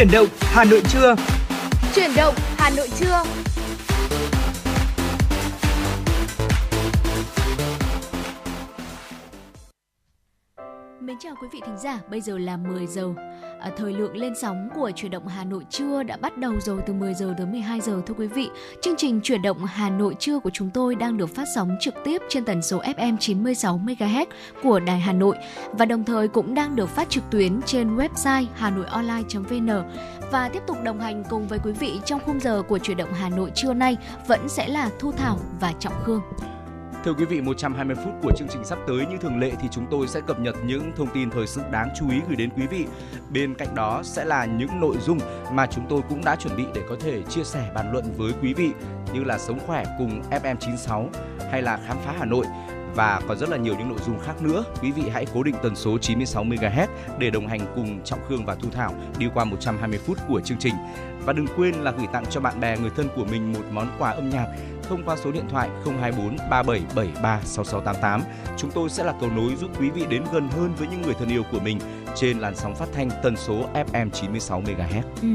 Chuyển 0.00 0.10
động 0.12 0.28
Hà 0.40 0.64
Nội 0.64 0.82
trưa. 0.92 1.14
Chuyển 1.94 2.10
động 2.16 2.34
Hà 2.58 2.70
Nội 2.76 2.88
trưa. 3.00 3.22
Mến 11.00 11.16
chào 11.20 11.34
quý 11.42 11.48
vị 11.52 11.60
thính 11.66 11.78
giả, 11.82 12.00
bây 12.10 12.20
giờ 12.20 12.38
là 12.38 12.56
10 12.56 12.86
giờ. 12.86 13.14
À, 13.60 13.70
thời 13.76 13.92
lượng 13.92 14.16
lên 14.16 14.34
sóng 14.34 14.68
của 14.74 14.90
chuyển 14.96 15.10
động 15.10 15.28
Hà 15.28 15.44
Nội 15.44 15.66
trưa 15.70 16.02
đã 16.02 16.16
bắt 16.16 16.38
đầu 16.38 16.52
rồi 16.60 16.80
từ 16.86 16.92
10 16.92 17.14
giờ 17.14 17.34
tới 17.38 17.46
12 17.46 17.80
giờ 17.80 18.02
thưa 18.06 18.14
quý 18.14 18.26
vị. 18.26 18.48
Chương 18.82 18.96
trình 18.96 19.20
chuyển 19.22 19.42
động 19.42 19.64
Hà 19.64 19.90
Nội 19.90 20.16
trưa 20.18 20.38
của 20.38 20.50
chúng 20.50 20.70
tôi 20.70 20.94
đang 20.94 21.16
được 21.16 21.34
phát 21.34 21.44
sóng 21.54 21.76
trực 21.80 21.94
tiếp 22.04 22.22
trên 22.28 22.44
tần 22.44 22.62
số 22.62 22.80
FM 22.80 23.16
96 23.16 23.80
MHz 23.84 24.26
của 24.62 24.80
Đài 24.80 25.00
Hà 25.00 25.12
Nội 25.12 25.36
và 25.72 25.84
đồng 25.84 26.04
thời 26.04 26.28
cũng 26.28 26.54
đang 26.54 26.76
được 26.76 26.88
phát 26.88 27.10
trực 27.10 27.24
tuyến 27.30 27.60
trên 27.66 27.96
website 27.96 28.46
hanoionline.vn 28.54 29.70
và 30.30 30.48
tiếp 30.48 30.62
tục 30.66 30.76
đồng 30.82 31.00
hành 31.00 31.24
cùng 31.30 31.48
với 31.48 31.58
quý 31.64 31.72
vị 31.72 32.00
trong 32.04 32.20
khung 32.26 32.40
giờ 32.40 32.62
của 32.68 32.78
chuyển 32.78 32.96
động 32.96 33.12
Hà 33.12 33.28
Nội 33.28 33.50
trưa 33.54 33.74
nay 33.74 33.96
vẫn 34.26 34.48
sẽ 34.48 34.68
là 34.68 34.90
Thu 34.98 35.12
Thảo 35.12 35.38
và 35.60 35.72
Trọng 35.80 36.04
Khương. 36.04 36.20
Thưa 37.04 37.14
quý 37.14 37.24
vị, 37.24 37.40
120 37.40 37.96
phút 38.04 38.14
của 38.22 38.32
chương 38.36 38.48
trình 38.48 38.64
sắp 38.64 38.78
tới 38.86 39.06
như 39.06 39.16
thường 39.16 39.38
lệ 39.38 39.52
thì 39.60 39.68
chúng 39.70 39.86
tôi 39.90 40.08
sẽ 40.08 40.20
cập 40.20 40.40
nhật 40.40 40.56
những 40.64 40.92
thông 40.96 41.08
tin 41.14 41.30
thời 41.30 41.46
sự 41.46 41.60
đáng 41.70 41.88
chú 41.98 42.10
ý 42.10 42.20
gửi 42.28 42.36
đến 42.36 42.50
quý 42.56 42.66
vị. 42.66 42.86
Bên 43.32 43.54
cạnh 43.54 43.74
đó 43.74 44.02
sẽ 44.04 44.24
là 44.24 44.44
những 44.44 44.80
nội 44.80 44.96
dung 45.06 45.18
mà 45.52 45.66
chúng 45.66 45.86
tôi 45.88 46.00
cũng 46.08 46.24
đã 46.24 46.36
chuẩn 46.36 46.56
bị 46.56 46.64
để 46.74 46.82
có 46.88 46.96
thể 47.00 47.22
chia 47.22 47.44
sẻ 47.44 47.70
bàn 47.74 47.92
luận 47.92 48.04
với 48.16 48.32
quý 48.42 48.54
vị 48.54 48.70
như 49.14 49.24
là 49.24 49.38
sống 49.38 49.58
khỏe 49.66 49.84
cùng 49.98 50.22
FM96 50.30 51.06
hay 51.50 51.62
là 51.62 51.78
khám 51.86 51.96
phá 52.04 52.14
Hà 52.18 52.24
Nội 52.24 52.46
và 52.94 53.20
còn 53.28 53.38
rất 53.38 53.48
là 53.48 53.56
nhiều 53.56 53.74
những 53.78 53.88
nội 53.88 53.98
dung 54.06 54.18
khác 54.18 54.42
nữa. 54.42 54.64
Quý 54.82 54.92
vị 54.92 55.02
hãy 55.12 55.26
cố 55.34 55.42
định 55.42 55.54
tần 55.62 55.76
số 55.76 55.98
96 55.98 56.44
MHz 56.44 56.86
để 57.18 57.30
đồng 57.30 57.46
hành 57.46 57.60
cùng 57.74 58.00
Trọng 58.04 58.20
Khương 58.28 58.44
và 58.44 58.54
Thu 58.54 58.68
Thảo 58.70 58.94
đi 59.18 59.26
qua 59.34 59.44
120 59.44 59.98
phút 60.06 60.18
của 60.28 60.40
chương 60.40 60.58
trình. 60.58 60.74
Và 61.24 61.32
đừng 61.32 61.46
quên 61.56 61.74
là 61.74 61.90
gửi 61.90 62.06
tặng 62.12 62.24
cho 62.30 62.40
bạn 62.40 62.60
bè, 62.60 62.78
người 62.78 62.90
thân 62.96 63.08
của 63.16 63.24
mình 63.24 63.52
một 63.52 63.64
món 63.70 63.86
quà 63.98 64.10
âm 64.10 64.30
nhạc 64.30 64.46
thông 64.82 65.02
qua 65.04 65.16
số 65.16 65.32
điện 65.32 65.44
thoại 65.48 65.68
024 65.84 66.36
3773 66.50 67.40
6688. 67.44 68.22
Chúng 68.56 68.70
tôi 68.70 68.90
sẽ 68.90 69.04
là 69.04 69.14
cầu 69.20 69.30
nối 69.36 69.56
giúp 69.56 69.70
quý 69.80 69.90
vị 69.90 70.06
đến 70.08 70.24
gần 70.32 70.48
hơn 70.48 70.74
với 70.78 70.88
những 70.88 71.02
người 71.02 71.14
thân 71.14 71.28
yêu 71.28 71.42
của 71.52 71.60
mình 71.60 71.78
trên 72.16 72.38
làn 72.38 72.56
sóng 72.56 72.74
phát 72.74 72.88
thanh 72.94 73.10
tần 73.22 73.36
số 73.36 73.68
FM 73.74 74.10
96 74.10 74.62
MHz. 74.62 75.02
Ừ. 75.22 75.28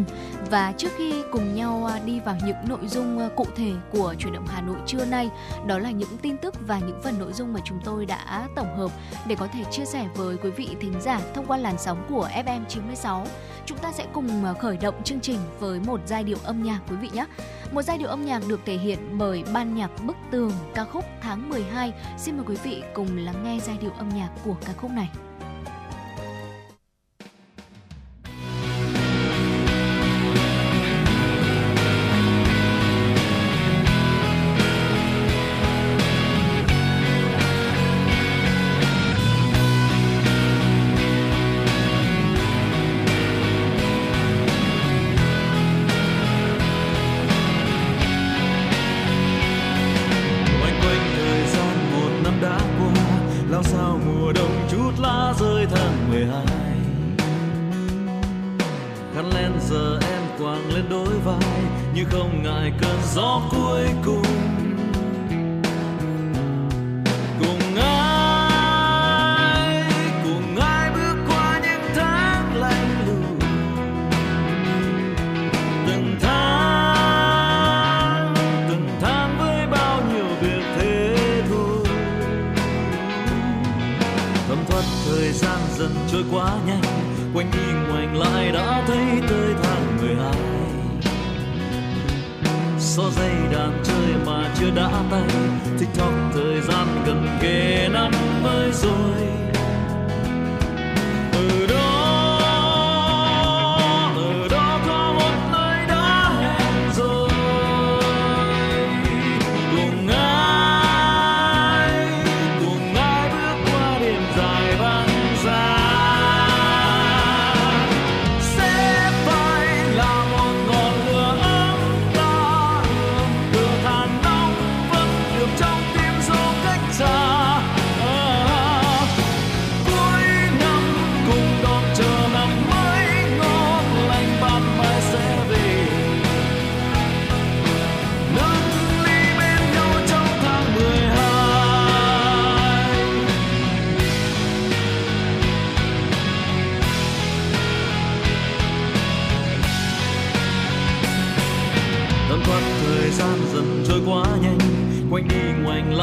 Và 0.50 0.74
trước 0.78 0.90
khi 0.98 1.14
cùng 1.32 1.56
nhau 1.56 1.86
à, 1.86 2.00
đi 2.06 2.20
vào 2.20 2.38
những 2.46 2.58
nội 2.68 2.88
dung 2.88 3.20
à, 3.20 3.30
cụ 3.36 3.46
thể 3.56 3.72
của 3.92 4.16
chuyển 4.20 4.34
động 4.34 4.48
Hà 4.48 4.62
Nội 4.62 4.78
trưa 4.86 5.06
nay, 5.06 5.30
đó 5.68 5.80
là 5.80 5.92
những 5.92 6.18
tin 6.22 6.38
tức 6.38 6.56
và 6.68 6.80
những 6.80 7.00
phần 7.04 7.20
nội 7.20 7.34
dung 7.34 7.54
mà 7.54 7.60
chúng 7.66 7.80
tôi 7.86 8.06
đã 8.06 8.48
tổng 8.56 8.78
hợp 8.78 8.92
để 9.28 9.36
có 9.36 9.48
thể 9.48 9.64
chia 9.72 9.86
sẻ 9.86 10.08
với 10.16 10.38
quý 10.38 10.50
vị 10.50 10.70
thính 10.80 11.02
giả 11.02 11.22
thông 11.34 11.46
qua 11.46 11.58
làn 11.58 11.78
sóng 11.78 12.06
của 12.10 12.30
FM 12.46 12.66
96 12.70 13.26
chúng 13.66 13.78
ta 13.78 13.92
sẽ 13.92 14.06
cùng 14.14 14.46
à, 14.46 14.54
khởi 14.54 14.78
động 14.78 15.04
chương 15.04 15.20
trình 15.20 15.40
với 15.60 15.80
một 15.80 16.02
giai 16.06 16.24
điệu 16.24 16.38
âm 16.44 16.64
nhạc 16.64 16.80
quý 16.90 16.96
vị 16.96 17.10
nhé. 17.14 17.26
Một 17.72 17.82
giai 17.82 17.98
điệu 17.98 18.10
âm 18.10 18.26
nhạc 18.26 18.42
được 18.48 18.60
thể 18.66 18.78
hiện 18.78 19.00
bởi 19.18 19.44
ban 19.54 19.76
nhạc 19.76 19.92
Bức 20.06 20.18
Tường 20.32 20.52
ca 20.76 20.84
khúc 20.84 21.06
tháng 21.22 21.50
12. 21.50 21.94
Xin 22.18 22.38
mời 22.38 22.46
quý 22.48 22.56
vị 22.64 22.84
cùng 22.94 23.18
lắng 23.18 23.44
nghe 23.44 23.60
giai 23.60 23.78
điệu 23.82 23.92
âm 23.98 24.10
nhạc 24.10 24.30
của 24.44 24.56
ca 24.66 24.74
khúc 24.74 24.92
này. 24.92 25.10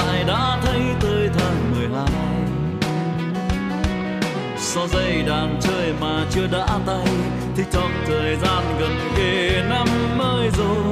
lại 0.07 0.25
đã 0.25 0.59
thấy 0.63 0.81
tới 1.01 1.29
tháng 1.39 1.73
12 1.79 2.07
Sau 4.59 4.89
dây 4.89 5.23
đàn 5.23 5.61
chơi 5.61 5.93
mà 6.01 6.27
chưa 6.31 6.47
đã 6.47 6.67
tay, 6.87 7.07
Thì 7.57 7.63
trong 7.73 7.91
thời 8.07 8.37
gian 8.37 8.65
gần 8.81 8.97
kề 9.17 9.63
năm 9.69 9.89
mới 10.19 10.51
rồi 10.51 10.92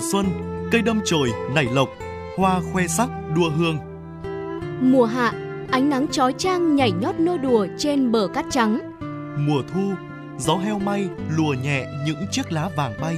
Mùa 0.00 0.06
xuân, 0.12 0.26
cây 0.72 0.82
đâm 0.82 1.00
chồi 1.04 1.32
nảy 1.54 1.64
lộc, 1.64 1.88
hoa 2.36 2.60
khoe 2.72 2.86
sắc 2.86 3.08
đua 3.36 3.50
hương. 3.50 3.78
Mùa 4.80 5.04
hạ, 5.04 5.32
ánh 5.70 5.90
nắng 5.90 6.08
chói 6.08 6.32
chang 6.38 6.76
nhảy 6.76 6.92
nhót 6.92 7.14
nô 7.20 7.38
đùa 7.38 7.66
trên 7.78 8.12
bờ 8.12 8.28
cát 8.34 8.44
trắng. 8.50 8.78
Mùa 9.38 9.62
thu, 9.74 9.92
gió 10.38 10.56
heo 10.56 10.78
may 10.78 11.08
lùa 11.36 11.54
nhẹ 11.62 11.86
những 12.06 12.26
chiếc 12.30 12.52
lá 12.52 12.70
vàng 12.76 12.94
bay. 13.00 13.16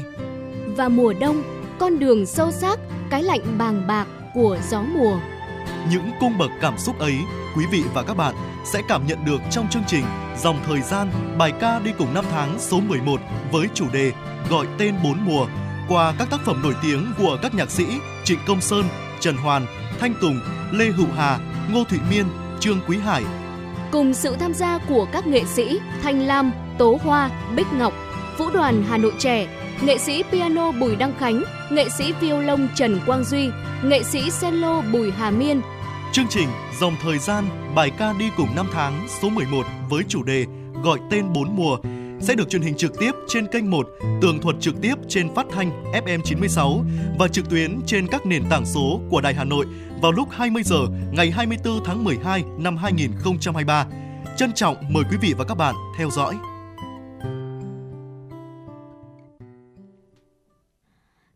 Và 0.76 0.88
mùa 0.88 1.12
đông, 1.20 1.43
con 1.79 1.99
đường 1.99 2.26
sâu 2.26 2.50
xác, 2.50 2.79
cái 3.11 3.23
lạnh 3.23 3.58
bàng 3.58 3.87
bạc 3.87 4.06
của 4.34 4.58
gió 4.70 4.82
mùa. 4.82 5.19
Những 5.90 6.11
cung 6.20 6.38
bậc 6.38 6.50
cảm 6.61 6.79
xúc 6.79 6.99
ấy, 6.99 7.14
quý 7.56 7.64
vị 7.70 7.82
và 7.94 8.02
các 8.02 8.17
bạn 8.17 8.34
sẽ 8.64 8.82
cảm 8.88 9.06
nhận 9.06 9.19
được 9.25 9.40
trong 9.50 9.69
chương 9.69 9.84
trình 9.87 10.05
Dòng 10.43 10.56
thời 10.67 10.81
gian, 10.81 11.11
bài 11.38 11.52
ca 11.61 11.79
đi 11.79 11.90
cùng 11.99 12.14
năm 12.14 12.25
tháng 12.31 12.58
số 12.58 12.81
11 12.81 13.20
với 13.52 13.67
chủ 13.75 13.84
đề 13.93 14.12
Gọi 14.50 14.67
tên 14.79 14.94
bốn 15.05 15.25
mùa 15.25 15.46
qua 15.88 16.14
các 16.19 16.31
tác 16.31 16.40
phẩm 16.44 16.61
nổi 16.62 16.75
tiếng 16.82 17.12
của 17.19 17.38
các 17.43 17.55
nhạc 17.55 17.70
sĩ 17.70 17.84
Trịnh 18.25 18.38
Công 18.46 18.61
Sơn, 18.61 18.84
Trần 19.20 19.37
Hoàn, 19.37 19.67
Thanh 19.99 20.14
Tùng, 20.20 20.40
Lê 20.73 20.87
Hữu 20.87 21.06
Hà, 21.17 21.38
Ngô 21.73 21.84
Thụy 21.84 21.99
Miên, 22.11 22.25
Trương 22.61 22.81
Quý 22.88 22.99
Hải. 22.99 23.25
Cùng 23.93 24.14
sự 24.14 24.37
tham 24.40 24.55
gia 24.55 24.79
của 24.88 25.06
các 25.12 25.26
nghệ 25.26 25.44
sĩ 25.44 25.81
Thanh 26.02 26.20
Lam, 26.20 26.52
Tố 26.79 26.99
Hoa, 27.05 27.31
Bích 27.56 27.73
Ngọc, 27.73 27.93
Vũ 28.38 28.50
đoàn 28.50 28.84
Hà 28.88 28.96
Nội 28.96 29.12
trẻ, 29.19 29.46
nghệ 29.82 29.99
sĩ 29.99 30.23
piano 30.32 30.73
Bùi 30.73 30.96
Đăng 30.96 31.19
Khánh, 31.19 31.43
nghệ 31.70 31.88
sĩ 31.99 32.12
violon 32.12 32.69
Trần 32.75 33.00
Quang 33.06 33.25
Duy, 33.25 33.49
nghệ 33.84 34.02
sĩ 34.02 34.23
cello 34.40 34.82
Bùi 34.93 35.11
Hà 35.11 35.31
Miên. 35.31 35.61
Chương 36.12 36.29
trình 36.31 36.49
Dòng 36.81 36.96
thời 37.02 37.19
gian, 37.19 37.44
bài 37.75 37.90
ca 37.99 38.12
đi 38.19 38.31
cùng 38.37 38.49
năm 38.56 38.67
tháng 38.73 39.06
số 39.23 39.29
11 39.29 39.67
với 39.90 40.02
chủ 40.08 40.23
đề 40.23 40.46
Gọi 40.82 40.99
tên 41.11 41.32
bốn 41.32 41.56
mùa 41.56 41.76
sẽ 42.22 42.34
được 42.34 42.50
truyền 42.50 42.62
hình 42.62 42.74
trực 42.76 42.98
tiếp 42.98 43.12
trên 43.28 43.46
kênh 43.46 43.70
1, 43.70 43.88
tường 44.22 44.40
thuật 44.40 44.56
trực 44.60 44.74
tiếp 44.82 44.94
trên 45.08 45.34
phát 45.34 45.46
thanh 45.50 45.92
FM 45.92 46.20
96 46.24 46.84
và 47.19 47.28
trực 47.28 47.50
tuyến 47.50 47.80
trên 47.86 48.06
các 48.06 48.26
nền 48.26 48.42
tảng 48.50 48.66
số 48.66 49.00
của 49.10 49.20
Đài 49.20 49.34
Hà 49.34 49.44
Nội 49.44 49.66
vào 50.02 50.12
lúc 50.12 50.28
20 50.30 50.62
giờ 50.62 50.86
ngày 51.12 51.30
24 51.30 51.84
tháng 51.84 52.04
12 52.04 52.44
năm 52.58 52.76
2023. 52.76 53.86
Trân 54.36 54.52
trọng 54.52 54.76
mời 54.88 55.04
quý 55.10 55.16
vị 55.22 55.34
và 55.38 55.44
các 55.44 55.54
bạn 55.54 55.74
theo 55.98 56.10
dõi. 56.10 56.34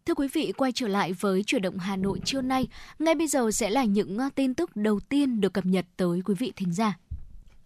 Thưa 0.06 0.14
quý 0.14 0.28
vị, 0.32 0.52
quay 0.56 0.72
trở 0.72 0.88
lại 0.88 1.12
với 1.12 1.42
chuyển 1.42 1.62
động 1.62 1.78
Hà 1.78 1.96
Nội 1.96 2.20
trưa 2.24 2.40
nay. 2.40 2.68
Ngay 2.98 3.14
bây 3.14 3.26
giờ 3.26 3.50
sẽ 3.50 3.70
là 3.70 3.84
những 3.84 4.18
tin 4.34 4.54
tức 4.54 4.76
đầu 4.76 5.00
tiên 5.00 5.40
được 5.40 5.52
cập 5.52 5.66
nhật 5.66 5.86
tới 5.96 6.20
quý 6.24 6.34
vị 6.38 6.52
thính 6.56 6.72
giả. 6.72 6.98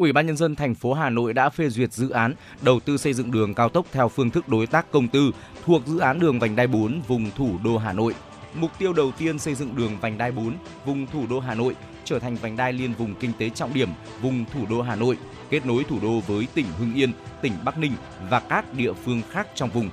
Ủy 0.00 0.12
ban 0.12 0.26
nhân 0.26 0.36
dân 0.36 0.56
thành 0.56 0.74
phố 0.74 0.94
Hà 0.94 1.10
Nội 1.10 1.34
đã 1.34 1.48
phê 1.48 1.68
duyệt 1.68 1.92
dự 1.92 2.10
án 2.10 2.34
đầu 2.62 2.80
tư 2.80 2.96
xây 2.96 3.12
dựng 3.12 3.30
đường 3.30 3.54
cao 3.54 3.68
tốc 3.68 3.86
theo 3.92 4.08
phương 4.08 4.30
thức 4.30 4.48
đối 4.48 4.66
tác 4.66 4.90
công 4.90 5.08
tư 5.08 5.30
thuộc 5.64 5.86
dự 5.86 5.98
án 5.98 6.20
đường 6.20 6.38
vành 6.38 6.56
đai 6.56 6.66
4 6.66 7.00
vùng 7.08 7.30
thủ 7.36 7.50
đô 7.64 7.78
Hà 7.78 7.92
Nội. 7.92 8.14
Mục 8.54 8.70
tiêu 8.78 8.92
đầu 8.92 9.12
tiên 9.18 9.38
xây 9.38 9.54
dựng 9.54 9.76
đường 9.76 9.96
vành 10.00 10.18
đai 10.18 10.32
4 10.32 10.54
vùng 10.84 11.06
thủ 11.06 11.26
đô 11.30 11.40
Hà 11.40 11.54
Nội 11.54 11.76
trở 12.04 12.18
thành 12.18 12.36
vành 12.36 12.56
đai 12.56 12.72
liên 12.72 12.92
vùng 12.92 13.14
kinh 13.14 13.32
tế 13.38 13.50
trọng 13.50 13.74
điểm 13.74 13.88
vùng 14.22 14.44
thủ 14.52 14.66
đô 14.70 14.82
Hà 14.82 14.96
Nội, 14.96 15.18
kết 15.50 15.66
nối 15.66 15.84
thủ 15.84 15.98
đô 16.02 16.20
với 16.20 16.48
tỉnh 16.54 16.66
Hưng 16.78 16.94
Yên, 16.94 17.12
tỉnh 17.42 17.52
Bắc 17.64 17.78
Ninh 17.78 17.92
và 18.30 18.40
các 18.40 18.74
địa 18.74 18.92
phương 18.92 19.22
khác 19.30 19.46
trong 19.54 19.70
vùng, 19.70 19.90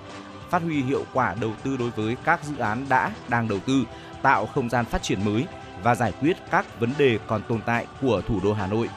phát 0.50 0.62
huy 0.62 0.82
hiệu 0.82 1.04
quả 1.14 1.36
đầu 1.42 1.52
tư 1.64 1.78
đối 1.78 1.90
với 1.90 2.16
các 2.24 2.44
dự 2.44 2.58
án 2.58 2.86
đã 2.90 3.12
đang 3.30 3.48
đầu 3.48 3.60
tư, 3.60 3.84
tạo 4.22 4.46
không 4.46 4.70
gian 4.70 4.86
phát 4.86 5.04
triển 5.04 5.26
mới 5.26 5.46
và 5.84 5.96
giải 5.96 6.14
quyết 6.22 6.38
các 6.52 6.80
vấn 6.80 6.94
đề 6.98 7.20
còn 7.28 7.42
tồn 7.48 7.60
tại 7.66 7.86
của 8.02 8.22
thủ 8.28 8.40
đô 8.44 8.54
Hà 8.54 8.68
Nội. 8.68 8.90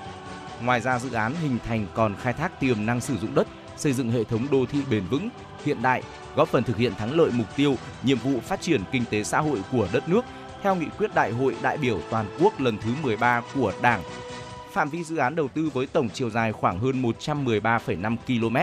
Ngoài 0.64 0.80
ra 0.80 0.98
dự 0.98 1.12
án 1.12 1.32
hình 1.42 1.58
thành 1.68 1.86
còn 1.94 2.16
khai 2.16 2.32
thác 2.32 2.60
tiềm 2.60 2.86
năng 2.86 3.00
sử 3.00 3.16
dụng 3.18 3.34
đất, 3.34 3.48
xây 3.76 3.92
dựng 3.92 4.10
hệ 4.10 4.24
thống 4.24 4.46
đô 4.50 4.66
thị 4.66 4.78
bền 4.90 5.04
vững, 5.10 5.28
hiện 5.64 5.82
đại, 5.82 6.02
góp 6.36 6.48
phần 6.48 6.64
thực 6.64 6.76
hiện 6.76 6.94
thắng 6.94 7.16
lợi 7.16 7.30
mục 7.34 7.46
tiêu, 7.56 7.76
nhiệm 8.02 8.18
vụ 8.18 8.40
phát 8.40 8.60
triển 8.60 8.80
kinh 8.92 9.04
tế 9.10 9.24
xã 9.24 9.40
hội 9.40 9.62
của 9.72 9.88
đất 9.92 10.08
nước 10.08 10.24
theo 10.62 10.74
nghị 10.74 10.86
quyết 10.98 11.14
Đại 11.14 11.32
hội 11.32 11.56
đại 11.62 11.76
biểu 11.76 12.00
toàn 12.10 12.26
quốc 12.40 12.60
lần 12.60 12.78
thứ 12.78 12.90
13 13.02 13.42
của 13.54 13.72
Đảng. 13.82 14.02
Phạm 14.72 14.90
vi 14.90 15.04
dự 15.04 15.16
án 15.16 15.34
đầu 15.34 15.48
tư 15.48 15.70
với 15.74 15.86
tổng 15.86 16.08
chiều 16.08 16.30
dài 16.30 16.52
khoảng 16.52 16.78
hơn 16.78 17.02
113,5 17.02 18.16
km, 18.26 18.56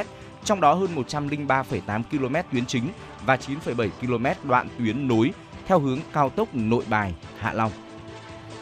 trong 0.43 0.61
đó 0.61 0.73
hơn 0.73 0.89
103,8 0.95 2.03
km 2.11 2.35
tuyến 2.51 2.65
chính 2.65 2.89
và 3.25 3.35
9,7 3.35 3.89
km 4.01 4.49
đoạn 4.49 4.67
tuyến 4.77 5.07
nối 5.07 5.31
theo 5.65 5.79
hướng 5.79 5.99
cao 6.13 6.29
tốc 6.29 6.47
Nội 6.53 6.83
Bài, 6.89 7.13
Hạ 7.39 7.53
Long. 7.53 7.71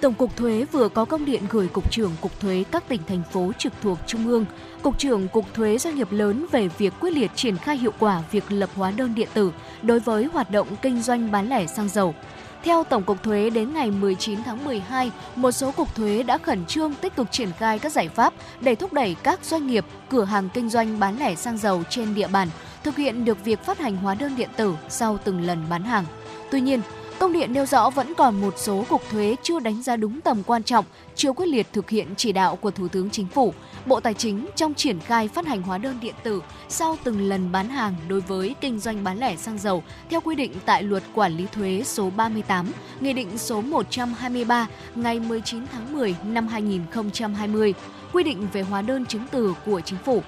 Tổng 0.06 0.14
cục 0.14 0.38
Thuế 0.38 0.66
vừa 0.72 0.90
có 0.90 1.06
công 1.06 1.26
điện 1.26 1.44
gửi 1.50 1.68
Cục 1.68 1.92
trưởng 1.92 2.12
Cục 2.22 2.40
Thuế 2.40 2.64
các 2.72 2.88
tỉnh 2.88 3.02
thành 3.08 3.22
phố 3.32 3.52
trực 3.58 3.74
thuộc 3.82 3.98
Trung 4.08 4.28
ương, 4.28 4.46
Cục 4.82 5.00
trưởng 5.00 5.28
Cục 5.28 5.54
Thuế 5.54 5.78
doanh 5.78 5.96
nghiệp 5.96 6.08
lớn 6.12 6.46
về 6.52 6.68
việc 6.78 6.94
quyết 7.00 7.12
liệt 7.12 7.32
triển 7.36 7.58
khai 7.58 7.78
hiệu 7.78 7.92
quả 8.00 8.24
việc 8.32 8.44
lập 8.50 8.70
hóa 8.76 8.92
đơn 8.92 9.16
điện 9.16 9.28
tử 9.34 9.52
đối 9.82 10.00
với 10.00 10.26
hoạt 10.34 10.52
động 10.52 10.68
kinh 10.82 11.02
doanh 11.02 11.32
bán 11.32 11.50
lẻ 11.50 11.68
xăng 11.68 11.90
dầu. 11.90 12.16
Theo 12.64 12.84
Tổng 12.84 13.04
cục 13.04 13.24
Thuế, 13.24 13.50
đến 13.50 13.74
ngày 13.74 13.92
19 13.92 14.44
tháng 14.44 14.66
12, 14.66 15.12
một 15.36 15.52
số 15.52 15.72
cục 15.72 15.96
thuế 15.96 16.24
đã 16.24 16.38
khẩn 16.38 16.66
trương 16.66 16.94
tích 16.96 17.16
cực 17.16 17.32
triển 17.32 17.52
khai 17.52 17.80
các 17.80 17.92
giải 17.92 18.10
pháp 18.10 18.34
để 18.62 18.76
thúc 18.76 18.94
đẩy 18.94 19.16
các 19.24 19.46
doanh 19.46 19.68
nghiệp, 19.68 19.86
cửa 20.10 20.24
hàng 20.24 20.50
kinh 20.54 20.70
doanh 20.70 21.00
bán 21.00 21.20
lẻ 21.20 21.36
xăng 21.36 21.58
dầu 21.58 21.84
trên 21.90 22.16
địa 22.16 22.28
bàn 22.28 22.48
thực 22.84 22.96
hiện 22.96 23.26
được 23.26 23.46
việc 23.46 23.60
phát 23.66 23.80
hành 23.80 23.98
hóa 23.98 24.16
đơn 24.16 24.36
điện 24.36 24.50
tử 24.58 24.76
sau 24.90 25.18
từng 25.24 25.42
lần 25.42 25.66
bán 25.70 25.84
hàng. 25.84 26.06
Tuy 26.52 26.62
nhiên, 26.62 26.82
Công 27.20 27.34
điện 27.34 27.54
nêu 27.54 27.66
rõ 27.66 27.90
vẫn 27.90 28.14
còn 28.18 28.42
một 28.42 28.54
số 28.58 28.86
cục 28.90 29.02
thuế 29.12 29.36
chưa 29.44 29.60
đánh 29.60 29.84
giá 29.84 29.96
đúng 29.96 30.22
tầm 30.22 30.44
quan 30.44 30.64
trọng, 30.64 30.86
chưa 31.16 31.34
quyết 31.34 31.46
liệt 31.46 31.68
thực 31.74 31.90
hiện 31.90 32.08
chỉ 32.18 32.32
đạo 32.32 32.56
của 32.56 32.72
Thủ 32.72 32.88
tướng 32.88 33.10
Chính 33.10 33.28
phủ, 33.28 33.54
Bộ 33.86 34.00
Tài 34.00 34.14
chính 34.14 34.48
trong 34.56 34.74
triển 34.74 35.00
khai 35.00 35.28
phát 35.28 35.46
hành 35.46 35.62
hóa 35.62 35.78
đơn 35.78 35.98
điện 36.02 36.16
tử 36.24 36.42
sau 36.70 36.98
từng 37.04 37.30
lần 37.30 37.52
bán 37.52 37.70
hàng 37.70 37.96
đối 38.08 38.22
với 38.22 38.56
kinh 38.62 38.80
doanh 38.80 39.04
bán 39.04 39.20
lẻ 39.20 39.36
xăng 39.36 39.58
dầu 39.58 39.84
theo 40.10 40.22
quy 40.22 40.36
định 40.36 40.52
tại 40.66 40.84
Luật 40.84 41.04
Quản 41.14 41.38
lý 41.38 41.46
thuế 41.52 41.82
số 41.86 42.10
38, 42.10 42.72
Nghị 43.00 43.14
định 43.14 43.38
số 43.38 43.62
123 43.62 44.68
ngày 44.96 45.20
19 45.20 45.68
tháng 45.72 45.94
10 45.94 46.16
năm 46.26 46.48
2020, 46.48 47.74
quy 48.14 48.24
định 48.24 48.48
về 48.54 48.62
hóa 48.62 48.82
đơn 48.82 49.06
chứng 49.06 49.26
từ 49.32 49.56
của 49.66 49.82
Chính 49.82 50.00
phủ. 50.06 50.24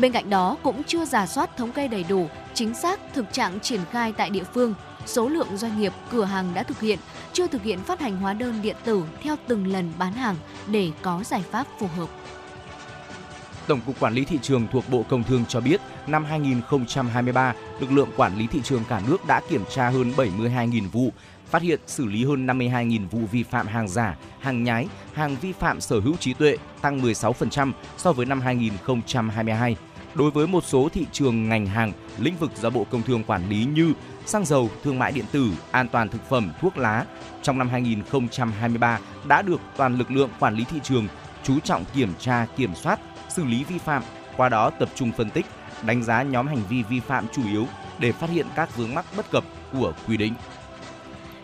Bên 0.00 0.12
cạnh 0.12 0.30
đó 0.30 0.56
cũng 0.62 0.82
chưa 0.84 1.04
giả 1.04 1.26
soát 1.26 1.56
thống 1.56 1.72
kê 1.72 1.88
đầy 1.88 2.04
đủ, 2.08 2.28
chính 2.54 2.74
xác 2.74 3.00
thực 3.14 3.32
trạng 3.32 3.60
triển 3.60 3.80
khai 3.90 4.12
tại 4.12 4.30
địa 4.30 4.44
phương– 4.54 4.74
số 5.06 5.28
lượng 5.28 5.56
doanh 5.56 5.80
nghiệp, 5.80 5.92
cửa 6.10 6.24
hàng 6.24 6.54
đã 6.54 6.62
thực 6.62 6.80
hiện, 6.80 6.98
chưa 7.32 7.46
thực 7.46 7.62
hiện 7.62 7.78
phát 7.78 8.00
hành 8.00 8.16
hóa 8.16 8.32
đơn 8.32 8.62
điện 8.62 8.76
tử 8.84 9.04
theo 9.22 9.36
từng 9.46 9.66
lần 9.66 9.92
bán 9.98 10.12
hàng 10.12 10.36
để 10.70 10.90
có 11.02 11.22
giải 11.24 11.44
pháp 11.50 11.66
phù 11.78 11.86
hợp. 11.86 12.08
Tổng 13.66 13.80
cục 13.86 14.00
Quản 14.00 14.14
lý 14.14 14.24
thị 14.24 14.38
trường 14.42 14.66
thuộc 14.72 14.84
Bộ 14.90 15.04
Công 15.08 15.24
Thương 15.24 15.44
cho 15.48 15.60
biết, 15.60 15.80
năm 16.06 16.24
2023, 16.24 17.54
lực 17.80 17.92
lượng 17.92 18.08
quản 18.16 18.38
lý 18.38 18.46
thị 18.46 18.60
trường 18.64 18.84
cả 18.88 19.02
nước 19.08 19.26
đã 19.26 19.40
kiểm 19.48 19.64
tra 19.74 19.88
hơn 19.88 20.12
72.000 20.16 20.90
vụ, 20.92 21.12
phát 21.50 21.62
hiện 21.62 21.80
xử 21.86 22.06
lý 22.06 22.24
hơn 22.24 22.46
52.000 22.46 23.08
vụ 23.08 23.20
vi 23.32 23.42
phạm 23.42 23.66
hàng 23.66 23.88
giả, 23.88 24.16
hàng 24.40 24.64
nhái, 24.64 24.88
hàng 25.12 25.36
vi 25.40 25.52
phạm 25.52 25.80
sở 25.80 26.00
hữu 26.00 26.16
trí 26.16 26.34
tuệ, 26.34 26.56
tăng 26.80 27.02
16% 27.02 27.72
so 27.96 28.12
với 28.12 28.26
năm 28.26 28.40
2022. 28.40 29.76
Đối 30.14 30.30
với 30.30 30.46
một 30.46 30.64
số 30.64 30.88
thị 30.92 31.06
trường 31.12 31.48
ngành 31.48 31.66
hàng, 31.66 31.92
lĩnh 32.18 32.36
vực 32.36 32.50
do 32.60 32.70
Bộ 32.70 32.86
Công 32.90 33.02
Thương 33.02 33.24
quản 33.24 33.48
lý 33.48 33.64
như 33.64 33.92
xăng 34.26 34.44
dầu, 34.44 34.70
thương 34.84 34.98
mại 34.98 35.12
điện 35.12 35.24
tử, 35.32 35.50
an 35.70 35.88
toàn 35.88 36.08
thực 36.08 36.28
phẩm, 36.28 36.52
thuốc 36.60 36.78
lá 36.78 37.04
trong 37.42 37.58
năm 37.58 37.68
2023 37.68 38.98
đã 39.24 39.42
được 39.42 39.60
toàn 39.76 39.98
lực 39.98 40.10
lượng 40.10 40.30
quản 40.40 40.54
lý 40.54 40.64
thị 40.64 40.80
trường 40.82 41.08
chú 41.42 41.60
trọng 41.60 41.84
kiểm 41.94 42.14
tra, 42.18 42.46
kiểm 42.56 42.74
soát, 42.74 43.00
xử 43.28 43.44
lý 43.44 43.64
vi 43.64 43.78
phạm, 43.78 44.02
qua 44.36 44.48
đó 44.48 44.70
tập 44.70 44.88
trung 44.94 45.12
phân 45.16 45.30
tích, 45.30 45.46
đánh 45.82 46.02
giá 46.02 46.22
nhóm 46.22 46.46
hành 46.46 46.62
vi 46.68 46.82
vi 46.82 47.00
phạm 47.00 47.26
chủ 47.32 47.42
yếu 47.48 47.66
để 47.98 48.12
phát 48.12 48.30
hiện 48.30 48.46
các 48.56 48.76
vướng 48.76 48.94
mắc 48.94 49.04
bất 49.16 49.30
cập 49.30 49.44
của 49.72 49.92
quy 50.06 50.16
định. 50.16 50.34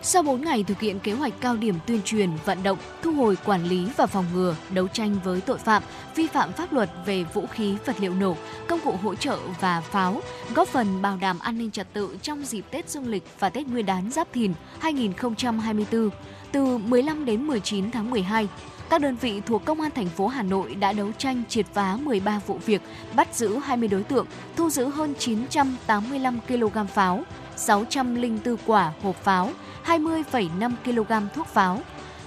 Sau 0.09 0.23
4 0.23 0.41
ngày 0.41 0.63
thực 0.63 0.79
hiện 0.79 0.99
kế 0.99 1.11
hoạch 1.11 1.33
cao 1.41 1.55
điểm 1.57 1.75
tuyên 1.85 2.01
truyền, 2.05 2.29
vận 2.45 2.63
động, 2.63 2.77
thu 3.01 3.11
hồi 3.11 3.37
quản 3.45 3.63
lý 3.63 3.87
và 3.97 4.05
phòng 4.05 4.25
ngừa, 4.33 4.55
đấu 4.69 4.87
tranh 4.87 5.15
với 5.23 5.41
tội 5.41 5.57
phạm, 5.57 5.83
vi 6.15 6.27
phạm 6.27 6.53
pháp 6.53 6.73
luật 6.73 6.89
về 7.05 7.23
vũ 7.23 7.45
khí, 7.51 7.75
vật 7.85 7.95
liệu 7.99 8.13
nổ, 8.13 8.35
công 8.67 8.79
cụ 8.79 8.95
hỗ 9.03 9.15
trợ 9.15 9.39
và 9.59 9.81
pháo, 9.81 10.21
góp 10.55 10.67
phần 10.67 11.01
bảo 11.01 11.17
đảm 11.21 11.39
an 11.39 11.57
ninh 11.57 11.71
trật 11.71 11.93
tự 11.93 12.17
trong 12.21 12.45
dịp 12.45 12.65
Tết 12.71 12.89
Dương 12.89 13.07
lịch 13.07 13.23
và 13.39 13.49
Tết 13.49 13.67
Nguyên 13.67 13.85
đán 13.85 14.11
Giáp 14.11 14.33
Thìn 14.33 14.53
2024 14.79 16.09
từ 16.51 16.77
15 16.77 17.25
đến 17.25 17.43
19 17.43 17.91
tháng 17.91 18.09
12 18.09 18.47
các 18.89 19.01
đơn 19.01 19.15
vị 19.15 19.41
thuộc 19.45 19.65
Công 19.65 19.81
an 19.81 19.91
thành 19.91 20.09
phố 20.09 20.27
Hà 20.27 20.43
Nội 20.43 20.75
đã 20.75 20.93
đấu 20.93 21.11
tranh 21.17 21.43
triệt 21.49 21.65
phá 21.73 21.97
13 22.03 22.39
vụ 22.47 22.59
việc, 22.65 22.81
bắt 23.15 23.35
giữ 23.35 23.57
20 23.57 23.87
đối 23.87 24.03
tượng, 24.03 24.25
thu 24.55 24.69
giữ 24.69 24.89
hơn 24.89 25.13
985 25.19 26.39
kg 26.47 26.87
pháo, 26.93 27.23
604 27.55 28.57
quả 28.65 28.91
hộp 29.03 29.15
pháo, 29.23 29.51
20,5 29.87 30.71
kg 30.85 31.27
thuốc 31.35 31.47
pháo. 31.47 31.81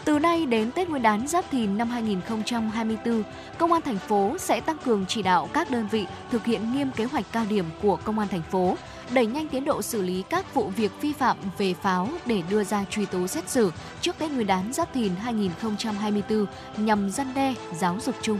Từ 0.05 0.19
nay 0.19 0.47
đến 0.47 0.71
Tết 0.73 0.89
Nguyên 0.89 1.03
đán 1.03 1.29
Giáp 1.29 1.51
Thìn 1.51 1.79
năm 1.79 1.91
2024, 1.91 3.23
Công 3.59 3.73
an 3.73 3.83
thành 3.83 3.99
phố 3.99 4.37
sẽ 4.39 4.61
tăng 4.61 4.79
cường 4.85 5.05
chỉ 5.09 5.23
đạo 5.23 5.49
các 5.53 5.71
đơn 5.71 5.89
vị 5.91 6.07
thực 6.31 6.45
hiện 6.45 6.73
nghiêm 6.73 6.91
kế 6.97 7.05
hoạch 7.05 7.25
cao 7.33 7.45
điểm 7.51 7.65
của 7.83 7.97
Công 7.97 8.19
an 8.19 8.29
thành 8.29 8.43
phố, 8.51 8.77
đẩy 9.11 9.27
nhanh 9.27 9.49
tiến 9.49 9.65
độ 9.65 9.83
xử 9.83 10.03
lý 10.03 10.23
các 10.31 10.55
vụ 10.55 10.69
việc 10.77 10.93
vi 11.01 11.13
phạm 11.13 11.37
về 11.59 11.75
pháo 11.75 12.09
để 12.27 12.43
đưa 12.51 12.65
ra 12.65 12.85
truy 12.91 13.07
tố 13.07 13.27
xét 13.27 13.49
xử 13.49 13.73
trước 14.01 14.19
Tết 14.19 14.31
Nguyên 14.31 14.47
đán 14.47 14.73
Giáp 14.73 14.93
Thìn 14.93 15.13
2024 15.17 16.47
nhằm 16.77 17.11
răn 17.11 17.35
đe, 17.35 17.55
giáo 17.79 17.99
dục 18.01 18.15
chung. 18.23 18.39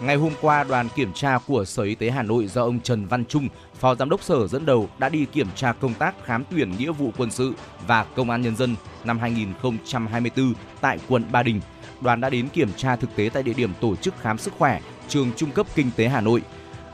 Ngày 0.00 0.16
hôm 0.16 0.32
qua, 0.40 0.64
đoàn 0.64 0.88
kiểm 0.94 1.12
tra 1.12 1.38
của 1.46 1.64
Sở 1.64 1.82
Y 1.82 1.94
tế 1.94 2.10
Hà 2.10 2.22
Nội 2.22 2.46
do 2.46 2.62
ông 2.62 2.80
Trần 2.80 3.06
Văn 3.06 3.24
Trung, 3.24 3.48
Phó 3.74 3.94
Giám 3.94 4.08
đốc 4.08 4.22
Sở 4.22 4.46
dẫn 4.46 4.66
đầu 4.66 4.88
đã 4.98 5.08
đi 5.08 5.24
kiểm 5.24 5.46
tra 5.54 5.72
công 5.72 5.94
tác 5.94 6.14
khám 6.24 6.44
tuyển 6.50 6.72
nghĩa 6.78 6.92
vụ 6.92 7.12
quân 7.16 7.30
sự 7.30 7.52
và 7.86 8.04
công 8.04 8.30
an 8.30 8.42
nhân 8.42 8.56
dân 8.56 8.76
năm 9.04 9.18
2024 9.18 10.54
tại 10.80 10.98
quận 11.08 11.24
Ba 11.32 11.42
Đình. 11.42 11.60
Đoàn 12.00 12.20
đã 12.20 12.30
đến 12.30 12.48
kiểm 12.48 12.72
tra 12.76 12.96
thực 12.96 13.16
tế 13.16 13.30
tại 13.32 13.42
địa 13.42 13.52
điểm 13.52 13.72
tổ 13.80 13.96
chức 13.96 14.14
khám 14.20 14.38
sức 14.38 14.54
khỏe 14.58 14.80
trường 15.08 15.30
Trung 15.36 15.50
cấp 15.50 15.66
Kinh 15.74 15.90
tế 15.96 16.08
Hà 16.08 16.20
Nội. 16.20 16.42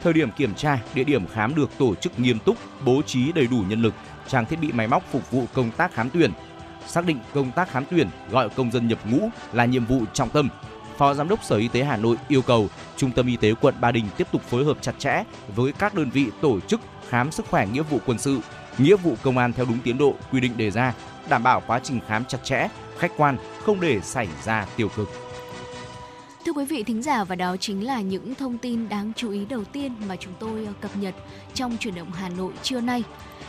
Thời 0.03 0.13
điểm 0.13 0.31
kiểm 0.37 0.55
tra, 0.55 0.79
địa 0.95 1.05
điểm 1.05 1.27
khám 1.27 1.55
được 1.55 1.71
tổ 1.79 1.95
chức 1.95 2.21
nghiêm 2.21 2.39
túc, 2.39 2.57
bố 2.85 3.03
trí 3.03 3.33
đầy 3.33 3.47
đủ 3.47 3.65
nhân 3.69 3.83
lực, 3.83 3.95
trang 4.29 4.47
thiết 4.47 4.61
bị 4.61 4.73
máy 4.73 4.89
móc 4.89 5.03
phục 5.13 5.31
vụ 5.31 5.45
công 5.53 5.71
tác 5.71 5.95
khám 5.95 6.11
tuyển. 6.11 6.33
Xác 6.87 7.07
định 7.07 7.19
công 7.35 7.51
tác 7.51 7.71
khám 7.71 7.85
tuyển, 7.91 8.09
gọi 8.31 8.49
công 8.49 8.71
dân 8.71 8.89
nhập 8.89 8.99
ngũ 9.05 9.29
là 9.53 9.65
nhiệm 9.65 9.87
vụ 9.87 10.05
trọng 10.13 10.31
tâm, 10.31 10.49
Phó 10.99 11.15
Giám 11.15 11.29
đốc 11.29 11.45
Sở 11.45 11.57
Y 11.57 11.69
tế 11.69 11.85
Hà 11.85 11.97
Nội 11.97 12.17
yêu 12.29 12.43
cầu 12.43 12.69
Trung 12.97 13.11
tâm 13.13 13.27
Y 13.27 13.37
tế 13.37 13.55
quận 13.61 13.75
Ba 13.81 13.93
Đình 13.93 14.05
tiếp 14.17 14.27
tục 14.33 14.43
phối 14.43 14.65
hợp 14.65 14.77
chặt 14.81 14.95
chẽ 14.99 15.25
với 15.57 15.73
các 15.73 15.95
đơn 15.95 16.11
vị 16.11 16.27
tổ 16.41 16.61
chức 16.61 16.81
khám 17.09 17.33
sức 17.33 17.47
khỏe 17.51 17.67
nghĩa 17.67 17.83
vụ 17.83 17.99
quân 18.07 18.19
sự, 18.19 18.41
nghĩa 18.79 18.97
vụ 18.97 19.15
công 19.23 19.39
an 19.39 19.53
theo 19.53 19.67
đúng 19.67 19.79
tiến 19.85 19.99
độ 19.99 20.15
quy 20.33 20.41
định 20.41 20.57
đề 20.57 20.71
ra, 20.71 20.95
đảm 21.29 21.43
bảo 21.43 21.63
quá 21.67 21.81
trình 21.83 22.01
khám 22.09 22.25
chặt 22.25 22.39
chẽ, 22.45 22.69
khách 22.99 23.13
quan, 23.17 23.37
không 23.65 23.81
để 23.81 24.01
xảy 24.01 24.29
ra 24.45 24.67
tiêu 24.77 24.89
cực. 24.97 25.09
Thưa 26.45 26.53
quý 26.53 26.65
vị 26.65 26.83
thính 26.83 27.03
giả 27.03 27.25
và 27.25 27.35
đó 27.35 27.57
chính 27.57 27.87
là 27.87 28.01
những 28.01 28.35
thông 28.35 28.59
tin 28.59 28.89
đáng 28.89 29.13
chú 29.17 29.31
ý 29.31 29.45
đầu 29.45 29.65
tiên 29.65 29.93
mà 30.09 30.17
chúng 30.17 30.33
tôi 30.39 30.65
ờ, 30.67 30.73
cập 30.81 30.97
nhật 30.97 31.15
trong 31.55 31.77
chuyển 31.81 31.95
động 31.95 32.13
Hà 32.13 32.29
Nội 32.29 32.53
trưa 32.63 32.81
nay. 32.81 33.03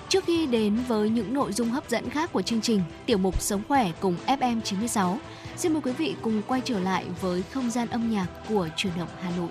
Trước 0.10 0.24
khi 0.26 0.46
đến 0.46 0.78
với 0.88 1.10
những 1.10 1.34
nội 1.34 1.54
dung 1.54 1.70
hấp 1.70 1.90
dẫn 1.90 2.10
khác 2.10 2.34
của 2.34 2.42
chương 2.42 2.62
trình, 2.62 2.82
tiểu 3.06 3.18
mục 3.18 3.42
Sống 3.42 3.62
khỏe 3.68 3.92
cùng 4.00 4.16
FM 4.28 4.62
96, 4.62 5.20
xin 5.58 5.74
mời 5.74 5.82
quý 5.82 5.92
vị 5.92 6.16
cùng 6.22 6.42
quay 6.48 6.62
trở 6.66 6.80
lại 6.80 7.06
với 7.22 7.44
không 7.54 7.70
gian 7.70 7.88
âm 7.88 8.12
nhạc 8.12 8.28
của 8.50 8.68
chuyển 8.76 8.94
động 8.98 9.10
Hà 9.22 9.30
Nội. 9.38 9.50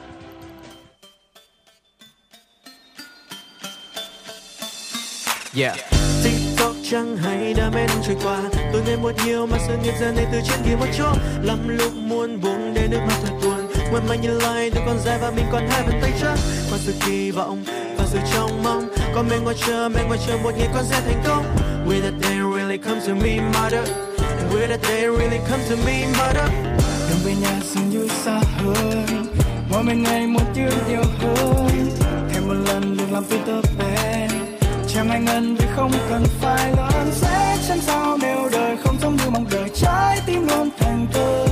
Yeah. 5.54 5.76
TikTok 6.24 6.76
chẳng 6.90 7.16
hay 7.16 7.54
đã 7.54 7.70
men 7.74 7.88
trôi 8.06 8.16
qua. 8.24 8.42
Tôi 8.72 8.82
ngày 8.86 8.96
một 8.96 9.12
nhiều 9.24 9.46
mà 9.46 9.58
sự 9.68 9.76
nghiệp 9.82 9.94
giờ 10.00 10.12
này 10.12 10.26
từ 10.32 10.40
trên 10.48 10.60
kia 10.64 10.76
một 10.76 10.86
chỗ. 10.98 11.12
Lắm 11.42 11.68
lúc 11.68 11.92
muốn 11.94 12.40
buông 12.40 12.74
để 12.74 12.88
nước 12.90 13.00
mắt 13.08 13.16
thật 13.24 13.32
buồn. 13.42 13.72
Ngoan 13.90 14.08
mà 14.08 14.14
nhìn 14.14 14.30
lại 14.30 14.70
tôi 14.74 14.82
còn 14.86 14.98
dài 15.04 15.18
và 15.22 15.30
mình 15.30 15.44
còn 15.52 15.66
hai 15.70 15.82
bàn 15.82 15.98
tay 16.02 16.12
trắng 16.20 16.36
Qua 16.70 16.78
sự 16.78 16.94
kỳ 17.06 17.30
vọng 17.30 17.64
và 17.98 18.04
sự 18.06 18.18
trông 18.32 18.62
mong. 18.62 18.88
Còn 19.14 19.28
mẹ 19.30 19.38
ngồi 19.44 19.54
chờ, 19.66 19.88
mẹ 19.88 20.04
ngồi 20.08 20.18
chờ 20.26 20.38
một 20.42 20.50
ngày 20.58 20.68
con 20.74 20.84
sẽ 20.84 21.00
thành 21.00 21.22
công. 21.26 21.44
Will 21.86 22.02
that 22.02 22.14
day 22.22 22.36
really 22.56 22.78
come 22.78 23.00
to 23.06 23.14
me, 23.14 23.40
mother 23.40 24.11
will 24.50 24.68
that 24.68 24.82
day 24.82 25.08
really 25.08 25.40
come 25.48 25.62
to 25.70 25.76
me, 25.86 26.06
mother? 26.18 26.50
Đường 27.08 27.18
về 27.24 27.34
nhà 27.42 27.60
dường 27.62 27.90
như 27.90 28.08
xa 28.08 28.40
hơn. 28.56 29.26
Mỗi 29.70 29.82
mình 29.82 30.02
ngày 30.02 30.26
một 30.26 30.44
chương 30.54 30.78
nhiều 30.88 31.02
hơn. 31.18 31.90
Thêm 32.32 32.48
một 32.48 32.54
lần 32.66 32.96
được 32.96 33.12
làm 33.12 33.24
Peter 33.24 33.64
Pan 33.78 34.28
Chẳng 34.94 35.10
ai 35.10 35.20
ngân 35.20 35.54
vì 35.54 35.66
không 35.76 35.92
cần 36.08 36.24
phải 36.40 36.72
lớn. 36.76 37.10
Sẽ 37.12 37.56
chẳng 37.68 37.80
sao 37.80 38.18
nếu 38.22 38.48
đời 38.52 38.76
không 38.84 38.96
giống 39.00 39.16
như 39.16 39.30
mong 39.30 39.46
đợi. 39.50 39.70
Trái 39.74 40.20
tim 40.26 40.48
luôn 40.48 40.70
thành 40.78 41.06
tươi 41.12 41.48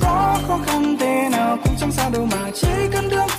có 0.00 0.38
khó 0.48 0.58
khăn 0.66 0.96
thế 1.00 1.28
nào 1.32 1.58
cũng 1.64 1.74
chẳng 1.80 1.92
sao 1.92 2.10
đâu 2.10 2.26
mà. 2.30 2.50
Chỉ 2.54 2.68
cần 2.92 3.08
được 3.08 3.30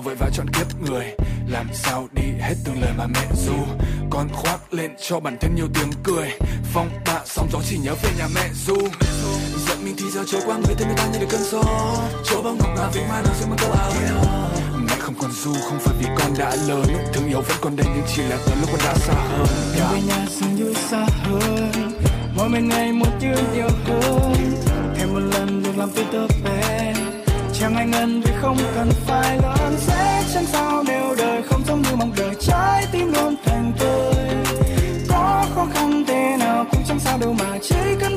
sao 0.00 0.04
vội 0.04 0.14
vã 0.14 0.30
chọn 0.32 0.46
kiếp 0.48 0.80
người. 0.80 1.14
Làm 1.48 1.66
sao 1.74 2.08
đi 2.12 2.22
hết 2.40 2.54
từng 2.64 2.80
lời 2.80 2.90
mà 2.98 3.06
mẹ 3.06 3.26
ru. 3.46 3.54
Con 4.10 4.28
khoác 4.32 4.74
lên 4.74 4.90
cho 5.08 5.20
bản 5.20 5.36
thân 5.40 5.54
nhiều 5.54 5.68
tiếng 5.74 5.90
cười. 6.02 6.28
Phong 6.72 6.90
ba 7.06 7.20
sóng 7.24 7.48
gió 7.52 7.58
chỉ 7.68 7.78
nhớ 7.78 7.94
về 8.02 8.10
nhà 8.18 8.28
mẹ 8.34 8.48
ru. 8.66 8.76
Giận 9.68 9.84
mình 9.84 9.94
thì 9.98 10.10
giờ 10.10 10.24
trôi 10.26 10.40
qua 10.46 10.56
người 10.56 10.74
thân 10.78 10.88
người 10.88 10.96
ta 10.96 11.06
như 11.12 11.18
được 11.18 11.26
cơn 11.30 11.40
gió. 11.50 11.62
Chỗ 12.24 12.42
bóng 12.42 12.58
ngọc 12.58 12.68
ngà 12.76 12.88
vĩnh 12.94 13.08
mai 13.08 13.22
đâu 13.22 13.34
sẽ 13.40 13.46
mang 13.46 13.58
câu 13.58 13.72
áo. 13.72 13.92
Mẹ 14.86 14.94
không 14.98 15.14
còn 15.20 15.32
ru, 15.32 15.54
không 15.54 15.78
phải 15.80 15.94
vì 16.00 16.06
con 16.18 16.38
đã 16.38 16.56
lớn. 16.68 16.86
Thương 17.12 17.28
yêu 17.28 17.40
vẫn 17.40 17.56
còn 17.60 17.76
đây, 17.76 17.86
nhưng 17.94 18.04
chỉ 18.16 18.22
là 18.22 18.38
từ 18.46 18.52
lúc 18.60 18.68
con 18.72 18.80
đã 18.84 18.94
xa 18.94 19.14
hơn. 19.14 19.46
Yeah. 19.76 19.92
về 19.92 20.00
nhà 20.08 20.26
dường 20.30 20.54
như 20.56 20.74
xa 20.90 21.06
hơn. 21.22 21.92
Mỗi 22.36 22.48
mình 22.48 22.68
ngày 22.68 22.92
một 22.92 23.10
chương 23.20 23.54
nhiều 23.54 23.68
hơn. 23.84 24.34
Thêm 24.96 25.14
một 25.14 25.20
lần 25.20 25.62
được 25.62 25.76
làm 25.76 25.90
Peter 25.90 26.30
Pan 26.44 26.89
Chẳng 27.60 27.76
ai 27.76 27.86
ngần 27.86 28.20
vì 28.20 28.32
không 28.40 28.56
cần 28.74 28.90
phải 29.06 29.38
lớn 29.42 29.74
Sẽ 29.78 30.22
chẳng 30.34 30.46
sao 30.46 30.84
nếu 30.86 31.14
đời 31.18 31.42
không 31.42 31.62
giống 31.66 31.82
như 31.82 31.96
mong 31.96 32.12
đợi 32.16 32.34
Trái 32.40 32.86
tim 32.92 33.12
luôn 33.12 33.34
thành 33.44 33.72
tươi. 33.78 34.24
Có 35.08 35.46
khó 35.54 35.66
khăn 35.74 36.04
thế 36.08 36.36
nào 36.38 36.66
cũng 36.72 36.82
chẳng 36.88 37.00
sao 37.00 37.18
đâu 37.18 37.32
mà 37.38 37.58
Chỉ 37.62 37.76
cần 38.00 38.16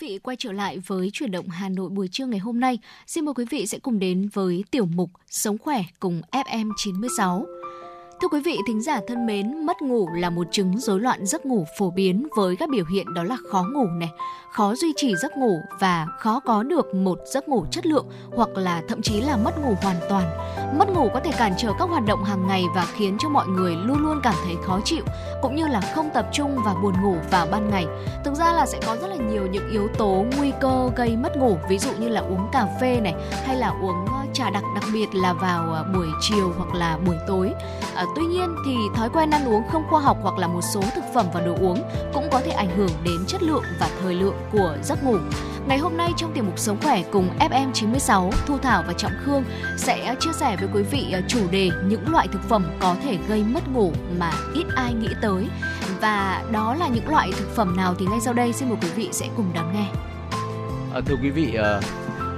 Quý 0.00 0.08
vị, 0.08 0.18
quay 0.18 0.36
trở 0.40 0.52
lại 0.52 0.78
với 0.86 1.10
chuyển 1.12 1.30
động 1.30 1.48
Hà 1.48 1.68
Nội 1.68 1.88
buổi 1.88 2.08
trưa 2.08 2.26
ngày 2.26 2.38
hôm 2.38 2.60
nay. 2.60 2.78
Xin 3.06 3.24
mời 3.24 3.34
quý 3.34 3.44
vị 3.50 3.66
sẽ 3.66 3.78
cùng 3.78 3.98
đến 3.98 4.28
với 4.32 4.64
tiểu 4.70 4.86
mục 4.86 5.10
Sống 5.30 5.58
khỏe 5.58 5.82
cùng 6.00 6.22
FM 6.32 6.70
96. 6.76 7.46
Thưa 8.20 8.28
quý 8.28 8.40
vị 8.40 8.58
thính 8.66 8.82
giả 8.82 9.00
thân 9.06 9.26
mến, 9.26 9.66
mất 9.66 9.82
ngủ 9.82 10.08
là 10.14 10.30
một 10.30 10.46
chứng 10.50 10.78
rối 10.78 11.00
loạn 11.00 11.26
giấc 11.26 11.46
ngủ 11.46 11.64
phổ 11.78 11.90
biến 11.90 12.26
với 12.36 12.56
các 12.56 12.68
biểu 12.70 12.84
hiện 12.84 13.14
đó 13.14 13.22
là 13.22 13.36
khó 13.50 13.64
ngủ 13.74 13.86
này, 13.86 14.10
khó 14.54 14.74
duy 14.74 14.92
trì 14.96 15.16
giấc 15.16 15.36
ngủ 15.36 15.62
và 15.80 16.06
khó 16.18 16.40
có 16.40 16.62
được 16.62 16.94
một 16.94 17.18
giấc 17.24 17.48
ngủ 17.48 17.66
chất 17.70 17.86
lượng 17.86 18.06
hoặc 18.36 18.48
là 18.56 18.82
thậm 18.88 19.02
chí 19.02 19.20
là 19.20 19.36
mất 19.36 19.58
ngủ 19.58 19.74
hoàn 19.82 19.96
toàn. 20.08 20.24
Mất 20.78 20.88
ngủ 20.88 21.08
có 21.14 21.20
thể 21.20 21.30
cản 21.38 21.52
trở 21.56 21.72
các 21.78 21.88
hoạt 21.88 22.06
động 22.06 22.24
hàng 22.24 22.46
ngày 22.46 22.64
và 22.74 22.86
khiến 22.96 23.16
cho 23.18 23.28
mọi 23.28 23.46
người 23.46 23.76
luôn 23.76 23.98
luôn 23.98 24.20
cảm 24.22 24.34
thấy 24.44 24.54
khó 24.64 24.80
chịu 24.84 25.04
cũng 25.42 25.56
như 25.56 25.66
là 25.66 25.80
không 25.80 26.10
tập 26.14 26.28
trung 26.32 26.58
và 26.64 26.74
buồn 26.74 26.94
ngủ 27.02 27.16
vào 27.30 27.46
ban 27.50 27.70
ngày. 27.70 27.86
Thực 28.24 28.34
ra 28.34 28.52
là 28.52 28.66
sẽ 28.66 28.80
có 28.86 28.96
rất 28.96 29.08
là 29.08 29.16
nhiều 29.16 29.46
những 29.46 29.70
yếu 29.70 29.88
tố 29.98 30.24
nguy 30.38 30.52
cơ 30.60 30.90
gây 30.96 31.16
mất 31.16 31.36
ngủ, 31.36 31.58
ví 31.68 31.78
dụ 31.78 31.90
như 31.98 32.08
là 32.08 32.20
uống 32.20 32.48
cà 32.52 32.66
phê 32.80 33.00
này 33.00 33.14
hay 33.46 33.56
là 33.56 33.68
uống 33.68 34.06
ờ, 34.06 34.24
trà 34.32 34.50
đặc 34.50 34.64
đặc 34.74 34.84
biệt 34.92 35.14
là 35.14 35.32
vào 35.32 35.72
ờ, 35.72 35.84
buổi 35.94 36.06
chiều 36.20 36.52
hoặc 36.56 36.74
là 36.74 36.98
buổi 37.06 37.16
tối. 37.26 37.52
À, 37.94 38.04
tuy 38.16 38.24
nhiên 38.24 38.56
thì 38.66 38.76
thói 38.94 39.08
quen 39.08 39.30
ăn 39.30 39.44
uống 39.48 39.62
không 39.72 39.84
khoa 39.90 40.00
học 40.00 40.16
hoặc 40.22 40.38
là 40.38 40.46
một 40.46 40.62
số 40.74 40.80
thực 40.94 41.04
phẩm 41.14 41.26
và 41.34 41.40
đồ 41.40 41.54
uống 41.60 41.82
cũng 42.14 42.28
có 42.32 42.40
thể 42.40 42.50
ảnh 42.50 42.76
hưởng 42.76 42.90
đến 43.04 43.26
chất 43.26 43.42
lượng 43.42 43.62
và 43.80 43.90
thời 44.02 44.14
lượng 44.14 44.34
của 44.52 44.76
giấc 44.82 45.04
ngủ. 45.04 45.16
Ngày 45.68 45.78
hôm 45.78 45.96
nay 45.96 46.10
trong 46.16 46.32
tiểu 46.34 46.44
mục 46.44 46.58
Sống 46.58 46.78
khỏe 46.82 47.02
cùng 47.12 47.28
FM96, 47.38 48.30
Thu 48.46 48.58
Thảo 48.58 48.84
và 48.86 48.92
Trọng 48.92 49.12
Khương 49.24 49.44
sẽ 49.76 50.14
chia 50.20 50.32
sẻ 50.32 50.56
với 50.56 50.68
quý 50.74 50.82
vị 50.82 51.12
ờ, 51.12 51.20
chủ 51.28 51.50
đề 51.50 51.70
những 51.86 52.08
loại 52.08 52.28
thực 52.32 52.42
phẩm 52.42 52.64
có 52.80 52.96
thể 53.02 53.18
gây 53.28 53.44
mất 53.44 53.68
ngủ 53.72 53.92
mà 54.18 54.32
ít 54.54 54.64
ai 54.76 54.94
nghĩ 54.94 55.08
tới. 55.22 55.48
Và 56.00 56.44
đó 56.52 56.74
là 56.74 56.88
những 56.88 57.08
loại 57.08 57.30
thực 57.38 57.54
phẩm 57.54 57.76
nào 57.76 57.94
thì 57.98 58.06
ngay 58.06 58.20
sau 58.20 58.34
đây 58.34 58.52
xin 58.52 58.68
mời 58.68 58.78
quý 58.82 58.88
vị 58.96 59.08
sẽ 59.12 59.26
cùng 59.36 59.46
đón 59.54 59.72
nghe. 59.74 59.86
À, 60.94 61.00
thưa 61.06 61.16
quý 61.22 61.30
vị, 61.30 61.54
à, 61.54 61.80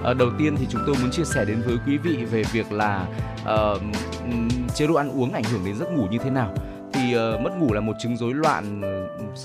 à, 0.05 0.15
đầu 0.15 0.29
tiên 0.39 0.57
thì 0.59 0.67
chúng 0.71 0.83
tôi 0.87 0.97
muốn 1.03 1.11
chia 1.11 1.25
sẻ 1.25 1.45
đến 1.45 1.63
với 1.67 1.77
quý 1.87 1.99
vị 1.99 2.25
về 2.25 2.43
việc 2.53 2.73
là 2.73 3.07
à, 3.45 3.57
chế 4.75 4.87
độ 4.87 4.95
ăn 4.95 5.21
uống 5.21 5.33
ảnh 5.33 5.45
hưởng 5.45 5.65
đến 5.65 5.77
giấc 5.77 5.91
ngủ 5.91 6.07
như 6.11 6.19
thế 6.25 6.31
nào 6.31 6.55
thì 6.97 7.17
uh, 7.17 7.41
mất 7.41 7.51
ngủ 7.59 7.73
là 7.73 7.81
một 7.81 7.93
chứng 7.99 8.17
rối 8.17 8.35
loạn 8.35 8.83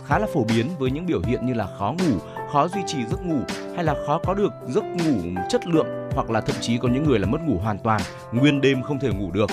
khá 0.08 0.20
là 0.20 0.28
phổ 0.34 0.44
biến 0.44 0.68
với 0.80 0.92
những 0.92 1.06
biểu 1.06 1.22
hiện 1.26 1.46
như 1.46 1.54
là 1.54 1.68
khó 1.78 1.96
ngủ, 2.00 2.18
khó 2.52 2.68
duy 2.68 2.82
trì 2.88 3.06
giấc 3.06 3.26
ngủ 3.26 3.40
hay 3.76 3.84
là 3.84 3.96
khó 4.08 4.20
có 4.26 4.34
được 4.34 4.54
giấc 4.68 4.84
ngủ 4.84 5.42
chất 5.50 5.68
lượng 5.68 5.88
hoặc 6.16 6.30
là 6.30 6.42
thậm 6.42 6.56
chí 6.62 6.78
có 6.78 6.90
những 6.90 7.04
người 7.04 7.20
là 7.20 7.28
mất 7.28 7.42
ngủ 7.48 7.58
hoàn 7.58 7.80
toàn, 7.80 8.02
nguyên 8.32 8.62
đêm 8.62 8.84
không 8.84 9.00
thể 9.00 9.10
ngủ 9.10 9.32
được. 9.32 9.50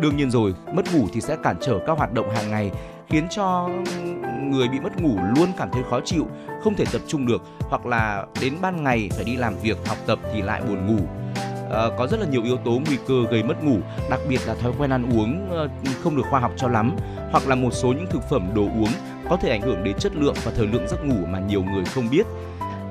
Đương 0.00 0.16
nhiên 0.16 0.30
rồi, 0.30 0.54
mất 0.74 0.94
ngủ 0.94 1.06
thì 1.12 1.20
sẽ 1.20 1.36
cản 1.42 1.56
trở 1.60 1.78
các 1.86 1.98
hoạt 1.98 2.12
động 2.12 2.30
hàng 2.30 2.50
ngày 2.50 2.70
khiến 3.08 3.26
cho 3.30 3.68
người 4.42 4.68
bị 4.68 4.80
mất 4.80 5.00
ngủ 5.00 5.16
luôn 5.36 5.48
cảm 5.58 5.68
thấy 5.72 5.82
khó 5.90 6.00
chịu, 6.04 6.26
không 6.62 6.74
thể 6.74 6.84
tập 6.92 7.00
trung 7.06 7.26
được 7.26 7.42
hoặc 7.60 7.86
là 7.86 8.26
đến 8.40 8.54
ban 8.60 8.84
ngày 8.84 9.10
phải 9.12 9.24
đi 9.24 9.36
làm 9.36 9.54
việc, 9.62 9.86
học 9.86 9.98
tập 10.06 10.18
thì 10.32 10.42
lại 10.42 10.62
buồn 10.68 10.86
ngủ 10.86 11.02
uh, 11.68 11.98
có 11.98 12.06
rất 12.06 12.20
là 12.20 12.26
nhiều 12.26 12.42
yếu 12.42 12.56
tố 12.56 12.70
nguy 12.70 12.96
cơ 13.08 13.14
gây 13.30 13.42
mất 13.42 13.64
ngủ, 13.64 13.78
đặc 14.10 14.20
biệt 14.28 14.40
là 14.46 14.54
thói 14.54 14.72
quen 14.78 14.90
ăn 14.90 15.18
uống 15.18 15.50
uh, 15.64 15.70
không 16.02 16.16
được 16.16 16.22
khoa 16.30 16.40
học 16.40 16.52
cho 16.56 16.68
lắm, 16.68 16.96
hoặc 17.30 17.48
là 17.48 17.54
một 17.54 17.70
số 17.72 17.88
những 17.88 18.06
thực 18.10 18.22
phẩm 18.30 18.50
đồ 18.54 18.62
uống 18.62 18.90
có 19.30 19.36
thể 19.36 19.50
ảnh 19.50 19.62
hưởng 19.62 19.84
đến 19.84 19.96
chất 19.98 20.12
lượng 20.16 20.34
và 20.44 20.52
thời 20.56 20.66
lượng 20.66 20.88
giấc 20.88 21.04
ngủ 21.04 21.26
mà 21.26 21.40
nhiều 21.40 21.62
người 21.62 21.84
không 21.84 22.08
biết. 22.10 22.26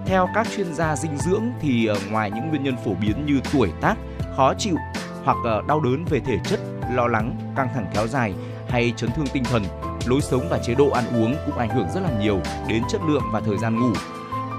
Theo 0.06 0.28
các 0.36 0.48
chuyên 0.56 0.74
gia 0.74 0.96
dinh 0.96 1.18
dưỡng 1.18 1.44
thì 1.62 1.90
uh, 1.92 1.98
ngoài 2.12 2.32
những 2.32 2.50
nguyên 2.50 2.64
nhân 2.64 2.76
phổ 2.86 2.94
biến 3.02 3.26
như 3.26 3.40
tuổi 3.54 3.72
tác, 3.82 3.96
khó 4.36 4.54
chịu 4.54 4.76
hoặc 5.24 5.38
uh, 5.60 5.68
đau 5.68 5.80
đớn 5.80 6.06
về 6.10 6.20
thể 6.20 6.38
chất, 6.44 6.60
lo 6.94 7.08
lắng, 7.08 7.36
căng 7.56 7.70
thẳng 7.74 7.86
kéo 7.94 8.08
dài 8.08 8.34
hay 8.70 8.94
chấn 8.98 9.10
thương 9.12 9.28
tinh 9.34 9.44
thần, 9.44 9.64
lối 10.06 10.22
sống 10.22 10.48
và 10.50 10.60
chế 10.60 10.76
độ 10.76 10.90
ăn 10.90 11.04
uống 11.16 11.36
cũng 11.46 11.58
ảnh 11.58 11.70
hưởng 11.70 11.88
rất 11.94 12.04
là 12.04 12.10
nhiều 12.20 12.40
đến 12.68 12.84
chất 12.92 13.02
lượng 13.08 13.24
và 13.32 13.40
thời 13.40 13.58
gian 13.58 13.80
ngủ 13.80 13.94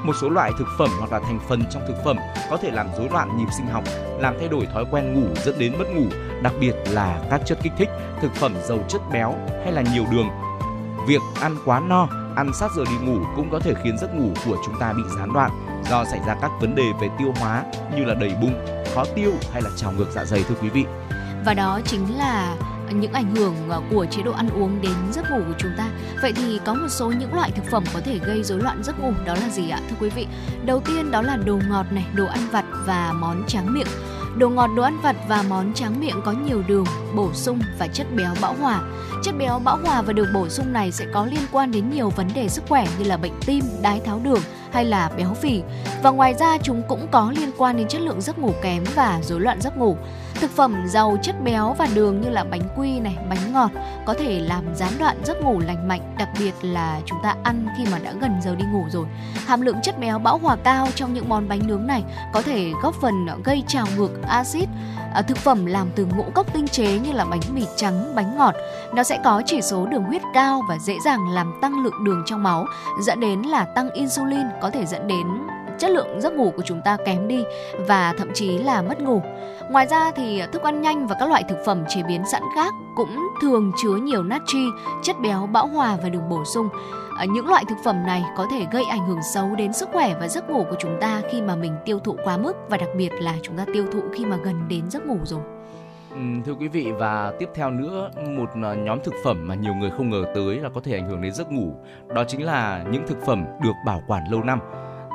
một 0.05 0.13
số 0.21 0.29
loại 0.29 0.53
thực 0.59 0.69
phẩm 0.79 0.91
hoặc 0.99 1.13
là 1.13 1.21
thành 1.21 1.41
phần 1.49 1.65
trong 1.71 1.83
thực 1.89 1.97
phẩm 2.05 2.17
có 2.51 2.57
thể 2.57 2.71
làm 2.71 2.87
rối 2.99 3.09
loạn 3.13 3.39
nhịp 3.39 3.47
sinh 3.57 3.67
học, 3.67 3.85
làm 4.19 4.35
thay 4.39 4.49
đổi 4.49 4.67
thói 4.67 4.85
quen 4.91 5.15
ngủ 5.15 5.27
dẫn 5.45 5.59
đến 5.59 5.79
mất 5.79 5.85
ngủ, 5.95 6.07
đặc 6.43 6.53
biệt 6.61 6.75
là 6.91 7.21
các 7.31 7.41
chất 7.47 7.59
kích 7.63 7.73
thích, 7.79 7.89
thực 8.21 8.35
phẩm 8.35 8.55
giàu 8.65 8.79
chất 8.89 9.03
béo 9.13 9.35
hay 9.65 9.73
là 9.73 9.83
nhiều 9.93 10.05
đường. 10.11 10.29
Việc 11.07 11.23
ăn 11.41 11.57
quá 11.65 11.81
no, 11.81 12.09
ăn 12.37 12.51
sát 12.55 12.71
giờ 12.77 12.85
đi 12.85 13.07
ngủ 13.07 13.19
cũng 13.37 13.51
có 13.51 13.59
thể 13.59 13.75
khiến 13.83 13.99
giấc 13.99 14.15
ngủ 14.15 14.31
của 14.47 14.57
chúng 14.67 14.75
ta 14.81 14.93
bị 14.93 15.03
gián 15.19 15.33
đoạn 15.33 15.51
do 15.91 16.05
xảy 16.05 16.21
ra 16.27 16.37
các 16.43 16.51
vấn 16.61 16.75
đề 16.75 16.85
về 17.01 17.09
tiêu 17.19 17.33
hóa 17.41 17.65
như 17.97 18.05
là 18.05 18.15
đầy 18.15 18.35
bụng, 18.41 18.85
khó 18.95 19.05
tiêu 19.15 19.33
hay 19.53 19.63
là 19.63 19.71
trào 19.77 19.93
ngược 19.93 20.07
dạ 20.11 20.25
dày 20.25 20.45
thưa 20.49 20.55
quý 20.63 20.69
vị. 20.69 20.85
Và 21.45 21.55
đó 21.55 21.81
chính 21.85 22.19
là 22.19 22.57
những 22.93 23.13
ảnh 23.13 23.37
hưởng 23.37 23.55
à, 23.71 23.79
của 23.91 24.07
chế 24.11 24.23
độ 24.23 24.33
ăn 24.33 24.51
uống 24.51 24.83
đến 24.83 24.95
giấc 25.13 25.31
ngủ 25.31 25.39
của 25.49 25.55
chúng 25.59 25.73
ta. 25.77 25.89
Vậy 26.23 26.33
thì 26.33 26.61
có 26.65 26.75
một 26.75 26.89
số 26.89 27.11
những 27.11 27.35
loại 27.35 27.51
thực 27.51 27.65
phẩm 27.71 27.85
có 27.95 28.01
thể 28.05 28.19
gây 28.19 28.43
rối 28.43 28.59
loạn 28.59 28.83
giấc 28.83 29.01
ngủ 29.01 29.13
đó 29.27 29.35
là 29.35 29.49
gì 29.49 29.71
ạ 29.71 29.81
thưa 29.91 29.97
quý 30.01 30.11
vị? 30.11 30.27
Đầu 30.65 30.81
tiên 30.81 31.11
đó 31.11 31.23
là 31.23 31.37
đồ 31.37 31.59
ngọt 31.69 31.87
này, 31.91 32.07
đồ 32.15 32.27
ăn 32.27 32.41
vặt 32.53 32.65
và 32.87 33.13
món 33.13 33.45
tráng 33.47 33.75
miệng. 33.75 33.87
Đồ 34.39 34.49
ngọt, 34.49 34.71
đồ 34.77 34.83
ăn 34.83 35.01
vặt 35.03 35.17
và 35.29 35.45
món 35.49 35.75
tráng 35.75 36.01
miệng 36.01 36.21
có 36.25 36.33
nhiều 36.33 36.63
đường, 36.69 36.85
bổ 37.17 37.33
sung 37.33 37.61
và 37.79 37.87
chất 37.87 38.07
béo 38.17 38.35
bão 38.41 38.55
hòa. 38.55 38.81
Chất 39.23 39.35
béo 39.39 39.59
bão 39.59 39.79
hòa 39.85 40.03
và 40.03 40.13
đường 40.13 40.33
bổ 40.35 40.49
sung 40.49 40.73
này 40.73 40.93
sẽ 40.93 41.07
có 41.13 41.27
liên 41.27 41.41
quan 41.53 41.71
đến 41.71 41.91
nhiều 41.91 42.11
vấn 42.11 42.29
đề 42.35 42.49
sức 42.49 42.65
khỏe 42.69 42.87
như 42.99 43.05
là 43.05 43.17
bệnh 43.17 43.33
tim, 43.47 43.65
đái 43.83 44.01
tháo 44.01 44.21
đường 44.25 44.41
hay 44.73 44.85
là 44.85 45.11
béo 45.17 45.35
phì. 45.35 45.63
Và 46.03 46.11
ngoài 46.11 46.35
ra 46.35 46.59
chúng 46.59 46.83
cũng 46.89 47.09
có 47.11 47.33
liên 47.37 47.51
quan 47.59 47.77
đến 47.77 47.89
chất 47.89 48.01
lượng 48.01 48.21
giấc 48.21 48.39
ngủ 48.39 48.53
kém 48.63 48.85
và 48.95 49.21
rối 49.23 49.41
loạn 49.41 49.61
giấc 49.61 49.77
ngủ. 49.77 49.97
Thực 50.41 50.51
phẩm 50.51 50.87
giàu 50.87 51.17
chất 51.23 51.45
béo 51.45 51.75
và 51.79 51.89
đường 51.95 52.21
như 52.21 52.31
là 52.31 52.45
bánh 52.45 52.63
quy 52.77 53.01
này, 53.01 53.17
bánh 53.31 53.53
ngọt 53.53 53.71
có 54.07 54.15
thể 54.15 54.41
làm 54.41 54.65
gián 54.75 54.93
đoạn 54.99 55.17
giấc 55.25 55.43
ngủ 55.43 55.59
lành 55.59 55.89
mạnh, 55.89 56.15
đặc 56.19 56.29
biệt 56.39 56.53
là 56.63 57.01
chúng 57.07 57.19
ta 57.23 57.35
ăn 57.43 57.67
khi 57.79 57.85
mà 57.93 57.99
đã 57.99 58.13
gần 58.21 58.41
giờ 58.45 58.55
đi 58.55 58.65
ngủ 58.73 58.85
rồi. 58.91 59.07
Hàm 59.47 59.61
lượng 59.61 59.77
chất 59.83 59.99
béo 59.99 60.19
bão 60.19 60.39
hòa 60.39 60.57
cao 60.65 60.89
trong 60.95 61.15
những 61.15 61.29
món 61.29 61.49
bánh 61.49 61.67
nướng 61.67 61.87
này 61.87 62.05
có 62.33 62.43
thể 62.43 62.73
góp 62.83 62.95
phần 62.95 63.27
gây 63.45 63.63
trào 63.67 63.87
ngược 63.97 64.23
axit 64.29 64.69
à, 65.15 65.23
thực 65.23 65.39
phẩm 65.39 65.67
làm 65.67 65.89
từ 65.95 66.07
ngũ 66.17 66.25
cốc 66.35 66.53
tinh 66.53 66.69
chế 66.69 66.99
như 66.99 67.13
là 67.13 67.25
bánh 67.25 67.41
mì 67.55 67.63
trắng, 67.77 68.15
bánh 68.15 68.37
ngọt. 68.37 68.55
Nó 68.95 69.03
sẽ 69.03 69.21
có 69.25 69.43
chỉ 69.47 69.63
số 69.63 69.87
đường 69.87 70.05
huyết 70.05 70.23
cao 70.35 70.63
và 70.69 70.79
dễ 70.79 70.95
dàng 71.05 71.29
làm 71.29 71.59
tăng 71.63 71.85
lượng 71.85 72.05
đường 72.05 72.23
trong 72.27 72.43
máu, 72.43 72.67
dẫn 73.07 73.21
đến 73.21 73.43
là 73.43 73.65
tăng 73.65 73.91
insulin 73.91 74.47
có 74.63 74.71
thể 74.71 74.87
dẫn 74.87 75.07
đến 75.07 75.27
chất 75.79 75.91
lượng 75.91 76.21
giấc 76.21 76.33
ngủ 76.33 76.53
của 76.57 76.63
chúng 76.63 76.81
ta 76.85 76.97
kém 77.07 77.29
đi 77.29 77.45
và 77.79 78.15
thậm 78.19 78.29
chí 78.35 78.59
là 78.59 78.83
mất 78.83 79.01
ngủ. 79.01 79.23
Ngoài 79.71 79.87
ra 79.87 80.11
thì 80.17 80.43
thức 80.53 80.63
ăn 80.63 80.83
nhanh 80.83 81.07
và 81.07 81.17
các 81.21 81.29
loại 81.29 81.45
thực 81.49 81.59
phẩm 81.67 81.85
chế 81.89 82.03
biến 82.03 82.23
sẵn 82.33 82.43
khác 82.55 82.75
cũng 82.97 83.29
thường 83.43 83.73
chứa 83.83 83.97
nhiều 83.97 84.23
natri, 84.23 84.67
chất 85.03 85.17
béo 85.21 85.49
bão 85.53 85.67
hòa 85.67 85.99
và 86.03 86.09
đường 86.09 86.29
bổ 86.29 86.45
sung. 86.45 86.69
À, 87.19 87.25
những 87.25 87.49
loại 87.49 87.65
thực 87.69 87.79
phẩm 87.85 88.07
này 88.07 88.25
có 88.37 88.47
thể 88.51 88.67
gây 88.73 88.85
ảnh 88.85 89.07
hưởng 89.07 89.23
xấu 89.35 89.55
đến 89.55 89.73
sức 89.73 89.89
khỏe 89.93 90.15
và 90.21 90.29
giấc 90.29 90.51
ngủ 90.51 90.65
của 90.71 90.77
chúng 90.79 90.97
ta 91.01 91.23
khi 91.31 91.43
mà 91.43 91.57
mình 91.57 91.73
tiêu 91.85 91.99
thụ 91.99 92.17
quá 92.25 92.37
mức 92.37 92.53
và 92.69 92.77
đặc 92.77 92.89
biệt 92.97 93.13
là 93.21 93.35
chúng 93.43 93.57
ta 93.57 93.65
tiêu 93.73 93.85
thụ 93.93 94.01
khi 94.13 94.25
mà 94.25 94.37
gần 94.37 94.69
đến 94.69 94.91
giấc 94.91 95.07
ngủ 95.07 95.19
rồi. 95.25 95.41
Ừ, 96.11 96.25
thưa 96.47 96.55
quý 96.55 96.69
vị 96.69 96.93
và 96.99 97.33
tiếp 97.39 97.49
theo 97.55 97.71
nữa 97.71 98.11
một 98.29 98.51
ờ, 98.63 98.75
nhóm 98.75 98.99
thực 99.05 99.15
phẩm 99.25 99.49
mà 99.49 99.55
nhiều 99.55 99.75
người 99.75 99.91
không 99.91 100.11
ngờ 100.11 100.25
tới 100.35 100.57
là 100.57 100.69
có 100.69 100.81
thể 100.85 100.93
ảnh 100.93 101.09
hưởng 101.09 101.23
đến 101.23 101.33
giấc 101.35 101.53
ngủ 101.53 101.75
đó 102.09 102.25
chính 102.29 102.45
là 102.45 102.85
những 102.91 103.07
thực 103.07 103.19
phẩm 103.27 103.45
được 103.63 103.73
bảo 103.87 104.03
quản 104.07 104.23
lâu 104.31 104.43
năm 104.43 104.61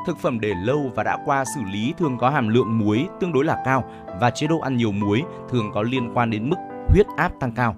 Thực 0.08 0.18
phẩm 0.18 0.39
để 0.39 0.54
lâu 0.63 0.92
và 0.96 1.04
đã 1.04 1.18
qua 1.26 1.46
xử 1.56 1.62
lý 1.74 1.94
thường 1.98 2.18
có 2.18 2.30
hàm 2.30 2.48
lượng 2.48 2.78
muối 2.80 3.08
tương 3.20 3.34
đối 3.34 3.46
là 3.46 3.62
cao 3.66 3.92
và 4.20 4.30
chế 4.30 4.48
độ 4.48 4.60
ăn 4.60 4.78
nhiều 4.78 4.92
muối 4.92 5.24
thường 5.50 5.72
có 5.74 5.82
liên 5.82 6.12
quan 6.13 6.30
đến 6.30 6.50
mức 6.50 6.56
huyết 6.88 7.06
áp 7.18 7.32
tăng 7.39 7.52
cao. 7.52 7.76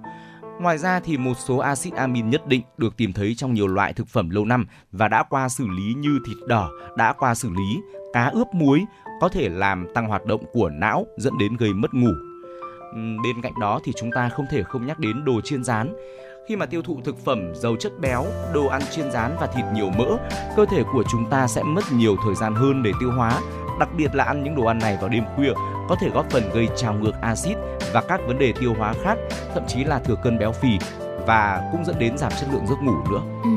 Ngoài 0.59 0.77
ra 0.77 0.99
thì 0.99 1.17
một 1.17 1.33
số 1.37 1.57
axit 1.57 1.93
amin 1.93 2.29
nhất 2.29 2.47
định 2.47 2.61
được 2.77 2.97
tìm 2.97 3.13
thấy 3.13 3.35
trong 3.35 3.53
nhiều 3.53 3.67
loại 3.67 3.93
thực 3.93 4.07
phẩm 4.07 4.29
lâu 4.29 4.45
năm 4.45 4.67
và 4.91 5.07
đã 5.07 5.23
qua 5.23 5.49
xử 5.49 5.67
lý 5.67 5.93
như 5.93 6.19
thịt 6.27 6.37
đỏ 6.47 6.69
đã 6.97 7.13
qua 7.13 7.35
xử 7.35 7.49
lý, 7.49 7.81
cá 8.13 8.25
ướp 8.25 8.47
muối 8.53 8.85
có 9.21 9.29
thể 9.29 9.49
làm 9.49 9.87
tăng 9.93 10.07
hoạt 10.07 10.25
động 10.25 10.43
của 10.53 10.69
não 10.69 11.05
dẫn 11.17 11.37
đến 11.37 11.57
gây 11.57 11.73
mất 11.73 11.93
ngủ. 11.93 12.11
Bên 12.95 13.41
cạnh 13.43 13.53
đó 13.59 13.79
thì 13.83 13.91
chúng 13.95 14.11
ta 14.11 14.29
không 14.29 14.45
thể 14.51 14.63
không 14.63 14.85
nhắc 14.85 14.99
đến 14.99 15.25
đồ 15.25 15.41
chiên 15.41 15.63
rán. 15.63 15.93
Khi 16.47 16.55
mà 16.55 16.65
tiêu 16.65 16.81
thụ 16.81 16.99
thực 17.03 17.25
phẩm 17.25 17.51
giàu 17.55 17.75
chất 17.79 17.99
béo, 17.99 18.25
đồ 18.53 18.65
ăn 18.67 18.81
chiên 18.91 19.11
rán 19.11 19.35
và 19.39 19.47
thịt 19.47 19.65
nhiều 19.73 19.89
mỡ, 19.97 20.17
cơ 20.55 20.65
thể 20.65 20.83
của 20.93 21.03
chúng 21.11 21.29
ta 21.29 21.47
sẽ 21.47 21.63
mất 21.63 21.81
nhiều 21.91 22.15
thời 22.25 22.35
gian 22.35 22.55
hơn 22.55 22.83
để 22.83 22.91
tiêu 22.99 23.11
hóa. 23.11 23.41
Đặc 23.79 23.89
biệt 23.97 24.15
là 24.15 24.23
ăn 24.23 24.43
những 24.43 24.55
đồ 24.55 24.65
ăn 24.65 24.79
này 24.79 24.97
vào 25.01 25.09
đêm 25.09 25.23
khuya 25.35 25.53
có 25.89 25.95
thể 26.01 26.09
góp 26.09 26.29
phần 26.29 26.43
gây 26.53 26.67
trào 26.75 26.93
ngược 26.93 27.11
axit 27.21 27.57
và 27.93 28.01
các 28.07 28.21
vấn 28.27 28.39
đề 28.39 28.53
tiêu 28.59 28.73
hóa 28.77 28.93
khác, 29.03 29.17
thậm 29.53 29.63
chí 29.67 29.83
là 29.83 29.99
thừa 29.99 30.15
cân 30.23 30.39
béo 30.39 30.51
phì 30.51 30.79
và 31.27 31.69
cũng 31.71 31.85
dẫn 31.85 31.99
đến 31.99 32.17
giảm 32.17 32.31
chất 32.39 32.49
lượng 32.51 32.67
giấc 32.67 32.81
ngủ 32.81 32.95
nữa. 33.11 33.21
Ừ. 33.43 33.49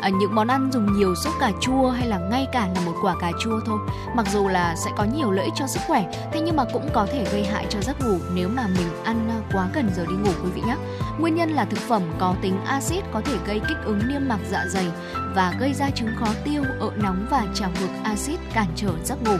À, 0.00 0.08
những 0.08 0.34
món 0.34 0.48
ăn 0.48 0.70
dùng 0.72 0.98
nhiều 0.98 1.14
sốt 1.14 1.34
cà 1.40 1.52
chua 1.60 1.90
hay 1.90 2.08
là 2.08 2.18
ngay 2.18 2.46
cả 2.52 2.68
là 2.74 2.80
một 2.80 2.92
quả 3.02 3.14
cà 3.20 3.30
chua 3.40 3.60
thôi 3.66 3.78
mặc 4.14 4.26
dù 4.32 4.48
là 4.48 4.76
sẽ 4.76 4.90
có 4.96 5.04
nhiều 5.04 5.30
lợi 5.30 5.44
ích 5.44 5.54
cho 5.56 5.66
sức 5.66 5.80
khỏe 5.86 6.10
thế 6.32 6.40
nhưng 6.40 6.56
mà 6.56 6.64
cũng 6.72 6.88
có 6.92 7.06
thể 7.12 7.24
gây 7.32 7.44
hại 7.44 7.66
cho 7.68 7.80
giấc 7.80 8.00
ngủ 8.00 8.18
nếu 8.34 8.48
mà 8.48 8.66
mình 8.66 9.04
ăn 9.04 9.28
à, 9.30 9.38
quá 9.52 9.68
gần 9.74 9.90
giờ 9.96 10.06
đi 10.06 10.14
ngủ 10.14 10.30
quý 10.44 10.50
vị 10.54 10.62
nhé 10.66 10.76
nguyên 11.18 11.34
nhân 11.34 11.50
là 11.50 11.64
thực 11.64 11.78
phẩm 11.78 12.02
có 12.18 12.34
tính 12.42 12.56
axit 12.66 13.04
có 13.12 13.20
thể 13.24 13.36
gây 13.46 13.60
kích 13.68 13.78
ứng 13.84 14.00
niêm 14.08 14.28
mạc 14.28 14.38
dạ 14.50 14.64
dày 14.68 14.86
và 15.34 15.54
gây 15.60 15.74
ra 15.74 15.90
chứng 15.90 16.10
khó 16.20 16.26
tiêu 16.44 16.62
ợ 16.80 16.90
nóng 16.96 17.26
và 17.30 17.46
trào 17.54 17.70
ngược 17.80 18.00
axit 18.04 18.40
cản 18.54 18.66
trở 18.76 18.90
giấc 19.04 19.22
ngủ 19.22 19.36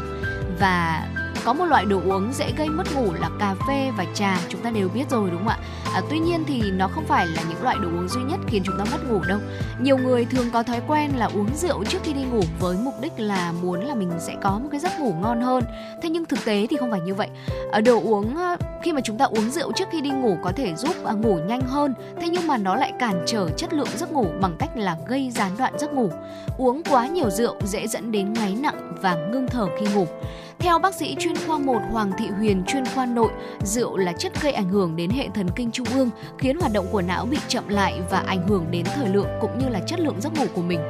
và 0.61 1.09
có 1.44 1.53
một 1.53 1.64
loại 1.64 1.85
đồ 1.85 2.00
uống 2.05 2.33
dễ 2.33 2.53
gây 2.57 2.68
mất 2.68 2.94
ngủ 2.94 3.12
là 3.12 3.31
cà 3.38 3.55
phê 3.68 3.90
và 3.96 4.07
trà 4.14 4.38
chúng 4.48 4.61
ta 4.61 4.70
đều 4.70 4.88
biết 4.88 5.11
rồi 5.11 5.31
đúng 5.31 5.38
không 5.38 5.48
ạ? 5.48 5.59
À, 5.94 6.00
tuy 6.11 6.18
nhiên 6.18 6.44
thì 6.46 6.70
nó 6.70 6.88
không 6.88 7.05
phải 7.07 7.26
là 7.26 7.42
những 7.48 7.62
loại 7.62 7.76
đồ 7.83 7.88
uống 7.88 8.09
duy 8.09 8.22
nhất 8.22 8.40
khiến 8.46 8.62
chúng 8.66 8.79
ta 8.79 8.85
mất 8.92 9.11
ngủ 9.11 9.20
đâu. 9.29 9.38
Nhiều 9.81 9.98
người 9.98 10.24
thường 10.24 10.46
có 10.53 10.62
thói 10.62 10.81
quen 10.88 11.11
là 11.16 11.26
uống 11.26 11.57
rượu 11.57 11.85
trước 11.85 11.98
khi 12.03 12.12
đi 12.12 12.22
ngủ 12.22 12.40
với 12.61 12.76
mục 12.76 12.94
đích 13.00 13.12
là 13.16 13.53
muốn 13.53 13.85
là 13.85 13.94
mình 13.94 14.11
sẽ 14.18 14.37
có 14.42 14.59
một 14.59 14.68
cái 14.70 14.81
giấc 14.81 15.00
ngủ 15.00 15.14
ngon 15.20 15.40
hơn. 15.40 15.64
Thế 16.03 16.09
nhưng 16.09 16.24
thực 16.24 16.44
tế 16.44 16.66
thì 16.70 16.76
không 16.76 16.90
phải 16.90 17.00
như 17.00 17.14
vậy. 17.14 17.29
À, 17.72 17.81
đồ 17.81 18.00
uống 18.00 18.37
à, 18.37 18.57
khi 18.83 18.92
mà 18.92 19.00
chúng 19.00 19.18
ta 19.18 19.24
uống 19.24 19.50
rượu 19.50 19.72
trước 19.72 19.88
khi 19.92 20.00
đi 20.00 20.11
ngủ 20.11 20.38
có 20.42 20.53
thể 20.57 20.74
giúp 20.74 21.05
à, 21.05 21.12
ngủ 21.12 21.38
nhanh 21.46 21.61
hơn 21.61 21.94
thế 22.20 22.29
nhưng 22.29 22.46
mà 22.46 22.57
nó 22.57 22.76
lại 22.76 22.92
cản 22.98 23.24
trở 23.26 23.50
chất 23.57 23.72
lượng 23.72 23.88
giấc 23.96 24.12
ngủ 24.12 24.26
bằng 24.40 24.57
cách 24.59 24.70
là 24.76 24.96
gây 25.09 25.31
gián 25.31 25.53
đoạn 25.59 25.79
giấc 25.79 25.92
ngủ. 25.92 26.11
Uống 26.59 26.83
quá 26.90 27.07
nhiều 27.07 27.31
rượu 27.31 27.57
dễ 27.64 27.87
dẫn 27.87 28.12
đến 28.12 28.33
ngáy 28.33 28.57
nặng 28.61 28.92
và 29.03 29.14
ngưng 29.14 29.46
thở 29.46 29.66
khi 29.81 29.87
ngủ 29.94 30.07
theo 30.61 30.79
bác 30.79 30.94
sĩ 30.94 31.16
chuyên 31.18 31.35
khoa 31.46 31.59
1 31.59 31.81
Hoàng 31.90 32.12
Thị 32.18 32.29
Huyền 32.29 32.62
chuyên 32.66 32.85
khoa 32.94 33.07
nội, 33.07 33.31
rượu 33.64 33.96
là 33.96 34.12
chất 34.12 34.42
gây 34.42 34.53
ảnh 34.53 34.68
hưởng 34.68 34.96
đến 34.96 35.11
hệ 35.11 35.29
thần 35.35 35.46
kinh 35.57 35.70
trung 35.70 35.87
ương, 35.94 36.11
khiến 36.38 36.57
hoạt 36.61 36.73
động 36.73 36.87
của 36.92 37.03
não 37.03 37.27
bị 37.27 37.38
chậm 37.49 37.68
lại 37.68 38.01
và 38.11 38.18
ảnh 38.27 38.49
hưởng 38.49 38.66
đến 38.70 38.85
thời 38.94 39.09
lượng 39.09 39.29
cũng 39.40 39.59
như 39.59 39.68
là 39.68 39.81
chất 39.87 40.01
lượng 40.01 40.20
giấc 40.20 40.35
ngủ 40.35 40.44
của 40.55 40.62
mình. 40.62 40.81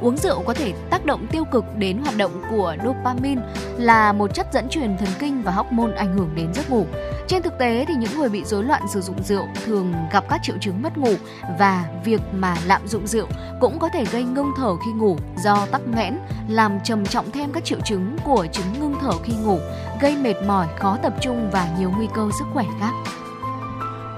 Uống 0.00 0.16
rượu 0.16 0.42
có 0.46 0.54
thể 0.54 0.72
tác 0.90 1.04
động 1.04 1.26
tiêu 1.26 1.44
cực 1.44 1.64
đến 1.76 1.98
hoạt 1.98 2.16
động 2.16 2.42
của 2.50 2.76
dopamine 2.84 3.42
là 3.78 4.12
một 4.12 4.34
chất 4.34 4.46
dẫn 4.52 4.68
truyền 4.68 4.96
thần 4.98 5.08
kinh 5.18 5.42
và 5.42 5.52
hormone 5.52 5.96
ảnh 5.96 6.18
hưởng 6.18 6.30
đến 6.34 6.54
giấc 6.54 6.70
ngủ. 6.70 6.86
Trên 7.28 7.42
thực 7.42 7.58
tế 7.58 7.84
thì 7.88 7.94
những 7.94 8.18
người 8.18 8.28
bị 8.28 8.44
rối 8.44 8.64
loạn 8.64 8.82
sử 8.88 9.00
dụng 9.00 9.22
rượu 9.22 9.46
thường 9.64 9.94
gặp 10.12 10.24
các 10.28 10.40
triệu 10.42 10.56
chứng 10.60 10.82
mất 10.82 10.98
ngủ 10.98 11.14
và 11.58 11.84
việc 12.04 12.20
mà 12.32 12.56
lạm 12.66 12.88
dụng 12.88 13.06
rượu 13.06 13.26
cũng 13.60 13.78
có 13.78 13.88
thể 13.92 14.04
gây 14.04 14.24
ngưng 14.24 14.50
thở 14.56 14.76
khi 14.76 14.92
ngủ 14.92 15.16
do 15.44 15.66
tắc 15.66 15.80
nghẽn, 15.88 16.18
làm 16.48 16.78
trầm 16.84 17.06
trọng 17.06 17.30
thêm 17.30 17.52
các 17.52 17.64
triệu 17.64 17.78
chứng 17.84 18.16
của 18.24 18.46
chứng 18.52 18.66
ngưng 18.80 18.94
thở 19.00 19.12
khi 19.24 19.32
ngủ, 19.44 19.58
gây 20.00 20.16
mệt 20.16 20.34
mỏi, 20.46 20.66
khó 20.78 20.98
tập 21.02 21.14
trung 21.20 21.50
và 21.52 21.68
nhiều 21.78 21.92
nguy 21.96 22.06
cơ 22.14 22.28
sức 22.38 22.44
khỏe 22.52 22.64
khác. 22.80 22.92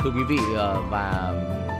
Thưa 0.05 0.11
quý 0.11 0.23
vị 0.29 0.39
ờ, 0.57 0.83
và 0.91 1.33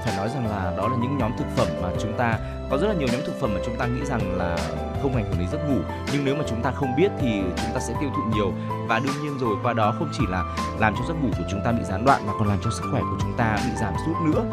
phải 0.05 0.17
nói 0.17 0.29
rằng 0.29 0.47
là 0.51 0.75
đó 0.77 0.89
là 0.89 0.97
những 1.03 1.19
nhóm 1.19 1.33
thực 1.39 1.47
phẩm 1.57 1.67
mà 1.83 1.89
chúng 1.99 2.13
ta, 2.19 2.39
có 2.71 2.79
rất 2.79 2.89
là 2.89 2.95
nhiều 2.95 3.09
nhóm 3.13 3.21
thực 3.27 3.41
phẩm 3.41 3.55
mà 3.55 3.61
chúng 3.65 3.77
ta 3.77 3.87
nghĩ 3.87 4.05
rằng 4.05 4.39
là 4.39 4.57
không 5.03 5.17
ảnh 5.17 5.25
hưởng 5.25 5.39
đến 5.39 5.49
giấc 5.53 5.59
ngủ. 5.69 5.81
Nhưng 6.13 6.25
nếu 6.25 6.37
mà 6.37 6.45
chúng 6.49 6.63
ta 6.63 6.71
không 6.71 6.97
biết 6.97 7.13
thì 7.21 7.43
chúng 7.57 7.75
ta 7.75 7.81
sẽ 7.81 7.95
tiêu 8.01 8.11
thụ 8.17 8.23
nhiều. 8.35 8.53
Và 8.89 8.99
đương 8.99 9.23
nhiên 9.23 9.39
rồi, 9.39 9.57
qua 9.63 9.73
đó 9.73 9.95
không 9.99 10.09
chỉ 10.19 10.25
là 10.29 10.45
làm 10.79 10.95
cho 10.95 11.05
giấc 11.09 11.15
ngủ 11.15 11.29
của 11.39 11.45
chúng 11.51 11.61
ta 11.65 11.73
bị 11.73 11.85
gián 11.85 12.05
đoạn 12.05 12.27
mà 12.27 12.33
còn 12.39 12.49
làm 12.49 12.59
cho 12.65 12.71
sức 12.71 12.85
khỏe 12.91 13.01
của 13.01 13.17
chúng 13.21 13.37
ta 13.37 13.59
bị 13.65 13.71
giảm 13.81 13.95
sút 14.07 14.17
nữa. 14.27 14.45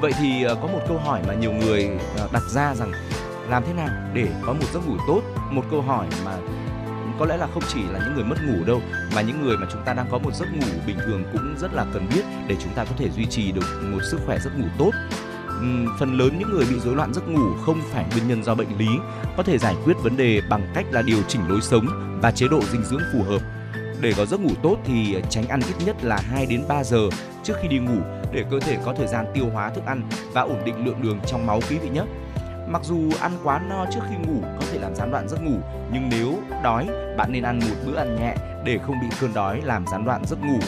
Vậy 0.00 0.12
thì 0.18 0.42
ờ, 0.42 0.54
có 0.54 0.66
một 0.66 0.80
câu 0.88 0.98
hỏi 0.98 1.22
mà 1.28 1.34
nhiều 1.34 1.52
người 1.52 1.90
ờ, 2.18 2.28
đặt 2.32 2.42
ra 2.54 2.74
rằng 2.74 2.92
làm 3.48 3.64
thế 3.66 3.72
nào 3.72 3.88
để 4.14 4.28
có 4.46 4.52
một 4.52 4.66
giấc 4.72 4.88
ngủ 4.88 4.96
tốt? 5.06 5.20
Một 5.50 5.62
câu 5.70 5.82
hỏi 5.82 6.06
mà 6.24 6.32
có 7.18 7.26
lẽ 7.26 7.36
là 7.36 7.46
không 7.54 7.62
chỉ 7.68 7.80
là 7.92 7.98
những 7.98 8.14
người 8.14 8.24
mất 8.24 8.36
ngủ 8.46 8.64
đâu, 8.64 8.82
mà 9.14 9.20
những 9.20 9.44
người 9.44 9.56
mà 9.56 9.66
chúng 9.72 9.82
ta 9.84 9.92
đang 9.94 10.06
có 10.10 10.18
một 10.18 10.34
giấc 10.34 10.46
ngủ 10.52 10.66
bình 10.86 10.96
thường 11.06 11.24
cũng 11.32 11.54
rất 11.58 11.74
là 11.74 11.86
cần 11.92 12.06
biết 12.14 12.22
để 12.48 12.56
chúng 12.62 12.72
ta 12.74 12.84
có 12.84 12.90
thể 12.98 13.10
duy 13.10 13.26
trì 13.26 13.52
được 13.52 13.64
một 13.92 14.00
sức 14.10 14.20
khỏe 14.26 14.38
giấc 14.38 14.58
ngủ 14.58 14.66
tốt 14.78 14.90
phần 15.98 16.18
lớn 16.18 16.38
những 16.38 16.50
người 16.50 16.64
bị 16.70 16.78
rối 16.78 16.94
loạn 16.94 17.14
giấc 17.14 17.28
ngủ 17.28 17.54
không 17.66 17.80
phải 17.92 18.04
nguyên 18.12 18.28
nhân 18.28 18.44
do 18.44 18.54
bệnh 18.54 18.78
lý, 18.78 18.88
có 19.36 19.42
thể 19.42 19.58
giải 19.58 19.74
quyết 19.84 19.94
vấn 20.02 20.16
đề 20.16 20.40
bằng 20.50 20.72
cách 20.74 20.86
là 20.90 21.02
điều 21.02 21.22
chỉnh 21.28 21.40
lối 21.48 21.60
sống 21.60 21.86
và 22.22 22.30
chế 22.30 22.48
độ 22.50 22.60
dinh 22.72 22.84
dưỡng 22.84 23.02
phù 23.12 23.22
hợp 23.22 23.42
để 24.00 24.12
có 24.16 24.26
giấc 24.26 24.40
ngủ 24.40 24.50
tốt 24.62 24.76
thì 24.84 25.16
tránh 25.30 25.48
ăn 25.48 25.60
ít 25.68 25.84
nhất 25.86 25.96
là 26.04 26.20
2 26.30 26.46
đến 26.46 26.64
3 26.68 26.84
giờ 26.84 27.08
trước 27.44 27.54
khi 27.62 27.68
đi 27.68 27.78
ngủ 27.78 28.00
để 28.32 28.44
cơ 28.50 28.60
thể 28.60 28.78
có 28.84 28.94
thời 28.98 29.06
gian 29.06 29.26
tiêu 29.34 29.46
hóa 29.52 29.70
thức 29.70 29.84
ăn 29.86 30.02
và 30.32 30.40
ổn 30.40 30.62
định 30.64 30.86
lượng 30.86 31.02
đường 31.02 31.20
trong 31.26 31.46
máu 31.46 31.60
quý 31.70 31.78
vị 31.78 31.88
nhé. 31.88 32.02
Mặc 32.68 32.82
dù 32.84 33.10
ăn 33.20 33.32
quá 33.44 33.60
no 33.68 33.86
trước 33.90 34.00
khi 34.08 34.16
ngủ 34.16 34.40
có 34.42 34.66
thể 34.72 34.78
làm 34.78 34.94
gián 34.94 35.10
đoạn 35.10 35.28
giấc 35.28 35.42
ngủ, 35.42 35.58
nhưng 35.92 36.08
nếu 36.10 36.34
đói, 36.62 36.88
bạn 37.16 37.32
nên 37.32 37.42
ăn 37.42 37.58
một 37.58 37.76
bữa 37.86 37.96
ăn 37.96 38.16
nhẹ 38.16 38.34
để 38.64 38.78
không 38.86 39.00
bị 39.00 39.06
cơn 39.20 39.34
đói 39.34 39.60
làm 39.64 39.86
gián 39.86 40.04
đoạn 40.04 40.22
giấc 40.26 40.38
ngủ. 40.40 40.58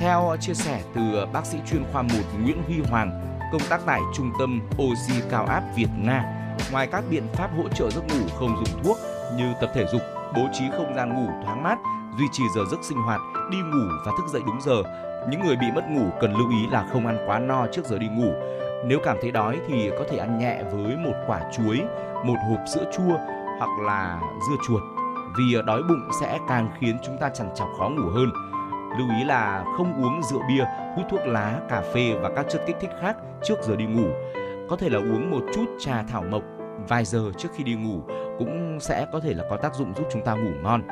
Theo 0.00 0.36
chia 0.40 0.54
sẻ 0.54 0.80
từ 0.94 1.26
bác 1.32 1.46
sĩ 1.46 1.58
chuyên 1.66 1.84
khoa 1.92 2.02
1 2.02 2.08
Nguyễn 2.42 2.62
Huy 2.66 2.76
Hoàng, 2.90 3.38
công 3.52 3.62
tác 3.70 3.80
tại 3.86 4.00
Trung 4.14 4.30
tâm 4.38 4.60
Oxy 4.82 5.20
cao 5.30 5.46
áp 5.46 5.62
Việt 5.76 5.88
Nga, 6.02 6.24
ngoài 6.72 6.88
các 6.92 7.04
biện 7.10 7.26
pháp 7.32 7.50
hỗ 7.56 7.68
trợ 7.68 7.90
giấc 7.90 8.04
ngủ 8.08 8.26
không 8.38 8.56
dùng 8.56 8.82
thuốc 8.84 8.98
như 9.36 9.52
tập 9.60 9.70
thể 9.74 9.84
dục, 9.92 10.02
bố 10.36 10.42
trí 10.52 10.64
không 10.76 10.94
gian 10.96 11.14
ngủ 11.14 11.32
thoáng 11.44 11.62
mát, 11.62 11.78
duy 12.18 12.24
trì 12.32 12.44
giờ 12.54 12.60
giấc 12.70 12.84
sinh 12.84 12.98
hoạt, 12.98 13.20
đi 13.50 13.58
ngủ 13.58 13.88
và 14.06 14.12
thức 14.18 14.26
dậy 14.32 14.42
đúng 14.46 14.60
giờ, 14.60 14.82
những 15.30 15.40
người 15.46 15.56
bị 15.56 15.66
mất 15.74 15.84
ngủ 15.90 16.10
cần 16.20 16.34
lưu 16.34 16.50
ý 16.50 16.66
là 16.70 16.86
không 16.92 17.06
ăn 17.06 17.18
quá 17.26 17.38
no 17.38 17.66
trước 17.72 17.84
giờ 17.84 17.98
đi 17.98 18.08
ngủ. 18.08 18.32
Nếu 18.86 18.98
cảm 19.04 19.16
thấy 19.22 19.30
đói 19.30 19.60
thì 19.68 19.90
có 19.98 20.04
thể 20.10 20.18
ăn 20.18 20.38
nhẹ 20.38 20.62
với 20.72 20.96
một 20.96 21.12
quả 21.26 21.40
chuối, 21.52 21.80
một 22.24 22.36
hộp 22.48 22.60
sữa 22.74 22.84
chua 22.92 23.18
hoặc 23.58 23.70
là 23.86 24.20
dưa 24.48 24.56
chuột. 24.66 24.82
Vì 25.38 25.54
ờ, 25.54 25.62
đói 25.62 25.82
bụng 25.82 26.08
sẽ 26.20 26.38
càng 26.48 26.68
khiến 26.80 26.98
chúng 27.02 27.16
ta 27.20 27.28
chằn 27.28 27.48
chọc 27.54 27.68
khó 27.78 27.88
ngủ 27.88 28.10
hơn. 28.14 28.30
Lưu 28.98 29.08
ý 29.18 29.24
là 29.24 29.64
không 29.76 30.02
uống 30.02 30.22
rượu 30.22 30.40
bia, 30.48 30.64
hút 30.96 31.06
thuốc 31.10 31.20
lá, 31.26 31.60
cà 31.68 31.82
phê 31.94 32.14
và 32.22 32.30
các 32.36 32.46
chất 32.48 32.62
kích 32.66 32.76
thích 32.80 32.90
khác 33.00 33.16
trước 33.42 33.62
giờ 33.62 33.76
đi 33.76 33.84
ngủ. 33.84 34.08
Có 34.68 34.76
thể 34.76 34.88
là 34.88 34.98
uống 34.98 35.30
một 35.30 35.42
chút 35.54 35.66
trà 35.78 36.02
thảo 36.02 36.24
mộc 36.30 36.42
vài 36.88 37.04
giờ 37.04 37.32
trước 37.38 37.48
khi 37.54 37.64
đi 37.64 37.74
ngủ 37.74 38.00
cũng 38.38 38.78
sẽ 38.80 39.06
có 39.12 39.20
thể 39.20 39.34
là 39.34 39.44
có 39.50 39.56
tác 39.56 39.74
dụng 39.74 39.94
giúp 39.94 40.06
chúng 40.12 40.24
ta 40.24 40.34
ngủ 40.34 40.50
ngon. 40.62 40.82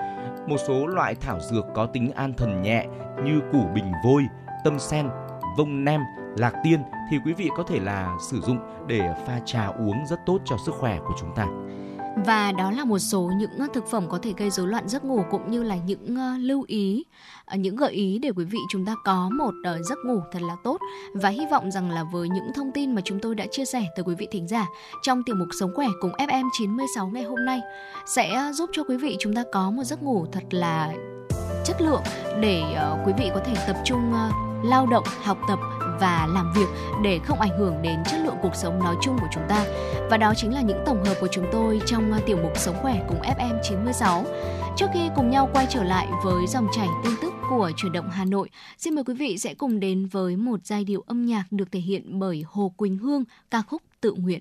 Một 0.46 0.57
số 0.66 0.87
loại 0.87 1.14
thảo 1.14 1.40
dược 1.40 1.64
có 1.74 1.87
tính 1.87 2.12
an 2.14 2.33
thần 2.35 2.62
nhẹ 2.62 2.87
như 3.24 3.40
củ 3.52 3.66
bình 3.74 3.92
vôi, 4.05 4.26
tâm 4.64 4.78
sen, 4.78 5.09
vông 5.57 5.85
nem, 5.85 6.00
lạc 6.37 6.53
tiên 6.64 6.83
thì 7.11 7.16
quý 7.25 7.33
vị 7.33 7.49
có 7.57 7.62
thể 7.62 7.81
là 7.81 8.16
sử 8.31 8.40
dụng 8.40 8.59
để 8.87 9.14
pha 9.27 9.40
trà 9.47 9.66
uống 9.66 10.07
rất 10.07 10.21
tốt 10.27 10.38
cho 10.45 10.57
sức 10.66 10.73
khỏe 10.75 10.99
của 10.99 11.14
chúng 11.21 11.35
ta. 11.37 11.47
Và 12.16 12.53
đó 12.53 12.71
là 12.71 12.85
một 12.85 12.99
số 12.99 13.31
những 13.37 13.51
ờ, 13.59 13.66
thực 13.75 13.87
phẩm 13.87 14.07
có 14.09 14.18
thể 14.23 14.33
gây 14.37 14.51
rối 14.51 14.66
loạn 14.66 14.88
giấc 14.88 15.05
ngủ 15.05 15.25
cũng 15.31 15.51
như 15.51 15.62
là 15.62 15.77
những 15.87 16.16
ờ, 16.16 16.37
lưu 16.38 16.64
ý, 16.66 17.05
ờ, 17.45 17.57
những 17.57 17.77
gợi 17.77 17.92
ý 17.92 18.18
để 18.18 18.31
quý 18.37 18.45
vị 18.45 18.59
chúng 18.71 18.87
ta 18.87 18.95
có 19.05 19.31
một 19.38 19.55
giấc 19.81 19.99
ngủ 20.07 20.21
thật 20.33 20.42
là 20.42 20.57
tốt. 20.64 20.79
Và 21.14 21.29
hy 21.29 21.47
vọng 21.51 21.71
rằng 21.71 21.90
là 21.90 22.05
với 22.12 22.29
những 22.29 22.53
thông 22.55 22.73
tin 22.73 22.95
mà 22.95 23.03
chúng 23.05 23.18
tôi 23.21 23.35
đã 23.35 23.47
chia 23.51 23.64
sẻ 23.64 23.87
tới 23.97 24.05
quý 24.05 24.14
vị 24.18 24.29
thính 24.31 24.49
giả 24.49 24.66
trong 25.03 25.23
tiểu 25.27 25.37
mục 25.37 25.49
Sống 25.61 25.73
khỏe 25.75 25.87
cùng 26.01 26.12
FM 26.12 26.49
96 26.53 27.09
ngày 27.09 27.23
hôm 27.23 27.45
nay 27.45 27.61
sẽ 28.07 28.51
giúp 28.55 28.71
cho 28.73 28.85
quý 28.85 28.97
vị 28.97 29.16
chúng 29.21 29.35
ta 29.35 29.45
có 29.53 29.71
một 29.71 29.85
giấc 29.85 30.03
ngủ 30.03 30.27
thật 30.33 30.45
là 30.51 30.92
chất 31.64 31.83
lượng 31.83 32.03
để 32.40 32.62
quý 33.07 33.12
vị 33.18 33.31
có 33.35 33.40
thể 33.45 33.55
tập 33.66 33.77
trung 33.85 34.12
lao 34.64 34.87
động, 34.87 35.05
học 35.23 35.38
tập 35.49 35.59
và 36.03 36.29
làm 36.35 36.53
việc 36.53 36.67
để 37.03 37.21
không 37.25 37.41
ảnh 37.41 37.59
hưởng 37.59 37.83
đến 37.83 38.03
chất 38.05 38.21
lượng 38.25 38.37
cuộc 38.43 38.55
sống 38.55 38.79
nói 38.79 38.97
chung 39.03 39.17
của 39.21 39.27
chúng 39.33 39.43
ta. 39.49 39.65
Và 40.11 40.17
đó 40.17 40.33
chính 40.37 40.55
là 40.55 40.61
những 40.61 40.83
tổng 40.87 41.05
hợp 41.05 41.15
của 41.21 41.29
chúng 41.31 41.45
tôi 41.53 41.81
trong 41.87 42.12
à, 42.12 42.19
tiểu 42.27 42.38
mục 42.43 42.53
Sống 42.57 42.77
khỏe 42.83 43.05
cùng 43.09 43.21
FM 43.21 43.59
96. 43.62 44.25
Trước 44.77 44.87
khi 44.95 45.09
cùng 45.17 45.31
nhau 45.31 45.51
quay 45.53 45.67
trở 45.71 45.85
lại 45.85 46.09
với 46.25 46.47
dòng 46.47 46.67
chảy 46.77 46.88
tin 47.05 47.12
tức 47.23 47.33
của 47.51 47.71
chuyển 47.77 47.93
động 47.93 48.11
Hà 48.11 48.25
Nội, 48.25 48.49
xin 48.79 48.95
mời 48.95 49.05
quý 49.05 49.15
vị 49.15 49.38
sẽ 49.38 49.55
cùng 49.55 49.81
đến 49.81 50.07
với 50.07 50.37
một 50.37 50.61
giai 50.67 50.85
điệu 50.85 51.05
âm 51.07 51.27
nhạc 51.27 51.45
được 51.51 51.73
thể 51.73 51.81
hiện 51.81 52.19
bởi 52.19 52.45
Hồ 52.47 52.73
Quỳnh 52.77 52.99
Hương, 52.99 53.25
ca 53.51 53.62
khúc 53.62 53.83
Tự 54.01 54.12
nguyện. 54.12 54.41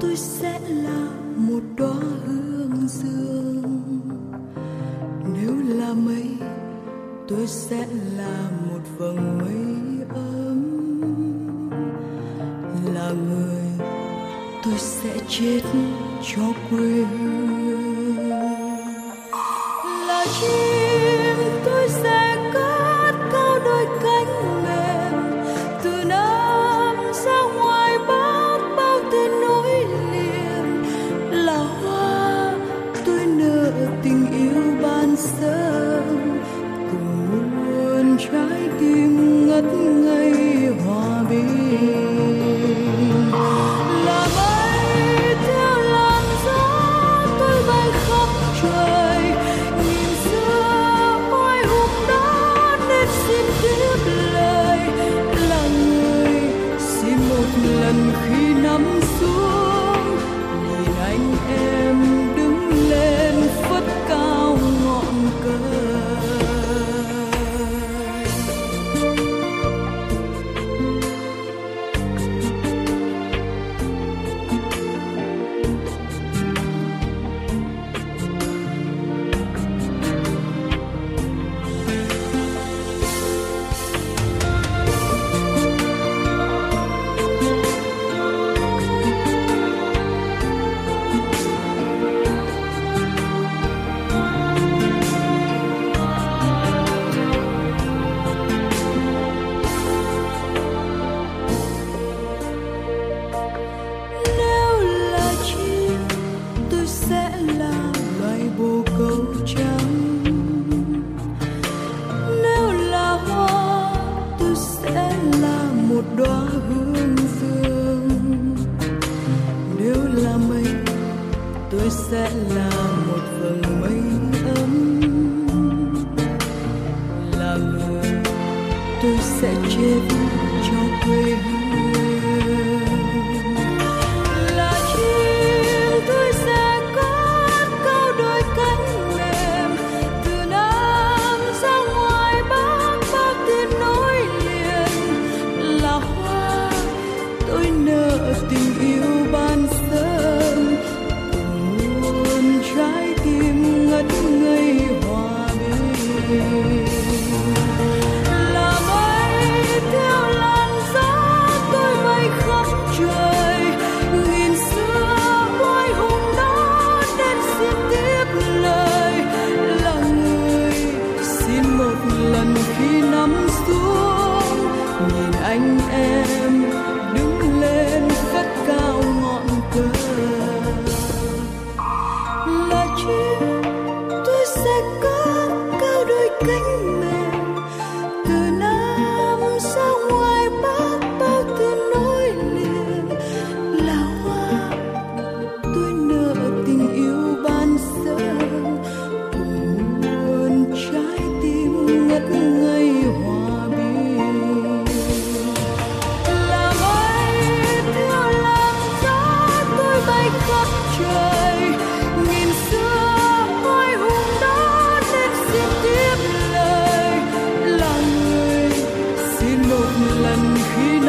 Tôi 0.00 0.16
sẽ 0.16 0.60
là 0.68 1.08
một 1.36 1.60
đóa 1.76 1.94
hương 2.26 2.88
dương. 2.88 4.00
Nếu 5.34 5.54
là 5.78 5.94
mây, 5.94 6.28
tôi 7.28 7.46
sẽ 7.46 7.86
là 8.16 8.50
một 8.70 8.80
vầng 8.98 9.38
mây 9.38 10.06
ấm. 10.14 10.62
Là 12.94 13.10
người, 13.10 13.88
tôi 14.64 14.74
sẽ 14.78 15.18
chết 15.28 15.60
cho 16.34 16.52
quê 16.70 17.04
hương. 17.04 17.35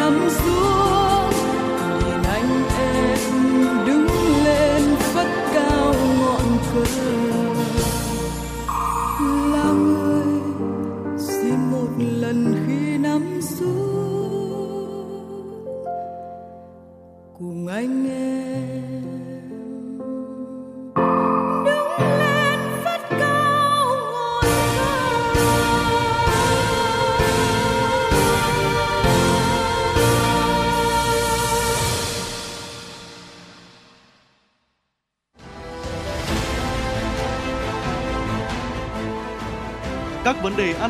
Khi 0.09 0.13
nắm 0.13 0.66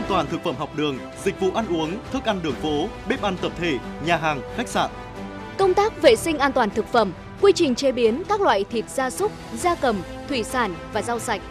toàn 0.07 0.27
thực 0.27 0.43
phẩm 0.43 0.55
học 0.55 0.69
đường, 0.75 0.97
dịch 1.23 1.39
vụ 1.39 1.51
ăn 1.55 1.65
uống, 1.67 1.97
thức 2.11 2.25
ăn 2.25 2.39
đường 2.43 2.55
phố, 2.55 2.87
bếp 3.07 3.21
ăn 3.21 3.37
tập 3.41 3.51
thể, 3.59 3.77
nhà 4.05 4.17
hàng, 4.17 4.41
khách 4.57 4.67
sạn. 4.67 4.89
Công 5.57 5.73
tác 5.73 6.01
vệ 6.01 6.15
sinh 6.15 6.37
an 6.37 6.51
toàn 6.51 6.69
thực 6.69 6.91
phẩm, 6.91 7.11
quy 7.41 7.51
trình 7.55 7.75
chế 7.75 7.91
biến 7.91 8.23
các 8.29 8.41
loại 8.41 8.63
thịt 8.63 8.89
gia 8.89 9.09
súc, 9.09 9.31
gia 9.57 9.75
cầm, 9.75 10.01
thủy 10.29 10.43
sản 10.43 10.75
và 10.93 11.01
rau 11.01 11.19
sạch. 11.19 11.41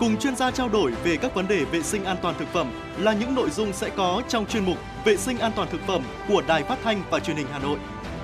Cùng 0.00 0.16
chuyên 0.16 0.36
gia 0.36 0.50
trao 0.50 0.68
đổi 0.68 0.92
về 1.04 1.16
các 1.16 1.34
vấn 1.34 1.48
đề 1.48 1.64
vệ 1.64 1.82
sinh 1.82 2.04
an 2.04 2.16
toàn 2.22 2.34
thực 2.38 2.52
phẩm 2.52 2.66
là 2.98 3.12
những 3.12 3.34
nội 3.34 3.50
dung 3.50 3.72
sẽ 3.72 3.90
có 3.96 4.22
trong 4.28 4.46
chuyên 4.46 4.64
mục 4.64 4.76
Vệ 5.04 5.16
sinh 5.16 5.38
an 5.38 5.52
toàn 5.56 5.68
thực 5.72 5.80
phẩm 5.86 6.02
của 6.28 6.42
Đài 6.46 6.62
Phát 6.62 6.78
thanh 6.84 7.02
và 7.10 7.20
Truyền 7.20 7.36
hình 7.36 7.46
Hà 7.52 7.58
Nội. 7.58 7.78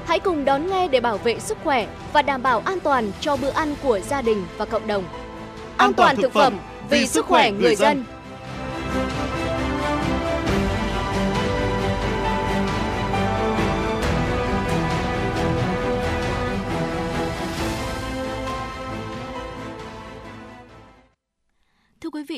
Hãy 0.07 0.21
cùng 0.21 0.45
đón 0.45 0.67
nghe 0.67 0.89
để 0.89 1.01
bảo 1.01 1.19
vệ 1.19 1.41
sức 1.41 1.59
khỏe 1.65 1.87
và 2.13 2.23
đảm 2.23 2.43
bảo 2.43 2.63
an 2.65 2.81
toàn 2.81 3.13
cho 3.21 3.37
bữa 3.37 3.51
ăn 3.51 3.75
của 3.83 4.01
gia 4.01 4.23
đình 4.23 4.47
và 4.57 4.65
cộng 4.65 4.87
đồng. 4.87 5.05
An 5.77 5.93
toàn 5.93 6.17
thực 6.17 6.33
phẩm 6.33 6.59
vì 6.91 7.07
sức 7.07 7.27
khỏe 7.27 7.51
người 7.51 7.77
dân. 7.77 8.05
thưa 8.05 8.20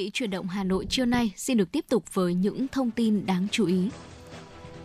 vị, 0.02 0.10
chuyển 0.10 0.30
động 0.30 0.48
Hà 0.48 0.64
Nội 0.64 0.86
trưa 0.88 1.04
nay 1.04 1.32
xin 1.36 1.56
được 1.56 1.72
tiếp 1.72 1.84
tục 1.88 2.14
với 2.14 2.34
những 2.34 2.66
thông 2.68 2.90
tin 2.90 3.26
đáng 3.26 3.46
chú 3.50 3.66
ý. 3.66 3.88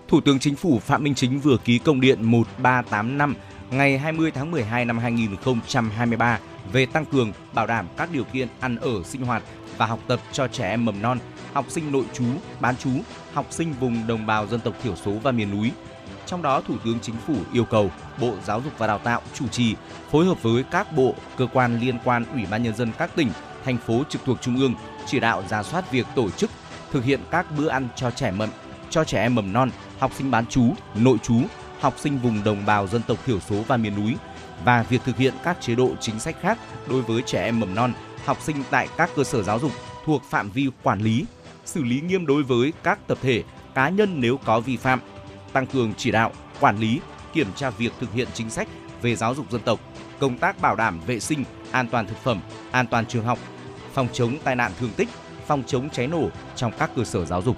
Thủ 0.07 0.21
tướng 0.21 0.39
Chính 0.39 0.55
phủ 0.55 0.79
Phạm 0.79 1.03
Minh 1.03 1.15
Chính 1.15 1.39
vừa 1.39 1.57
ký 1.57 1.79
công 1.79 2.01
điện 2.01 2.23
1385 2.23 3.35
ngày 3.71 3.97
20 3.97 4.31
tháng 4.31 4.51
12 4.51 4.85
năm 4.85 4.97
2023 4.97 6.39
về 6.71 6.85
tăng 6.85 7.05
cường 7.05 7.31
bảo 7.53 7.67
đảm 7.67 7.87
các 7.97 8.09
điều 8.11 8.23
kiện 8.23 8.47
ăn 8.59 8.75
ở 8.75 9.03
sinh 9.03 9.21
hoạt 9.21 9.43
và 9.77 9.85
học 9.85 9.99
tập 10.07 10.19
cho 10.31 10.47
trẻ 10.47 10.69
em 10.69 10.85
mầm 10.85 11.01
non, 11.01 11.19
học 11.53 11.65
sinh 11.69 11.91
nội 11.91 12.05
trú, 12.13 12.25
bán 12.59 12.77
trú, 12.77 12.89
học 13.33 13.45
sinh 13.49 13.73
vùng 13.79 14.07
đồng 14.07 14.25
bào 14.25 14.47
dân 14.47 14.59
tộc 14.59 14.73
thiểu 14.83 14.95
số 14.95 15.11
và 15.23 15.31
miền 15.31 15.51
núi. 15.51 15.71
Trong 16.25 16.41
đó, 16.41 16.61
Thủ 16.61 16.75
tướng 16.85 16.99
Chính 16.99 17.15
phủ 17.27 17.35
yêu 17.53 17.65
cầu 17.65 17.91
Bộ 18.21 18.33
Giáo 18.45 18.61
dục 18.61 18.73
và 18.77 18.87
Đào 18.87 18.99
tạo 18.99 19.21
chủ 19.33 19.47
trì 19.47 19.75
phối 20.11 20.25
hợp 20.25 20.43
với 20.43 20.63
các 20.71 20.95
bộ, 20.95 21.15
cơ 21.37 21.47
quan 21.53 21.79
liên 21.79 21.97
quan, 22.03 22.25
Ủy 22.33 22.45
ban 22.51 22.63
nhân 22.63 22.75
dân 22.75 22.91
các 22.97 23.15
tỉnh, 23.15 23.29
thành 23.65 23.77
phố 23.77 24.03
trực 24.09 24.21
thuộc 24.25 24.41
trung 24.41 24.57
ương 24.57 24.73
chỉ 25.07 25.19
đạo 25.19 25.43
ra 25.49 25.63
soát 25.63 25.91
việc 25.91 26.07
tổ 26.15 26.29
chức 26.29 26.49
thực 26.91 27.03
hiện 27.03 27.19
các 27.31 27.45
bữa 27.57 27.67
ăn 27.67 27.87
cho 27.95 28.11
trẻ 28.11 28.31
mầm 28.31 28.49
cho 28.89 29.03
trẻ 29.03 29.21
em 29.21 29.35
mầm 29.35 29.53
non, 29.53 29.69
học 29.99 30.11
sinh 30.17 30.31
bán 30.31 30.45
trú, 30.45 30.63
nội 30.95 31.17
trú, 31.23 31.35
học 31.79 31.93
sinh 31.97 32.17
vùng 32.17 32.43
đồng 32.43 32.65
bào 32.65 32.87
dân 32.87 33.01
tộc 33.07 33.17
thiểu 33.25 33.39
số 33.39 33.63
và 33.67 33.77
miền 33.77 33.95
núi 33.95 34.15
và 34.63 34.83
việc 34.83 35.01
thực 35.05 35.17
hiện 35.17 35.33
các 35.43 35.57
chế 35.61 35.75
độ 35.75 35.91
chính 35.99 36.19
sách 36.19 36.35
khác 36.41 36.57
đối 36.89 37.01
với 37.01 37.21
trẻ 37.21 37.43
em 37.43 37.59
mầm 37.59 37.75
non, 37.75 37.93
học 38.25 38.37
sinh 38.41 38.63
tại 38.69 38.87
các 38.97 39.09
cơ 39.15 39.23
sở 39.23 39.43
giáo 39.43 39.59
dục 39.59 39.71
thuộc 40.05 40.23
phạm 40.29 40.49
vi 40.49 40.69
quản 40.83 40.99
lý, 40.99 41.25
xử 41.65 41.83
lý 41.83 42.01
nghiêm 42.01 42.25
đối 42.25 42.43
với 42.43 42.73
các 42.83 42.99
tập 43.07 43.17
thể, 43.21 43.43
cá 43.75 43.89
nhân 43.89 44.21
nếu 44.21 44.37
có 44.45 44.59
vi 44.59 44.77
phạm, 44.77 44.99
tăng 45.53 45.67
cường 45.67 45.93
chỉ 45.97 46.11
đạo, 46.11 46.31
quản 46.59 46.77
lý, 46.77 46.99
kiểm 47.33 47.47
tra 47.55 47.69
việc 47.69 47.93
thực 47.99 48.13
hiện 48.13 48.27
chính 48.33 48.49
sách 48.49 48.67
về 49.01 49.15
giáo 49.15 49.35
dục 49.35 49.51
dân 49.51 49.61
tộc, 49.61 49.79
công 50.19 50.37
tác 50.37 50.61
bảo 50.61 50.75
đảm 50.75 50.99
vệ 51.07 51.19
sinh, 51.19 51.43
an 51.71 51.87
toàn 51.87 52.07
thực 52.07 52.17
phẩm, 52.17 52.41
an 52.71 52.87
toàn 52.87 53.05
trường 53.05 53.25
học, 53.25 53.39
phòng 53.97 54.07
chống 54.13 54.37
tai 54.43 54.55
nạn 54.55 54.71
thương 54.79 54.91
tích, 54.97 55.09
phòng 55.47 55.63
chống 55.67 55.89
cháy 55.89 56.07
nổ 56.07 56.29
trong 56.55 56.71
các 56.79 56.91
cơ 56.95 57.03
sở 57.03 57.25
giáo 57.25 57.41
dục. 57.41 57.57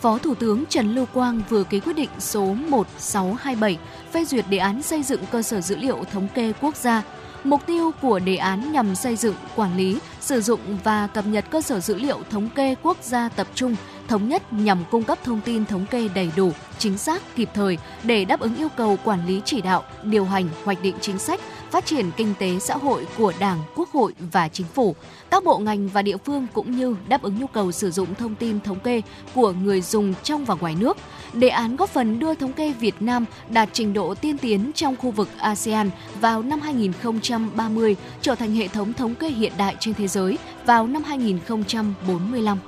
Phó 0.00 0.18
Thủ 0.18 0.34
tướng 0.34 0.64
Trần 0.68 0.94
Lưu 0.94 1.06
Quang 1.06 1.40
vừa 1.48 1.64
ký 1.64 1.80
quyết 1.80 1.96
định 1.96 2.08
số 2.18 2.44
1627 2.54 3.78
phê 4.12 4.24
duyệt 4.24 4.44
đề 4.48 4.58
án 4.58 4.82
xây 4.82 5.02
dựng 5.02 5.20
cơ 5.30 5.42
sở 5.42 5.60
dữ 5.60 5.76
liệu 5.76 6.04
thống 6.12 6.28
kê 6.34 6.52
quốc 6.60 6.76
gia. 6.76 7.02
Mục 7.44 7.66
tiêu 7.66 7.90
của 8.00 8.18
đề 8.18 8.36
án 8.36 8.72
nhằm 8.72 8.94
xây 8.94 9.16
dựng, 9.16 9.34
quản 9.56 9.76
lý, 9.76 9.98
sử 10.20 10.40
dụng 10.40 10.60
và 10.84 11.06
cập 11.06 11.26
nhật 11.26 11.44
cơ 11.50 11.60
sở 11.60 11.80
dữ 11.80 11.94
liệu 11.94 12.18
thống 12.30 12.48
kê 12.48 12.74
quốc 12.82 12.96
gia 13.02 13.28
tập 13.28 13.46
trung, 13.54 13.76
thống 14.08 14.28
nhất 14.28 14.52
nhằm 14.52 14.84
cung 14.90 15.02
cấp 15.02 15.18
thông 15.24 15.40
tin 15.40 15.64
thống 15.64 15.86
kê 15.90 16.08
đầy 16.14 16.30
đủ, 16.36 16.52
chính 16.78 16.98
xác, 16.98 17.22
kịp 17.36 17.48
thời 17.54 17.78
để 18.02 18.24
đáp 18.24 18.40
ứng 18.40 18.56
yêu 18.56 18.68
cầu 18.76 18.98
quản 19.04 19.26
lý 19.26 19.42
chỉ 19.44 19.60
đạo, 19.60 19.84
điều 20.02 20.24
hành, 20.24 20.48
hoạch 20.64 20.82
định 20.82 20.94
chính 21.00 21.18
sách, 21.18 21.40
phát 21.72 21.86
triển 21.86 22.10
kinh 22.16 22.34
tế 22.38 22.58
xã 22.58 22.76
hội 22.76 23.06
của 23.18 23.32
Đảng, 23.38 23.58
Quốc 23.76 23.88
hội 23.92 24.12
và 24.32 24.48
Chính 24.48 24.66
phủ. 24.66 24.94
Các 25.30 25.44
bộ 25.44 25.58
ngành 25.58 25.88
và 25.88 26.02
địa 26.02 26.16
phương 26.16 26.46
cũng 26.52 26.76
như 26.76 26.96
đáp 27.08 27.22
ứng 27.22 27.38
nhu 27.40 27.46
cầu 27.46 27.72
sử 27.72 27.90
dụng 27.90 28.14
thông 28.14 28.34
tin 28.34 28.60
thống 28.60 28.80
kê 28.80 29.02
của 29.34 29.52
người 29.52 29.80
dùng 29.80 30.14
trong 30.22 30.44
và 30.44 30.54
ngoài 30.54 30.76
nước. 30.78 30.96
Đề 31.32 31.48
án 31.48 31.76
góp 31.76 31.90
phần 31.90 32.18
đưa 32.18 32.34
thống 32.34 32.52
kê 32.52 32.72
Việt 32.72 32.94
Nam 33.00 33.24
đạt 33.50 33.68
trình 33.72 33.92
độ 33.92 34.14
tiên 34.14 34.38
tiến 34.38 34.70
trong 34.74 34.96
khu 34.96 35.10
vực 35.10 35.28
ASEAN 35.38 35.90
vào 36.20 36.42
năm 36.42 36.60
2030, 36.60 37.96
trở 38.20 38.34
thành 38.34 38.54
hệ 38.54 38.68
thống 38.68 38.92
thống 38.92 39.14
kê 39.14 39.28
hiện 39.28 39.52
đại 39.58 39.76
trên 39.80 39.94
thế 39.94 40.08
giới 40.08 40.38
vào 40.66 40.86
năm 40.86 41.02
2045. 41.02 42.58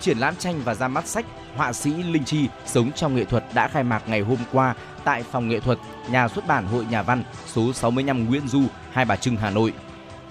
Triển 0.00 0.18
lãm 0.18 0.36
tranh 0.36 0.60
và 0.64 0.74
ra 0.74 0.88
mắt 0.88 1.08
sách 1.08 1.26
họa 1.56 1.72
sĩ 1.72 1.90
Linh 1.90 2.24
Chi 2.24 2.48
sống 2.66 2.92
trong 2.92 3.16
nghệ 3.16 3.24
thuật 3.24 3.44
đã 3.54 3.68
khai 3.68 3.84
mạc 3.84 4.02
ngày 4.06 4.20
hôm 4.20 4.38
qua 4.52 4.74
tại 5.04 5.22
phòng 5.22 5.48
nghệ 5.48 5.60
thuật 5.60 5.78
nhà 6.10 6.28
xuất 6.28 6.46
bản 6.46 6.66
Hội 6.66 6.84
Nhà 6.90 7.02
văn 7.02 7.24
số 7.46 7.72
65 7.72 8.24
Nguyễn 8.24 8.48
Du, 8.48 8.62
Hai 8.92 9.04
Bà 9.04 9.16
Trưng, 9.16 9.36
Hà 9.36 9.50
Nội. 9.50 9.72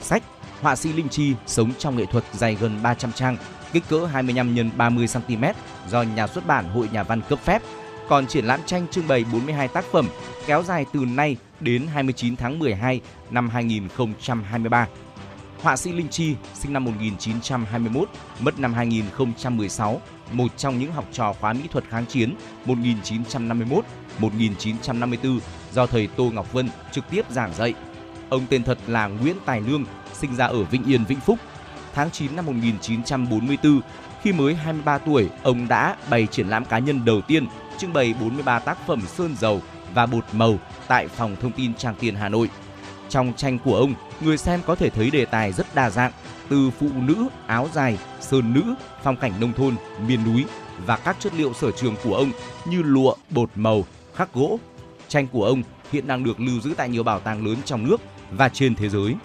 Sách 0.01 0.23
họa 0.61 0.75
sĩ 0.75 0.93
Linh 0.93 1.09
Chi 1.09 1.33
sống 1.45 1.71
trong 1.77 1.95
nghệ 1.95 2.05
thuật 2.05 2.23
dài 2.33 2.55
gần 2.55 2.79
300 2.83 3.11
trang, 3.11 3.37
kích 3.73 3.83
cỡ 3.89 4.05
25 4.05 4.55
x 4.55 4.77
30 4.77 5.07
cm 5.13 5.43
do 5.89 6.01
nhà 6.01 6.27
xuất 6.27 6.47
bản 6.47 6.69
Hội 6.69 6.89
Nhà 6.91 7.03
văn 7.03 7.21
cấp 7.29 7.39
phép. 7.39 7.61
Còn 8.09 8.27
triển 8.27 8.45
lãm 8.45 8.59
tranh 8.65 8.87
trưng 8.91 9.07
bày 9.07 9.25
42 9.31 9.67
tác 9.67 9.85
phẩm 9.91 10.07
kéo 10.45 10.63
dài 10.63 10.85
từ 10.93 10.99
nay 10.99 11.37
đến 11.59 11.87
29 11.87 12.35
tháng 12.35 12.59
12 12.59 13.01
năm 13.29 13.49
2023. 13.49 14.87
Họa 15.61 15.77
sĩ 15.77 15.91
Linh 15.91 16.09
Chi, 16.09 16.35
sinh 16.53 16.73
năm 16.73 16.83
1921, 16.83 18.09
mất 18.39 18.59
năm 18.59 18.73
2016, 18.73 20.01
một 20.31 20.57
trong 20.57 20.79
những 20.79 20.91
học 20.91 21.05
trò 21.11 21.33
khóa 21.33 21.53
mỹ 21.53 21.61
thuật 21.71 21.83
kháng 21.89 22.05
chiến 22.05 22.35
1951-1954 22.65 25.39
do 25.73 25.85
thầy 25.85 26.07
Tô 26.07 26.31
Ngọc 26.33 26.53
Vân 26.53 26.69
trực 26.91 27.09
tiếp 27.09 27.25
giảng 27.29 27.53
dạy. 27.53 27.73
Ông 28.29 28.45
tên 28.49 28.63
thật 28.63 28.77
là 28.87 29.07
Nguyễn 29.07 29.35
Tài 29.45 29.61
Lương, 29.61 29.85
sinh 30.13 30.35
ra 30.35 30.45
ở 30.45 30.63
Vĩnh 30.63 30.83
Yên, 30.83 31.05
Vĩnh 31.05 31.19
Phúc. 31.19 31.39
Tháng 31.93 32.11
9 32.11 32.35
năm 32.35 32.45
1944, 32.45 33.81
khi 34.21 34.33
mới 34.33 34.55
23 34.55 34.97
tuổi, 34.97 35.29
ông 35.43 35.67
đã 35.67 35.95
bày 36.09 36.27
triển 36.31 36.47
lãm 36.47 36.65
cá 36.65 36.79
nhân 36.79 37.05
đầu 37.05 37.21
tiên 37.21 37.47
trưng 37.77 37.93
bày 37.93 38.13
43 38.19 38.59
tác 38.59 38.87
phẩm 38.87 39.01
sơn 39.07 39.35
dầu 39.39 39.61
và 39.93 40.05
bột 40.05 40.25
màu 40.31 40.59
tại 40.87 41.07
Phòng 41.07 41.35
Thông 41.41 41.51
tin 41.51 41.73
Trang 41.73 41.95
Tiền 41.99 42.15
Hà 42.15 42.29
Nội. 42.29 42.49
Trong 43.09 43.33
tranh 43.33 43.59
của 43.59 43.75
ông, 43.75 43.93
người 44.21 44.37
xem 44.37 44.61
có 44.65 44.75
thể 44.75 44.89
thấy 44.89 45.11
đề 45.11 45.25
tài 45.25 45.51
rất 45.51 45.75
đa 45.75 45.89
dạng, 45.89 46.11
từ 46.51 46.71
phụ 46.79 46.87
nữ, 46.95 47.27
áo 47.47 47.69
dài, 47.73 47.97
sơn 48.19 48.53
nữ, 48.53 48.75
phong 49.03 49.15
cảnh 49.15 49.31
nông 49.39 49.53
thôn, 49.53 49.75
miền 50.07 50.19
núi 50.23 50.45
và 50.85 50.97
các 50.97 51.15
chất 51.19 51.33
liệu 51.33 51.53
sở 51.53 51.71
trường 51.71 51.95
của 52.03 52.15
ông 52.15 52.31
như 52.65 52.81
lụa, 52.81 53.15
bột 53.29 53.49
màu, 53.55 53.85
khắc 54.15 54.33
gỗ. 54.33 54.59
Tranh 55.07 55.27
của 55.27 55.45
ông 55.45 55.63
hiện 55.91 56.07
đang 56.07 56.23
được 56.23 56.39
lưu 56.39 56.59
giữ 56.59 56.73
tại 56.77 56.89
nhiều 56.89 57.03
bảo 57.03 57.19
tàng 57.19 57.45
lớn 57.45 57.55
trong 57.65 57.87
nước 57.89 58.01
và 58.31 58.49
trên 58.49 58.75
thế 58.75 58.89
giới. 58.89 59.15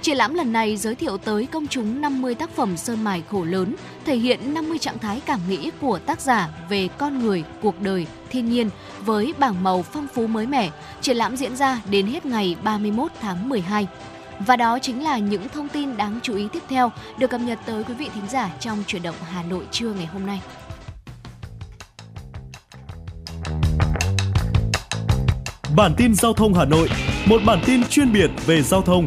Triển 0.02 0.16
lãm 0.16 0.34
lần 0.34 0.52
này 0.52 0.76
giới 0.76 0.94
thiệu 0.94 1.16
tới 1.16 1.46
công 1.46 1.66
chúng 1.66 2.00
50 2.00 2.34
tác 2.34 2.50
phẩm 2.50 2.76
sơn 2.76 3.04
mài 3.04 3.22
khổ 3.30 3.44
lớn, 3.44 3.74
thể 4.04 4.16
hiện 4.16 4.54
50 4.54 4.78
trạng 4.78 4.98
thái 4.98 5.20
cảm 5.26 5.40
nghĩ 5.48 5.70
của 5.80 5.98
tác 5.98 6.20
giả 6.20 6.48
về 6.68 6.88
con 6.98 7.18
người, 7.18 7.44
cuộc 7.62 7.80
đời, 7.80 8.06
thiên 8.30 8.48
nhiên 8.50 8.70
với 9.04 9.34
bảng 9.38 9.62
màu 9.62 9.82
phong 9.82 10.06
phú 10.14 10.26
mới 10.26 10.46
mẻ. 10.46 10.70
Triển 11.00 11.16
lãm 11.16 11.36
diễn 11.36 11.56
ra 11.56 11.80
đến 11.90 12.06
hết 12.06 12.26
ngày 12.26 12.56
31 12.62 13.12
tháng 13.20 13.48
12. 13.48 13.86
Và 14.38 14.56
đó 14.56 14.78
chính 14.78 15.04
là 15.04 15.18
những 15.18 15.48
thông 15.48 15.68
tin 15.68 15.96
đáng 15.96 16.20
chú 16.22 16.36
ý 16.36 16.48
tiếp 16.52 16.62
theo 16.68 16.92
được 17.18 17.30
cập 17.30 17.40
nhật 17.40 17.58
tới 17.66 17.84
quý 17.84 17.94
vị 17.94 18.10
thính 18.14 18.28
giả 18.28 18.50
trong 18.60 18.82
chuyển 18.86 19.02
động 19.02 19.16
Hà 19.30 19.42
Nội 19.42 19.64
trưa 19.70 19.92
ngày 19.92 20.06
hôm 20.06 20.26
nay. 20.26 20.40
Bản 25.76 25.94
tin 25.96 26.14
giao 26.14 26.32
thông 26.32 26.54
Hà 26.54 26.64
Nội, 26.64 26.88
một 27.26 27.40
bản 27.46 27.62
tin 27.66 27.84
chuyên 27.84 28.12
biệt 28.12 28.30
về 28.46 28.62
giao 28.62 28.82
thông 28.82 29.06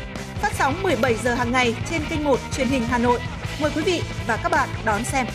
phát 0.41 0.53
sóng 0.57 0.83
17 0.83 1.15
giờ 1.23 1.33
hàng 1.33 1.51
ngày 1.51 1.75
trên 1.89 2.01
kênh 2.09 2.23
1 2.23 2.39
truyền 2.51 2.67
hình 2.67 2.83
Hà 2.89 2.97
Nội. 2.97 3.19
Mời 3.61 3.71
quý 3.75 3.81
vị 3.83 4.01
và 4.27 4.37
các 4.43 4.51
bạn 4.51 4.69
đón 4.85 5.03
xem. 5.03 5.25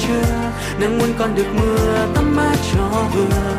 Chưa? 0.00 0.50
Nắng 0.80 0.98
muốn 0.98 1.08
con 1.18 1.34
được 1.34 1.46
mưa, 1.54 2.06
tắm 2.14 2.36
mát 2.36 2.56
cho 2.74 3.08
vừa. 3.14 3.56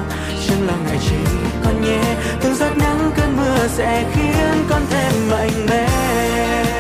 Chẳng 0.48 0.68
lo 0.68 0.74
ngại 0.86 0.98
chỉ 1.10 1.16
con 1.64 1.82
nhé. 1.82 2.16
Từng 2.42 2.56
giọt 2.56 2.78
nắng 2.78 3.12
cơn 3.16 3.38
mưa 3.38 3.68
sẽ 3.68 4.06
khiến 4.14 4.66
con 4.70 4.82
thêm 4.90 5.30
mạnh 5.30 5.66
mẽ. 5.70 6.77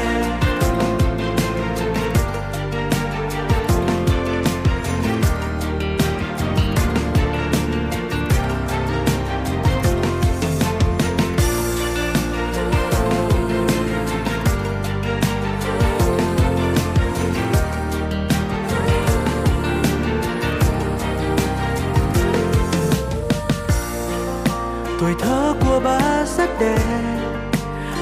Rất 26.37 26.59
đẹp. 26.59 27.17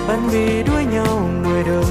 Bạn 0.07 0.27
vì 0.29 0.63
đuổi 0.63 0.85
nhau 0.85 1.29
người 1.43 1.63
đông 1.63 1.85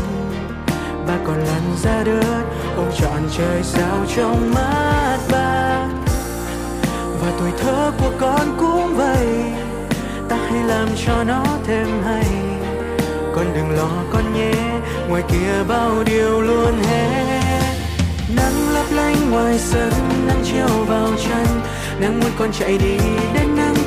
ba 1.06 1.14
còn 1.26 1.38
lăn 1.38 1.76
ra 1.82 2.02
đất, 2.04 2.44
ôm 2.76 2.86
trọn 3.00 3.22
trời 3.38 3.62
sao 3.62 3.98
trong 4.16 4.54
mắt 4.54 5.18
ba. 5.32 5.86
Và 7.20 7.32
tuổi 7.38 7.50
thơ 7.58 7.92
của 8.00 8.12
con 8.20 8.56
cũng 8.58 8.96
vậy, 8.96 9.26
ta 10.28 10.36
hãy 10.36 10.64
làm 10.64 10.88
cho 11.06 11.24
nó 11.24 11.44
thêm 11.66 11.86
hay. 12.04 12.26
Con 13.34 13.46
đừng 13.54 13.70
lo, 13.76 13.90
con 14.12 14.34
nhé, 14.34 14.52
ngoài 15.08 15.22
kia 15.28 15.64
bao 15.68 16.02
điều 16.06 16.40
luôn 16.40 16.82
hết. 16.82 17.74
Nắng 18.36 18.74
lấp 18.74 18.86
lánh 18.90 19.30
ngoài 19.30 19.58
sân, 19.58 19.92
nắng 20.26 20.42
chiếu 20.44 20.84
vào 20.86 21.08
chân, 21.24 21.46
nắng 22.00 22.20
muốn 22.20 22.30
con 22.38 22.52
chạy 22.52 22.78
đi 22.78 22.98
đến 23.34 23.56
nắng 23.56 23.83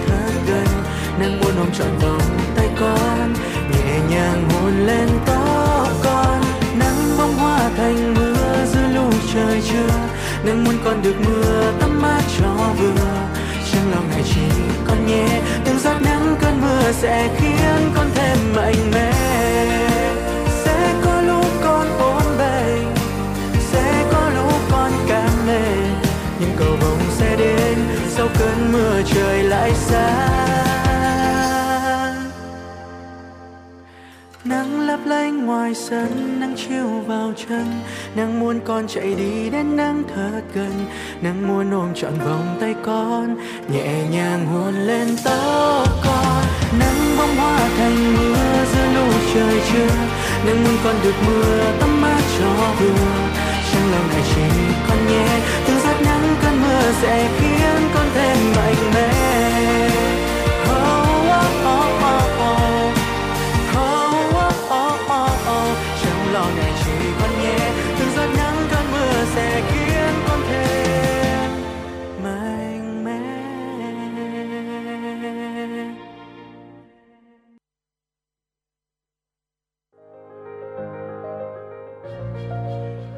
thật 1.17 1.23
nắng 1.23 1.39
muốn 1.41 1.57
ôm 1.57 1.67
trọn 1.77 1.97
vòng 2.01 2.39
tay 2.55 2.69
con, 2.79 3.33
nhẹ 3.71 3.99
nhàng 4.09 4.49
hôn 4.49 4.85
lên 4.85 5.09
tóc 5.25 5.87
con. 6.03 6.41
Nắng 6.79 7.17
bông 7.17 7.35
hoa 7.35 7.69
thành 7.77 8.13
mưa 8.13 8.65
giữa 8.73 8.87
lũ 8.93 9.11
trời 9.33 9.61
trưa. 9.71 9.93
Nắng 10.43 10.63
muốn 10.63 10.75
con 10.85 11.01
được 11.01 11.15
mưa 11.25 11.71
tắm 11.79 12.01
mát 12.01 12.21
cho 12.39 12.73
vừa. 12.79 13.27
Chẳng 13.71 13.91
lo 13.91 14.01
ngại 14.09 14.23
chỉ 14.25 14.61
con 14.87 15.07
nhé, 15.07 15.41
từng 15.65 15.79
giọt 15.79 16.01
nắng 16.01 16.35
cơn 16.41 16.61
mưa 16.61 16.91
sẽ 16.91 17.29
khiến 17.37 17.91
con 17.95 18.07
thêm 18.15 18.37
mạnh 18.55 18.91
mẽ. 18.93 19.13
Sẽ 20.63 20.93
có 21.05 21.21
lúc 21.21 21.45
con 21.63 21.87
ốm 21.99 22.23
bệnh, 22.37 22.95
sẽ 23.71 24.05
có 24.11 24.29
lúc 24.35 24.53
con 24.71 24.91
cảm 25.07 25.47
mệt 25.47 26.07
nhưng 26.39 26.51
cầu 26.57 26.75
vồng 26.81 26.99
sẽ 27.17 27.35
đến 27.35 27.77
sau 28.09 28.27
cơn 28.39 28.71
mưa 28.71 29.01
trời 29.05 29.43
lại 29.43 29.71
sáng 29.75 30.66
lánh 35.07 35.45
ngoài 35.45 35.73
sân, 35.73 36.39
nắng 36.39 36.55
chiếu 36.55 36.87
vào 37.07 37.33
chân. 37.47 37.65
Nắng 38.15 38.39
muốn 38.39 38.59
con 38.65 38.87
chạy 38.87 39.15
đi 39.15 39.49
đến 39.49 39.75
nắng 39.75 40.03
thật 40.15 40.41
gần 40.53 40.71
nắng 41.21 41.47
muốn 41.47 41.71
ôm 41.71 41.93
trọn 41.95 42.13
vòng 42.25 42.57
tay 42.61 42.75
con, 42.85 43.35
nhẹ 43.71 44.03
nhàng 44.11 44.45
hôn 44.45 44.73
lên 44.73 45.07
tóc 45.23 45.87
con. 46.03 46.43
Nắng 46.79 47.15
bông 47.17 47.35
hoa 47.35 47.59
thành 47.77 48.13
mưa 48.17 48.65
giữa 48.73 48.87
lũ 48.95 49.11
trời 49.33 49.61
trưa. 49.73 49.95
Nắng 50.45 50.63
muốn 50.63 50.77
con 50.83 50.95
được 51.03 51.15
mưa 51.27 51.71
tắm 51.79 52.01
mát 52.01 52.21
cho 52.39 52.73
vừa. 52.79 53.29
Chẳng 53.73 53.91
lòng 53.91 54.07
này 54.07 54.21
chỉ 54.35 54.41
con 54.89 55.07
nhé. 55.07 55.39
Từng 55.67 55.79
giọt 55.83 56.01
nắng 56.05 56.35
cơn 56.43 56.61
mưa 56.61 56.91
sẽ 57.01 57.29
khiến 57.39 57.89
con 57.95 58.05
thêm 58.15 58.37
mạnh 58.55 58.91
mẽ. 58.93 59.46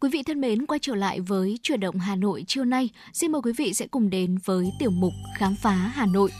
Quý 0.00 0.08
vị 0.12 0.22
thân 0.22 0.40
mến, 0.40 0.66
quay 0.66 0.78
trở 0.82 0.94
lại 0.94 1.20
với 1.20 1.58
chuyển 1.62 1.80
động 1.80 1.98
Hà 1.98 2.16
Nội 2.16 2.44
trưa 2.46 2.64
nay. 2.64 2.88
Xin 3.12 3.32
mời 3.32 3.42
quý 3.42 3.52
vị 3.56 3.74
sẽ 3.74 3.86
cùng 3.86 4.10
đến 4.10 4.38
với 4.44 4.72
tiểu 4.78 4.90
mục 4.90 5.12
Khám 5.36 5.54
phá 5.54 5.70
Hà 5.70 6.06
Nội. 6.06 6.30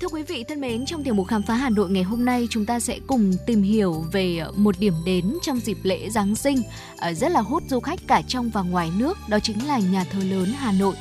Thưa 0.00 0.08
quý 0.08 0.22
vị 0.22 0.44
thân 0.48 0.60
mến, 0.60 0.86
trong 0.86 1.04
tiểu 1.04 1.14
mục 1.14 1.26
Khám 1.26 1.42
phá 1.42 1.54
Hà 1.54 1.70
Nội 1.70 1.90
ngày 1.90 2.02
hôm 2.02 2.24
nay 2.24 2.46
chúng 2.50 2.66
ta 2.66 2.80
sẽ 2.80 2.98
cùng 3.06 3.32
tìm 3.46 3.62
hiểu 3.62 4.04
về 4.12 4.42
một 4.56 4.74
điểm 4.78 4.94
đến 5.06 5.38
trong 5.42 5.60
dịp 5.60 5.78
lễ 5.82 6.10
Giáng 6.10 6.34
sinh 6.34 6.62
ờ, 6.98 7.12
rất 7.12 7.32
là 7.32 7.40
hút 7.40 7.62
du 7.68 7.80
khách 7.80 8.00
cả 8.06 8.22
trong 8.28 8.50
và 8.50 8.62
ngoài 8.62 8.90
nước, 8.98 9.18
đó 9.28 9.38
chính 9.42 9.66
là 9.66 9.78
nhà 9.78 10.04
thờ 10.04 10.18
lớn 10.30 10.52
Hà 10.58 10.72
Nội. 10.72 10.94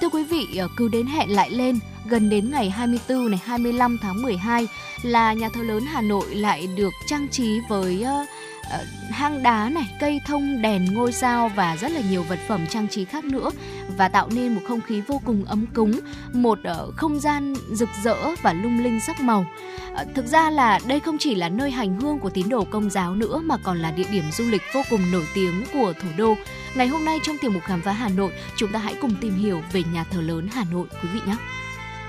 Thưa 0.00 0.08
quý 0.08 0.24
vị, 0.24 0.46
ờ, 0.58 0.68
cứ 0.76 0.88
đến 0.88 1.06
hẹn 1.06 1.30
lại 1.30 1.50
lên, 1.50 1.78
gần 2.08 2.30
đến 2.30 2.50
ngày 2.50 2.70
24 2.70 3.30
này 3.30 3.40
25 3.44 3.98
tháng 4.02 4.22
12 4.22 4.66
là 5.02 5.32
nhà 5.32 5.48
thờ 5.54 5.62
lớn 5.62 5.84
Hà 5.86 6.00
Nội 6.00 6.34
lại 6.34 6.68
được 6.76 6.92
trang 7.06 7.28
trí 7.28 7.60
với 7.68 8.02
ờ, 8.02 8.26
Ờ, 8.70 8.84
hang 9.10 9.42
đá 9.42 9.68
này, 9.68 9.96
cây 10.00 10.20
thông, 10.26 10.62
đèn, 10.62 10.94
ngôi 10.94 11.12
sao 11.12 11.50
và 11.54 11.76
rất 11.76 11.92
là 11.92 12.00
nhiều 12.10 12.22
vật 12.22 12.38
phẩm 12.48 12.66
trang 12.66 12.88
trí 12.88 13.04
khác 13.04 13.24
nữa 13.24 13.50
và 13.96 14.08
tạo 14.08 14.28
nên 14.30 14.54
một 14.54 14.60
không 14.68 14.80
khí 14.80 15.00
vô 15.00 15.20
cùng 15.24 15.44
ấm 15.44 15.66
cúng, 15.74 16.00
một 16.32 16.58
ờ, 16.64 16.90
không 16.96 17.20
gian 17.20 17.54
rực 17.72 17.88
rỡ 18.04 18.16
và 18.42 18.52
lung 18.52 18.84
linh 18.84 19.00
sắc 19.00 19.20
màu. 19.20 19.46
Ờ, 19.94 20.04
thực 20.14 20.26
ra 20.26 20.50
là 20.50 20.80
đây 20.86 21.00
không 21.00 21.16
chỉ 21.18 21.34
là 21.34 21.48
nơi 21.48 21.70
hành 21.70 22.00
hương 22.00 22.18
của 22.18 22.30
tín 22.30 22.48
đồ 22.48 22.64
công 22.64 22.90
giáo 22.90 23.14
nữa 23.14 23.40
mà 23.44 23.56
còn 23.56 23.78
là 23.78 23.90
địa 23.90 24.06
điểm 24.10 24.24
du 24.32 24.44
lịch 24.44 24.62
vô 24.74 24.82
cùng 24.90 25.10
nổi 25.12 25.26
tiếng 25.34 25.64
của 25.72 25.92
thủ 26.02 26.08
đô. 26.16 26.34
Ngày 26.74 26.86
hôm 26.86 27.04
nay 27.04 27.18
trong 27.22 27.36
tiểu 27.40 27.50
mục 27.50 27.62
khám 27.62 27.82
phá 27.82 27.92
Hà 27.92 28.08
Nội, 28.08 28.32
chúng 28.56 28.72
ta 28.72 28.78
hãy 28.78 28.94
cùng 29.00 29.14
tìm 29.20 29.34
hiểu 29.34 29.62
về 29.72 29.82
nhà 29.92 30.04
thờ 30.10 30.20
lớn 30.20 30.48
Hà 30.52 30.64
Nội 30.72 30.86
quý 31.02 31.08
vị 31.14 31.20
nhé. 31.26 31.36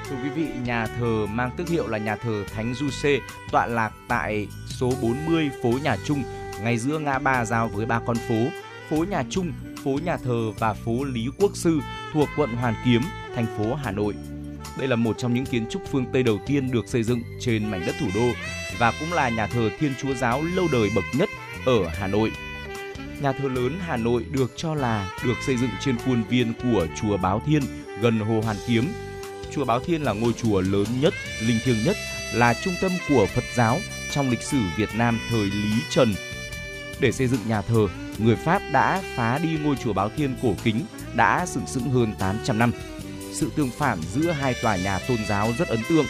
Thưa 0.10 0.18
quý 0.24 0.30
vị, 0.30 0.48
nhà 0.66 0.88
thờ 1.00 1.26
mang 1.30 1.52
tước 1.58 1.70
hiệu 1.70 1.88
là 1.88 1.98
nhà 1.98 2.16
thờ 2.16 2.44
Thánh 2.56 2.74
Du 2.74 2.90
tọa 3.52 3.68
lạc 3.68 3.92
tại 4.08 4.48
số 4.68 4.94
40 5.02 5.50
phố 5.64 5.70
Nhà 5.84 5.98
Trung, 6.06 6.24
ngay 6.64 6.78
giữa 6.78 7.00
ngã 7.00 7.20
ba 7.20 7.46
giao 7.46 7.68
với 7.68 7.86
ba 7.86 8.00
con 8.06 8.18
phố, 8.28 8.46
phố 8.90 9.06
Nhà 9.10 9.24
Trung, 9.30 9.52
phố 9.84 10.00
Nhà 10.06 10.18
thờ 10.18 10.52
và 10.60 10.74
phố 10.74 11.04
Lý 11.04 11.28
Quốc 11.40 11.52
Sư 11.58 11.80
thuộc 12.14 12.30
quận 12.38 12.56
Hoàn 12.56 12.74
Kiếm, 12.86 13.02
thành 13.36 13.46
phố 13.58 13.76
Hà 13.76 13.92
Nội. 13.92 14.14
Đây 14.78 14.88
là 14.88 14.96
một 14.96 15.18
trong 15.18 15.34
những 15.34 15.46
kiến 15.46 15.66
trúc 15.70 15.82
phương 15.92 16.06
Tây 16.14 16.24
đầu 16.24 16.40
tiên 16.46 16.72
được 16.72 16.88
xây 16.88 17.04
dựng 17.04 17.22
trên 17.40 17.72
mảnh 17.72 17.84
đất 17.86 17.96
thủ 18.00 18.08
đô 18.16 18.28
và 18.80 18.94
cũng 19.00 19.14
là 19.14 19.30
nhà 19.30 19.48
thờ 19.48 19.70
Thiên 19.80 19.94
Chúa 20.02 20.14
giáo 20.14 20.42
lâu 20.56 20.68
đời 20.72 20.90
bậc 20.96 21.04
nhất 21.16 21.30
ở 21.66 21.88
Hà 21.88 22.08
Nội. 22.08 22.32
Nhà 23.22 23.34
thờ 23.34 23.50
lớn 23.50 23.80
Hà 23.80 23.98
Nội 23.98 24.26
được 24.32 24.52
cho 24.56 24.76
là 24.76 25.10
được 25.26 25.38
xây 25.46 25.58
dựng 25.58 25.70
trên 25.80 25.98
khuôn 25.98 26.24
viên 26.24 26.54
của 26.64 26.88
chùa 27.02 27.18
Báo 27.18 27.42
Thiên 27.46 27.64
gần 28.02 28.20
Hồ 28.20 28.42
Hoàn 28.42 28.58
Kiếm. 28.68 28.88
Chùa 29.52 29.66
Báo 29.66 29.80
Thiên 29.80 30.02
là 30.02 30.14
ngôi 30.14 30.34
chùa 30.34 30.62
lớn 30.62 30.86
nhất, 31.02 31.14
linh 31.48 31.58
thiêng 31.64 31.84
nhất, 31.86 31.96
là 32.34 32.54
trung 32.54 32.74
tâm 32.82 32.92
của 33.10 33.28
Phật 33.36 33.44
giáo 33.56 33.80
trong 34.12 34.30
lịch 34.30 34.42
sử 34.42 34.58
Việt 34.78 34.90
Nam 34.96 35.20
thời 35.30 35.46
Lý 35.46 35.74
Trần. 35.90 36.14
Để 37.02 37.12
xây 37.12 37.28
dựng 37.28 37.40
nhà 37.48 37.62
thờ, 37.62 37.88
người 38.18 38.36
Pháp 38.36 38.62
đã 38.72 39.02
phá 39.16 39.38
đi 39.38 39.58
ngôi 39.64 39.76
chùa 39.76 39.94
Báo 39.94 40.10
Thiên 40.18 40.36
cổ 40.44 40.54
kính 40.64 40.82
đã 41.16 41.46
sừng 41.46 41.68
sững 41.68 41.90
hơn 41.90 42.14
800 42.20 42.60
năm. 42.60 42.72
Sự 43.34 43.52
tương 43.56 43.70
phản 43.70 44.02
giữa 44.14 44.32
hai 44.32 44.56
tòa 44.62 44.76
nhà 44.76 45.00
tôn 45.08 45.18
giáo 45.28 45.54
rất 45.58 45.68
ấn 45.68 45.80
tượng. 45.90 46.06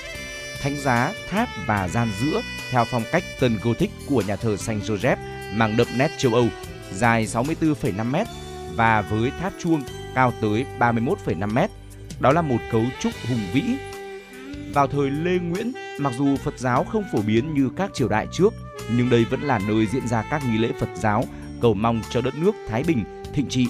Thánh 0.61 0.79
giá, 0.79 1.13
tháp 1.29 1.49
và 1.67 1.87
gian 1.87 2.07
giữa 2.21 2.41
theo 2.71 2.85
phong 2.85 3.03
cách 3.11 3.23
tân 3.39 3.57
Gothic 3.63 3.91
của 4.09 4.23
nhà 4.27 4.35
thờ 4.35 4.57
Saint 4.57 4.83
Joseph 4.83 5.15
mang 5.53 5.77
đậm 5.77 5.87
nét 5.97 6.11
châu 6.17 6.33
Âu, 6.33 6.47
dài 6.93 7.25
64,5 7.25 8.05
m 8.05 8.15
và 8.75 9.01
với 9.01 9.31
tháp 9.41 9.53
chuông 9.63 9.83
cao 10.15 10.33
tới 10.41 10.65
31,5 10.79 11.53
m. 11.53 11.57
Đó 12.19 12.31
là 12.31 12.41
một 12.41 12.59
cấu 12.71 12.83
trúc 12.99 13.13
hùng 13.29 13.47
vĩ. 13.53 13.63
Vào 14.73 14.87
thời 14.87 15.11
Lê 15.11 15.39
Nguyễn, 15.39 15.71
mặc 15.99 16.13
dù 16.17 16.37
Phật 16.37 16.59
giáo 16.59 16.83
không 16.83 17.03
phổ 17.11 17.21
biến 17.21 17.53
như 17.53 17.69
các 17.77 17.93
triều 17.93 18.07
đại 18.07 18.27
trước, 18.31 18.53
nhưng 18.95 19.09
đây 19.09 19.25
vẫn 19.25 19.41
là 19.41 19.59
nơi 19.67 19.85
diễn 19.85 20.07
ra 20.07 20.23
các 20.29 20.41
nghi 20.45 20.57
lễ 20.57 20.71
Phật 20.79 20.89
giáo 20.95 21.23
cầu 21.61 21.73
mong 21.73 22.01
cho 22.09 22.21
đất 22.21 22.35
nước 22.35 22.51
thái 22.67 22.83
bình, 22.83 23.23
thịnh 23.33 23.47
trị. 23.49 23.67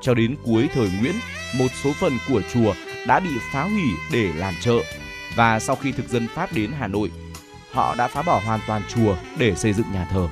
Cho 0.00 0.14
đến 0.14 0.36
cuối 0.44 0.68
thời 0.74 0.90
Nguyễn, 1.00 1.14
một 1.58 1.66
số 1.82 1.92
phần 2.00 2.12
của 2.28 2.42
chùa 2.52 2.74
đã 3.06 3.20
bị 3.20 3.30
phá 3.52 3.62
hủy 3.62 3.90
để 4.12 4.32
làm 4.36 4.54
chợ 4.60 4.76
và 5.36 5.60
sau 5.60 5.76
khi 5.76 5.92
thực 5.92 6.08
dân 6.08 6.28
Pháp 6.34 6.52
đến 6.52 6.70
Hà 6.78 6.86
Nội, 6.86 7.10
họ 7.72 7.94
đã 7.94 8.08
phá 8.08 8.22
bỏ 8.22 8.40
hoàn 8.44 8.60
toàn 8.66 8.82
chùa 8.88 9.16
để 9.38 9.54
xây 9.54 9.72
dựng 9.72 9.86
nhà 9.92 10.08
thờ. 10.10 10.28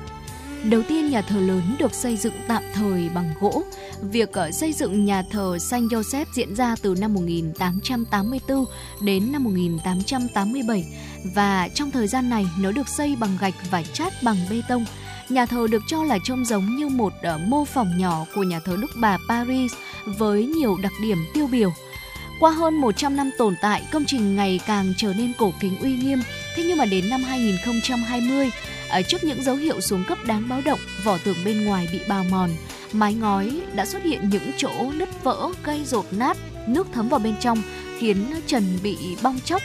Đầu 0.63 0.81
tiên, 0.87 1.09
nhà 1.09 1.21
thờ 1.21 1.39
lớn 1.39 1.75
được 1.79 1.93
xây 1.93 2.17
dựng 2.17 2.33
tạm 2.47 2.63
thời 2.73 3.09
bằng 3.09 3.33
gỗ. 3.39 3.63
Việc 4.01 4.31
ờ, 4.31 4.51
xây 4.51 4.73
dựng 4.73 5.05
nhà 5.05 5.23
thờ 5.31 5.57
Saint 5.59 5.91
Joseph 5.91 6.25
diễn 6.33 6.55
ra 6.55 6.75
từ 6.81 6.95
năm 6.99 7.13
1884 7.13 8.65
đến 9.01 9.31
năm 9.31 9.43
1887 9.43 10.85
và 11.35 11.69
trong 11.73 11.91
thời 11.91 12.07
gian 12.07 12.29
này, 12.29 12.45
nó 12.59 12.71
được 12.71 12.87
xây 12.87 13.15
bằng 13.19 13.37
gạch 13.41 13.53
và 13.71 13.83
chát 13.93 14.13
bằng 14.23 14.37
bê 14.49 14.61
tông. 14.69 14.85
Nhà 15.29 15.45
thờ 15.45 15.67
được 15.71 15.81
cho 15.87 16.03
là 16.03 16.17
trông 16.23 16.45
giống 16.45 16.75
như 16.75 16.89
một 16.89 17.13
ờ, 17.21 17.37
mô 17.37 17.65
phỏng 17.65 17.97
nhỏ 17.97 18.25
của 18.35 18.43
nhà 18.43 18.59
thờ 18.59 18.77
Đức 18.81 18.91
Bà 19.01 19.17
Paris 19.29 19.73
với 20.05 20.45
nhiều 20.45 20.77
đặc 20.81 20.93
điểm 21.01 21.17
tiêu 21.33 21.47
biểu. 21.47 21.71
Qua 22.39 22.51
hơn 22.51 22.81
100 22.81 23.15
năm 23.15 23.31
tồn 23.37 23.55
tại, 23.61 23.81
công 23.91 24.05
trình 24.05 24.35
ngày 24.35 24.59
càng 24.67 24.93
trở 24.97 25.13
nên 25.13 25.33
cổ 25.37 25.53
kính 25.59 25.79
uy 25.79 25.93
nghiêm. 25.93 26.19
Thế 26.55 26.63
nhưng 26.67 26.77
mà 26.77 26.85
đến 26.85 27.09
năm 27.09 27.23
2020, 27.23 28.49
ở 28.89 28.97
ờ, 28.97 29.01
trước 29.01 29.23
những 29.23 29.43
dấu 29.43 29.55
hiệu 29.55 29.81
xuống 29.81 30.03
cấp 30.07 30.17
đáng 30.25 30.49
báo 30.49 30.61
động, 30.65 30.79
vỏ 31.03 31.17
tường 31.17 31.37
bên 31.45 31.65
ngoài 31.65 31.89
bị 31.91 31.99
bào 32.07 32.23
mòn, 32.23 32.49
mái 32.91 33.13
ngói 33.13 33.61
đã 33.75 33.85
xuất 33.85 34.03
hiện 34.03 34.29
những 34.29 34.51
chỗ 34.57 34.91
nứt 34.93 35.23
vỡ 35.23 35.49
gây 35.63 35.81
rột 35.85 36.05
nát, 36.11 36.37
nước 36.67 36.87
thấm 36.93 37.09
vào 37.09 37.19
bên 37.19 37.35
trong 37.39 37.61
khiến 37.97 38.25
trần 38.47 38.63
bị 38.83 38.97
bong 39.23 39.39
chóc. 39.45 39.61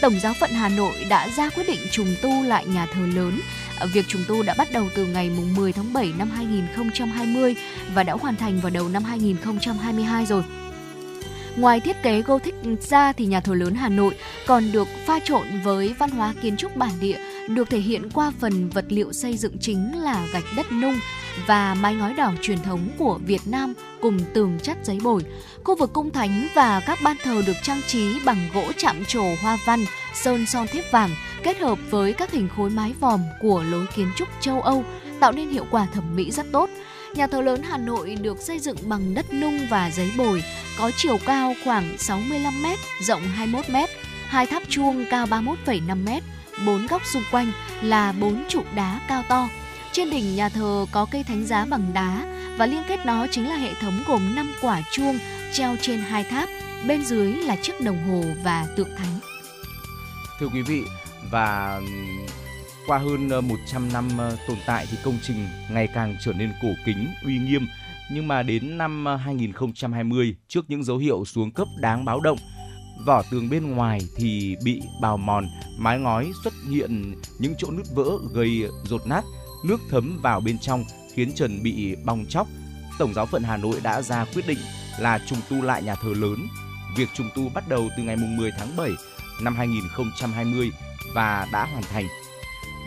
Tổng 0.00 0.20
giáo 0.20 0.34
phận 0.40 0.50
Hà 0.50 0.68
Nội 0.68 0.94
đã 1.08 1.28
ra 1.36 1.50
quyết 1.50 1.64
định 1.66 1.80
trùng 1.90 2.14
tu 2.22 2.42
lại 2.42 2.66
nhà 2.66 2.86
thờ 2.86 3.00
lớn. 3.14 3.40
Ờ, 3.78 3.86
việc 3.92 4.08
trùng 4.08 4.22
tu 4.28 4.42
đã 4.42 4.54
bắt 4.58 4.68
đầu 4.72 4.88
từ 4.94 5.06
ngày 5.06 5.30
10 5.56 5.72
tháng 5.72 5.92
7 5.92 6.12
năm 6.18 6.30
2020 6.30 7.56
và 7.94 8.02
đã 8.02 8.12
hoàn 8.12 8.36
thành 8.36 8.60
vào 8.60 8.70
đầu 8.70 8.88
năm 8.88 9.04
2022 9.04 10.26
rồi. 10.26 10.42
Ngoài 11.58 11.80
thiết 11.80 12.02
kế 12.02 12.22
Gothic 12.22 12.54
ra 12.80 13.12
thì 13.12 13.26
nhà 13.26 13.40
thờ 13.40 13.54
lớn 13.54 13.74
Hà 13.74 13.88
Nội 13.88 14.14
còn 14.46 14.72
được 14.72 14.88
pha 15.06 15.18
trộn 15.24 15.46
với 15.64 15.94
văn 15.98 16.10
hóa 16.10 16.34
kiến 16.42 16.56
trúc 16.56 16.76
bản 16.76 16.90
địa 17.00 17.18
được 17.48 17.70
thể 17.70 17.78
hiện 17.78 18.10
qua 18.10 18.32
phần 18.40 18.68
vật 18.68 18.84
liệu 18.88 19.12
xây 19.12 19.36
dựng 19.36 19.58
chính 19.60 20.02
là 20.02 20.26
gạch 20.32 20.44
đất 20.56 20.66
nung 20.72 20.98
và 21.46 21.74
mái 21.74 21.94
ngói 21.94 22.14
đỏ 22.14 22.32
truyền 22.42 22.58
thống 22.58 22.88
của 22.98 23.18
Việt 23.26 23.40
Nam 23.46 23.74
cùng 24.00 24.18
tường 24.34 24.58
chất 24.62 24.78
giấy 24.82 24.98
bồi. 25.02 25.22
Khu 25.64 25.76
vực 25.76 25.92
cung 25.92 26.10
thánh 26.10 26.48
và 26.54 26.80
các 26.86 26.98
ban 27.02 27.16
thờ 27.22 27.42
được 27.46 27.56
trang 27.62 27.80
trí 27.86 28.20
bằng 28.24 28.48
gỗ 28.54 28.72
chạm 28.76 29.04
trổ 29.04 29.24
hoa 29.42 29.58
văn, 29.66 29.84
sơn 30.14 30.46
son 30.46 30.66
thép 30.66 30.92
vàng 30.92 31.10
kết 31.42 31.58
hợp 31.58 31.78
với 31.90 32.12
các 32.12 32.32
hình 32.32 32.48
khối 32.56 32.70
mái 32.70 32.94
vòm 33.00 33.20
của 33.40 33.64
lối 33.70 33.86
kiến 33.96 34.08
trúc 34.16 34.28
châu 34.40 34.62
Âu 34.62 34.84
tạo 35.20 35.32
nên 35.32 35.48
hiệu 35.48 35.64
quả 35.70 35.86
thẩm 35.94 36.16
mỹ 36.16 36.30
rất 36.30 36.46
tốt. 36.52 36.70
Nhà 37.18 37.26
thờ 37.26 37.40
lớn 37.40 37.62
Hà 37.62 37.78
Nội 37.78 38.14
được 38.14 38.38
xây 38.40 38.58
dựng 38.58 38.76
bằng 38.82 39.14
đất 39.14 39.32
nung 39.32 39.58
và 39.70 39.90
giấy 39.90 40.10
bồi, 40.16 40.42
có 40.78 40.90
chiều 40.96 41.18
cao 41.26 41.54
khoảng 41.64 41.98
65 41.98 42.62
m, 42.62 42.66
rộng 43.00 43.22
21 43.22 43.70
m, 43.70 43.76
hai 44.26 44.46
tháp 44.46 44.62
chuông 44.68 45.04
cao 45.10 45.26
31,5 45.26 46.04
m, 46.04 46.08
bốn 46.66 46.86
góc 46.86 47.02
xung 47.06 47.22
quanh 47.30 47.52
là 47.82 48.12
bốn 48.12 48.44
trụ 48.48 48.62
đá 48.74 49.00
cao 49.08 49.22
to. 49.28 49.48
Trên 49.92 50.10
đỉnh 50.10 50.36
nhà 50.36 50.48
thờ 50.48 50.86
có 50.92 51.06
cây 51.10 51.24
thánh 51.24 51.46
giá 51.46 51.64
bằng 51.64 51.92
đá 51.94 52.26
và 52.56 52.66
liên 52.66 52.82
kết 52.88 53.06
nó 53.06 53.26
chính 53.30 53.48
là 53.48 53.56
hệ 53.56 53.74
thống 53.74 54.02
gồm 54.06 54.34
5 54.34 54.52
quả 54.62 54.82
chuông 54.92 55.18
treo 55.52 55.76
trên 55.80 56.00
hai 56.00 56.24
tháp, 56.24 56.48
bên 56.86 57.04
dưới 57.04 57.32
là 57.32 57.56
chiếc 57.56 57.80
đồng 57.80 58.10
hồ 58.10 58.24
và 58.44 58.66
tượng 58.76 58.96
thánh. 58.96 59.20
Thưa 60.40 60.48
quý 60.48 60.62
vị, 60.62 60.82
và 61.30 61.80
qua 62.88 62.98
hơn 62.98 63.28
ờ, 63.28 63.40
100 63.40 63.92
năm 63.92 64.08
ờ, 64.18 64.36
tồn 64.48 64.56
tại 64.66 64.86
thì 64.90 64.96
công 65.04 65.18
trình 65.22 65.48
ngày 65.70 65.88
càng 65.94 66.16
trở 66.20 66.32
nên 66.32 66.52
cổ 66.62 66.68
kính, 66.84 67.08
uy 67.24 67.38
nghiêm. 67.38 67.68
Nhưng 68.10 68.28
mà 68.28 68.42
đến 68.42 68.78
năm 68.78 69.04
ờ, 69.04 69.16
2020, 69.16 70.36
trước 70.48 70.64
những 70.68 70.84
dấu 70.84 70.98
hiệu 70.98 71.24
xuống 71.24 71.50
cấp 71.50 71.68
đáng 71.80 72.04
báo 72.04 72.20
động, 72.20 72.38
vỏ 73.06 73.22
tường 73.30 73.50
bên 73.50 73.70
ngoài 73.70 74.00
thì 74.16 74.56
bị 74.64 74.82
bào 75.00 75.16
mòn, 75.16 75.48
mái 75.78 75.98
ngói 75.98 76.30
xuất 76.44 76.52
hiện 76.70 77.14
những 77.38 77.54
chỗ 77.58 77.70
nứt 77.70 77.86
vỡ 77.94 78.10
gây 78.32 78.64
rột 78.84 79.06
nát, 79.06 79.24
nước 79.64 79.80
thấm 79.90 80.18
vào 80.22 80.40
bên 80.40 80.58
trong 80.58 80.84
khiến 81.14 81.32
trần 81.34 81.62
bị 81.62 81.96
bong 82.04 82.26
chóc. 82.28 82.46
Tổng 82.98 83.14
giáo 83.14 83.26
phận 83.26 83.42
Hà 83.42 83.56
Nội 83.56 83.80
đã 83.82 84.02
ra 84.02 84.24
quyết 84.34 84.46
định 84.46 84.58
là 84.98 85.18
trùng 85.26 85.38
tu 85.50 85.62
lại 85.62 85.82
nhà 85.82 85.94
thờ 85.94 86.12
lớn. 86.16 86.46
Việc 86.96 87.08
trùng 87.14 87.30
tu 87.34 87.48
bắt 87.54 87.68
đầu 87.68 87.88
từ 87.96 88.02
ngày 88.02 88.16
10 88.16 88.50
tháng 88.58 88.76
7 88.76 88.90
năm 89.42 89.56
2020 89.56 90.70
và 91.14 91.46
đã 91.52 91.64
hoàn 91.64 91.82
thành. 91.82 92.04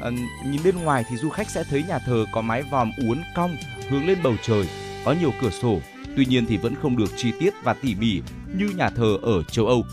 À, 0.02 0.10
nhìn 0.46 0.64
bên 0.64 0.76
ngoài 0.76 1.04
thì 1.10 1.18
du 1.18 1.30
khách 1.30 1.50
sẽ 1.50 1.64
thấy 1.70 1.84
nhà 1.84 2.00
thờ 2.00 2.26
có 2.32 2.42
mái 2.42 2.64
vòm 2.64 2.92
uốn 3.08 3.22
cong 3.36 3.58
hướng 3.90 4.08
lên 4.08 4.24
bầu 4.24 4.36
trời, 4.42 4.68
có 5.06 5.16
nhiều 5.22 5.34
cửa 5.42 5.50
sổ. 5.50 5.80
Tuy 6.16 6.26
nhiên 6.26 6.46
thì 6.46 6.58
vẫn 6.58 6.76
không 6.82 6.98
được 6.98 7.12
chi 7.18 7.34
tiết 7.40 7.54
và 7.64 7.74
tỉ 7.74 7.96
mỉ 7.96 8.22
như 8.56 8.70
nhà 8.78 8.90
thờ 8.90 9.18
ở 9.22 9.44
châu 9.44 9.68
Âu. 9.68 9.86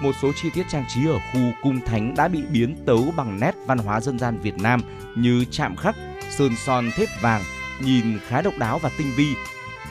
Một 0.00 0.12
số 0.22 0.32
chi 0.42 0.48
tiết 0.54 0.66
trang 0.70 0.84
trí 0.94 1.06
ở 1.06 1.18
khu 1.32 1.40
cung 1.62 1.80
thánh 1.86 2.14
đã 2.16 2.28
bị 2.28 2.42
biến 2.52 2.76
tấu 2.86 3.14
bằng 3.16 3.40
nét 3.40 3.52
văn 3.66 3.78
hóa 3.78 4.00
dân 4.00 4.18
gian 4.18 4.38
Việt 4.38 4.58
Nam 4.58 4.82
như 5.16 5.44
chạm 5.50 5.76
khắc, 5.76 5.96
sơn 6.30 6.56
son 6.56 6.90
thép 6.96 7.08
vàng, 7.20 7.42
nhìn 7.80 8.18
khá 8.28 8.42
độc 8.42 8.54
đáo 8.58 8.78
và 8.78 8.90
tinh 8.98 9.12
vi. 9.16 9.34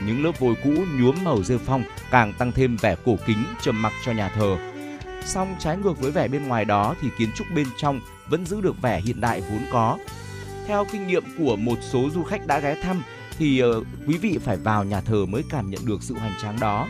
Những 0.06 0.24
lớp 0.24 0.39
vôi 0.39 0.56
cũ 0.64 0.70
nhuốm 0.99 1.16
màu 1.24 1.43
rêu 1.43 1.60
phong 1.66 1.84
càng 2.12 2.34
tăng 2.34 2.51
thêm 2.51 2.78
vẻ 2.78 2.95
cổ 3.06 3.18
kính 3.26 3.45
trầm 3.62 3.82
mặc 3.82 3.93
cho 4.06 4.12
nhà 4.12 4.30
thờ. 4.30 4.58
Song 5.26 5.56
trái 5.60 5.78
ngược 5.78 5.99
với 5.99 6.12
vẻ 6.12 6.28
bên 6.28 6.47
ngoài 6.47 6.66
đó 6.66 6.95
thì 7.01 7.10
kiến 7.18 7.30
trúc 7.36 7.47
bên 7.56 7.68
trong 7.78 7.99
vẫn 8.30 8.45
giữ 8.45 8.61
được 8.61 8.82
vẻ 8.82 9.01
hiện 9.01 9.21
đại 9.21 9.41
vốn 9.41 9.65
có. 9.71 9.97
Theo 10.67 10.86
kinh 10.91 11.07
nghiệm 11.07 11.24
của 11.38 11.55
một 11.55 11.78
số 11.82 12.09
du 12.09 12.24
khách 12.24 12.47
đã 12.47 12.59
ghé 12.59 12.76
thăm 12.84 13.03
thì 13.38 13.63
uh, 13.63 13.86
quý 14.07 14.17
vị 14.17 14.38
phải 14.43 14.57
vào 14.57 14.84
nhà 14.84 15.01
thờ 15.01 15.26
mới 15.26 15.43
cảm 15.49 15.69
nhận 15.69 15.86
được 15.86 16.03
sự 16.03 16.15
hoành 16.15 16.34
tráng 16.41 16.59
đó. 16.59 16.88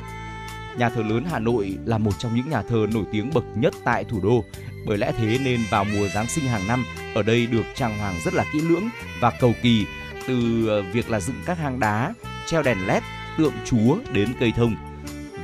Nhà 0.78 0.90
thờ 0.90 1.04
lớn 1.04 1.26
Hà 1.32 1.40
Nội 1.40 1.78
là 1.86 1.98
một 1.98 2.12
trong 2.20 2.36
những 2.36 2.50
nhà 2.50 2.62
thờ 2.62 2.86
nổi 2.94 3.04
tiếng 3.12 3.34
bậc 3.34 3.44
nhất 3.56 3.74
tại 3.84 4.04
thủ 4.04 4.20
đô. 4.24 4.44
Bởi 4.86 4.98
lẽ 4.98 5.12
thế 5.18 5.38
nên 5.44 5.60
vào 5.70 5.84
mùa 5.84 6.08
Giáng 6.08 6.28
sinh 6.28 6.46
hàng 6.46 6.68
năm, 6.68 6.86
ở 7.16 7.24
đây 7.24 7.48
được 7.48 7.66
trang 7.76 8.00
hoàng 8.00 8.16
rất 8.26 8.34
là 8.34 8.46
kỹ 8.54 8.62
lưỡng 8.62 8.90
và 9.22 9.32
cầu 9.40 9.54
kỳ 9.62 9.86
từ 10.28 10.68
ờ, 10.68 10.82
việc 10.82 11.10
là 11.10 11.20
dựng 11.20 11.42
các 11.46 11.58
hang 11.58 11.80
đá, 11.80 12.14
treo 12.48 12.64
đèn 12.64 12.88
led, 12.88 13.04
tượng 13.38 13.54
chúa 13.66 13.98
đến 14.12 14.34
cây 14.40 14.52
thông. 14.56 14.76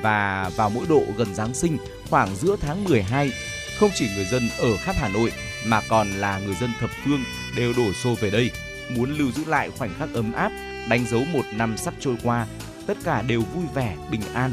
và 0.01 0.49
vào 0.55 0.69
mỗi 0.69 0.85
độ 0.89 1.03
gần 1.17 1.35
Giáng 1.35 1.53
sinh 1.53 1.77
khoảng 2.09 2.35
giữa 2.35 2.55
tháng 2.61 2.83
12, 2.83 3.31
không 3.79 3.89
chỉ 3.95 4.09
người 4.15 4.25
dân 4.25 4.49
ở 4.59 4.77
khắp 4.77 4.95
Hà 4.99 5.09
Nội 5.09 5.31
mà 5.65 5.81
còn 5.89 6.11
là 6.11 6.39
người 6.39 6.55
dân 6.55 6.69
thập 6.79 6.89
phương 7.05 7.23
đều 7.55 7.73
đổ 7.77 7.93
xô 7.93 8.15
về 8.21 8.29
đây, 8.29 8.51
muốn 8.89 9.17
lưu 9.17 9.31
giữ 9.31 9.45
lại 9.45 9.69
khoảnh 9.77 9.93
khắc 9.99 10.13
ấm 10.13 10.33
áp, 10.33 10.51
đánh 10.89 11.05
dấu 11.05 11.25
một 11.25 11.45
năm 11.53 11.77
sắp 11.77 11.93
trôi 11.99 12.15
qua, 12.23 12.47
tất 12.87 12.97
cả 13.03 13.21
đều 13.21 13.41
vui 13.41 13.65
vẻ, 13.75 13.95
bình 14.11 14.21
an. 14.33 14.51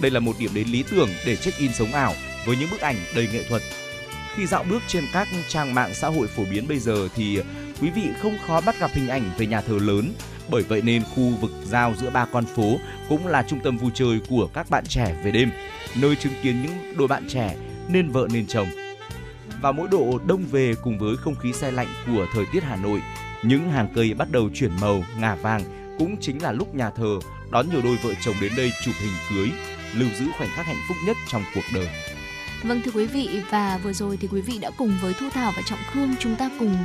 Đây 0.00 0.10
là 0.10 0.20
một 0.20 0.32
điểm 0.38 0.50
đến 0.54 0.68
lý 0.68 0.84
tưởng 0.90 1.08
để 1.26 1.36
check-in 1.36 1.72
sống 1.72 1.92
ảo 1.92 2.14
với 2.46 2.56
những 2.56 2.70
bức 2.70 2.80
ảnh 2.80 2.96
đầy 3.14 3.28
nghệ 3.32 3.42
thuật. 3.48 3.62
Khi 4.36 4.46
dạo 4.46 4.64
bước 4.70 4.82
trên 4.86 5.04
các 5.12 5.28
trang 5.48 5.74
mạng 5.74 5.94
xã 5.94 6.08
hội 6.08 6.26
phổ 6.26 6.44
biến 6.50 6.68
bây 6.68 6.78
giờ 6.78 7.08
thì 7.16 7.38
quý 7.80 7.90
vị 7.90 8.02
không 8.22 8.38
khó 8.46 8.60
bắt 8.60 8.80
gặp 8.80 8.90
hình 8.94 9.08
ảnh 9.08 9.30
về 9.38 9.46
nhà 9.46 9.60
thờ 9.60 9.78
lớn. 9.80 10.12
Bởi 10.48 10.62
vậy 10.62 10.82
nên 10.82 11.02
khu 11.04 11.30
vực 11.40 11.50
giao 11.64 11.94
giữa 12.00 12.10
ba 12.10 12.26
con 12.32 12.44
phố 12.56 12.78
cũng 13.08 13.26
là 13.26 13.44
trung 13.48 13.60
tâm 13.64 13.78
vui 13.78 13.90
chơi 13.94 14.20
của 14.28 14.46
các 14.46 14.70
bạn 14.70 14.84
trẻ 14.86 15.14
về 15.24 15.30
đêm, 15.30 15.50
nơi 15.94 16.16
chứng 16.16 16.32
kiến 16.42 16.62
những 16.62 16.96
đôi 16.96 17.08
bạn 17.08 17.28
trẻ 17.28 17.56
nên 17.88 18.08
vợ 18.08 18.28
nên 18.32 18.46
chồng. 18.46 18.68
Và 19.62 19.72
mỗi 19.72 19.88
độ 19.88 20.18
đông 20.26 20.44
về 20.50 20.74
cùng 20.82 20.98
với 20.98 21.16
không 21.16 21.34
khí 21.34 21.52
xe 21.52 21.70
lạnh 21.70 21.88
của 22.06 22.26
thời 22.32 22.44
tiết 22.52 22.62
Hà 22.62 22.76
Nội, 22.76 23.02
những 23.42 23.70
hàng 23.70 23.88
cây 23.94 24.14
bắt 24.14 24.28
đầu 24.30 24.50
chuyển 24.54 24.70
màu, 24.80 25.04
ngả 25.18 25.34
vàng 25.34 25.62
cũng 25.98 26.16
chính 26.20 26.42
là 26.42 26.52
lúc 26.52 26.74
nhà 26.74 26.90
thờ 26.90 27.18
đón 27.50 27.70
nhiều 27.70 27.80
đôi 27.84 27.96
vợ 28.02 28.10
chồng 28.24 28.34
đến 28.40 28.52
đây 28.56 28.72
chụp 28.84 28.94
hình 29.00 29.12
cưới, 29.30 29.50
lưu 29.94 30.08
giữ 30.18 30.26
khoảnh 30.38 30.48
khắc 30.56 30.66
hạnh 30.66 30.82
phúc 30.88 30.96
nhất 31.06 31.16
trong 31.28 31.42
cuộc 31.54 31.64
đời. 31.74 31.88
Vâng 32.62 32.82
thưa 32.84 32.90
quý 32.94 33.06
vị 33.06 33.40
và 33.50 33.80
vừa 33.84 33.92
rồi 33.92 34.16
thì 34.16 34.28
quý 34.32 34.40
vị 34.40 34.58
đã 34.58 34.70
cùng 34.78 34.98
với 35.02 35.14
Thu 35.20 35.26
Thảo 35.34 35.52
và 35.56 35.62
Trọng 35.66 35.78
Khương 35.92 36.14
chúng 36.20 36.36
ta 36.36 36.50
cùng 36.58 36.76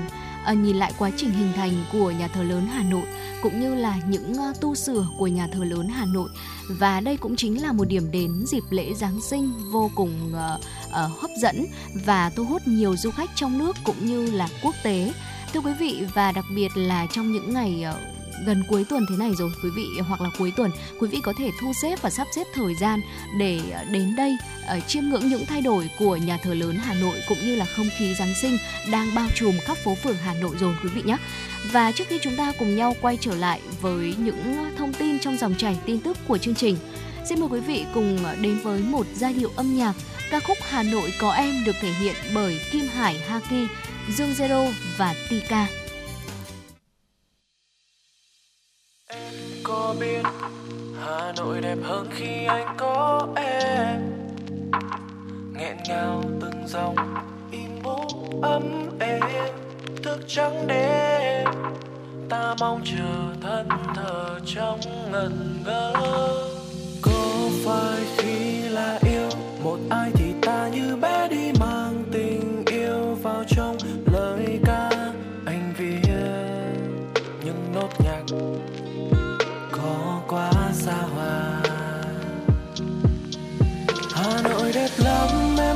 à, 0.48 0.54
nhìn 0.54 0.76
lại 0.76 0.91
quá 0.98 1.12
trình 1.18 1.32
hình 1.32 1.54
thành 1.56 1.86
của 1.91 2.12
nhà 2.12 2.28
thờ 2.28 2.43
lớn 2.43 2.68
Hà 2.68 2.84
Nội 2.84 3.06
cũng 3.41 3.62
như 3.62 3.76
là 3.76 3.98
những 4.10 4.34
ờ, 4.34 4.54
tu 4.62 4.76
sửa 4.76 5.08
của 5.18 5.28
nhà 5.28 5.48
thờ 5.52 5.64
lớn 5.64 5.88
Hà 5.88 6.06
Nội 6.06 6.30
và 6.70 7.00
đây 7.00 7.18
cũng 7.18 7.36
chính 7.36 7.62
là 7.62 7.72
một 7.72 7.88
điểm 7.88 8.12
đến 8.12 8.43
dịp 8.48 8.64
lễ 8.70 8.93
Giáng 8.93 9.22
sinh 9.22 9.54
vô 9.72 9.91
cùng 9.95 10.34
uh, 10.34 10.62
uh, 10.88 11.22
hấp 11.22 11.32
dẫn 11.41 11.66
và 12.06 12.30
thu 12.30 12.45
hút 12.45 12.62
nhiều 12.66 12.95
du 12.98 13.12
khách 13.12 13.30
trong 13.36 13.58
nước 13.58 13.76
cũng 13.84 14.06
như 14.06 14.32
là 14.32 14.50
quốc 14.64 14.76
tế. 14.84 15.14
Thưa 15.54 15.60
quý 15.60 15.72
vị 15.80 16.06
và 16.14 16.32
đặc 16.32 16.45
biệt 16.56 16.72
là 16.76 17.08
trong 17.12 17.32
những 17.32 17.54
ngày 17.54 17.86
uh, 17.89 18.16
gần 18.46 18.64
cuối 18.68 18.86
tuần 18.90 19.06
thế 19.10 19.18
này 19.18 19.32
rồi 19.38 19.52
quý 19.64 19.70
vị 19.76 19.86
hoặc 20.08 20.22
là 20.22 20.30
cuối 20.38 20.54
tuần 20.58 20.72
quý 21.00 21.08
vị 21.08 21.20
có 21.24 21.34
thể 21.38 21.52
thu 21.60 21.74
xếp 21.82 22.02
và 22.02 22.10
sắp 22.10 22.28
xếp 22.36 22.44
thời 22.54 22.76
gian 22.76 23.02
để 23.38 23.60
à, 23.74 23.84
đến 23.84 24.16
đây 24.16 24.38
uh, 24.78 24.88
chiêm 24.88 25.04
ngưỡng 25.04 25.30
những 25.30 25.46
thay 25.46 25.62
đổi 25.62 25.90
của 26.00 26.16
nhà 26.16 26.38
thờ 26.44 26.54
lớn 26.54 26.76
Hà 26.76 26.94
Nội 26.94 27.16
cũng 27.28 27.38
như 27.38 27.56
là 27.56 27.66
không 27.66 27.90
khí 27.98 28.16
Giáng 28.16 28.34
sinh 28.42 28.58
đang 28.92 29.16
bao 29.16 29.28
trùm 29.36 29.56
khắp 29.66 29.78
phố 29.78 29.96
phường 29.96 30.16
Hà 30.16 30.34
Nội 30.34 30.56
rồi 30.60 30.76
quý 30.84 30.90
vị 30.90 31.02
nhé. 31.06 31.18
Và 31.72 31.92
trước 31.92 32.04
khi 32.08 32.20
chúng 32.22 32.36
ta 32.36 32.54
cùng 32.60 32.76
nhau 32.76 32.96
quay 33.02 33.18
trở 33.22 33.36
lại 33.36 33.62
với 33.82 34.16
những 34.18 34.72
thông 34.78 34.94
tin 34.94 35.20
trong 35.20 35.38
dòng 35.38 35.56
chảy 35.56 35.78
tin 35.86 36.00
tức 36.00 36.18
của 36.28 36.38
chương 36.38 36.56
trình, 36.56 36.78
xin 37.30 37.40
mời 37.40 37.50
quý 37.50 37.60
vị 37.60 37.86
cùng 37.94 38.26
à, 38.26 38.36
đến 38.42 38.60
với 38.64 38.82
một 38.82 39.06
giai 39.16 39.34
điệu 39.34 39.52
âm 39.56 39.78
nhạc 39.78 39.94
ca 40.32 40.40
khúc 40.40 40.58
Hà 40.70 40.84
Nội 40.84 41.14
có 41.20 41.32
em 41.32 41.64
được 41.66 41.76
thể 41.82 41.92
hiện 41.92 42.16
bởi 42.34 42.60
Kim 42.72 42.88
Hải 42.88 43.20
Haki, 43.20 43.68
Dương 44.10 44.34
Zero 44.34 44.72
và 44.98 45.16
Tika. 45.30 45.68
Em 49.10 49.34
có 49.64 49.95
biết 49.99 50.22
Hà 50.99 51.34
Nội 51.38 51.62
đẹp 51.62 51.78
hơn 51.84 52.08
khi 52.12 52.45
anh 52.45 52.76
có 52.78 53.28
em? 53.36 54.01
Nghẹn 55.53 55.78
ngào 55.89 56.24
từng 56.41 56.68
dòng 56.68 56.95
im 57.51 57.70
bố 57.84 58.08
ấm 58.41 58.89
êm, 58.99 59.22
thức 60.03 60.20
trắng 60.28 60.68
đêm. 60.68 61.47
Ta 62.30 62.55
mong 62.60 62.82
chờ 62.86 63.36
thân 63.41 63.68
thờ 63.95 64.39
trong 64.45 64.80
ngần 65.12 65.64
ngơ. 65.66 65.93
Có 67.01 67.49
phải 67.66 68.05
khi 68.18 68.62
là 68.70 68.99
yêu, 69.01 69.30
một 69.64 69.78
ai 69.89 70.12
thì 70.14 70.34
ta 70.41 70.68
như 70.68 70.95
bé 70.95 71.28
đi 71.32 71.51
mang 71.60 72.03
tình 72.12 72.64
yêu 72.66 73.16
vào 73.24 73.43
trong 73.47 73.78
lời 74.14 74.60
ca 74.66 74.89
anh 75.45 75.74
viết 75.78 76.01
những 77.43 77.72
nốt 77.74 77.89
nhạc 77.99 78.24
xa 80.78 80.94
hoa. 81.14 81.62
Hà 84.16 84.42
Nội 84.42 84.72
đẹp 84.74 84.90
lắm 84.98 85.30
em 85.58 85.76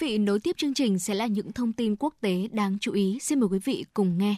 Vị, 0.00 0.18
nối 0.18 0.40
tiếp 0.40 0.56
chương 0.56 0.74
trình 0.74 0.98
sẽ 0.98 1.14
là 1.14 1.26
những 1.26 1.52
thông 1.52 1.72
tin 1.72 1.96
quốc 1.96 2.14
tế 2.20 2.48
đáng 2.52 2.78
chú 2.80 2.92
ý. 2.92 3.18
Xin 3.20 3.40
mời 3.40 3.48
quý 3.48 3.58
vị 3.64 3.84
cùng 3.94 4.18
nghe. 4.18 4.36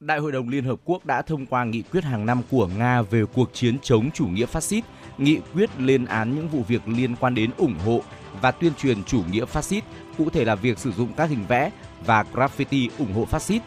Đại 0.00 0.18
hội 0.18 0.32
đồng 0.32 0.48
Liên 0.48 0.64
Hợp 0.64 0.80
Quốc 0.84 1.06
đã 1.06 1.22
thông 1.22 1.46
qua 1.46 1.64
nghị 1.64 1.82
quyết 1.82 2.04
hàng 2.04 2.26
năm 2.26 2.42
của 2.50 2.66
Nga 2.78 3.02
về 3.02 3.24
cuộc 3.34 3.50
chiến 3.52 3.76
chống 3.82 4.10
chủ 4.10 4.26
nghĩa 4.26 4.46
phát 4.46 4.62
xít, 4.62 4.84
nghị 5.18 5.38
quyết 5.54 5.70
lên 5.78 6.04
án 6.04 6.34
những 6.34 6.48
vụ 6.48 6.62
việc 6.68 6.88
liên 6.88 7.16
quan 7.16 7.34
đến 7.34 7.50
ủng 7.56 7.78
hộ 7.84 8.00
và 8.40 8.50
tuyên 8.50 8.72
truyền 8.74 9.04
chủ 9.04 9.22
nghĩa 9.30 9.44
phát 9.44 9.64
xít, 9.64 9.84
cụ 10.18 10.30
thể 10.30 10.44
là 10.44 10.54
việc 10.54 10.78
sử 10.78 10.92
dụng 10.92 11.12
các 11.16 11.30
hình 11.30 11.44
vẽ 11.48 11.70
và 12.06 12.24
graffiti 12.32 12.88
ủng 12.98 13.12
hộ 13.12 13.24
phát 13.24 13.42
xít. 13.42 13.62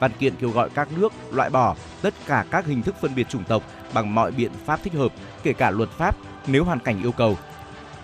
Văn 0.00 0.10
kiện 0.18 0.34
kêu 0.36 0.50
gọi 0.50 0.70
các 0.70 0.88
nước 0.98 1.12
loại 1.32 1.50
bỏ 1.50 1.76
tất 2.02 2.14
cả 2.26 2.44
các 2.50 2.66
hình 2.66 2.82
thức 2.82 2.94
phân 3.00 3.14
biệt 3.14 3.28
chủng 3.28 3.44
tộc 3.44 3.62
bằng 3.94 4.14
mọi 4.14 4.32
biện 4.32 4.52
pháp 4.64 4.82
thích 4.82 4.92
hợp, 4.92 5.12
kể 5.42 5.52
cả 5.52 5.70
luật 5.70 5.90
pháp 5.90 6.16
nếu 6.46 6.64
hoàn 6.64 6.78
cảnh 6.78 7.02
yêu 7.02 7.12
cầu. 7.12 7.36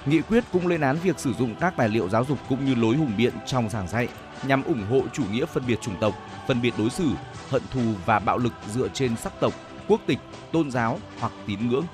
Nghị 0.09 0.21
quyết 0.21 0.45
cũng 0.53 0.67
lên 0.67 0.81
án 0.81 0.97
việc 1.03 1.19
sử 1.19 1.33
dụng 1.35 1.55
các 1.61 1.75
tài 1.77 1.89
liệu 1.89 2.09
giáo 2.09 2.25
dục 2.25 2.39
cũng 2.49 2.65
như 2.65 2.75
lối 2.75 2.97
hùng 2.97 3.13
biện 3.17 3.33
trong 3.47 3.69
giảng 3.69 3.89
dạy 3.89 4.09
nhằm 4.47 4.65
ủng 4.65 4.85
hộ 4.91 5.01
chủ 5.13 5.23
nghĩa 5.33 5.47
phân 5.47 5.63
biệt 5.67 5.81
chủng 5.81 5.97
tộc, 6.01 6.15
phân 6.47 6.63
biệt 6.63 6.75
đối 6.79 6.91
xử, 6.91 7.11
hận 7.49 7.63
thù 7.71 7.81
và 8.07 8.19
bạo 8.19 8.39
lực 8.39 8.53
dựa 8.75 8.89
trên 8.89 9.17
sắc 9.17 9.41
tộc, 9.41 9.53
quốc 9.89 10.01
tịch, 10.07 10.19
tôn 10.53 10.71
giáo 10.71 10.99
hoặc 11.21 11.33
tín 11.47 11.69
ngưỡng. 11.69 11.85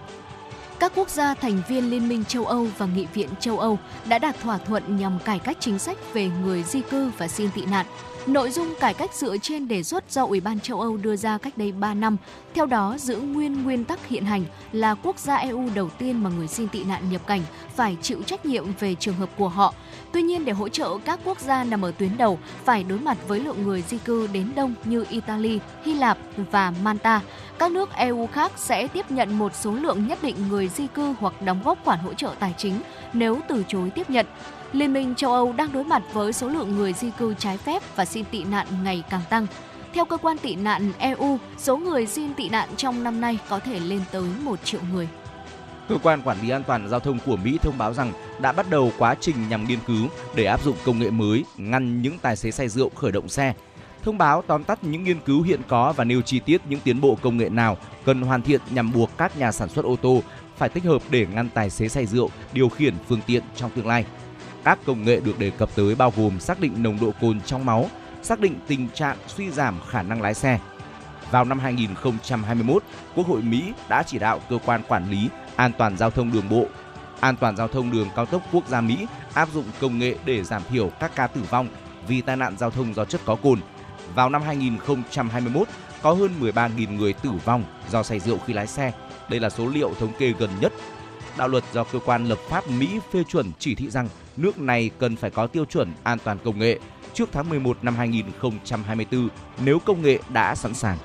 Các 0.79 0.93
quốc 0.95 1.09
gia 1.09 1.35
thành 1.35 1.63
viên 1.69 1.91
Liên 1.91 2.09
minh 2.09 2.25
châu 2.25 2.47
Âu 2.47 2.67
và 2.79 2.87
Nghị 2.87 3.07
viện 3.15 3.29
châu 3.41 3.59
Âu 3.59 3.79
đã 4.05 4.19
đạt 4.19 4.41
thỏa 4.41 4.59
thuận 4.59 4.97
nhằm 4.97 5.19
cải 5.25 5.39
cách 5.39 5.57
chính 5.61 5.79
sách 5.79 5.99
về 6.13 6.31
người 6.43 6.63
di 6.63 6.83
cư 6.83 7.11
và 7.19 7.29
xin 7.29 7.51
tị 7.51 7.67
nạn. 7.67 7.87
Nội 8.27 8.51
dung 8.51 8.75
cải 8.81 8.95
cách 8.95 9.15
dựa 9.15 9.37
trên 9.39 9.69
đề 9.69 9.83
xuất 9.83 10.11
do 10.11 10.25
Ủy 10.25 10.41
ban 10.41 10.61
châu 10.61 10.81
Âu 10.81 10.97
đưa 10.97 11.17
ra 11.17 11.39
cách 11.39 11.59
đây 11.59 11.73
3 11.73 11.95
năm, 11.95 12.17
theo 12.55 12.67
đó 12.67 12.97
giữ 12.99 13.17
nguyên 13.17 13.65
nguyên 13.65 13.85
tắc 13.85 14.07
hiện 14.07 14.25
hành 14.25 14.45
là 14.73 14.95
quốc 14.95 15.19
gia 15.19 15.37
EU 15.37 15.69
đầu 15.75 15.91
tiên 15.99 16.23
mà 16.23 16.31
người 16.31 16.49
xin 16.49 16.69
tị 16.69 16.85
nạn 16.85 17.11
nhập 17.11 17.27
cảnh 17.27 17.43
phải 17.77 17.97
chịu 18.03 18.23
trách 18.23 18.47
nhiệm 18.47 18.65
về 18.81 18.95
trường 18.95 19.15
hợp 19.15 19.29
của 19.39 19.49
họ. 19.49 19.75
Tuy 20.13 20.23
nhiên 20.23 20.45
để 20.45 20.53
hỗ 20.53 20.69
trợ 20.69 20.99
các 21.05 21.21
quốc 21.25 21.41
gia 21.41 21.65
nằm 21.65 21.85
ở 21.85 21.93
tuyến 21.99 22.17
đầu 22.17 22.39
phải 22.65 22.85
đối 22.85 22.99
mặt 22.99 23.19
với 23.29 23.41
lượng 23.41 23.63
người 23.63 23.83
di 23.89 23.99
cư 23.99 24.29
đến 24.33 24.53
đông 24.57 24.75
như 24.85 25.05
Italy, 25.11 25.59
Hy 25.85 25.95
Lạp 25.95 26.19
và 26.51 26.73
Malta, 26.83 27.21
các 27.59 27.73
nước 27.73 27.95
EU 27.97 28.27
khác 28.27 28.53
sẽ 28.57 28.87
tiếp 28.87 29.11
nhận 29.11 29.39
một 29.39 29.55
số 29.55 29.73
lượng 29.73 30.07
nhất 30.07 30.19
định 30.23 30.37
người 30.49 30.69
di 30.69 30.87
cư 30.87 31.15
hoặc 31.21 31.43
đóng 31.43 31.61
góp 31.65 31.85
khoản 31.85 31.99
hỗ 31.99 32.15
trợ 32.15 32.35
tài 32.39 32.55
chính 32.59 32.81
nếu 33.13 33.41
từ 33.49 33.65
chối 33.69 33.91
tiếp 33.95 34.11
nhận. 34.11 34.27
Liên 34.75 34.93
minh 34.93 35.15
châu 35.15 35.33
Âu 35.33 35.53
đang 35.53 35.73
đối 35.73 35.85
mặt 35.85 36.03
với 36.13 36.33
số 36.33 36.49
lượng 36.49 36.77
người 36.77 36.93
di 36.93 37.11
cư 37.19 37.35
trái 37.39 37.57
phép 37.57 37.83
và 37.97 38.05
xin 38.05 38.25
tị 38.31 38.45
nạn 38.45 38.67
ngày 38.85 39.03
càng 39.11 39.21
tăng. 39.31 39.47
Theo 39.93 40.05
cơ 40.05 40.17
quan 40.17 40.39
tị 40.39 40.57
nạn 40.57 40.93
EU, 40.99 41.39
số 41.59 41.77
người 41.77 42.07
xin 42.07 42.35
tị 42.35 42.49
nạn 42.49 42.69
trong 42.77 43.05
năm 43.05 43.21
nay 43.21 43.39
có 43.49 43.59
thể 43.59 43.81
lên 43.81 44.01
tới 44.13 44.25
1 44.43 44.65
triệu 44.65 44.81
người. 44.93 45.09
Cơ 45.89 45.97
quan 46.03 46.23
quản 46.23 46.37
lý 46.43 46.51
an 46.51 46.63
toàn 46.67 46.89
giao 46.89 47.01
thông 47.01 47.19
của 47.27 47.37
Mỹ 47.37 47.59
thông 47.63 47.79
báo 47.79 47.95
rằng 47.95 48.13
đã 48.41 48.53
bắt 48.53 48.71
đầu 48.71 48.93
quá 48.99 49.15
trình 49.21 49.37
nhằm 49.49 49.65
nghiên 49.65 49.79
cứu 49.87 50.09
để 50.35 50.45
áp 50.45 50.65
dụng 50.65 50.77
công 50.85 50.99
nghệ 50.99 51.11
mới 51.11 51.45
ngăn 51.57 52.03
những 52.03 52.19
tài 52.19 52.37
xế 52.37 52.51
say 52.51 52.69
rượu 52.69 52.91
khởi 52.95 53.13
động 53.13 53.29
xe. 53.29 53.55
Thông 54.03 54.19
báo 54.19 54.43
tóm 54.43 54.65
tắt 54.65 54.85
những 54.85 55.05
nghiên 55.05 55.21
cứu 55.21 55.43
hiện 55.43 55.61
có 55.69 55.93
và 55.97 56.05
nêu 56.05 56.23
chi 56.23 56.41
tiết 56.41 56.61
những 56.69 56.81
tiến 56.81 57.01
bộ 57.01 57.19
công 57.23 57.37
nghệ 57.37 57.49
nào 57.49 57.77
cần 58.05 58.23
hoàn 58.23 58.43
thiện 58.43 58.61
nhằm 58.71 58.93
buộc 58.93 59.11
các 59.19 59.39
nhà 59.39 59.53
sản 59.53 59.69
xuất 59.69 59.85
ô 59.85 59.97
tô 60.03 60.23
phải 60.57 60.69
tích 60.69 60.85
hợp 60.85 61.03
để 61.11 61.27
ngăn 61.35 61.49
tài 61.49 61.71
xế 61.71 61.89
say 61.89 62.07
rượu 62.07 62.31
điều 62.53 62.69
khiển 62.69 62.95
phương 63.09 63.21
tiện 63.27 63.43
trong 63.57 63.71
tương 63.71 63.87
lai. 63.87 64.05
Các 64.65 64.79
công 64.87 65.05
nghệ 65.05 65.21
được 65.21 65.39
đề 65.39 65.51
cập 65.51 65.71
tới 65.75 65.95
bao 65.95 66.13
gồm 66.17 66.41
xác 66.41 66.61
định 66.61 66.83
nồng 66.83 67.01
độ 67.01 67.13
cồn 67.21 67.41
trong 67.41 67.65
máu, 67.65 67.91
xác 68.23 68.41
định 68.41 68.59
tình 68.67 68.89
trạng 68.89 69.17
suy 69.29 69.51
giảm 69.51 69.81
khả 69.89 70.03
năng 70.03 70.23
lái 70.23 70.35
xe. 70.35 70.59
Vào 71.31 71.45
năm 71.45 71.59
2021, 71.59 72.83
Quốc 73.15 73.27
hội 73.27 73.43
Mỹ 73.43 73.73
đã 73.89 74.03
chỉ 74.03 74.19
đạo 74.19 74.41
cơ 74.51 74.59
quan 74.65 74.83
quản 74.89 75.11
lý 75.11 75.29
an 75.57 75.73
toàn 75.79 75.97
giao 75.97 76.11
thông 76.11 76.33
đường 76.33 76.49
bộ, 76.49 76.67
an 77.21 77.37
toàn 77.37 77.57
giao 77.57 77.69
thông 77.69 77.93
đường 77.93 78.09
cao 78.17 78.27
tốc 78.27 78.43
quốc 78.53 78.69
gia 78.69 78.81
Mỹ 78.81 79.07
áp 79.35 79.49
dụng 79.55 79.65
công 79.81 79.99
nghệ 79.99 80.17
để 80.25 80.45
giảm 80.45 80.63
thiểu 80.71 80.91
các 81.01 81.13
ca 81.15 81.27
tử 81.27 81.41
vong 81.51 81.69
vì 82.09 82.21
tai 82.21 82.37
nạn 82.37 82.55
giao 82.59 82.71
thông 82.71 82.95
do 82.95 83.05
chất 83.05 83.21
có 83.25 83.37
cồn. 83.37 83.61
Vào 84.15 84.29
năm 84.29 84.43
2021, 84.43 85.69
có 86.03 86.13
hơn 86.13 86.31
13.000 86.41 86.97
người 86.97 87.13
tử 87.13 87.31
vong 87.45 87.65
do 87.91 88.03
say 88.03 88.21
rượu 88.21 88.39
khi 88.47 88.53
lái 88.53 88.67
xe. 88.67 88.93
Đây 89.29 89.41
là 89.41 89.51
số 89.51 89.67
liệu 89.67 89.95
thống 90.01 90.13
kê 90.19 90.33
gần 90.39 90.51
nhất. 90.61 90.73
Đạo 91.39 91.49
luật 91.49 91.65
do 91.73 91.85
cơ 91.85 91.99
quan 91.99 92.29
lập 92.29 92.39
pháp 92.49 92.71
Mỹ 92.71 92.89
phê 93.13 93.25
chuẩn 93.29 93.53
chỉ 93.59 93.75
thị 93.75 93.91
rằng 93.91 94.09
nước 94.37 94.59
này 94.59 94.91
cần 94.99 95.17
phải 95.17 95.31
có 95.31 95.47
tiêu 95.47 95.65
chuẩn 95.65 95.93
an 96.03 96.19
toàn 96.25 96.39
công 96.45 96.59
nghệ 96.59 96.79
trước 97.15 97.29
tháng 97.33 97.49
11 97.49 97.79
năm 97.83 97.97
2024 97.97 99.29
nếu 99.65 99.79
công 99.79 100.03
nghệ 100.03 100.19
đã 100.29 100.55
sẵn 100.55 100.75
sàng. 100.75 100.99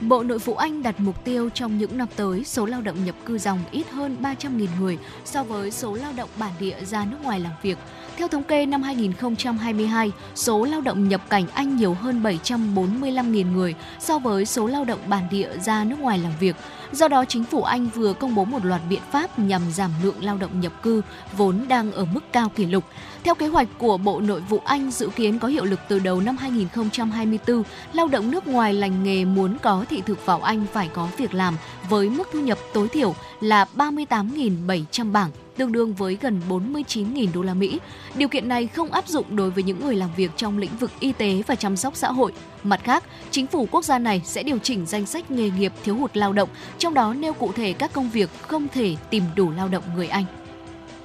Bộ 0.00 0.22
Nội 0.22 0.38
vụ 0.38 0.54
Anh 0.54 0.82
đặt 0.82 1.00
mục 1.00 1.24
tiêu 1.24 1.48
trong 1.54 1.78
những 1.78 1.98
năm 1.98 2.08
tới 2.16 2.44
số 2.44 2.66
lao 2.66 2.80
động 2.80 3.04
nhập 3.04 3.14
cư 3.24 3.38
dòng 3.38 3.58
ít 3.70 3.90
hơn 3.90 4.16
300.000 4.22 4.66
người 4.80 4.98
so 5.24 5.44
với 5.44 5.70
số 5.70 5.94
lao 5.94 6.12
động 6.16 6.28
bản 6.36 6.52
địa 6.60 6.76
ra 6.84 7.04
nước 7.04 7.16
ngoài 7.22 7.40
làm 7.40 7.52
việc. 7.62 7.78
Theo 8.16 8.28
thống 8.28 8.42
kê 8.42 8.66
năm 8.66 8.82
2022, 8.82 10.12
số 10.34 10.64
lao 10.64 10.80
động 10.80 11.08
nhập 11.08 11.20
cảnh 11.28 11.46
Anh 11.54 11.76
nhiều 11.76 11.94
hơn 11.94 12.22
745.000 12.22 13.52
người 13.52 13.74
so 14.00 14.18
với 14.18 14.46
số 14.46 14.66
lao 14.66 14.84
động 14.84 14.98
bản 15.06 15.28
địa 15.30 15.58
ra 15.58 15.84
nước 15.84 15.98
ngoài 15.98 16.18
làm 16.18 16.32
việc. 16.40 16.56
Do 16.92 17.08
đó, 17.08 17.24
chính 17.28 17.44
phủ 17.44 17.62
Anh 17.62 17.88
vừa 17.94 18.12
công 18.12 18.34
bố 18.34 18.44
một 18.44 18.64
loạt 18.64 18.80
biện 18.88 19.00
pháp 19.10 19.38
nhằm 19.38 19.62
giảm 19.72 19.90
lượng 20.02 20.24
lao 20.24 20.36
động 20.36 20.60
nhập 20.60 20.82
cư 20.82 21.02
vốn 21.36 21.64
đang 21.68 21.92
ở 21.92 22.04
mức 22.04 22.20
cao 22.32 22.48
kỷ 22.48 22.66
lục. 22.66 22.84
Theo 23.24 23.34
kế 23.34 23.46
hoạch 23.46 23.68
của 23.78 23.98
Bộ 23.98 24.20
Nội 24.20 24.40
vụ 24.40 24.60
Anh 24.64 24.90
dự 24.90 25.08
kiến 25.16 25.38
có 25.38 25.48
hiệu 25.48 25.64
lực 25.64 25.80
từ 25.88 25.98
đầu 25.98 26.20
năm 26.20 26.36
2024, 26.36 27.62
lao 27.92 28.08
động 28.08 28.30
nước 28.30 28.46
ngoài 28.46 28.74
lành 28.74 29.04
nghề 29.04 29.24
muốn 29.24 29.58
có 29.62 29.84
thị 29.90 30.02
thực 30.06 30.26
vào 30.26 30.42
Anh 30.42 30.66
phải 30.72 30.88
có 30.88 31.08
việc 31.16 31.34
làm 31.34 31.56
với 31.88 32.10
mức 32.10 32.28
thu 32.32 32.40
nhập 32.40 32.58
tối 32.74 32.88
thiểu 32.88 33.14
là 33.40 33.66
38.700 33.76 35.12
bảng 35.12 35.30
tương 35.56 35.72
đương 35.72 35.94
với 35.94 36.18
gần 36.20 36.40
49.000 36.48 37.28
đô 37.34 37.42
la 37.42 37.54
Mỹ. 37.54 37.80
Điều 38.14 38.28
kiện 38.28 38.48
này 38.48 38.66
không 38.66 38.92
áp 38.92 39.08
dụng 39.08 39.36
đối 39.36 39.50
với 39.50 39.62
những 39.62 39.80
người 39.80 39.96
làm 39.96 40.10
việc 40.16 40.30
trong 40.36 40.58
lĩnh 40.58 40.76
vực 40.76 40.90
y 41.00 41.12
tế 41.12 41.42
và 41.46 41.54
chăm 41.54 41.76
sóc 41.76 41.96
xã 41.96 42.12
hội. 42.12 42.32
Mặt 42.62 42.80
khác, 42.84 43.04
chính 43.30 43.46
phủ 43.46 43.68
quốc 43.70 43.84
gia 43.84 43.98
này 43.98 44.22
sẽ 44.24 44.42
điều 44.42 44.58
chỉnh 44.58 44.86
danh 44.86 45.06
sách 45.06 45.30
nghề 45.30 45.50
nghiệp 45.50 45.72
thiếu 45.84 45.96
hụt 45.96 46.16
lao 46.16 46.32
động, 46.32 46.48
trong 46.78 46.94
đó 46.94 47.14
nêu 47.14 47.32
cụ 47.32 47.52
thể 47.52 47.72
các 47.72 47.92
công 47.92 48.10
việc 48.10 48.30
không 48.40 48.68
thể 48.68 48.96
tìm 49.10 49.24
đủ 49.36 49.50
lao 49.50 49.68
động 49.68 49.82
người 49.94 50.08
Anh. 50.08 50.24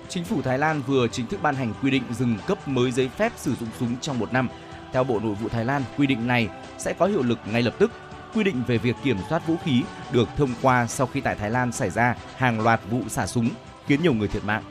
Chính 0.10 0.24
phủ 0.24 0.42
Thái 0.42 0.60
Lan 0.60 0.82
vừa 0.88 1.08
chính 1.08 1.28
thức 1.28 1.42
ban 1.42 1.56
hành 1.56 1.74
quy 1.82 1.92
định 1.92 2.04
dừng 2.20 2.38
cấp 2.48 2.68
mới 2.68 2.92
giấy 2.92 3.10
phép 3.18 3.34
sử 3.36 3.56
dụng 3.56 3.70
súng 3.80 3.96
trong 4.02 4.20
một 4.20 4.34
năm. 4.34 4.50
Theo 4.94 5.04
Bộ 5.04 5.20
Nội 5.20 5.36
vụ 5.42 5.50
Thái 5.50 5.66
Lan, 5.66 5.84
quy 5.98 6.08
định 6.08 6.28
này 6.28 6.48
sẽ 6.78 6.94
có 6.94 7.06
hiệu 7.06 7.24
lực 7.24 7.40
ngay 7.52 7.64
lập 7.64 7.74
tức. 7.80 7.92
Quy 8.34 8.44
định 8.44 8.64
về 8.68 8.78
việc 8.78 8.96
kiểm 9.04 9.18
soát 9.30 9.48
vũ 9.48 9.56
khí 9.64 9.84
được 10.12 10.30
thông 10.38 10.50
qua 10.62 10.88
sau 10.88 11.08
khi 11.08 11.22
tại 11.22 11.36
Thái 11.36 11.52
Lan 11.52 11.72
xảy 11.72 11.90
ra 11.90 12.16
hàng 12.36 12.62
loạt 12.62 12.82
vụ 12.90 13.02
xả 13.08 13.28
súng 13.28 13.50
khiến 13.88 14.02
nhiều 14.02 14.14
người 14.14 14.28
thiệt 14.28 14.46
mạng. 14.46 14.64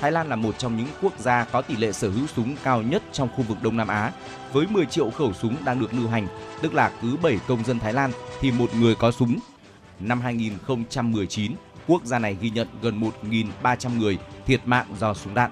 Thái 0.00 0.12
Lan 0.12 0.28
là 0.28 0.36
một 0.36 0.58
trong 0.58 0.76
những 0.76 0.86
quốc 1.02 1.18
gia 1.18 1.44
có 1.44 1.62
tỷ 1.62 1.76
lệ 1.76 1.92
sở 1.92 2.10
hữu 2.10 2.26
súng 2.26 2.56
cao 2.64 2.82
nhất 2.82 3.02
trong 3.12 3.28
khu 3.36 3.42
vực 3.42 3.58
Đông 3.62 3.76
Nam 3.76 3.88
Á, 3.88 4.12
với 4.52 4.66
10 4.66 4.86
triệu 4.86 5.10
khẩu 5.10 5.32
súng 5.32 5.56
đang 5.64 5.80
được 5.80 5.94
lưu 5.94 6.08
hành, 6.08 6.26
tức 6.62 6.74
là 6.74 6.90
cứ 7.02 7.16
7 7.22 7.38
công 7.48 7.64
dân 7.64 7.78
Thái 7.78 7.92
Lan 7.92 8.10
thì 8.40 8.50
một 8.50 8.70
người 8.74 8.94
có 8.94 9.10
súng. 9.10 9.38
Năm 10.00 10.20
2019, 10.20 11.52
quốc 11.86 12.04
gia 12.04 12.18
này 12.18 12.36
ghi 12.40 12.50
nhận 12.50 12.68
gần 12.82 13.00
1.300 13.22 13.98
người 13.98 14.18
thiệt 14.46 14.60
mạng 14.64 14.86
do 14.98 15.14
súng 15.14 15.34
đạn. 15.34 15.50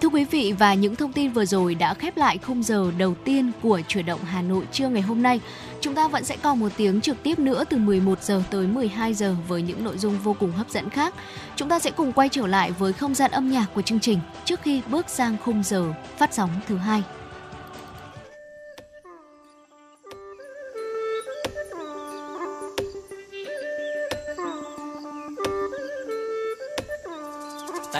Thưa 0.00 0.08
quý 0.08 0.24
vị, 0.24 0.54
và 0.58 0.74
những 0.74 0.96
thông 0.96 1.12
tin 1.12 1.32
vừa 1.32 1.44
rồi 1.44 1.74
đã 1.74 1.94
khép 1.94 2.16
lại 2.16 2.38
khung 2.38 2.62
giờ 2.62 2.90
đầu 2.98 3.14
tiên 3.24 3.52
của 3.62 3.80
chuyển 3.88 4.06
động 4.06 4.20
Hà 4.24 4.42
Nội 4.42 4.64
trưa 4.72 4.88
ngày 4.88 5.02
hôm 5.02 5.22
nay. 5.22 5.40
Chúng 5.80 5.94
ta 5.94 6.08
vẫn 6.08 6.24
sẽ 6.24 6.36
còn 6.42 6.60
một 6.60 6.68
tiếng 6.76 7.00
trực 7.00 7.22
tiếp 7.22 7.38
nữa 7.38 7.64
từ 7.70 7.76
11 7.76 8.22
giờ 8.22 8.42
tới 8.50 8.66
12 8.66 9.14
giờ 9.14 9.36
với 9.48 9.62
những 9.62 9.84
nội 9.84 9.98
dung 9.98 10.18
vô 10.18 10.36
cùng 10.40 10.52
hấp 10.52 10.70
dẫn 10.70 10.90
khác. 10.90 11.14
Chúng 11.56 11.68
ta 11.68 11.78
sẽ 11.78 11.90
cùng 11.90 12.12
quay 12.12 12.28
trở 12.28 12.46
lại 12.46 12.70
với 12.70 12.92
không 12.92 13.14
gian 13.14 13.30
âm 13.30 13.50
nhạc 13.50 13.66
của 13.74 13.82
chương 13.82 14.00
trình 14.00 14.18
trước 14.44 14.60
khi 14.62 14.82
bước 14.90 15.08
sang 15.08 15.36
khung 15.44 15.62
giờ 15.62 15.92
phát 16.18 16.34
sóng 16.34 16.50
thứ 16.68 16.76
hai. 16.76 17.02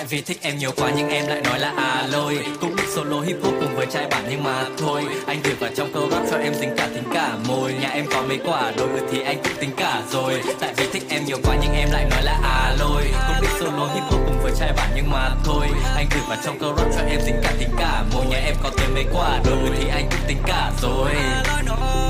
Tại 0.00 0.06
vì 0.06 0.20
thích 0.20 0.38
em 0.42 0.58
nhiều 0.58 0.70
quá 0.76 0.92
nhưng 0.96 1.08
em 1.08 1.26
lại 1.26 1.40
nói 1.44 1.58
là 1.58 1.72
à 1.76 2.06
lôi. 2.12 2.38
Cũng 2.60 2.76
định 2.76 2.86
solo 2.94 3.20
hip 3.20 3.36
hop 3.42 3.54
cùng 3.60 3.76
với 3.76 3.86
trai 3.86 4.08
bản 4.10 4.24
nhưng 4.30 4.44
mà 4.44 4.64
thôi. 4.78 5.04
Anh 5.26 5.40
gửi 5.44 5.54
vào 5.54 5.70
trong 5.76 5.92
câu 5.92 6.10
rap 6.10 6.22
cho 6.30 6.36
em 6.36 6.54
dính 6.54 6.70
cả 6.76 6.88
tính 6.94 7.04
cả 7.14 7.36
môi. 7.48 7.72
Nhà 7.72 7.88
em 7.88 8.06
có 8.14 8.22
mấy 8.22 8.38
quả, 8.44 8.72
đôi 8.76 8.88
thì 9.12 9.22
anh 9.22 9.36
cũng 9.44 9.52
tính 9.60 9.70
cả 9.76 10.02
rồi. 10.10 10.42
Tại 10.60 10.74
vì 10.76 10.86
thích 10.92 11.02
em 11.08 11.24
nhiều 11.26 11.38
quá 11.44 11.56
nhưng 11.62 11.72
em 11.72 11.88
lại 11.92 12.06
nói 12.10 12.22
là 12.22 12.38
à 12.42 12.76
lôi. 12.78 13.02
Cũng 13.26 13.36
định 13.40 13.50
solo 13.60 13.86
hip 13.94 14.02
hop 14.10 14.20
cùng 14.26 14.40
với 14.42 14.52
trai 14.58 14.72
bản 14.76 14.90
nhưng 14.96 15.10
mà 15.10 15.30
thôi. 15.44 15.66
Anh 15.96 16.06
gửi 16.10 16.22
vào 16.28 16.38
trong 16.44 16.58
câu 16.58 16.74
rap 16.76 16.86
cho 16.96 17.04
em 17.10 17.20
dính 17.26 17.40
cả 17.42 17.52
tính 17.58 17.70
cả 17.78 18.04
môi. 18.14 18.26
Nhà 18.26 18.38
em 18.38 18.54
có 18.62 18.70
tới 18.76 18.88
mấy 18.94 19.04
quả, 19.12 19.40
đôi 19.44 19.70
thì 19.78 19.88
anh 19.88 20.08
cũng 20.10 20.28
tính 20.28 20.38
cả 20.46 20.72
rồi. 20.82 21.10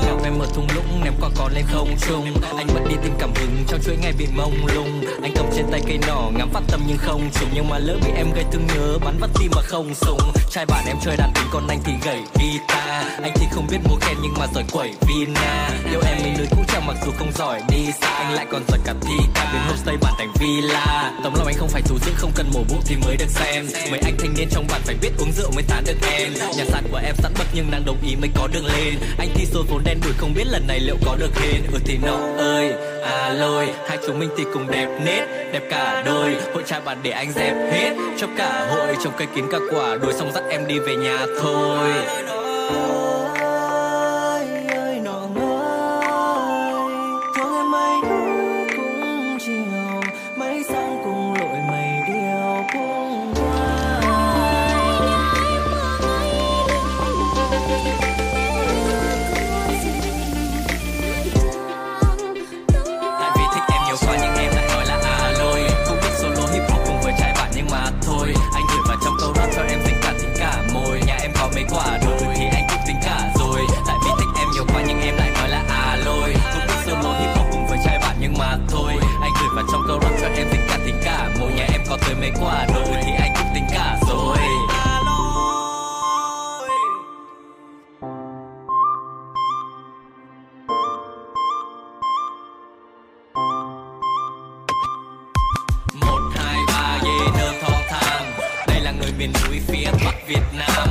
Gặp 0.05 0.17
em 0.23 0.39
mở 0.39 0.45
thung 0.55 0.67
lũng 0.75 1.03
ném 1.03 1.13
quả 1.21 1.29
còn 1.37 1.53
lên 1.53 1.63
không 1.67 1.95
trung 2.07 2.25
Anh 2.57 2.67
mất 2.73 2.81
đi 2.89 2.95
tìm 3.03 3.13
cảm 3.19 3.31
hứng 3.35 3.63
trong 3.67 3.79
chuỗi 3.85 3.97
ngày 4.01 4.13
bị 4.17 4.27
mông 4.35 4.65
lung. 4.75 5.03
Anh 5.21 5.31
cầm 5.35 5.45
trên 5.55 5.65
tay 5.71 5.81
cây 5.87 5.99
nỏ, 6.07 6.29
ngắm 6.37 6.49
phát 6.53 6.61
tâm 6.67 6.81
nhưng 6.87 6.97
không 6.97 7.29
trúng 7.39 7.49
Nhưng 7.53 7.69
mà 7.69 7.77
lỡ 7.81 7.97
bị 8.05 8.11
em 8.15 8.33
gây 8.35 8.45
thương 8.51 8.67
nhớ, 8.67 8.97
bắn 9.05 9.17
vắt 9.19 9.29
tim 9.39 9.51
mà 9.55 9.61
không 9.61 9.93
súng 9.95 10.19
Trai 10.51 10.65
bạn 10.65 10.85
em 10.87 10.97
chơi 11.01 11.17
đàn 11.17 11.31
tính 11.35 11.45
còn 11.51 11.67
anh 11.67 11.79
thì 11.83 11.93
gầy 12.05 12.21
guitar. 12.39 13.05
Anh 13.21 13.31
thì 13.35 13.45
không 13.51 13.67
biết 13.71 13.77
múa 13.89 13.95
khen 14.01 14.17
nhưng 14.21 14.33
mà 14.39 14.47
giỏi 14.53 14.63
quẩy 14.71 14.93
vina. 15.07 15.69
Yêu 15.91 16.01
em 16.05 16.17
mình 16.23 16.33
lưới 16.37 16.47
cũ 16.51 16.63
chẳng 16.67 16.87
mặc 16.87 16.95
dù 17.05 17.11
không 17.17 17.31
giỏi 17.35 17.61
đi 17.69 17.91
xa. 18.01 18.09
Anh 18.09 18.33
lại 18.33 18.45
còn 18.51 18.63
giỏi 18.67 18.79
cả 18.85 18.93
thi 19.01 19.15
ca 19.35 19.43
đến 19.53 19.61
homestay 19.61 19.97
bản 20.01 20.13
thành 20.17 20.33
villa. 20.39 21.11
Tấm 21.23 21.33
lòng 21.37 21.47
anh 21.47 21.55
không 21.57 21.69
phải 21.69 21.81
thủ 21.81 21.97
dưỡng 22.05 22.15
không 22.17 22.31
cần 22.35 22.51
mổ 22.53 22.59
bụng 22.69 22.81
thì 22.85 22.95
mới 23.05 23.17
được 23.17 23.29
xem. 23.29 23.65
Mấy 23.91 23.99
anh 24.03 24.15
thanh 24.19 24.33
niên 24.33 24.47
trong 24.51 24.67
bạn 24.67 24.81
phải 24.83 24.95
biết 25.01 25.09
uống 25.19 25.31
rượu 25.31 25.51
mới 25.51 25.63
tán 25.67 25.83
được 25.87 25.97
em. 26.17 26.33
Nhà 26.57 26.65
sàn 26.65 26.83
của 26.91 26.99
em 27.03 27.15
sẵn 27.17 27.33
bậc 27.37 27.47
nhưng 27.53 27.71
nàng 27.71 27.85
đồng 27.85 27.97
ý 28.07 28.15
mới 28.15 28.29
có 28.35 28.47
đường 28.53 28.65
lên. 28.65 28.95
Anh 29.17 29.29
thi 29.35 29.45
số 29.53 29.63
vốn 29.69 29.83
đen 29.83 29.99
đuổi 30.03 30.13
không 30.17 30.33
biết 30.33 30.47
lần 30.47 30.67
này 30.67 30.79
liệu 30.79 30.97
có 31.05 31.15
được 31.15 31.39
hên 31.39 31.61
Ừ 31.71 31.79
thì 31.85 31.97
nọ 31.97 32.17
ơi 32.37 32.73
à 33.03 33.33
lôi, 33.33 33.73
hai 33.87 33.97
chúng 34.07 34.19
mình 34.19 34.29
thì 34.37 34.43
cùng 34.53 34.71
đẹp 34.71 34.87
nết, 35.05 35.51
đẹp 35.53 35.61
cả 35.69 36.03
đôi. 36.05 36.35
Hội 36.53 36.63
trai 36.67 36.81
bạn 36.81 36.97
để 37.03 37.11
anh 37.11 37.31
dẹp 37.31 37.53
hết. 37.71 37.93
Cho 38.17 38.27
cả 38.37 38.67
hội 38.69 38.95
trồng 39.03 39.13
cây 39.17 39.27
kín 39.35 39.45
cả 39.51 39.57
quả 39.71 39.97
đuổi 39.97 40.13
xong 40.13 40.31
dắt 40.31 40.43
em 40.49 40.67
đi 40.67 40.79
về 40.79 40.95
nhà 40.95 41.25
thôi. 41.41 41.89
Anh 79.61 79.67
trong 79.71 79.83
câu 79.87 79.99
rap 80.01 80.11
cho 80.21 80.27
em 80.27 80.47
tình 80.51 80.61
cả 80.67 80.79
tình 80.85 80.95
cả 81.03 81.29
mỗi 81.39 81.51
nhà 81.51 81.65
em 81.71 81.81
có 81.89 81.97
tới 82.05 82.15
mấy 82.15 82.31
quả 82.41 82.67
đôi 82.73 82.85
thì 83.05 83.11
anh 83.19 83.33
cũng 83.37 83.47
tình 83.53 83.63
cả 83.71 83.97
rồi. 84.09 84.37
Một, 95.93 96.21
hai, 96.35 96.57
ba 96.67 96.99
dê 97.03 97.31
nơ 97.37 97.53
thong 97.61 97.81
thang. 97.89 98.33
Đây 98.67 98.79
là 98.81 98.91
người 98.91 99.11
miền 99.17 99.33
núi 99.47 99.61
phía 99.67 99.91
bắc 100.05 100.27
việt 100.27 100.43
nam. 100.53 100.89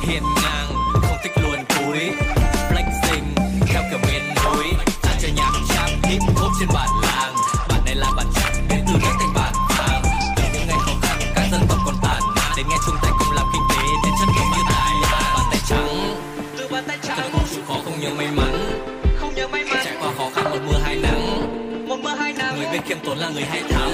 Hiền 0.00 0.22
ngang, 0.42 0.68
không 0.92 1.16
thích 1.22 1.32
luồn 1.42 1.58
cúi 1.68 2.10
flexing 2.70 3.56
theo 3.66 3.82
kiểu 3.90 3.98
miền 4.06 4.22
núi. 4.44 4.66
Ta 5.02 5.10
chơi 5.20 5.32
nhạc 5.32 5.52
trap 5.68 5.90
hip 6.02 6.22
hop 6.36 6.52
trên 6.60 6.68
bản 6.74 6.88
bản 7.02 7.05
đến 12.56 12.66
ngày 12.68 12.78
chung 12.86 12.96
tay 13.02 13.10
cùng 13.18 13.34
làm 13.34 13.46
kinh 13.52 13.62
tế 13.70 13.82
chất 14.18 14.28
lượng 14.36 14.50
như 14.56 14.62
tài 14.68 14.92
bàn 15.34 15.46
tay 15.50 15.60
trắng. 15.66 16.16
Từ 16.58 16.68
bàn 16.70 16.84
tay 16.88 16.98
trắng. 17.02 17.30
Khổ 17.32 17.38
chịu 17.50 17.62
khó 17.68 17.74
không 17.84 18.00
nhớ 18.00 18.10
may 18.18 18.28
mắn. 18.36 18.80
Không 19.16 19.34
nhớ 19.34 19.48
may 19.48 19.64
mắn. 19.64 19.80
Trải 19.84 19.96
qua 20.00 20.12
khó 20.18 20.30
khăn 20.34 20.44
một 20.50 20.58
mưa 20.66 20.78
hai 20.84 20.96
nắng. 20.96 21.88
Một 21.88 21.96
mưa 22.02 22.14
hai 22.18 22.32
nắng. 22.32 22.56
Người 22.56 22.68
biết 22.72 22.80
khiêm 22.86 22.98
tốn 23.04 23.18
là 23.18 23.28
người 23.28 23.44
hay 23.44 23.62
thắng 23.70 23.92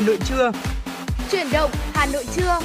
Hà 0.00 0.06
Nội 0.06 0.18
trưa. 0.28 0.52
Chuyển 1.30 1.46
động 1.52 1.70
Hà 1.92 2.06
Nội 2.06 2.24
trưa. 2.36 2.58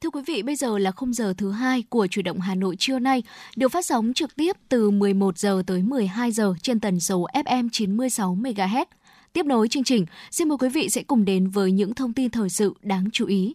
Thưa 0.00 0.10
quý 0.10 0.22
vị, 0.26 0.42
bây 0.42 0.56
giờ 0.56 0.78
là 0.78 0.90
khung 0.90 1.12
giờ 1.12 1.34
thứ 1.38 1.50
hai 1.50 1.84
của 1.88 2.06
Chuyển 2.06 2.24
động 2.24 2.40
Hà 2.40 2.54
Nội 2.54 2.76
trưa 2.78 2.98
nay, 2.98 3.22
được 3.56 3.68
phát 3.68 3.86
sóng 3.86 4.12
trực 4.14 4.36
tiếp 4.36 4.56
từ 4.68 4.90
11 4.90 5.38
giờ 5.38 5.62
tới 5.66 5.82
12 5.82 6.32
giờ 6.32 6.54
trên 6.62 6.80
tần 6.80 7.00
số 7.00 7.26
FM 7.34 7.68
96 7.72 8.34
MHz. 8.34 8.86
Tiếp 9.32 9.46
nối 9.46 9.68
chương 9.68 9.84
trình, 9.84 10.06
xin 10.30 10.48
mời 10.48 10.58
quý 10.58 10.68
vị 10.68 10.88
sẽ 10.88 11.02
cùng 11.02 11.24
đến 11.24 11.48
với 11.48 11.72
những 11.72 11.94
thông 11.94 12.12
tin 12.12 12.30
thời 12.30 12.50
sự 12.50 12.74
đáng 12.82 13.04
chú 13.12 13.26
ý. 13.26 13.54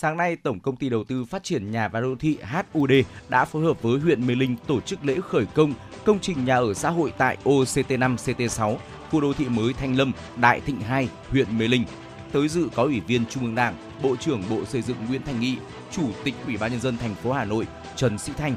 Sáng 0.00 0.16
nay, 0.16 0.36
Tổng 0.36 0.60
Công 0.60 0.76
ty 0.76 0.88
Đầu 0.88 1.04
tư 1.04 1.24
Phát 1.24 1.44
triển 1.44 1.70
Nhà 1.70 1.88
và 1.88 2.00
Đô 2.00 2.14
thị 2.20 2.38
HUD 2.72 2.92
đã 3.28 3.44
phối 3.44 3.64
hợp 3.64 3.82
với 3.82 3.98
huyện 3.98 4.26
Mê 4.26 4.34
Linh 4.34 4.56
tổ 4.66 4.80
chức 4.80 5.04
lễ 5.04 5.16
khởi 5.28 5.46
công 5.46 5.72
công 6.04 6.20
trình 6.20 6.44
nhà 6.44 6.56
ở 6.56 6.74
xã 6.74 6.90
hội 6.90 7.12
tại 7.18 7.36
OCT5, 7.44 8.16
CT6, 8.16 8.76
khu 9.10 9.20
đô 9.20 9.32
thị 9.32 9.48
mới 9.48 9.72
Thanh 9.72 9.96
Lâm, 9.96 10.12
Đại 10.36 10.60
Thịnh 10.60 10.80
2, 10.80 11.08
huyện 11.30 11.58
Mê 11.58 11.68
Linh. 11.68 11.84
Tới 12.32 12.48
dự 12.48 12.68
có 12.74 12.82
Ủy 12.82 13.00
viên 13.00 13.26
Trung 13.26 13.44
ương 13.44 13.54
Đảng, 13.54 13.74
Bộ 14.02 14.16
trưởng 14.16 14.42
Bộ 14.50 14.64
Xây 14.64 14.82
dựng 14.82 14.96
Nguyễn 15.08 15.22
Thành 15.22 15.40
Nghị, 15.40 15.56
Chủ 15.90 16.08
tịch 16.24 16.34
Ủy 16.46 16.56
ban 16.56 16.70
nhân 16.70 16.80
dân 16.80 16.98
thành 16.98 17.14
phố 17.14 17.32
Hà 17.32 17.44
Nội 17.44 17.66
Trần 17.96 18.18
Sĩ 18.18 18.32
Thanh. 18.36 18.56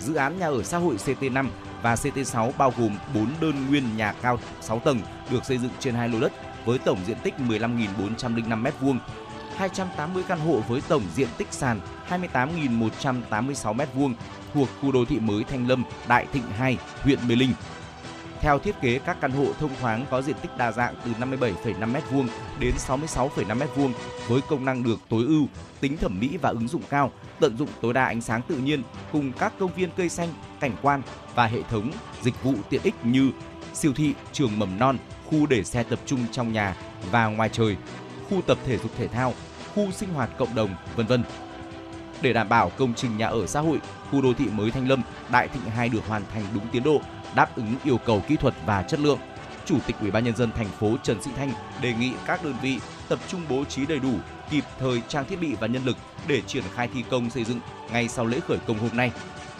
Dự 0.00 0.14
án 0.14 0.38
nhà 0.38 0.46
ở 0.46 0.62
xã 0.62 0.78
hội 0.78 0.96
CT5 0.96 1.46
và 1.82 1.94
CT6 1.94 2.52
bao 2.58 2.72
gồm 2.78 2.96
4 3.14 3.26
đơn 3.40 3.66
nguyên 3.68 3.96
nhà 3.96 4.12
cao 4.22 4.38
6 4.60 4.80
tầng 4.80 5.00
được 5.30 5.44
xây 5.44 5.58
dựng 5.58 5.72
trên 5.78 5.94
hai 5.94 6.08
lô 6.08 6.20
đất 6.20 6.32
với 6.64 6.78
tổng 6.78 6.98
diện 7.06 7.16
tích 7.22 7.34
15.405 7.48 8.62
m2 8.62 8.98
280 9.60 10.24
căn 10.28 10.40
hộ 10.40 10.60
với 10.68 10.80
tổng 10.88 11.02
diện 11.14 11.28
tích 11.38 11.48
sàn 11.50 11.80
28.186 12.08 13.76
m2 13.76 14.14
thuộc 14.54 14.68
khu 14.80 14.92
đô 14.92 15.04
thị 15.04 15.18
mới 15.20 15.44
Thanh 15.44 15.68
Lâm, 15.68 15.84
Đại 16.08 16.26
Thịnh 16.32 16.42
2, 16.42 16.78
huyện 17.02 17.18
Mê 17.28 17.36
Linh. 17.36 17.52
Theo 18.40 18.58
thiết 18.58 18.80
kế, 18.80 18.98
các 18.98 19.16
căn 19.20 19.30
hộ 19.30 19.46
thông 19.60 19.70
thoáng 19.80 20.06
có 20.10 20.22
diện 20.22 20.36
tích 20.42 20.50
đa 20.56 20.72
dạng 20.72 20.94
từ 21.04 21.10
57,5 21.20 21.92
m2 21.92 22.26
đến 22.60 22.74
66,5 22.88 23.58
m2 23.58 23.90
với 24.28 24.40
công 24.48 24.64
năng 24.64 24.82
được 24.82 25.00
tối 25.08 25.24
ưu, 25.26 25.46
tính 25.80 25.96
thẩm 25.96 26.20
mỹ 26.20 26.36
và 26.42 26.50
ứng 26.50 26.68
dụng 26.68 26.82
cao, 26.90 27.12
tận 27.40 27.56
dụng 27.56 27.68
tối 27.80 27.92
đa 27.92 28.04
ánh 28.04 28.20
sáng 28.20 28.42
tự 28.48 28.56
nhiên 28.56 28.82
cùng 29.12 29.32
các 29.38 29.52
công 29.58 29.74
viên 29.74 29.90
cây 29.96 30.08
xanh, 30.08 30.28
cảnh 30.60 30.76
quan 30.82 31.02
và 31.34 31.46
hệ 31.46 31.62
thống 31.62 31.90
dịch 32.22 32.42
vụ 32.42 32.54
tiện 32.70 32.82
ích 32.82 32.94
như 33.04 33.30
siêu 33.74 33.92
thị, 33.96 34.14
trường 34.32 34.58
mầm 34.58 34.78
non, 34.78 34.98
khu 35.26 35.46
để 35.46 35.64
xe 35.64 35.82
tập 35.82 35.98
trung 36.06 36.20
trong 36.32 36.52
nhà 36.52 36.76
và 37.10 37.26
ngoài 37.26 37.48
trời, 37.52 37.76
khu 38.30 38.42
tập 38.42 38.58
thể 38.66 38.78
dục 38.78 38.90
thể 38.98 39.08
thao, 39.08 39.34
khu 39.74 39.90
sinh 39.92 40.14
hoạt 40.14 40.30
cộng 40.38 40.54
đồng, 40.54 40.74
vân 40.96 41.06
vân. 41.06 41.22
Để 42.22 42.32
đảm 42.32 42.48
bảo 42.48 42.70
công 42.70 42.94
trình 42.94 43.16
nhà 43.16 43.26
ở 43.26 43.46
xã 43.46 43.60
hội, 43.60 43.78
khu 44.10 44.22
đô 44.22 44.34
thị 44.34 44.46
mới 44.52 44.70
Thanh 44.70 44.88
Lâm, 44.88 45.02
Đại 45.30 45.48
Thịnh 45.48 45.62
2 45.62 45.88
được 45.88 46.06
hoàn 46.08 46.22
thành 46.34 46.44
đúng 46.54 46.68
tiến 46.72 46.82
độ, 46.82 47.00
đáp 47.34 47.56
ứng 47.56 47.74
yêu 47.84 47.98
cầu 47.98 48.22
kỹ 48.28 48.36
thuật 48.36 48.54
và 48.66 48.82
chất 48.82 49.00
lượng. 49.00 49.18
Chủ 49.64 49.78
tịch 49.86 49.96
Ủy 50.00 50.10
ban 50.10 50.24
nhân 50.24 50.36
dân 50.36 50.52
thành 50.52 50.68
phố 50.68 50.96
Trần 51.02 51.22
Sĩ 51.22 51.30
Thanh 51.36 51.52
đề 51.82 51.94
nghị 51.94 52.12
các 52.26 52.44
đơn 52.44 52.54
vị 52.62 52.78
tập 53.08 53.18
trung 53.28 53.40
bố 53.48 53.64
trí 53.64 53.86
đầy 53.86 53.98
đủ, 53.98 54.12
kịp 54.50 54.64
thời 54.78 55.02
trang 55.08 55.24
thiết 55.28 55.40
bị 55.40 55.54
và 55.60 55.66
nhân 55.66 55.84
lực 55.84 55.96
để 56.26 56.42
triển 56.46 56.64
khai 56.74 56.88
thi 56.94 57.04
công 57.10 57.30
xây 57.30 57.44
dựng 57.44 57.60
ngay 57.92 58.08
sau 58.08 58.26
lễ 58.26 58.40
khởi 58.48 58.58
công 58.66 58.78
hôm 58.78 58.90
nay. 58.96 59.12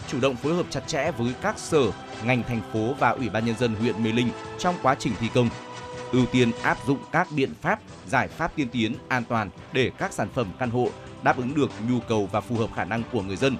Chủ 0.07 0.19
động 0.19 0.35
phối 0.35 0.55
hợp 0.55 0.65
chặt 0.69 0.87
chẽ 0.87 1.11
với 1.17 1.33
các 1.41 1.59
sở, 1.59 1.81
ngành 2.25 2.43
thành 2.43 2.61
phố 2.73 2.93
và 2.99 3.09
Ủy 3.09 3.29
ban 3.29 3.45
nhân 3.45 3.57
dân 3.57 3.75
huyện 3.75 4.03
Mê 4.03 4.11
Linh 4.11 4.29
trong 4.59 4.75
quá 4.81 4.95
trình 4.99 5.13
thi 5.19 5.27
công 5.33 5.49
ưu 6.11 6.25
tiên 6.25 6.51
áp 6.63 6.77
dụng 6.87 6.97
các 7.11 7.27
biện 7.35 7.53
pháp, 7.61 7.79
giải 8.07 8.27
pháp 8.27 8.55
tiên 8.55 8.67
tiến, 8.71 8.95
an 9.07 9.23
toàn 9.29 9.49
để 9.73 9.91
các 9.97 10.13
sản 10.13 10.27
phẩm 10.33 10.47
căn 10.59 10.69
hộ 10.69 10.87
đáp 11.23 11.37
ứng 11.37 11.53
được 11.53 11.71
nhu 11.89 11.99
cầu 11.99 12.29
và 12.31 12.41
phù 12.41 12.55
hợp 12.55 12.69
khả 12.75 12.85
năng 12.85 13.03
của 13.11 13.21
người 13.21 13.35
dân. 13.35 13.57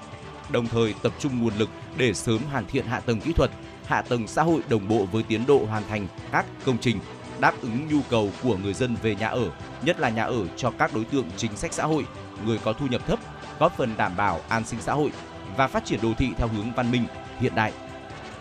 Đồng 0.51 0.67
thời 0.67 0.93
tập 1.01 1.13
trung 1.19 1.41
nguồn 1.41 1.53
lực 1.57 1.69
để 1.97 2.13
sớm 2.13 2.39
hoàn 2.51 2.65
thiện 2.65 2.85
hạ 2.85 2.99
tầng 2.99 3.21
kỹ 3.21 3.33
thuật, 3.33 3.51
hạ 3.85 4.01
tầng 4.01 4.27
xã 4.27 4.43
hội 4.43 4.61
đồng 4.69 4.87
bộ 4.87 5.05
với 5.11 5.23
tiến 5.23 5.45
độ 5.47 5.65
hoàn 5.69 5.83
thành 5.89 6.07
các 6.31 6.45
công 6.65 6.77
trình 6.77 6.99
đáp 7.39 7.53
ứng 7.61 7.87
nhu 7.87 7.99
cầu 8.09 8.29
của 8.43 8.57
người 8.57 8.73
dân 8.73 8.95
về 9.01 9.15
nhà 9.15 9.27
ở, 9.27 9.51
nhất 9.81 9.99
là 9.99 10.09
nhà 10.09 10.23
ở 10.23 10.47
cho 10.57 10.71
các 10.71 10.95
đối 10.95 11.05
tượng 11.05 11.25
chính 11.37 11.55
sách 11.55 11.73
xã 11.73 11.85
hội, 11.85 12.05
người 12.45 12.59
có 12.63 12.73
thu 12.73 12.87
nhập 12.87 13.01
thấp, 13.07 13.19
góp 13.59 13.77
phần 13.77 13.93
đảm 13.97 14.11
bảo 14.17 14.41
an 14.49 14.65
sinh 14.65 14.81
xã 14.81 14.93
hội 14.93 15.11
và 15.57 15.67
phát 15.67 15.85
triển 15.85 15.99
đô 16.01 16.13
thị 16.17 16.29
theo 16.37 16.47
hướng 16.47 16.71
văn 16.75 16.91
minh, 16.91 17.05
hiện 17.39 17.55
đại. 17.55 17.73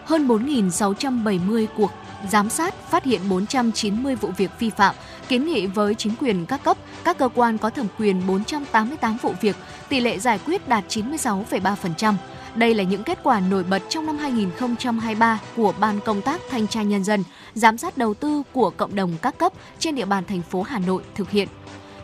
Hơn 0.04 0.28
4.670 0.28 1.66
cuộc 1.76 1.90
giám 2.28 2.50
sát 2.50 2.74
phát 2.90 3.04
hiện 3.04 3.20
490 3.28 4.14
vụ 4.14 4.30
việc 4.36 4.50
vi 4.58 4.70
phạm, 4.70 4.94
kiến 5.28 5.46
nghị 5.46 5.66
với 5.66 5.94
chính 5.94 6.14
quyền 6.20 6.46
các 6.46 6.64
cấp, 6.64 6.76
các 7.04 7.18
cơ 7.18 7.28
quan 7.34 7.58
có 7.58 7.70
thẩm 7.70 7.86
quyền 7.98 8.26
488 8.26 9.16
vụ 9.22 9.34
việc, 9.40 9.56
tỷ 9.88 10.00
lệ 10.00 10.18
giải 10.18 10.38
quyết 10.46 10.68
đạt 10.68 10.84
96,3%. 10.88 12.14
Đây 12.54 12.74
là 12.74 12.84
những 12.84 13.04
kết 13.04 13.18
quả 13.22 13.40
nổi 13.40 13.64
bật 13.64 13.82
trong 13.88 14.06
năm 14.06 14.18
2023 14.18 15.38
của 15.56 15.74
Ban 15.80 16.00
công 16.00 16.22
tác 16.22 16.40
thanh 16.50 16.66
tra 16.66 16.82
nhân 16.82 17.04
dân, 17.04 17.24
giám 17.54 17.78
sát 17.78 17.98
đầu 17.98 18.14
tư 18.14 18.42
của 18.52 18.70
cộng 18.70 18.94
đồng 18.94 19.16
các 19.22 19.38
cấp 19.38 19.52
trên 19.78 19.94
địa 19.94 20.04
bàn 20.04 20.24
thành 20.24 20.42
phố 20.42 20.62
Hà 20.62 20.78
Nội 20.78 21.02
thực 21.14 21.30
hiện. 21.30 21.48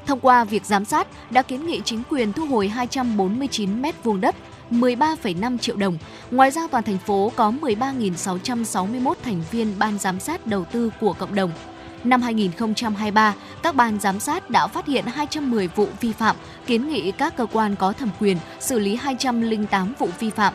Thông 0.07 0.21
qua 0.21 0.45
việc 0.45 0.65
giám 0.65 0.85
sát 0.85 1.09
đã 1.31 1.43
kiến 1.43 1.67
nghị 1.67 1.81
chính 1.85 2.03
quyền 2.11 2.33
thu 2.33 2.47
hồi 2.47 2.69
249 2.69 3.83
m 3.83 3.87
vuông 4.05 4.21
đất, 4.21 4.37
13,5 4.71 5.59
triệu 5.59 5.77
đồng. 5.77 5.99
Ngoài 6.31 6.51
ra 6.51 6.63
toàn 6.71 6.85
thành 6.85 6.99
phố 6.99 7.33
có 7.37 7.53
13.661 7.61 9.15
thành 9.25 9.43
viên 9.51 9.79
ban 9.79 9.99
giám 9.99 10.21
sát 10.21 10.47
đầu 10.47 10.65
tư 10.65 10.91
của 11.01 11.13
cộng 11.13 11.35
đồng. 11.35 11.51
Năm 12.05 12.23
2023, 12.23 13.35
các 13.63 13.75
ban 13.75 14.01
giám 14.01 14.21
sát 14.21 14.51
đã 14.51 14.67
phát 14.67 14.87
hiện 14.87 15.05
210 15.07 15.69
vụ 15.69 15.89
vi 16.01 16.13
phạm, 16.13 16.37
kiến 16.67 16.89
nghị 16.89 17.13
các 17.13 17.37
cơ 17.37 17.47
quan 17.53 17.77
có 17.77 17.93
thẩm 17.93 18.11
quyền 18.21 18.37
xử 18.61 18.79
lý 18.79 18.97
208 18.97 19.95
vụ 19.99 20.09
vi 20.21 20.31
phạm. 20.31 20.55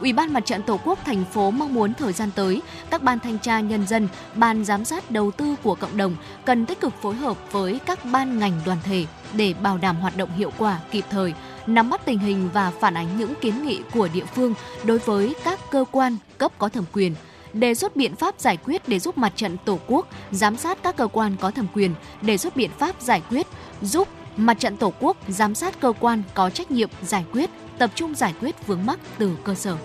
Ủy 0.00 0.12
ban 0.12 0.32
Mặt 0.32 0.46
trận 0.46 0.62
Tổ 0.62 0.80
quốc 0.84 0.98
thành 1.04 1.24
phố 1.24 1.50
mong 1.50 1.74
muốn 1.74 1.94
thời 1.94 2.12
gian 2.12 2.30
tới, 2.34 2.62
các 2.90 3.02
ban 3.02 3.18
thanh 3.18 3.38
tra 3.38 3.60
nhân 3.60 3.86
dân, 3.86 4.08
ban 4.34 4.64
giám 4.64 4.84
sát 4.84 5.10
đầu 5.10 5.30
tư 5.30 5.56
của 5.62 5.74
cộng 5.74 5.96
đồng 5.96 6.16
cần 6.44 6.66
tích 6.66 6.80
cực 6.80 6.92
phối 7.02 7.14
hợp 7.14 7.36
với 7.52 7.80
các 7.86 8.04
ban 8.04 8.38
ngành 8.38 8.60
đoàn 8.66 8.78
thể 8.84 9.06
để 9.32 9.54
bảo 9.62 9.78
đảm 9.78 9.96
hoạt 9.96 10.16
động 10.16 10.30
hiệu 10.36 10.52
quả 10.58 10.78
kịp 10.90 11.04
thời, 11.10 11.34
nắm 11.66 11.90
bắt 11.90 12.00
tình 12.04 12.18
hình 12.18 12.50
và 12.52 12.72
phản 12.80 12.94
ánh 12.94 13.18
những 13.18 13.34
kiến 13.40 13.62
nghị 13.62 13.80
của 13.92 14.08
địa 14.14 14.24
phương 14.24 14.54
đối 14.84 14.98
với 14.98 15.34
các 15.44 15.60
cơ 15.70 15.84
quan 15.90 16.16
cấp 16.38 16.52
có 16.58 16.68
thẩm 16.68 16.84
quyền, 16.92 17.14
đề 17.52 17.74
xuất 17.74 17.96
biện 17.96 18.16
pháp 18.16 18.40
giải 18.40 18.56
quyết 18.56 18.88
để 18.88 18.98
giúp 18.98 19.18
mặt 19.18 19.32
trận 19.36 19.56
Tổ 19.64 19.78
quốc 19.86 20.06
giám 20.30 20.56
sát 20.56 20.78
các 20.82 20.96
cơ 20.96 21.06
quan 21.06 21.36
có 21.40 21.50
thẩm 21.50 21.66
quyền, 21.74 21.94
đề 22.22 22.36
xuất 22.36 22.56
biện 22.56 22.70
pháp 22.78 23.00
giải 23.00 23.22
quyết 23.30 23.46
giúp 23.82 24.08
mặt 24.36 24.54
trận 24.58 24.76
Tổ 24.76 24.92
quốc 25.00 25.16
giám 25.28 25.54
sát 25.54 25.80
cơ 25.80 25.92
quan 26.00 26.22
có 26.34 26.50
trách 26.50 26.70
nhiệm 26.70 26.88
giải 27.02 27.24
quyết, 27.32 27.50
tập 27.78 27.90
trung 27.94 28.14
giải 28.14 28.34
quyết 28.40 28.66
vướng 28.66 28.86
mắc 28.86 28.98
từ 29.18 29.36
cơ 29.44 29.54
sở. 29.54 29.76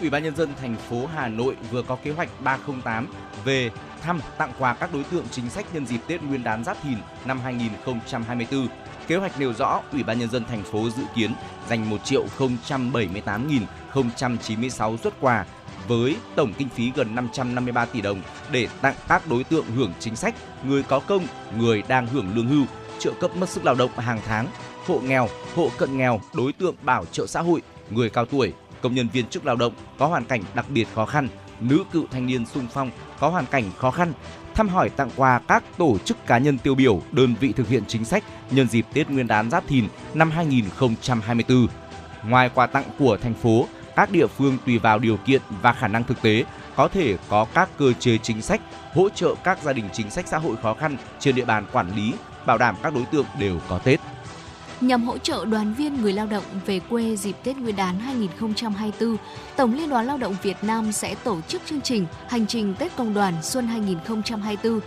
Ủy 0.00 0.10
ban 0.10 0.22
nhân 0.22 0.36
dân 0.36 0.48
thành 0.60 0.76
phố 0.76 1.06
Hà 1.14 1.28
Nội 1.28 1.56
vừa 1.70 1.82
có 1.82 1.96
kế 1.96 2.10
hoạch 2.10 2.28
308 2.44 3.08
về 3.44 3.70
thăm 4.02 4.20
tặng 4.38 4.52
quà 4.58 4.74
các 4.74 4.92
đối 4.92 5.04
tượng 5.04 5.24
chính 5.30 5.50
sách 5.50 5.66
nhân 5.74 5.86
dịp 5.86 6.00
Tết 6.06 6.22
Nguyên 6.22 6.44
đán 6.44 6.64
Giáp 6.64 6.82
Thìn 6.82 6.98
năm 7.24 7.40
2024. 7.40 8.68
Kế 9.06 9.16
hoạch 9.16 9.40
nêu 9.40 9.52
rõ, 9.52 9.80
Ủy 9.92 10.02
ban 10.02 10.18
nhân 10.18 10.30
dân 10.30 10.44
thành 10.44 10.62
phố 10.62 10.90
dự 10.90 11.02
kiến 11.14 11.30
dành 11.68 11.90
1 11.90 12.04
triệu 12.04 12.26
078.096 12.38 14.96
xuất 14.96 15.14
quà 15.20 15.44
với 15.88 16.16
tổng 16.36 16.52
kinh 16.58 16.68
phí 16.68 16.92
gần 16.94 17.14
553 17.14 17.84
tỷ 17.84 18.00
đồng 18.00 18.20
để 18.52 18.68
tặng 18.80 18.94
các 19.08 19.22
đối 19.30 19.44
tượng 19.44 19.64
hưởng 19.76 19.92
chính 20.00 20.16
sách, 20.16 20.34
người 20.64 20.82
có 20.82 21.00
công, 21.00 21.26
người 21.58 21.82
đang 21.88 22.06
hưởng 22.06 22.34
lương 22.34 22.46
hưu, 22.46 22.64
trợ 22.98 23.12
cấp 23.20 23.36
mất 23.36 23.48
sức 23.48 23.64
lao 23.64 23.74
động 23.74 23.90
hàng 23.96 24.20
tháng, 24.26 24.46
hộ 24.86 24.98
nghèo, 24.98 25.28
hộ 25.54 25.70
cận 25.78 25.96
nghèo, 25.96 26.20
đối 26.34 26.52
tượng 26.52 26.74
bảo 26.82 27.04
trợ 27.04 27.26
xã 27.26 27.40
hội, 27.40 27.62
người 27.90 28.10
cao 28.10 28.26
tuổi, 28.26 28.52
công 28.80 28.94
nhân 28.94 29.08
viên 29.12 29.26
chức 29.26 29.46
lao 29.46 29.56
động 29.56 29.72
có 29.98 30.06
hoàn 30.06 30.24
cảnh 30.24 30.42
đặc 30.54 30.66
biệt 30.68 30.86
khó 30.94 31.06
khăn, 31.06 31.28
nữ 31.60 31.84
cựu 31.92 32.04
thanh 32.10 32.26
niên 32.26 32.46
sung 32.46 32.66
phong 32.72 32.90
có 33.20 33.28
hoàn 33.28 33.46
cảnh 33.46 33.64
khó 33.78 33.90
khăn, 33.90 34.12
thăm 34.54 34.68
hỏi 34.68 34.88
tặng 34.88 35.10
quà 35.16 35.40
các 35.48 35.64
tổ 35.78 35.98
chức 35.98 36.26
cá 36.26 36.38
nhân 36.38 36.58
tiêu 36.58 36.74
biểu, 36.74 37.00
đơn 37.12 37.34
vị 37.40 37.52
thực 37.52 37.68
hiện 37.68 37.82
chính 37.88 38.04
sách 38.04 38.24
nhân 38.50 38.68
dịp 38.68 38.86
Tết 38.92 39.10
Nguyên 39.10 39.26
đán 39.26 39.50
Giáp 39.50 39.66
Thìn 39.68 39.88
năm 40.14 40.30
2024. 40.30 41.66
Ngoài 42.22 42.50
quà 42.54 42.66
tặng 42.66 42.84
của 42.98 43.16
thành 43.22 43.34
phố, 43.34 43.66
các 43.96 44.10
địa 44.10 44.26
phương 44.26 44.58
tùy 44.66 44.78
vào 44.78 44.98
điều 44.98 45.16
kiện 45.16 45.42
và 45.62 45.72
khả 45.72 45.88
năng 45.88 46.04
thực 46.04 46.22
tế 46.22 46.44
có 46.76 46.88
thể 46.88 47.16
có 47.28 47.46
các 47.54 47.68
cơ 47.78 47.92
chế 47.92 48.18
chính 48.18 48.42
sách 48.42 48.60
hỗ 48.92 49.08
trợ 49.08 49.34
các 49.44 49.62
gia 49.62 49.72
đình 49.72 49.88
chính 49.92 50.10
sách 50.10 50.28
xã 50.28 50.38
hội 50.38 50.56
khó 50.62 50.74
khăn 50.74 50.96
trên 51.18 51.34
địa 51.34 51.44
bàn 51.44 51.66
quản 51.72 51.96
lý, 51.96 52.12
bảo 52.46 52.58
đảm 52.58 52.76
các 52.82 52.94
đối 52.94 53.04
tượng 53.04 53.26
đều 53.38 53.60
có 53.68 53.78
Tết 53.78 54.00
nhằm 54.80 55.04
hỗ 55.04 55.18
trợ 55.18 55.44
đoàn 55.44 55.74
viên 55.74 56.02
người 56.02 56.12
lao 56.12 56.26
động 56.26 56.44
về 56.66 56.80
quê 56.80 57.16
dịp 57.16 57.36
Tết 57.44 57.56
Nguyên 57.56 57.76
đán 57.76 57.98
2024, 57.98 59.16
Tổng 59.56 59.74
Liên 59.74 59.90
đoàn 59.90 60.06
Lao 60.06 60.18
động 60.18 60.36
Việt 60.42 60.56
Nam 60.62 60.92
sẽ 60.92 61.14
tổ 61.14 61.40
chức 61.48 61.62
chương 61.66 61.80
trình 61.80 62.06
Hành 62.28 62.46
trình 62.46 62.74
Tết 62.78 62.96
Công 62.96 63.14
đoàn 63.14 63.34
Xuân 63.42 63.66
2024. 63.66 64.80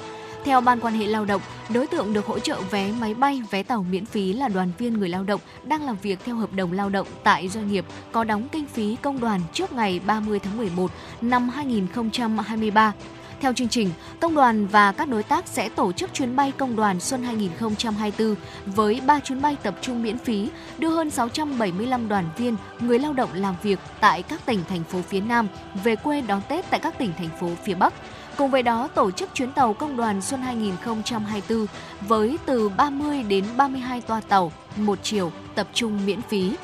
Theo 0.43 0.61
Ban 0.61 0.79
quan 0.79 0.93
hệ 0.93 1.07
lao 1.07 1.25
động, 1.25 1.41
đối 1.73 1.87
tượng 1.87 2.13
được 2.13 2.25
hỗ 2.25 2.39
trợ 2.39 2.61
vé 2.71 2.91
máy 2.99 3.13
bay, 3.13 3.41
vé 3.51 3.63
tàu 3.63 3.85
miễn 3.91 4.05
phí 4.05 4.33
là 4.33 4.47
đoàn 4.47 4.71
viên 4.77 4.93
người 4.93 5.09
lao 5.09 5.23
động 5.23 5.41
đang 5.63 5.85
làm 5.85 5.97
việc 6.01 6.19
theo 6.25 6.35
hợp 6.35 6.53
đồng 6.53 6.71
lao 6.71 6.89
động 6.89 7.07
tại 7.23 7.47
doanh 7.47 7.67
nghiệp 7.67 7.85
có 8.11 8.23
đóng 8.23 8.47
kinh 8.51 8.65
phí 8.65 8.95
công 9.01 9.19
đoàn 9.19 9.41
trước 9.53 9.73
ngày 9.73 10.01
30 10.05 10.39
tháng 10.39 10.57
11 10.57 10.91
năm 11.21 11.49
2023 11.49 12.93
theo 13.41 13.53
chương 13.53 13.67
trình, 13.67 13.89
công 14.19 14.35
đoàn 14.35 14.67
và 14.67 14.91
các 14.91 15.09
đối 15.09 15.23
tác 15.23 15.47
sẽ 15.47 15.69
tổ 15.69 15.91
chức 15.91 16.13
chuyến 16.13 16.35
bay 16.35 16.51
công 16.57 16.75
đoàn 16.75 16.99
xuân 16.99 17.23
2024 17.23 18.35
với 18.65 19.01
3 19.07 19.19
chuyến 19.19 19.41
bay 19.41 19.55
tập 19.63 19.75
trung 19.81 20.03
miễn 20.03 20.17
phí, 20.17 20.49
đưa 20.77 20.89
hơn 20.89 21.09
675 21.09 22.09
đoàn 22.09 22.25
viên, 22.37 22.55
người 22.79 22.99
lao 22.99 23.13
động 23.13 23.29
làm 23.33 23.55
việc 23.63 23.79
tại 23.99 24.23
các 24.23 24.45
tỉnh 24.45 24.59
thành 24.69 24.83
phố 24.83 25.01
phía 25.01 25.21
Nam 25.21 25.47
về 25.83 25.95
quê 25.95 26.21
đón 26.21 26.41
Tết 26.49 26.69
tại 26.69 26.79
các 26.79 26.97
tỉnh 26.97 27.13
thành 27.17 27.29
phố 27.39 27.49
phía 27.63 27.75
Bắc. 27.75 27.93
Cùng 28.37 28.51
với 28.51 28.63
đó, 28.63 28.87
tổ 28.87 29.11
chức 29.11 29.29
chuyến 29.33 29.51
tàu 29.51 29.73
công 29.73 29.97
đoàn 29.97 30.21
xuân 30.21 30.41
2024 30.41 31.65
với 32.01 32.37
từ 32.45 32.69
30 32.69 33.23
đến 33.23 33.45
32 33.57 34.01
toa 34.01 34.21
tàu, 34.21 34.51
một 34.75 34.99
chiều 35.03 35.31
tập 35.55 35.67
trung 35.73 36.05
miễn 36.05 36.21
phí. 36.21 36.55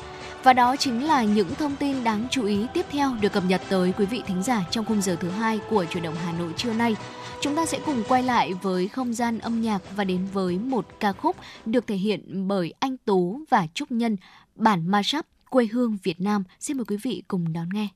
Và 0.44 0.52
đó 0.52 0.76
chính 0.76 1.04
là 1.04 1.24
những 1.24 1.54
thông 1.54 1.76
tin 1.76 2.04
đáng 2.04 2.26
chú 2.30 2.44
ý 2.44 2.66
tiếp 2.74 2.86
theo 2.90 3.16
được 3.20 3.32
cập 3.32 3.44
nhật 3.48 3.62
tới 3.68 3.92
quý 3.98 4.06
vị 4.06 4.22
thính 4.26 4.42
giả 4.42 4.64
trong 4.70 4.84
khung 4.84 5.02
giờ 5.02 5.16
thứ 5.20 5.30
hai 5.30 5.60
của 5.70 5.84
Chủ 5.90 6.00
động 6.00 6.14
Hà 6.24 6.32
Nội 6.32 6.52
trưa 6.56 6.72
nay. 6.72 6.96
Chúng 7.40 7.56
ta 7.56 7.66
sẽ 7.66 7.80
cùng 7.86 8.02
quay 8.08 8.22
lại 8.22 8.54
với 8.62 8.88
không 8.88 9.14
gian 9.14 9.38
âm 9.38 9.62
nhạc 9.62 9.82
và 9.96 10.04
đến 10.04 10.26
với 10.32 10.58
một 10.58 10.86
ca 11.00 11.12
khúc 11.12 11.36
được 11.66 11.86
thể 11.86 11.96
hiện 11.96 12.48
bởi 12.48 12.74
anh 12.80 12.96
Tú 12.96 13.40
và 13.50 13.66
Trúc 13.74 13.90
Nhân, 13.90 14.16
bản 14.54 14.88
mashup 14.88 15.26
quê 15.50 15.68
hương 15.72 15.98
Việt 16.02 16.20
Nam. 16.20 16.44
Xin 16.60 16.76
mời 16.76 16.84
quý 16.84 16.96
vị 17.02 17.22
cùng 17.28 17.52
đón 17.52 17.68
nghe. 17.72 17.88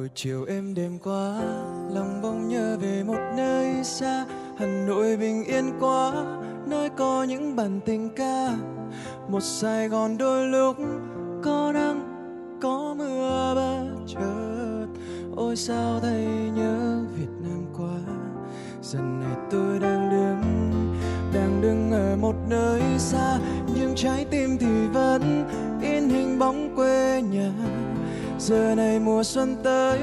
Buổi 0.00 0.08
chiều 0.14 0.44
êm 0.44 0.74
đêm 0.74 0.98
qua 0.98 1.34
lòng 1.92 2.20
bỗng 2.22 2.48
nhớ 2.48 2.76
về 2.80 3.02
một 3.06 3.18
nơi 3.36 3.84
xa. 3.84 4.24
Hà 4.58 4.66
nội 4.66 5.16
bình 5.16 5.44
yên 5.44 5.64
quá, 5.80 6.12
nơi 6.66 6.90
có 6.96 7.24
những 7.24 7.56
bản 7.56 7.80
tình 7.86 8.08
ca. 8.16 8.56
Một 9.28 9.40
sài 9.40 9.88
gòn 9.88 10.18
đôi 10.18 10.46
lúc 10.46 10.76
có 11.42 11.72
nắng, 11.74 12.00
có 12.62 12.94
mưa 12.98 13.52
bất 13.54 14.04
chợt 14.06 14.86
ôi 15.36 15.56
sao 15.56 16.00
thấy 16.00 16.26
nhớ 16.54 17.00
việt 17.16 17.30
nam 17.40 17.64
quá. 17.78 18.14
Giờ 18.82 18.98
này 18.98 19.36
tôi 19.50 19.78
đang 19.78 20.10
đứng 20.10 20.42
đang 21.34 21.60
đứng 21.62 21.90
ở 21.92 22.16
một 22.16 22.34
nơi 22.48 22.82
xa. 22.98 23.38
Nhưng 23.74 23.94
trái 23.96 24.26
tim 24.30 24.58
thì 24.60 24.86
vẫn 24.92 25.48
in 25.82 26.08
hình 26.08 26.38
bóng 26.38 26.76
quê 26.76 27.22
nhà 27.22 27.52
giờ 28.40 28.74
này 28.74 29.00
mùa 29.00 29.22
xuân 29.22 29.56
tới 29.62 30.00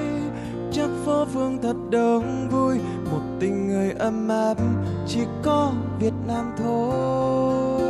chắc 0.71 0.89
phố 1.05 1.25
phương 1.25 1.61
thật 1.61 1.75
đông 1.89 2.49
vui. 2.51 2.79
Một 3.11 3.21
tình 3.39 3.67
người 3.67 3.91
ấm 3.91 4.29
áp 4.29 4.55
chỉ 5.07 5.19
có 5.43 5.71
việt 5.99 6.13
nam 6.27 6.53
thôi. 6.57 7.81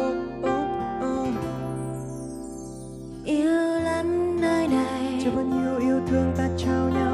Yêu 3.26 3.80
lắm 3.84 4.42
nơi 4.42 4.68
này. 4.68 5.22
Cho 5.26 5.32
bao 5.32 5.46
nhiêu 5.46 5.78
yêu 5.80 6.00
thương 6.08 6.34
ta 6.38 6.50
trao 6.58 6.90
nhau 6.90 7.07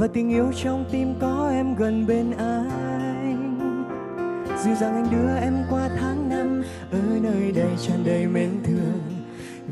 và 0.00 0.06
tình 0.06 0.30
yêu 0.30 0.52
trong 0.56 0.84
tim 0.92 1.14
có 1.20 1.50
em 1.52 1.74
gần 1.74 2.06
bên 2.06 2.30
anh. 2.38 3.56
Dịu 4.64 4.74
dàng 4.74 4.94
anh 4.94 5.06
đưa 5.10 5.36
em 5.40 5.64
qua 5.70 5.88
tháng 5.98 6.28
năm, 6.28 6.62
ở 6.92 6.98
nơi 7.22 7.52
đây 7.52 7.70
tràn 7.80 8.04
đầy 8.04 8.26
mến 8.26 8.50
thương. 8.64 9.00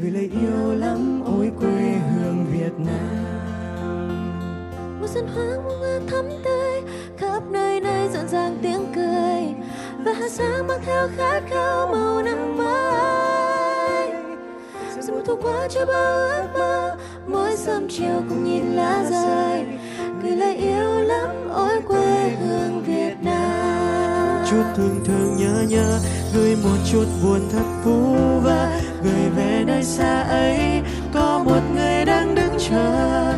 Gửi 0.02 0.10
lời 0.10 0.30
yêu 0.40 0.74
lắm, 0.74 1.22
ôi 1.24 1.50
quê 1.60 1.92
hương 1.92 2.46
Việt 2.52 2.72
Nam. 2.86 3.24
Mùa 5.00 5.06
xuân 5.06 5.26
hoang 5.34 5.64
muôn 5.64 6.06
thắm 6.06 6.24
tươi, 6.44 6.82
khắp 7.18 7.42
nơi 7.50 7.80
nơi 7.80 8.08
rộn 8.08 8.28
ràng 8.28 8.58
tiếng 8.62 8.86
cười. 8.94 9.54
Và 10.04 10.12
hạt 10.12 10.30
sáng 10.30 10.66
mang 10.66 10.80
theo 10.86 11.08
khát 11.16 11.42
khao 11.50 11.88
màu 11.92 12.22
nắng 12.22 12.56
mới. 12.56 14.10
Rồi 15.00 15.22
thu 15.26 15.36
qua 15.42 15.68
cho 15.70 15.86
bao 15.86 16.16
ước 16.16 16.48
mơ, 16.58 16.96
mỗi 17.26 17.56
sớm 17.56 17.86
chiều 17.88 18.22
cùng 18.28 18.44
nhìn 18.44 18.64
lá 18.64 19.04
rơi 19.10 19.64
gửi 20.22 20.36
lời 20.36 20.56
yêu 20.56 21.00
lắm, 21.00 21.30
ôi 21.52 21.80
quê 21.88 22.30
hương 22.40 22.82
Việt 22.86 23.14
Nam. 23.22 24.44
Chút 24.50 24.62
thương 24.76 25.00
thương 25.04 25.36
nhớ 25.36 25.64
nhớ, 25.68 25.98
gửi 26.34 26.56
một 26.56 26.76
chút 26.92 27.04
buồn 27.22 27.40
thật 27.52 27.64
vu 27.84 28.14
vơ. 28.40 28.68
Gửi 29.02 29.30
về 29.36 29.64
nơi 29.66 29.82
xa 29.84 30.22
ấy, 30.22 30.82
có 31.14 31.42
một 31.44 31.60
người 31.74 32.04
đang 32.04 32.34
đứng 32.34 32.58
chờ. 32.58 33.34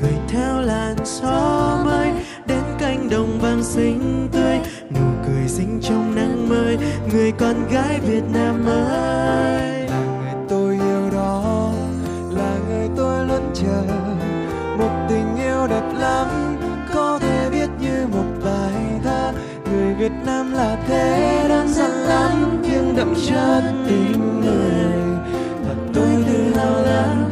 Gửi 0.00 0.14
theo 0.28 0.60
làn 0.60 0.96
gió 1.04 1.82
mới, 1.84 2.08
đến 2.46 2.62
cánh 2.78 3.10
đồng 3.10 3.38
vàng 3.40 3.62
xinh 3.62 4.28
tươi. 4.32 4.58
Nụ 4.90 5.06
cười 5.26 5.48
xinh 5.48 5.80
trong 5.82 6.14
nắng 6.14 6.48
mới, 6.48 6.78
người 7.12 7.32
con 7.32 7.68
gái 7.72 8.00
Việt 8.00 8.24
Nam 8.32 8.66
ơi. 8.66 9.81
Việt 20.02 20.12
Nam 20.26 20.52
là 20.52 20.76
thế 20.88 21.46
đơn 21.48 21.68
giản 21.68 21.90
lắm, 21.90 22.62
nhưng 22.62 22.96
đậm 22.96 23.14
chất 23.28 23.62
tình 23.86 24.40
người. 24.40 25.18
Thật 25.64 25.74
tôi 25.94 26.24
tự 26.26 26.54
hào 26.56 26.82
lắm 26.82 27.24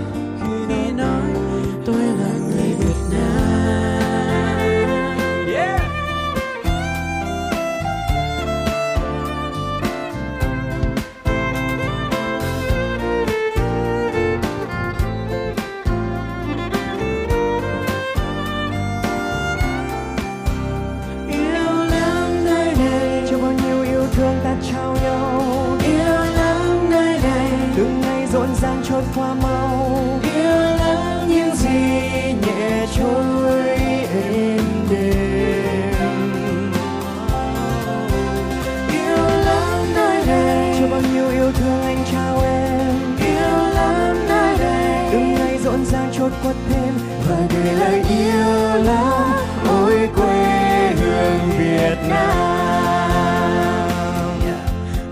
một 46.51 46.56
thêm 46.68 46.94
và 47.28 47.36
gửi 47.51 47.72
lời 47.72 48.05
yêu 48.09 48.85
lắm 48.85 49.32
ôi 49.68 50.09
quê 50.16 50.93
hương 51.01 51.40
Việt 51.59 51.97
Nam. 52.09 53.10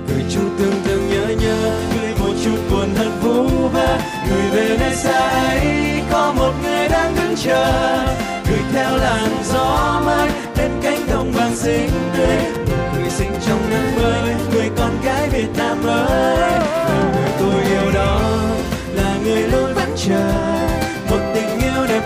Gửi 0.09 0.25
chút 0.31 0.49
tương 0.59 0.83
thương 0.85 1.09
nhớ 1.09 1.35
nhớ 1.41 1.71
gửi 1.95 2.15
một 2.21 2.35
chút 2.45 2.59
buồn 2.71 2.89
thật 2.95 3.11
vu 3.23 3.69
vơ. 3.69 3.99
Gửi 4.31 4.51
về 4.53 4.77
nơi 4.81 4.95
xa 4.95 5.19
ấy, 5.29 6.03
có 6.11 6.33
một 6.37 6.53
người 6.63 6.89
đang 6.89 7.15
đứng 7.17 7.37
chờ. 7.37 8.07
Gửi 8.51 8.61
theo 8.73 8.97
làn 8.97 9.31
gió 9.45 10.03
mới 10.07 10.31
đến 10.57 10.71
cánh 10.83 11.07
đồng 11.11 11.33
vàng 11.33 11.57
xinh 11.57 11.91
tươi. 12.17 12.37
Nụ 12.71 12.77
cười 12.95 13.11
xinh 13.11 13.33
trong 13.47 13.71
nắng 13.71 13.97
mới, 14.03 14.35
người 14.53 14.71
con 14.77 15.01
gái 15.05 15.29
Việt 15.29 15.49
Nam 15.57 15.87
ơi 15.87 16.68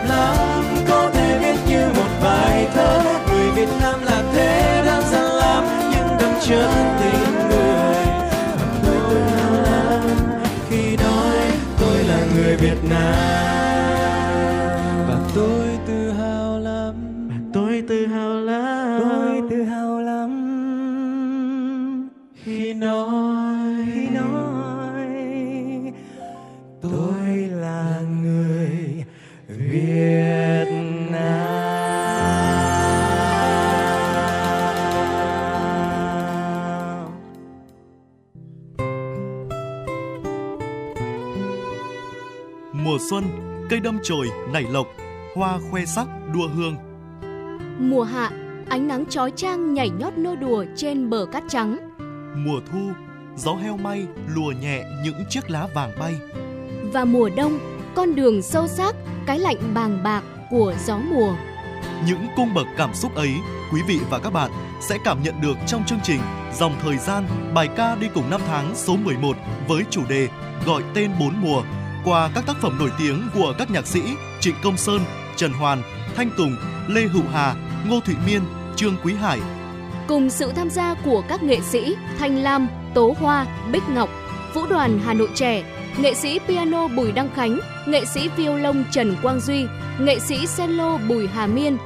lắm 0.08 0.64
có 0.88 1.10
thể 1.14 1.38
viết 1.38 1.56
như 1.68 1.86
một 1.96 2.10
bài 2.22 2.68
thơ. 2.74 3.02
Người 3.28 3.50
Việt 3.50 3.68
Nam 3.80 4.02
là 4.04 4.22
thế 4.34 4.82
đơn 4.86 5.04
giản 5.12 5.24
lắm 5.24 5.64
nhưng 5.90 6.18
đậm 6.18 6.32
chân 6.42 6.70
tình 7.00 7.48
người. 7.48 8.06
Tôi 8.84 8.96
tự 9.10 9.20
hào 9.20 9.62
lắm 9.62 10.00
khi 10.70 10.96
nói 10.96 11.36
tôi 11.80 11.98
là 12.04 12.18
người 12.36 12.56
Việt 12.56 12.84
Nam. 12.90 13.61
Xuân, 43.10 43.24
cây 43.70 43.80
đâm 43.80 43.98
chồi 44.02 44.30
nảy 44.52 44.62
lộc, 44.62 44.86
hoa 45.34 45.58
khoe 45.70 45.84
sắc 45.84 46.06
đua 46.34 46.48
hương. 46.48 46.76
Mùa 47.78 48.02
hạ, 48.02 48.30
ánh 48.68 48.88
nắng 48.88 49.06
chói 49.06 49.30
chang 49.30 49.74
nhảy 49.74 49.90
nhót 49.90 50.12
nô 50.18 50.36
đùa 50.36 50.64
trên 50.76 51.10
bờ 51.10 51.26
cát 51.32 51.42
trắng. 51.48 51.76
Mùa 52.36 52.60
thu, 52.72 52.90
gió 53.36 53.54
heo 53.54 53.76
may 53.76 54.06
lùa 54.34 54.52
nhẹ 54.62 54.84
những 55.04 55.24
chiếc 55.28 55.50
lá 55.50 55.66
vàng 55.74 55.90
bay. 56.00 56.14
Và 56.92 57.04
mùa 57.04 57.30
đông, 57.36 57.58
con 57.94 58.14
đường 58.14 58.42
sâu 58.42 58.66
xác, 58.66 58.96
cái 59.26 59.38
lạnh 59.38 59.74
bàng 59.74 60.02
bạc 60.04 60.22
của 60.50 60.74
gió 60.86 60.98
mùa. 60.98 61.34
Những 62.06 62.26
cung 62.36 62.54
bậc 62.54 62.66
cảm 62.76 62.94
xúc 62.94 63.14
ấy, 63.14 63.30
quý 63.72 63.80
vị 63.88 63.98
và 64.10 64.18
các 64.18 64.32
bạn 64.32 64.50
sẽ 64.80 64.98
cảm 65.04 65.22
nhận 65.22 65.40
được 65.40 65.56
trong 65.66 65.84
chương 65.84 66.00
trình 66.02 66.20
Dòng 66.58 66.74
thời 66.82 66.98
gian, 66.98 67.24
bài 67.54 67.68
ca 67.76 67.94
đi 67.94 68.08
cùng 68.14 68.30
năm 68.30 68.40
tháng 68.46 68.74
số 68.74 68.96
11 68.96 69.36
với 69.68 69.82
chủ 69.90 70.02
đề 70.08 70.28
Gọi 70.66 70.82
tên 70.94 71.10
bốn 71.20 71.34
mùa 71.40 71.62
qua 72.04 72.30
các 72.34 72.46
tác 72.46 72.56
phẩm 72.60 72.76
nổi 72.78 72.90
tiếng 72.98 73.28
của 73.34 73.54
các 73.58 73.70
nhạc 73.70 73.86
sĩ 73.86 74.02
Trịnh 74.40 74.54
Công 74.62 74.76
Sơn, 74.76 75.00
Trần 75.36 75.52
Hoàn, 75.52 75.82
Thanh 76.16 76.30
Tùng, 76.36 76.56
Lê 76.88 77.02
Hữu 77.02 77.22
Hà, 77.32 77.54
Ngô 77.88 78.00
Thụy 78.00 78.14
Miên, 78.26 78.40
Trương 78.76 78.96
Quý 79.04 79.14
Hải. 79.14 79.40
Cùng 80.08 80.30
sự 80.30 80.52
tham 80.56 80.70
gia 80.70 80.94
của 80.94 81.22
các 81.28 81.42
nghệ 81.42 81.60
sĩ 81.60 81.96
Thanh 82.18 82.42
Lam, 82.42 82.68
Tố 82.94 83.14
Hoa, 83.20 83.46
Bích 83.72 83.88
Ngọc, 83.88 84.08
Vũ 84.54 84.66
đoàn 84.66 85.00
Hà 85.04 85.14
Nội 85.14 85.28
trẻ, 85.34 85.62
nghệ 85.98 86.14
sĩ 86.14 86.38
piano 86.48 86.88
Bùi 86.88 87.12
Đăng 87.12 87.30
Khánh, 87.34 87.58
nghệ 87.86 88.04
sĩ 88.04 88.28
violon 88.36 88.84
Trần 88.92 89.16
Quang 89.22 89.40
Duy, 89.40 89.64
nghệ 90.00 90.18
sĩ 90.18 90.36
cello 90.56 90.98
Bùi 91.08 91.26
Hà 91.26 91.46
Miên. 91.46 91.76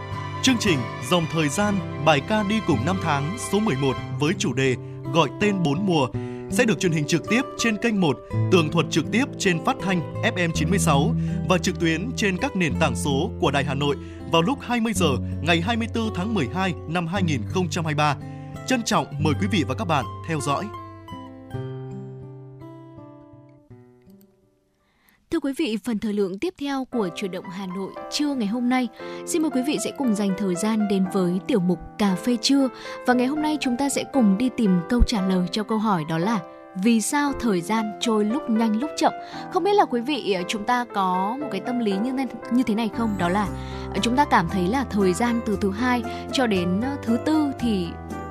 Chương 0.43 0.57
trình 0.61 0.79
Dòng 1.11 1.27
thời 1.33 1.49
gian, 1.49 1.75
bài 2.05 2.21
ca 2.29 2.43
đi 2.43 2.61
cùng 2.67 2.79
năm 2.87 2.97
tháng 3.03 3.39
số 3.53 3.59
11 3.61 3.97
với 4.21 4.35
chủ 4.39 4.53
đề 4.53 4.77
Gọi 5.13 5.29
tên 5.41 5.63
bốn 5.63 5.87
mùa 5.87 6.09
sẽ 6.51 6.65
được 6.65 6.81
truyền 6.81 6.93
hình 6.93 7.07
trực 7.07 7.29
tiếp 7.29 7.43
trên 7.59 7.77
kênh 7.77 8.01
1, 8.01 8.19
tường 8.53 8.71
thuật 8.71 8.87
trực 8.91 9.05
tiếp 9.13 9.25
trên 9.39 9.65
phát 9.65 9.77
thanh 9.81 10.13
FM 10.23 10.51
96 10.55 11.15
và 11.49 11.59
trực 11.59 11.81
tuyến 11.81 12.11
trên 12.17 12.37
các 12.37 12.57
nền 12.57 12.73
tảng 12.81 12.97
số 12.97 13.31
của 13.41 13.51
Đài 13.51 13.65
Hà 13.65 13.75
Nội 13.75 13.97
vào 14.33 14.43
lúc 14.43 14.59
20 14.61 14.93
giờ 14.93 15.11
ngày 15.43 15.61
24 15.61 16.15
tháng 16.15 16.35
12 16.35 16.75
năm 16.89 17.07
2023. 17.07 18.17
Trân 18.67 18.83
trọng 18.83 19.07
mời 19.19 19.35
quý 19.41 19.47
vị 19.51 19.65
và 19.69 19.75
các 19.75 19.85
bạn 19.85 20.05
theo 20.29 20.41
dõi. 20.41 20.65
Thưa 25.31 25.41
quý 25.41 25.53
vị, 25.57 25.79
phần 25.85 25.99
thời 25.99 26.13
lượng 26.13 26.39
tiếp 26.39 26.55
theo 26.59 26.85
của 26.85 27.09
chuyển 27.17 27.31
động 27.31 27.45
Hà 27.51 27.67
Nội 27.67 27.91
trưa 28.11 28.35
ngày 28.35 28.47
hôm 28.47 28.69
nay, 28.69 28.89
xin 29.27 29.43
mời 29.43 29.51
quý 29.51 29.63
vị 29.67 29.79
sẽ 29.85 29.93
cùng 29.99 30.15
dành 30.15 30.31
thời 30.39 30.55
gian 30.55 30.89
đến 30.89 31.05
với 31.13 31.41
tiểu 31.47 31.61
mục 31.61 31.79
Cà 31.99 32.15
phê 32.15 32.37
trưa 32.43 32.69
và 33.07 33.15
ngày 33.15 33.27
hôm 33.27 33.43
nay 33.43 33.59
chúng 33.61 33.77
ta 33.77 33.89
sẽ 33.89 34.05
cùng 34.13 34.39
đi 34.39 34.49
tìm 34.57 34.71
câu 34.89 35.03
trả 35.07 35.29
lời 35.29 35.47
cho 35.53 35.63
câu 35.63 35.79
hỏi 35.79 36.05
đó 36.09 36.19
là 36.19 36.41
vì 36.83 37.01
sao 37.01 37.33
thời 37.41 37.61
gian 37.61 37.93
trôi 38.01 38.25
lúc 38.25 38.51
nhanh 38.51 38.81
lúc 38.81 38.91
chậm. 38.97 39.13
Không 39.53 39.65
biết 39.65 39.73
là 39.75 39.85
quý 39.85 40.01
vị 40.01 40.33
ờ, 40.33 40.43
chúng 40.49 40.65
ta 40.65 40.85
có 40.95 41.37
một 41.41 41.47
cái 41.53 41.61
tâm 41.61 41.79
lý 41.79 41.93
như 41.93 42.13
thế, 42.19 42.27
như 42.51 42.63
thế 42.63 42.75
này 42.75 42.91
không? 42.97 43.15
Đó 43.19 43.29
là 43.29 43.47
ờ, 43.95 43.99
chúng 44.03 44.17
ta 44.17 44.25
cảm 44.25 44.49
thấy 44.49 44.67
là 44.67 44.85
thời 44.91 45.13
gian 45.13 45.41
từ 45.47 45.59
thứ 45.61 45.71
hai 45.71 46.03
cho 46.33 46.47
đến 46.47 46.81
ờ, 46.81 46.97
thứ 47.03 47.19
tư 47.25 47.53
thì 47.61 47.87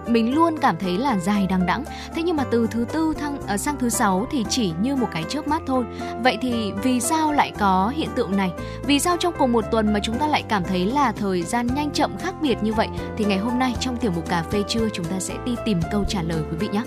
mình 0.07 0.35
luôn 0.35 0.57
cảm 0.61 0.77
thấy 0.77 0.97
là 0.97 1.17
dài 1.17 1.47
đằng 1.49 1.65
đẵng. 1.65 1.83
Thế 2.15 2.23
nhưng 2.23 2.35
mà 2.35 2.43
từ 2.51 2.67
thứ 2.71 2.85
tư 2.93 3.13
thăng 3.19 3.37
uh, 3.53 3.59
sang 3.59 3.75
thứ 3.79 3.89
sáu 3.89 4.27
thì 4.31 4.45
chỉ 4.49 4.73
như 4.81 4.95
một 4.95 5.07
cái 5.11 5.23
chớp 5.29 5.47
mắt 5.47 5.61
thôi. 5.67 5.85
Vậy 6.23 6.37
thì 6.41 6.71
vì 6.83 6.99
sao 6.99 7.31
lại 7.31 7.51
có 7.59 7.93
hiện 7.95 8.09
tượng 8.15 8.37
này? 8.37 8.51
Vì 8.87 8.99
sao 8.99 9.17
trong 9.17 9.33
cùng 9.37 9.51
một 9.51 9.65
tuần 9.71 9.93
mà 9.93 9.99
chúng 10.03 10.17
ta 10.17 10.27
lại 10.27 10.43
cảm 10.49 10.63
thấy 10.63 10.85
là 10.85 11.11
thời 11.11 11.41
gian 11.41 11.67
nhanh 11.75 11.91
chậm 11.91 12.17
khác 12.17 12.35
biệt 12.41 12.55
như 12.61 12.73
vậy? 12.73 12.87
Thì 13.17 13.25
ngày 13.25 13.37
hôm 13.37 13.59
nay 13.59 13.73
trong 13.79 13.97
tiểu 13.97 14.11
mục 14.15 14.29
cà 14.29 14.43
phê 14.51 14.63
trưa 14.67 14.89
chúng 14.93 15.05
ta 15.05 15.19
sẽ 15.19 15.33
đi 15.45 15.55
tìm 15.65 15.79
câu 15.91 16.03
trả 16.07 16.21
lời 16.21 16.41
quý 16.51 16.57
vị 16.57 16.67
nhé. 16.67 16.81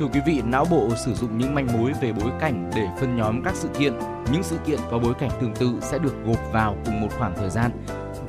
Thưa 0.00 0.06
quý 0.06 0.20
vị, 0.26 0.42
não 0.44 0.64
bộ 0.70 0.88
sử 0.96 1.14
dụng 1.14 1.38
những 1.38 1.54
manh 1.54 1.66
mối 1.66 1.92
về 2.00 2.12
bối 2.12 2.30
cảnh 2.40 2.70
để 2.74 2.86
phân 3.00 3.16
nhóm 3.16 3.42
các 3.44 3.54
sự 3.56 3.68
kiện. 3.78 3.92
Những 4.32 4.42
sự 4.42 4.56
kiện 4.66 4.78
có 4.90 4.98
bối 4.98 5.14
cảnh 5.14 5.30
tương 5.40 5.54
tự 5.54 5.72
sẽ 5.80 5.98
được 5.98 6.14
gộp 6.26 6.38
vào 6.52 6.76
cùng 6.84 7.00
một 7.00 7.08
khoảng 7.18 7.34
thời 7.36 7.50
gian. 7.50 7.70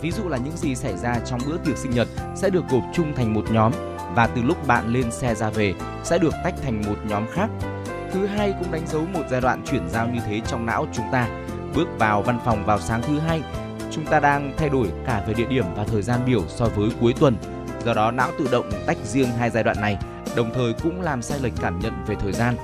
Ví 0.02 0.11
dụ 0.11 0.30
là 0.30 0.38
những 0.38 0.57
gì 0.57 0.76
xảy 0.76 0.98
ra 0.98 1.19
trong 1.26 1.39
bữa 1.48 1.57
tiệc 1.57 1.77
sinh 1.77 1.91
nhật 1.91 2.07
sẽ 2.35 2.49
được 2.49 2.64
gộp 2.69 2.84
chung 2.93 3.14
thành 3.15 3.34
một 3.34 3.43
nhóm 3.52 3.72
và 4.15 4.27
từ 4.27 4.41
lúc 4.41 4.68
bạn 4.68 4.88
lên 4.88 5.11
xe 5.11 5.35
ra 5.35 5.49
về 5.49 5.73
sẽ 6.03 6.18
được 6.18 6.34
tách 6.43 6.53
thành 6.64 6.81
một 6.81 6.95
nhóm 7.07 7.26
khác. 7.31 7.49
Thứ 8.11 8.26
hai 8.26 8.53
cũng 8.60 8.72
đánh 8.72 8.88
dấu 8.88 9.06
một 9.14 9.23
giai 9.30 9.41
đoạn 9.41 9.64
chuyển 9.65 9.89
giao 9.89 10.07
như 10.07 10.19
thế 10.27 10.41
trong 10.48 10.65
não 10.65 10.88
chúng 10.93 11.06
ta. 11.11 11.27
Bước 11.76 11.88
vào 11.99 12.22
văn 12.22 12.39
phòng 12.45 12.65
vào 12.65 12.80
sáng 12.80 13.02
thứ 13.02 13.19
hai, 13.19 13.41
chúng 13.91 14.06
ta 14.06 14.19
đang 14.19 14.53
thay 14.57 14.69
đổi 14.69 14.88
cả 15.06 15.23
về 15.27 15.34
địa 15.34 15.48
điểm 15.48 15.65
và 15.76 15.84
thời 15.84 16.02
gian 16.02 16.19
biểu 16.26 16.41
so 16.48 16.65
với 16.65 16.89
cuối 17.02 17.14
tuần. 17.19 17.35
Do 17.85 17.93
đó 17.93 18.11
não 18.11 18.31
tự 18.39 18.48
động 18.52 18.69
tách 18.88 18.98
riêng 19.03 19.30
hai 19.38 19.49
giai 19.49 19.64
đoạn 19.64 19.81
này, 19.81 19.98
đồng 20.35 20.51
thời 20.53 20.73
cũng 20.73 21.01
làm 21.01 21.21
sai 21.21 21.39
lệch 21.39 21.53
cảm 21.61 21.79
nhận 21.79 21.93
về 22.07 22.15
thời 22.19 22.31
gian. 22.33 22.55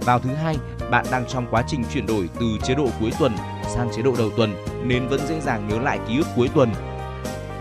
Vào 0.00 0.18
thứ 0.18 0.30
hai, 0.30 0.56
bạn 0.90 1.06
đang 1.10 1.24
trong 1.28 1.46
quá 1.50 1.64
trình 1.66 1.84
chuyển 1.92 2.06
đổi 2.06 2.28
từ 2.40 2.46
chế 2.62 2.74
độ 2.74 2.88
cuối 3.00 3.12
tuần 3.18 3.36
sang 3.68 3.88
chế 3.96 4.02
độ 4.02 4.14
đầu 4.18 4.30
tuần 4.36 4.54
nên 4.84 5.08
vẫn 5.08 5.20
dễ 5.28 5.40
dàng 5.40 5.68
nhớ 5.68 5.78
lại 5.78 5.98
ký 6.08 6.18
ức 6.18 6.26
cuối 6.36 6.48
tuần. 6.54 6.72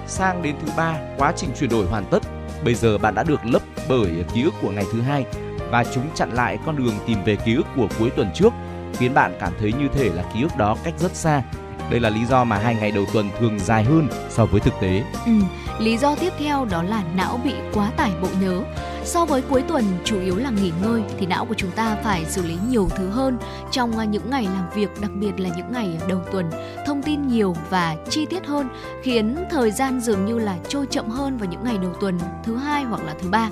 Sang 0.07 0.41
đến 0.41 0.55
thứ 0.61 0.71
ba, 0.77 0.97
quá 1.17 1.33
trình 1.35 1.49
chuyển 1.59 1.69
đổi 1.69 1.85
hoàn 1.85 2.05
tất 2.05 2.23
Bây 2.63 2.75
giờ 2.75 2.97
bạn 2.97 3.15
đã 3.15 3.23
được 3.23 3.45
lấp 3.45 3.61
bởi 3.89 4.25
ký 4.33 4.43
ức 4.43 4.53
của 4.61 4.71
ngày 4.71 4.85
thứ 4.91 5.01
hai 5.01 5.25
và 5.71 5.83
chúng 5.93 6.03
chặn 6.15 6.33
lại 6.33 6.57
con 6.65 6.77
đường 6.77 6.93
tìm 7.07 7.23
về 7.23 7.35
ký 7.35 7.55
ức 7.55 7.65
của 7.75 7.87
cuối 7.99 8.09
tuần 8.09 8.29
trước, 8.33 8.53
khiến 8.93 9.13
bạn 9.13 9.33
cảm 9.39 9.53
thấy 9.59 9.73
như 9.73 9.87
thể 9.93 10.09
là 10.09 10.23
ký 10.33 10.41
ức 10.41 10.57
đó 10.57 10.77
cách 10.83 10.93
rất 10.99 11.15
xa. 11.15 11.43
Đây 11.89 11.99
là 11.99 12.09
lý 12.09 12.25
do 12.25 12.43
mà 12.43 12.57
hai 12.57 12.75
ngày 12.75 12.91
đầu 12.91 13.05
tuần 13.13 13.29
thường 13.39 13.59
dài 13.59 13.83
hơn 13.83 14.07
so 14.29 14.45
với 14.45 14.59
thực 14.59 14.73
tế. 14.81 15.03
Ừ, 15.25 15.31
lý 15.79 15.97
do 15.97 16.15
tiếp 16.15 16.33
theo 16.39 16.65
đó 16.65 16.83
là 16.83 17.03
não 17.15 17.39
bị 17.43 17.53
quá 17.73 17.91
tải 17.97 18.11
bộ 18.21 18.27
nhớ. 18.41 18.61
So 19.05 19.25
với 19.25 19.41
cuối 19.41 19.63
tuần 19.67 19.83
chủ 20.03 20.19
yếu 20.19 20.35
là 20.35 20.49
nghỉ 20.49 20.71
ngơi 20.81 21.01
thì 21.17 21.25
não 21.25 21.45
của 21.45 21.53
chúng 21.53 21.71
ta 21.71 21.97
phải 22.03 22.25
xử 22.25 22.41
lý 22.41 22.57
nhiều 22.69 22.89
thứ 22.97 23.09
hơn 23.09 23.37
trong 23.71 23.97
à, 23.97 24.05
những 24.05 24.29
ngày 24.29 24.43
làm 24.43 24.69
việc, 24.75 25.01
đặc 25.01 25.11
biệt 25.15 25.39
là 25.39 25.49
những 25.57 25.71
ngày 25.71 25.97
đầu 26.09 26.21
tuần. 26.31 26.49
Thông 26.85 27.01
tin 27.01 27.27
nhiều 27.27 27.55
và 27.69 27.95
chi 28.09 28.25
tiết 28.25 28.45
hơn 28.45 28.69
khiến 29.03 29.35
thời 29.51 29.71
gian 29.71 29.99
dường 29.99 30.25
như 30.25 30.39
là 30.39 30.57
trôi 30.67 30.85
chậm 30.89 31.09
hơn 31.09 31.37
vào 31.37 31.49
những 31.49 31.63
ngày 31.63 31.77
đầu 31.77 31.93
tuần 32.01 32.19
thứ 32.43 32.55
hai 32.55 32.83
hoặc 32.83 33.03
là 33.05 33.15
thứ 33.21 33.29
ba. 33.29 33.49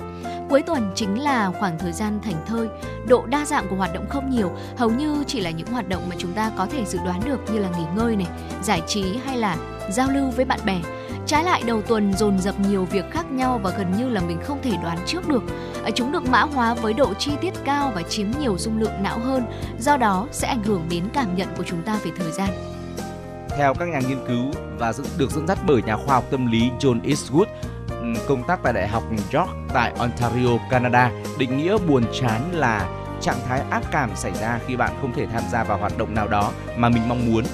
Cuối 0.50 0.62
tuần 0.62 0.92
chính 0.94 1.20
là 1.20 1.52
khoảng 1.60 1.78
thời 1.78 1.92
gian 1.92 2.20
thành 2.22 2.44
thơi, 2.46 2.68
độ 3.08 3.26
đa 3.26 3.44
dạng 3.44 3.68
của 3.70 3.76
hoạt 3.76 3.94
động 3.94 4.06
không 4.08 4.30
nhiều, 4.30 4.50
hầu 4.76 4.90
như 4.90 5.24
chỉ 5.26 5.40
là 5.40 5.50
những 5.50 5.66
hoạt 5.66 5.88
động 5.88 6.02
mà 6.08 6.16
chúng 6.18 6.32
ta 6.32 6.50
có 6.56 6.66
thể 6.66 6.84
dự 6.84 6.98
đoán 7.04 7.20
được 7.24 7.40
như 7.52 7.58
là 7.58 7.68
nghỉ 7.68 7.84
ngơi 7.96 8.16
này, 8.16 8.28
giải 8.62 8.82
trí 8.86 9.04
hay 9.24 9.38
là 9.38 9.56
giao 9.90 10.10
lưu 10.10 10.30
với 10.30 10.44
bạn 10.44 10.60
bè 10.64 10.80
Trái 11.26 11.44
lại 11.44 11.62
đầu 11.66 11.82
tuần 11.82 12.12
dồn 12.12 12.38
dập 12.38 12.54
nhiều 12.60 12.84
việc 12.84 13.04
khác 13.10 13.30
nhau 13.30 13.60
và 13.62 13.70
gần 13.70 13.92
như 13.98 14.08
là 14.08 14.20
mình 14.20 14.38
không 14.42 14.62
thể 14.62 14.72
đoán 14.82 14.98
trước 15.06 15.28
được. 15.28 15.42
À, 15.84 15.90
chúng 15.94 16.12
được 16.12 16.28
mã 16.28 16.40
hóa 16.40 16.74
với 16.74 16.92
độ 16.92 17.14
chi 17.14 17.32
tiết 17.40 17.54
cao 17.64 17.92
và 17.94 18.02
chiếm 18.02 18.26
nhiều 18.40 18.58
dung 18.58 18.78
lượng 18.78 19.02
não 19.02 19.18
hơn, 19.18 19.44
do 19.78 19.96
đó 19.96 20.28
sẽ 20.32 20.48
ảnh 20.48 20.62
hưởng 20.62 20.86
đến 20.90 21.04
cảm 21.14 21.36
nhận 21.36 21.48
của 21.56 21.62
chúng 21.66 21.82
ta 21.82 21.98
về 22.04 22.10
thời 22.16 22.32
gian. 22.32 22.50
Theo 23.56 23.74
các 23.74 23.88
nhà 23.88 24.00
nghiên 24.08 24.26
cứu 24.28 24.62
và 24.78 24.92
được 25.18 25.30
dẫn 25.30 25.46
dắt 25.46 25.58
bởi 25.66 25.82
nhà 25.82 25.96
khoa 25.96 26.14
học 26.14 26.24
tâm 26.30 26.46
lý 26.46 26.70
John 26.80 27.00
Eastwood, 27.00 27.46
công 28.28 28.42
tác 28.48 28.60
tại 28.62 28.72
Đại 28.72 28.88
học 28.88 29.02
York 29.32 29.50
tại 29.74 29.92
Ontario, 29.98 30.58
Canada, 30.70 31.10
định 31.38 31.56
nghĩa 31.56 31.78
buồn 31.88 32.04
chán 32.20 32.50
là 32.52 32.88
trạng 33.20 33.40
thái 33.48 33.62
ác 33.70 33.82
cảm 33.90 34.10
xảy 34.16 34.32
ra 34.32 34.58
khi 34.66 34.76
bạn 34.76 34.92
không 35.00 35.12
thể 35.12 35.26
tham 35.26 35.42
gia 35.52 35.64
vào 35.64 35.78
hoạt 35.78 35.98
động 35.98 36.14
nào 36.14 36.28
đó 36.28 36.52
mà 36.76 36.88
mình 36.88 37.08
mong 37.08 37.32
muốn 37.32 37.44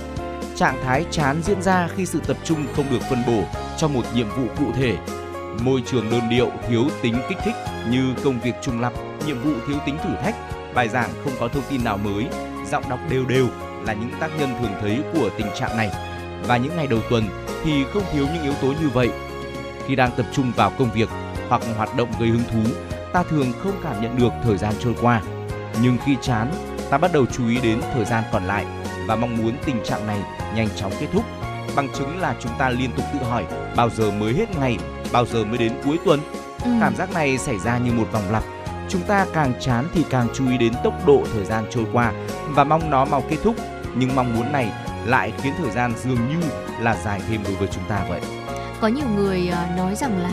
trạng 0.57 0.83
thái 0.85 1.05
chán 1.11 1.43
diễn 1.43 1.63
ra 1.63 1.89
khi 1.97 2.07
sự 2.07 2.21
tập 2.27 2.37
trung 2.45 2.67
không 2.77 2.87
được 2.91 3.03
phân 3.11 3.23
bổ 3.27 3.60
cho 3.81 3.89
một 3.89 4.03
nhiệm 4.15 4.29
vụ 4.29 4.43
cụ 4.59 4.73
thể. 4.77 4.97
Môi 5.65 5.83
trường 5.87 6.11
đơn 6.11 6.29
điệu 6.31 6.51
thiếu 6.69 6.85
tính 7.03 7.15
kích 7.29 7.39
thích 7.45 7.55
như 7.91 8.15
công 8.25 8.41
việc 8.41 8.55
trùng 8.63 8.81
lặp, 8.81 8.93
nhiệm 9.27 9.43
vụ 9.43 9.51
thiếu 9.67 9.77
tính 9.87 9.97
thử 10.05 10.11
thách, 10.23 10.35
bài 10.75 10.89
giảng 10.89 11.11
không 11.25 11.33
có 11.41 11.49
thông 11.49 11.63
tin 11.71 11.85
nào 11.85 11.97
mới, 11.97 12.27
giọng 12.71 12.85
đọc 12.89 12.99
đều 13.11 13.25
đều 13.25 13.47
là 13.87 13.93
những 13.93 14.11
tác 14.21 14.31
nhân 14.39 14.55
thường 14.61 14.73
thấy 14.81 15.03
của 15.13 15.31
tình 15.39 15.47
trạng 15.59 15.77
này. 15.77 15.91
Và 16.47 16.57
những 16.57 16.77
ngày 16.77 16.87
đầu 16.87 17.01
tuần 17.11 17.25
thì 17.65 17.85
không 17.93 18.03
thiếu 18.13 18.27
những 18.35 18.43
yếu 18.43 18.55
tố 18.63 18.67
như 18.67 18.89
vậy. 18.89 19.11
Khi 19.87 19.97
đang 19.97 20.11
tập 20.17 20.27
trung 20.33 20.53
vào 20.57 20.73
công 20.79 20.93
việc 20.93 21.09
hoặc 21.49 21.63
hoạt 21.77 21.97
động 21.97 22.09
gây 22.21 22.29
hứng 22.29 22.45
thú, 22.53 22.71
ta 23.13 23.23
thường 23.23 23.53
không 23.63 23.81
cảm 23.83 24.03
nhận 24.03 24.19
được 24.19 24.33
thời 24.45 24.59
gian 24.59 24.75
trôi 24.81 24.95
qua. 25.03 25.23
Nhưng 25.83 25.97
khi 26.05 26.17
chán, 26.23 26.53
ta 26.91 26.99
bắt 26.99 27.13
đầu 27.13 27.27
chú 27.27 27.49
ý 27.49 27.59
đến 27.63 27.81
thời 27.95 28.05
gian 28.05 28.25
còn 28.33 28.45
lại 28.45 28.67
và 29.07 29.17
mong 29.17 29.37
muốn 29.37 29.53
tình 29.65 29.85
trạng 29.85 30.07
này 30.07 30.19
nhanh 30.55 30.69
chóng 30.77 30.93
kết 31.01 31.07
thúc. 31.13 31.25
Bằng 31.77 31.89
chứng 31.95 32.19
là 32.19 32.35
chúng 32.41 32.53
ta 32.59 32.69
liên 32.69 32.91
tục 32.97 33.05
tự 33.13 33.19
hỏi 33.19 33.45
bao 33.77 33.91
giờ 33.91 34.11
mới 34.11 34.33
hết 34.33 34.57
ngày, 34.61 34.79
bao 35.13 35.27
giờ 35.27 35.45
mới 35.45 35.59
đến 35.59 35.73
cuối 35.85 35.99
tuần. 36.05 36.21
Ừ. 36.65 36.71
Cảm 36.81 36.97
giác 36.97 37.15
này 37.15 37.39
xảy 37.39 37.59
ra 37.59 37.79
như 37.79 37.93
một 37.93 38.07
vòng 38.13 38.33
lặp. 38.33 38.43
Chúng 38.89 39.03
ta 39.03 39.27
càng 39.33 39.53
chán 39.61 39.89
thì 39.95 40.05
càng 40.11 40.27
chú 40.35 40.51
ý 40.51 40.59
đến 40.59 40.73
tốc 40.85 41.07
độ 41.07 41.23
thời 41.35 41.45
gian 41.45 41.65
trôi 41.71 41.85
qua 41.93 42.13
và 42.49 42.65
mong 42.65 42.91
nó 42.91 43.05
mau 43.05 43.23
kết 43.31 43.37
thúc. 43.43 43.55
Nhưng 43.95 44.17
mong 44.17 44.35
muốn 44.37 44.53
này 44.53 44.73
lại 45.05 45.33
khiến 45.43 45.53
thời 45.59 45.71
gian 45.71 45.93
dường 46.03 46.29
như 46.29 46.47
là 46.81 46.97
dài 47.05 47.21
thêm 47.29 47.41
đối 47.45 47.55
với 47.55 47.69
chúng 47.73 47.85
ta 47.89 48.07
vậy. 48.09 48.21
Có 48.81 48.89
nhiều 48.89 49.07
người 49.17 49.49
ờ, 49.49 49.65
nói 49.77 49.95
rằng 49.95 50.19
là 50.19 50.31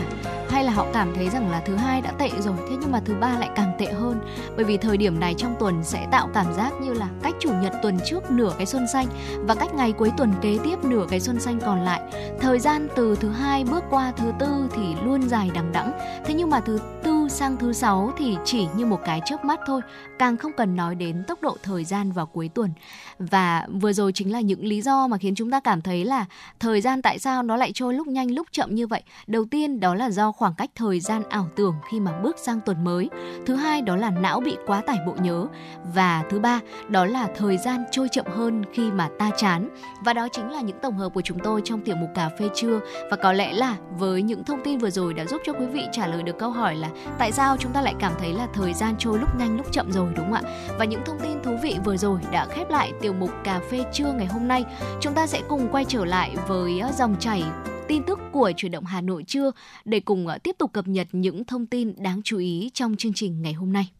hay 0.50 0.64
là 0.64 0.72
họ 0.72 0.86
cảm 0.92 1.14
thấy 1.14 1.28
rằng 1.28 1.50
là 1.50 1.60
thứ 1.60 1.76
hai 1.76 2.00
đã 2.00 2.12
tệ 2.18 2.30
rồi, 2.40 2.54
thế 2.70 2.76
nhưng 2.80 2.92
mà 2.92 3.00
thứ 3.04 3.14
ba 3.20 3.38
lại 3.38 3.50
càng 3.54 3.72
tệ 3.78 3.86
hơn. 3.86 4.20
Bởi 4.56 4.64
vì 4.64 4.76
thời 4.76 4.96
điểm 4.96 5.20
này 5.20 5.34
trong 5.34 5.54
tuần 5.60 5.84
sẽ 5.84 6.06
tạo 6.10 6.28
cảm 6.34 6.54
giác 6.54 6.72
như 6.82 6.92
là 6.92 7.08
cách 7.22 7.34
chủ 7.40 7.52
nhật 7.62 7.72
tuần 7.82 7.98
trước 8.06 8.30
nửa 8.30 8.52
cái 8.58 8.66
xuân 8.66 8.86
xanh 8.92 9.06
và 9.46 9.54
cách 9.54 9.74
ngày 9.74 9.92
cuối 9.92 10.12
tuần 10.16 10.32
kế 10.42 10.58
tiếp 10.64 10.84
nửa 10.84 11.06
cái 11.10 11.20
xuân 11.20 11.40
xanh 11.40 11.60
còn 11.60 11.80
lại. 11.80 12.00
Thời 12.40 12.58
gian 12.58 12.88
từ 12.96 13.16
thứ 13.16 13.30
hai 13.30 13.64
bước 13.64 13.84
qua 13.90 14.12
thứ 14.16 14.32
tư 14.38 14.68
thì 14.76 14.82
luôn 15.04 15.28
dài 15.28 15.50
đằng 15.54 15.72
đẵng. 15.72 15.92
Thế 16.24 16.34
nhưng 16.34 16.50
mà 16.50 16.60
thứ 16.60 16.78
tư 17.02 17.28
sang 17.30 17.56
thứ 17.56 17.72
sáu 17.72 18.12
thì 18.16 18.36
chỉ 18.44 18.66
như 18.76 18.86
một 18.86 19.00
cái 19.04 19.20
chớp 19.24 19.44
mắt 19.44 19.60
thôi, 19.66 19.80
càng 20.18 20.36
không 20.36 20.52
cần 20.56 20.76
nói 20.76 20.94
đến 20.94 21.24
tốc 21.28 21.42
độ 21.42 21.56
thời 21.62 21.84
gian 21.84 22.12
vào 22.12 22.26
cuối 22.26 22.48
tuần. 22.54 22.70
Và 23.18 23.66
vừa 23.80 23.92
rồi 23.92 24.12
chính 24.12 24.32
là 24.32 24.40
những 24.40 24.64
lý 24.64 24.82
do 24.82 25.06
mà 25.06 25.18
khiến 25.18 25.34
chúng 25.34 25.50
ta 25.50 25.60
cảm 25.60 25.82
thấy 25.82 26.04
là 26.04 26.26
thời 26.60 26.80
gian 26.80 27.02
tại 27.02 27.18
sao 27.18 27.42
nó 27.42 27.56
lại 27.56 27.70
trôi 27.74 27.94
lúc 27.94 28.06
nhanh 28.06 28.30
lúc 28.30 28.46
chậm 28.52 28.74
như 28.74 28.86
vậy. 28.86 29.02
Đầu 29.26 29.44
tiên 29.50 29.80
đó 29.80 29.94
là 29.94 30.10
do 30.10 30.32
khoảng 30.38 30.54
cách 30.54 30.70
thời 30.74 31.00
gian 31.00 31.22
ảo 31.28 31.48
tưởng 31.56 31.74
khi 31.90 32.00
mà 32.00 32.12
bước 32.22 32.38
sang 32.38 32.60
tuần 32.60 32.84
mới. 32.84 33.10
Thứ 33.46 33.54
hai 33.54 33.82
đó 33.82 33.96
là 33.96 34.10
não 34.10 34.40
bị 34.40 34.56
quá 34.66 34.80
tải 34.80 34.98
bộ 35.06 35.14
nhớ 35.22 35.46
và 35.94 36.24
thứ 36.30 36.38
ba, 36.38 36.60
đó 36.88 37.04
là 37.04 37.28
thời 37.36 37.58
gian 37.58 37.84
trôi 37.90 38.08
chậm 38.12 38.26
hơn 38.26 38.62
khi 38.72 38.90
mà 38.90 39.08
ta 39.18 39.30
chán. 39.36 39.68
Và 40.04 40.12
đó 40.12 40.28
chính 40.32 40.50
là 40.50 40.60
những 40.60 40.78
tổng 40.82 40.96
hợp 40.96 41.08
của 41.14 41.20
chúng 41.20 41.38
tôi 41.38 41.60
trong 41.64 41.80
tiểu 41.80 41.96
mục 41.96 42.10
cà 42.14 42.30
phê 42.38 42.48
trưa 42.54 42.80
và 43.10 43.16
có 43.16 43.32
lẽ 43.32 43.52
là 43.52 43.76
với 43.90 44.22
những 44.22 44.44
thông 44.44 44.60
tin 44.64 44.78
vừa 44.78 44.90
rồi 44.90 45.14
đã 45.14 45.24
giúp 45.24 45.40
cho 45.46 45.52
quý 45.52 45.66
vị 45.66 45.82
trả 45.92 46.06
lời 46.06 46.22
được 46.22 46.38
câu 46.38 46.50
hỏi 46.50 46.74
là 46.74 46.90
tại 47.18 47.32
sao 47.32 47.56
chúng 47.56 47.72
ta 47.72 47.82
lại 47.82 47.94
cảm 47.98 48.12
thấy 48.18 48.32
là 48.32 48.48
thời 48.54 48.74
gian 48.74 48.94
trôi 48.98 49.18
lúc 49.18 49.28
nhanh, 49.38 49.56
lúc 49.56 49.66
chậm 49.72 49.92
rồi, 49.92 50.12
đúng 50.16 50.24
không 50.24 50.42
ạ? 50.44 50.68
Và 50.78 50.84
những 50.84 51.00
thông 51.06 51.20
tin 51.20 51.42
thú 51.42 51.56
vị 51.62 51.76
vừa 51.84 51.96
rồi 51.96 52.20
đã 52.32 52.46
khép 52.46 52.70
lại 52.70 52.92
tiểu 53.00 53.12
mục 53.12 53.30
cà 53.44 53.60
phê 53.70 53.84
trưa 53.92 54.12
ngày 54.12 54.26
hôm 54.26 54.48
nay. 54.48 54.64
Chúng 55.00 55.14
ta 55.14 55.26
sẽ 55.26 55.40
cùng 55.48 55.68
quay 55.72 55.84
trở 55.84 56.04
lại 56.04 56.36
với 56.48 56.80
ờ, 56.80 56.90
dòng 56.92 57.16
chảy 57.20 57.44
tin 57.88 58.02
tức 58.02 58.18
của 58.32 58.52
chuyển 58.56 58.72
động 58.72 58.84
Hà 58.84 59.00
Nội 59.00 59.24
trưa 59.26 59.50
để 59.84 60.00
cùng 60.00 60.26
ờ, 60.26 60.38
tiếp 60.38 60.56
tục 60.58 60.72
cập 60.72 60.88
nhật 60.88 61.06
những 61.12 61.44
thông 61.44 61.66
tin 61.66 61.94
đáng 61.98 62.20
chú 62.24 62.38
ý 62.38 62.70
trong 62.74 62.96
chương 62.96 63.12
trình 63.12 63.42
ngày 63.42 63.52
hôm 63.52 63.72
nay. 63.72 63.90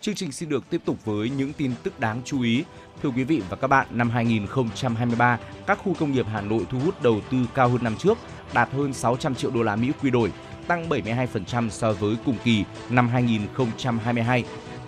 Chương 0.00 0.14
trình 0.14 0.32
xin 0.32 0.48
được 0.48 0.70
tiếp 0.70 0.80
tục 0.84 1.04
với 1.04 1.30
những 1.30 1.52
tin 1.52 1.72
tức 1.82 2.00
đáng 2.00 2.20
chú 2.24 2.42
ý. 2.42 2.64
Thưa 3.02 3.08
quý 3.08 3.24
vị 3.24 3.42
và 3.50 3.56
các 3.56 3.66
bạn, 3.66 3.86
năm 3.90 4.10
2023, 4.10 5.38
các 5.66 5.78
khu 5.84 5.94
công 5.94 6.12
nghiệp 6.12 6.26
Hà 6.32 6.40
Nội 6.40 6.66
thu 6.70 6.78
hút 6.78 7.02
đầu 7.02 7.20
tư 7.30 7.38
cao 7.54 7.68
hơn 7.68 7.84
năm 7.84 7.96
trước, 7.96 8.18
đạt 8.54 8.72
hơn 8.72 8.92
600 8.92 9.34
triệu 9.34 9.50
đô 9.50 9.62
la 9.62 9.76
Mỹ 9.76 9.92
quy 10.02 10.10
đổi, 10.10 10.32
tăng 10.66 10.88
72% 10.88 11.68
so 11.68 11.92
với 11.92 12.16
cùng 12.24 12.36
kỳ 12.44 12.64
năm 12.90 13.08
2022. 13.08 14.44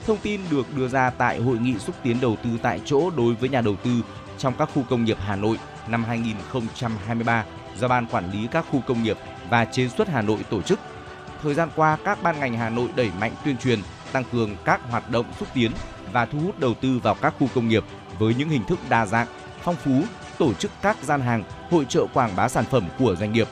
Thông 0.06 0.18
tin 0.22 0.40
được 0.50 0.76
đưa 0.76 0.88
ra 0.88 1.10
tại 1.10 1.40
hội 1.40 1.58
nghị 1.58 1.78
xúc 1.78 1.94
tiến 2.02 2.16
đầu 2.20 2.36
tư 2.44 2.50
tại 2.62 2.80
chỗ 2.84 3.10
đối 3.10 3.34
với 3.34 3.48
nhà 3.48 3.60
đầu 3.60 3.76
tư 3.76 3.90
trong 4.38 4.54
các 4.58 4.70
khu 4.74 4.82
công 4.90 5.04
nghiệp 5.04 5.16
Hà 5.20 5.36
Nội 5.36 5.58
năm 5.88 6.04
2023 6.04 7.44
do 7.78 7.88
Ban 7.88 8.06
Quản 8.06 8.30
lý 8.32 8.48
các 8.50 8.64
khu 8.70 8.80
công 8.86 9.02
nghiệp 9.02 9.16
và 9.50 9.64
chế 9.64 9.88
xuất 9.88 10.08
Hà 10.08 10.22
Nội 10.22 10.38
tổ 10.50 10.62
chức. 10.62 10.80
Thời 11.42 11.54
gian 11.54 11.68
qua, 11.76 11.96
các 12.04 12.22
ban 12.22 12.40
ngành 12.40 12.56
Hà 12.56 12.70
Nội 12.70 12.88
đẩy 12.96 13.10
mạnh 13.20 13.32
tuyên 13.44 13.56
truyền, 13.56 13.78
tăng 14.12 14.24
cường 14.32 14.56
các 14.64 14.80
hoạt 14.90 15.10
động 15.10 15.26
xúc 15.38 15.48
tiến 15.54 15.70
và 16.12 16.26
thu 16.26 16.38
hút 16.38 16.60
đầu 16.60 16.74
tư 16.74 17.00
vào 17.02 17.14
các 17.14 17.34
khu 17.38 17.48
công 17.54 17.68
nghiệp 17.68 17.84
với 18.18 18.34
những 18.34 18.48
hình 18.48 18.64
thức 18.64 18.78
đa 18.88 19.06
dạng, 19.06 19.26
phong 19.62 19.76
phú, 19.76 20.02
tổ 20.38 20.54
chức 20.54 20.70
các 20.82 20.96
gian 21.02 21.20
hàng, 21.20 21.44
hội 21.70 21.84
trợ 21.88 22.06
quảng 22.14 22.36
bá 22.36 22.48
sản 22.48 22.64
phẩm 22.64 22.88
của 22.98 23.16
doanh 23.16 23.32
nghiệp, 23.32 23.48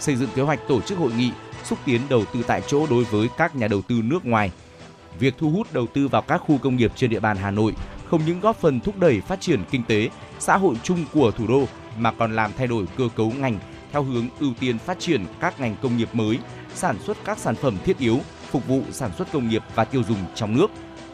xây 0.00 0.16
dựng 0.16 0.30
kế 0.34 0.42
hoạch 0.42 0.60
tổ 0.68 0.80
chức 0.80 0.98
hội 0.98 1.12
nghị 1.12 1.32
xúc 1.64 1.78
tiến 1.84 2.00
đầu 2.10 2.24
tư 2.34 2.42
tại 2.46 2.62
chỗ 2.66 2.86
đối 2.86 3.04
với 3.04 3.28
các 3.36 3.56
nhà 3.56 3.68
đầu 3.68 3.82
tư 3.82 4.00
nước 4.04 4.26
ngoài. 4.26 4.50
việc 5.18 5.34
thu 5.38 5.50
hút 5.50 5.72
đầu 5.72 5.86
tư 5.86 6.08
vào 6.08 6.22
các 6.22 6.38
khu 6.46 6.58
công 6.58 6.76
nghiệp 6.76 6.92
trên 6.96 7.10
địa 7.10 7.20
bàn 7.20 7.36
Hà 7.36 7.50
Nội 7.50 7.74
không 8.12 8.24
những 8.26 8.40
góp 8.40 8.56
phần 8.56 8.80
thúc 8.80 8.98
đẩy 8.98 9.20
phát 9.20 9.40
triển 9.40 9.64
kinh 9.70 9.82
tế, 9.84 10.08
xã 10.38 10.56
hội 10.56 10.76
chung 10.82 11.04
của 11.12 11.30
thủ 11.30 11.46
đô 11.46 11.64
mà 11.96 12.12
còn 12.12 12.36
làm 12.36 12.50
thay 12.56 12.66
đổi 12.66 12.86
cơ 12.98 13.08
cấu 13.16 13.32
ngành 13.38 13.58
theo 13.92 14.02
hướng 14.02 14.28
ưu 14.40 14.52
tiên 14.60 14.78
phát 14.78 14.98
triển 14.98 15.24
các 15.40 15.60
ngành 15.60 15.76
công 15.82 15.96
nghiệp 15.96 16.08
mới, 16.12 16.38
sản 16.74 16.96
xuất 16.98 17.16
các 17.24 17.38
sản 17.38 17.54
phẩm 17.54 17.76
thiết 17.84 17.98
yếu 17.98 18.20
phục 18.50 18.66
vụ 18.66 18.82
sản 18.90 19.10
xuất 19.18 19.32
công 19.32 19.48
nghiệp 19.48 19.62
và 19.74 19.84
tiêu 19.84 20.02
dùng 20.08 20.18
trong 20.34 20.56
nước. 20.56 20.66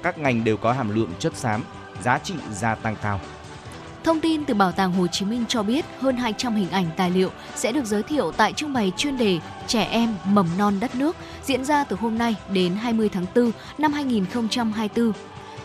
Các 0.03 0.19
ngành 0.19 0.45
đều 0.45 0.57
có 0.57 0.73
hàm 0.73 0.95
lượng 0.95 1.11
chất 1.19 1.37
xám, 1.37 1.63
giá 2.03 2.19
trị 2.19 2.35
gia 2.53 2.75
tăng 2.75 2.97
cao. 3.03 3.21
Thông 4.05 4.21
tin 4.21 4.45
từ 4.45 4.55
Bảo 4.55 4.73
tàng 4.73 4.93
Hồ 4.93 5.07
Chí 5.07 5.25
Minh 5.25 5.45
cho 5.49 5.63
biết 5.63 5.85
hơn 6.01 6.17
200 6.17 6.55
hình 6.55 6.71
ảnh 6.71 6.87
tài 6.97 7.11
liệu 7.11 7.31
sẽ 7.55 7.73
được 7.73 7.85
giới 7.85 8.03
thiệu 8.03 8.33
tại 8.33 8.53
trưng 8.53 8.73
bày 8.73 8.93
chuyên 8.97 9.17
đề 9.17 9.39
Trẻ 9.67 9.83
em 9.85 10.15
mầm 10.25 10.47
non 10.59 10.81
đất 10.81 10.95
nước 10.95 11.17
diễn 11.43 11.65
ra 11.65 11.85
từ 11.85 11.97
hôm 11.97 12.19
nay 12.19 12.37
đến 12.53 12.75
20 12.75 13.09
tháng 13.09 13.27
4 13.35 13.51
năm 13.79 13.93
2024. 13.93 15.13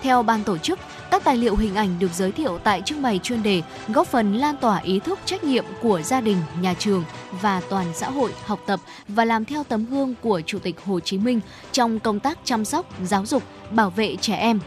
Theo 0.04 0.24
ban 0.24 0.44
tổ 0.44 0.58
chức, 0.58 0.80
các 1.14 1.24
tài 1.24 1.38
liệu 1.38 1.56
hình 1.56 1.76
ảnh 1.76 2.00
được 2.00 2.14
giới 2.14 2.32
thiệu 2.32 2.58
tại 2.64 2.82
trưng 2.86 3.02
bày 3.02 3.20
chuyên 3.24 3.44
đề 3.44 3.62
góp 3.88 4.08
phần 4.08 4.34
lan 4.36 4.56
tỏa 4.62 4.80
ý 4.80 5.00
thức 5.00 5.20
trách 5.26 5.44
nhiệm 5.44 5.66
của 5.82 6.02
gia 6.02 6.22
đình, 6.22 6.38
nhà 6.62 6.74
trường 6.74 7.04
và 7.42 7.62
toàn 7.70 7.86
xã 7.94 8.10
hội 8.10 8.32
học 8.46 8.60
tập 8.66 8.80
và 9.08 9.26
làm 9.26 9.46
theo 9.46 9.64
tấm 9.64 9.86
gương 9.86 10.16
của 10.22 10.42
Chủ 10.46 10.60
tịch 10.60 10.76
Hồ 10.86 11.00
Chí 11.00 11.18
Minh 11.18 11.40
trong 11.72 12.00
công 12.00 12.20
tác 12.20 12.40
chăm 12.44 12.66
sóc, 12.66 12.86
giáo 13.04 13.26
dục, 13.26 13.44
bảo 13.72 13.90
vệ 13.90 14.16
trẻ 14.16 14.36
em 14.36 14.60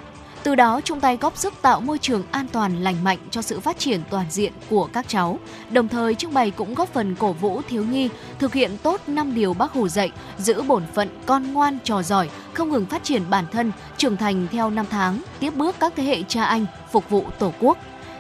từ 0.47 0.55
đó 0.55 0.81
chung 0.85 1.01
tay 1.01 1.17
góp 1.17 1.37
sức 1.37 1.55
tạo 1.63 1.81
môi 1.81 1.99
trường 1.99 2.23
an 2.31 2.47
toàn 2.53 2.83
lành 2.83 3.05
mạnh 3.05 3.19
cho 3.31 3.43
sự 3.43 3.61
phát 3.61 3.79
triển 3.79 4.01
toàn 4.11 4.27
diện 4.31 4.53
của 4.71 4.89
các 4.93 5.09
cháu. 5.09 5.39
Đồng 5.71 5.89
thời 5.89 6.15
trưng 6.15 6.35
bày 6.35 6.51
cũng 6.51 6.75
góp 6.75 6.89
phần 6.89 7.17
cổ 7.17 7.33
vũ 7.33 7.61
thiếu 7.69 7.85
nhi 7.85 8.09
thực 8.39 8.55
hiện 8.55 8.71
tốt 8.83 9.01
5 9.07 9.35
điều 9.35 9.55
Bác 9.55 9.73
Hồ 9.73 9.89
dạy, 9.89 10.11
giữ 10.39 10.63
bổn 10.63 10.83
phận 10.95 11.09
con 11.27 11.53
ngoan 11.53 11.79
trò 11.85 12.03
giỏi, 12.03 12.31
không 12.53 12.71
ngừng 12.71 12.87
phát 12.87 13.05
triển 13.05 13.23
bản 13.31 13.45
thân, 13.53 13.73
trưởng 13.97 14.17
thành 14.17 14.47
theo 14.53 14.71
năm 14.71 14.87
tháng, 14.91 15.23
tiếp 15.41 15.55
bước 15.57 15.77
các 15.81 15.93
thế 15.97 16.03
hệ 16.03 16.23
cha 16.29 16.45
anh 16.45 16.67
phục 16.93 17.11
vụ 17.11 17.25
Tổ 17.39 17.53
quốc. 17.61 17.79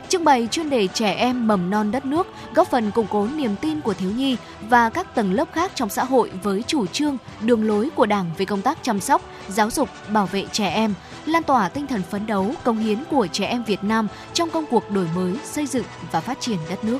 Trưng 0.08 0.24
bày 0.24 0.48
chuyên 0.50 0.70
đề 0.70 0.86
trẻ 0.86 1.12
em 1.12 1.46
mầm 1.46 1.70
non 1.70 1.90
đất 1.90 2.04
nước 2.04 2.26
góp 2.54 2.70
phần 2.70 2.90
củng 2.90 3.06
cố 3.10 3.28
niềm 3.36 3.56
tin 3.60 3.80
của 3.80 3.94
thiếu 3.94 4.10
nhi 4.10 4.36
và 4.68 4.90
các 4.90 5.14
tầng 5.14 5.32
lớp 5.32 5.52
khác 5.52 5.72
trong 5.74 5.88
xã 5.88 6.04
hội 6.04 6.30
với 6.42 6.64
chủ 6.66 6.86
trương, 6.86 7.16
đường 7.40 7.64
lối 7.64 7.90
của 7.94 8.06
Đảng 8.06 8.30
về 8.38 8.44
công 8.44 8.62
tác 8.62 8.78
chăm 8.82 9.00
sóc, 9.00 9.22
giáo 9.48 9.70
dục, 9.70 9.88
bảo 10.08 10.26
vệ 10.26 10.46
trẻ 10.52 10.68
em, 10.68 10.94
lan 11.26 11.42
tỏa 11.42 11.68
tinh 11.68 11.86
thần 11.86 12.02
phấn 12.02 12.26
đấu, 12.26 12.52
công 12.64 12.78
hiến 12.78 12.98
của 13.10 13.26
trẻ 13.26 13.46
em 13.46 13.64
Việt 13.64 13.84
Nam 13.84 14.08
trong 14.32 14.50
công 14.50 14.64
cuộc 14.70 14.90
đổi 14.90 15.08
mới, 15.14 15.38
xây 15.44 15.66
dựng 15.66 15.84
và 16.12 16.20
phát 16.20 16.40
triển 16.40 16.58
đất 16.70 16.84
nước. 16.84 16.98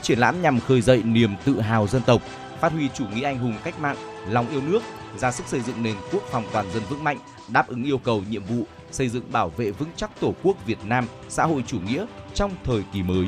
Triển 0.02 0.20
lãm 0.20 0.42
nhằm 0.42 0.60
khơi 0.60 0.82
dậy 0.82 1.04
niềm 1.04 1.32
tự 1.46 1.62
hào 1.62 1.88
dân 1.88 2.02
tộc, 2.02 2.22
phát 2.60 2.72
huy 2.72 2.90
chủ 2.94 3.06
nghĩa 3.08 3.24
anh 3.24 3.38
hùng 3.38 3.56
cách 3.64 3.80
mạng, 3.80 3.98
lòng 4.28 4.50
yêu 4.52 4.62
nước, 4.62 4.84
ra 5.18 5.32
sức 5.32 5.48
xây 5.48 5.62
dựng 5.62 5.84
nền 5.84 5.96
quốc 6.12 6.24
phòng 6.32 6.44
toàn 6.54 6.72
dân 6.74 6.84
vững 6.90 7.04
mạnh, 7.04 7.18
đáp 7.48 7.68
ứng 7.68 7.84
yêu 7.84 7.98
cầu 7.98 8.24
nhiệm 8.30 8.44
vụ 8.44 8.64
xây 8.92 9.10
dựng 9.10 9.32
bảo 9.32 9.50
vệ 9.50 9.72
vững 9.72 9.90
chắc 9.96 10.20
Tổ 10.20 10.34
quốc 10.44 10.66
Việt 10.66 10.80
Nam 10.86 11.06
xã 11.30 11.46
hội 11.46 11.64
chủ 11.68 11.80
nghĩa 11.80 12.06
trong 12.34 12.52
thời 12.64 12.84
kỳ 12.94 13.04
mới. 13.04 13.28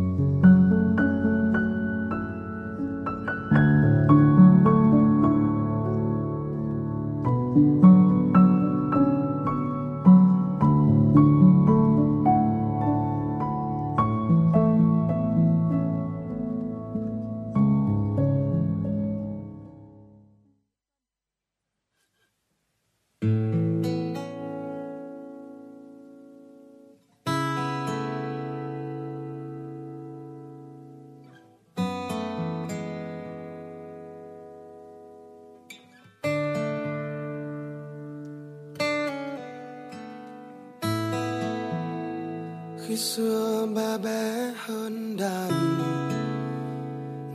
Bé 43.97 44.53
hơn 44.57 45.17
đàn. 45.17 45.51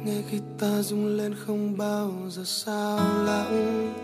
Nghe 0.05 0.23
ta 0.59 0.83
rung 0.83 1.07
lên 1.07 1.35
không 1.47 1.77
bao 1.77 2.13
giờ 2.29 2.43
sao 2.45 2.99
lãng. 3.25 3.95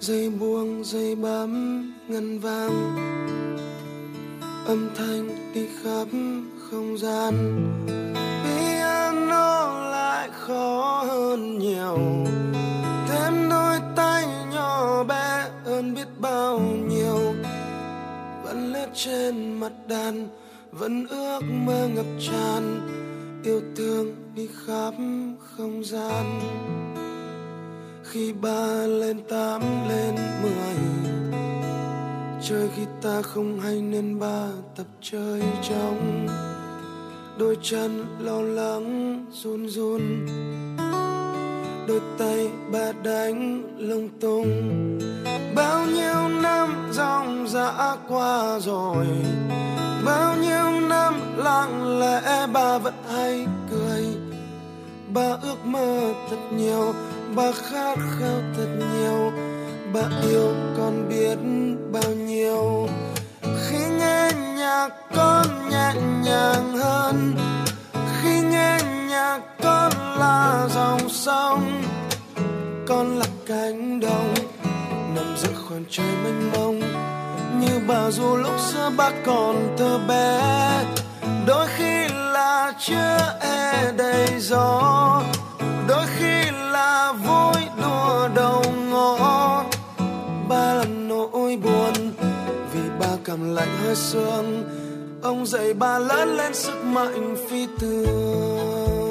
Dây 0.00 0.30
buông 0.30 0.84
dây 0.84 1.16
bấm 1.16 1.82
ngân 2.08 2.38
vang. 2.38 2.96
Âm 4.66 4.90
thanh 4.96 5.52
đi 5.54 5.66
khắp 5.82 6.08
không 6.70 6.98
gian. 6.98 7.34
Piano 8.44 9.72
lại 9.90 10.28
khó 10.32 11.04
hơn 11.08 11.58
nhiều. 11.58 11.98
Thêm 13.08 13.48
đôi 13.50 13.78
tay 13.96 14.24
nhỏ 14.52 15.04
bé 15.04 15.48
hơn 15.64 15.94
biết 15.94 16.08
bao 16.18 16.60
nhiêu. 16.88 17.34
Vẫn 18.44 18.72
lết 18.72 18.88
trên 18.94 19.60
mặt 19.60 19.72
đàn 19.88 20.28
vẫn 20.78 21.06
ước 21.06 21.40
mơ 21.50 21.88
ngập 21.88 22.06
tràn, 22.20 22.88
yêu 23.44 23.60
thương 23.76 24.14
đi 24.34 24.48
khắp 24.66 24.94
không 25.38 25.84
gian. 25.84 26.40
Khi 28.02 28.32
ba 28.32 28.86
lên 28.86 29.20
tám 29.28 29.62
lên 29.88 30.14
mười, 30.42 30.76
chơi 32.42 32.68
khi 32.76 32.82
ta 33.02 33.22
không 33.22 33.60
hay 33.60 33.80
nên 33.80 34.18
ba 34.18 34.48
tập 34.76 34.86
chơi 35.00 35.42
trong 35.68 36.26
đôi 37.38 37.56
chân 37.62 38.04
lo 38.20 38.40
lắng, 38.40 39.26
run 39.32 39.68
run. 39.68 40.26
Đôi 41.88 42.00
tay 42.18 42.48
ba 42.72 42.92
đánh 43.04 43.62
lung 43.78 44.08
tung. 44.20 44.98
Bao 45.54 45.86
nhiêu 45.86 46.28
năm 46.42 46.88
dòng 46.92 47.48
dã 47.48 47.96
qua 48.08 48.58
rồi 48.60 49.06
bao 50.06 50.36
nhiêu 50.36 50.80
năm 50.88 51.36
lặng 51.36 51.98
lẽ 51.98 52.46
bà 52.52 52.78
vẫn 52.78 52.94
hay 53.14 53.46
cười. 53.70 54.04
Bà 55.14 55.36
ước 55.42 55.64
mơ 55.64 56.14
thật 56.30 56.36
nhiều, 56.56 56.94
bà 57.34 57.52
khát 57.52 57.98
khao 58.20 58.40
thật 58.56 58.68
nhiều. 58.92 59.32
Bà 59.92 60.00
yêu 60.28 60.54
con 60.76 61.08
biết 61.08 61.38
bao 61.92 62.12
nhiêu. 62.14 62.88
Khi 63.42 63.78
nghe 63.98 64.30
nhạc 64.56 64.88
con 65.16 65.46
nhẹ 65.70 65.92
nhàng 66.24 66.76
hơn. 66.76 67.34
Khi 68.22 68.40
nghe 68.40 68.78
nhạc 69.08 69.40
con 69.62 69.92
là 70.18 70.68
dòng 70.74 71.08
sông. 71.08 71.82
Con 72.88 73.18
là 73.18 73.26
cánh 73.46 74.00
đồng 74.00 74.34
nằm 75.14 75.36
giữa 75.36 75.52
khoảng 75.68 75.84
trời 75.90 76.12
mênh 76.24 76.50
mông 76.52 76.80
như 77.60 77.80
bà 77.88 78.10
dù 78.10 78.36
lúc 78.36 78.60
xưa 78.60 78.90
bác 78.96 79.12
còn 79.26 79.74
thơ 79.78 79.98
bé. 80.08 80.40
Đôi 81.46 81.66
khi 81.76 82.08
là 82.08 82.72
chưa 82.80 83.38
e 83.40 83.92
đầy 83.96 84.40
gió. 84.40 85.22
Đôi 85.88 86.06
khi 86.18 86.50
là 86.72 87.12
vui 87.12 87.62
đùa 87.82 88.28
đầu 88.34 88.62
ngõ. 88.90 89.64
Ba 90.48 90.74
lần 90.74 91.08
nỗi 91.08 91.56
buồn 91.56 91.92
vì 92.72 92.80
ba 93.00 93.16
cảm 93.24 93.54
lạnh 93.54 93.76
hơi 93.84 93.94
sương. 93.96 94.64
Ông 95.22 95.46
dạy 95.46 95.74
ba 95.74 95.98
lớn 95.98 96.36
lên 96.36 96.54
sức 96.54 96.84
mạnh 96.84 97.36
phi 97.50 97.66
thường. 97.80 99.05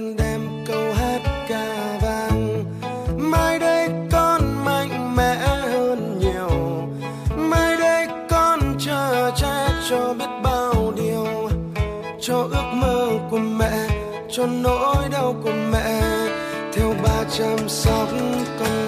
Luôn 0.00 0.16
đem 0.16 0.64
câu 0.66 0.92
hát 0.92 1.20
ca 1.48 1.98
vang. 2.02 2.64
Mai 3.18 3.58
đây 3.58 3.88
con 4.12 4.64
mạnh 4.64 5.16
mẽ 5.16 5.34
hơn 5.72 6.18
nhiều. 6.20 6.50
Mai 7.36 7.76
đây 7.76 8.06
con 8.30 8.60
chờ 8.78 9.30
cha 9.36 9.68
cho 9.90 10.14
biết 10.18 10.28
bao 10.42 10.92
điều. 10.96 11.50
Cho 12.20 12.48
ước 12.50 12.70
mơ 12.72 13.08
của 13.30 13.38
mẹ, 13.38 13.88
cho 14.30 14.46
nỗi 14.46 15.08
đau 15.12 15.34
của 15.44 15.52
mẹ. 15.72 16.00
Theo 16.72 16.94
ba 17.02 17.24
chăm 17.38 17.68
sóc 17.68 18.08
con 18.58 18.79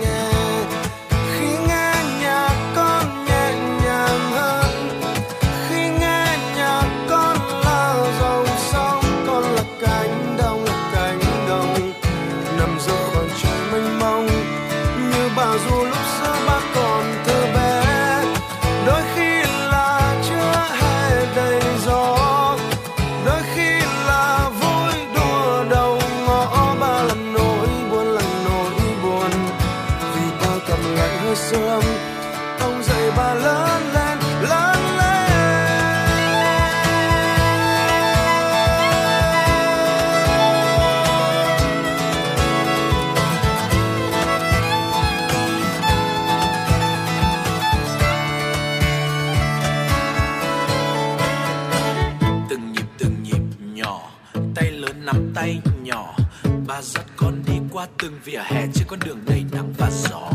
vỉa 58.32 58.42
hè 58.44 58.66
trên 58.74 58.86
con 58.88 58.98
đường 59.04 59.18
đầy 59.26 59.44
nắng 59.52 59.72
và 59.78 59.90
gió. 59.90 60.30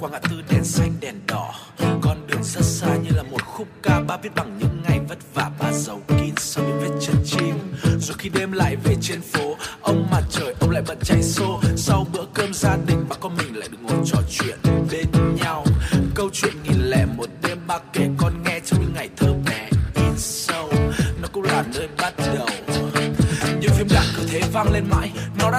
Qua 0.00 0.10
ngã 0.10 0.18
tư 0.18 0.42
đèn 0.50 0.64
xanh, 0.64 0.92
đèn 1.00 1.14
đỏ. 1.26 1.54
Con 2.02 2.26
đường 2.26 2.42
rất 2.44 2.64
xa 2.64 2.96
như 2.96 3.10
là 3.16 3.22
một 3.22 3.42
khúc 3.46 3.68
ca 3.82 4.00
ba 4.00 4.16
viết 4.16 4.34
bằng 4.34 4.58
những 4.58 4.82
ngày 4.88 5.00
vất 5.08 5.18
vả 5.34 5.50
ba 5.60 5.72
giàu 5.72 6.00
kín 6.08 6.34
sau 6.36 6.64
những 6.64 6.78
vết 6.80 7.06
chân 7.06 7.16
chim. 7.24 7.54
Rồi 7.82 8.16
khi 8.18 8.28
đêm 8.28 8.52
lại 8.52 8.76
về 8.76 8.96
trên 9.00 9.20
phố, 9.20 9.56
ông 9.80 10.06
mặt 10.10 10.22
trời, 10.30 10.54
ông 10.60 10.70
lại 10.70 10.82
bận 10.86 10.98
chạy 11.04 11.22
xô. 11.22 11.60
Sau 11.76 12.06
bữa 12.12 12.24
cơm 12.34 12.54
gia 12.54 12.76
đình 12.86 13.04
ba 13.08 13.16
con 13.20 13.36
mình 13.36 13.56
lại 13.56 13.68
được 13.68 13.78
ngồi 13.82 13.98
trò 14.06 14.18
chuyện. 14.30 14.58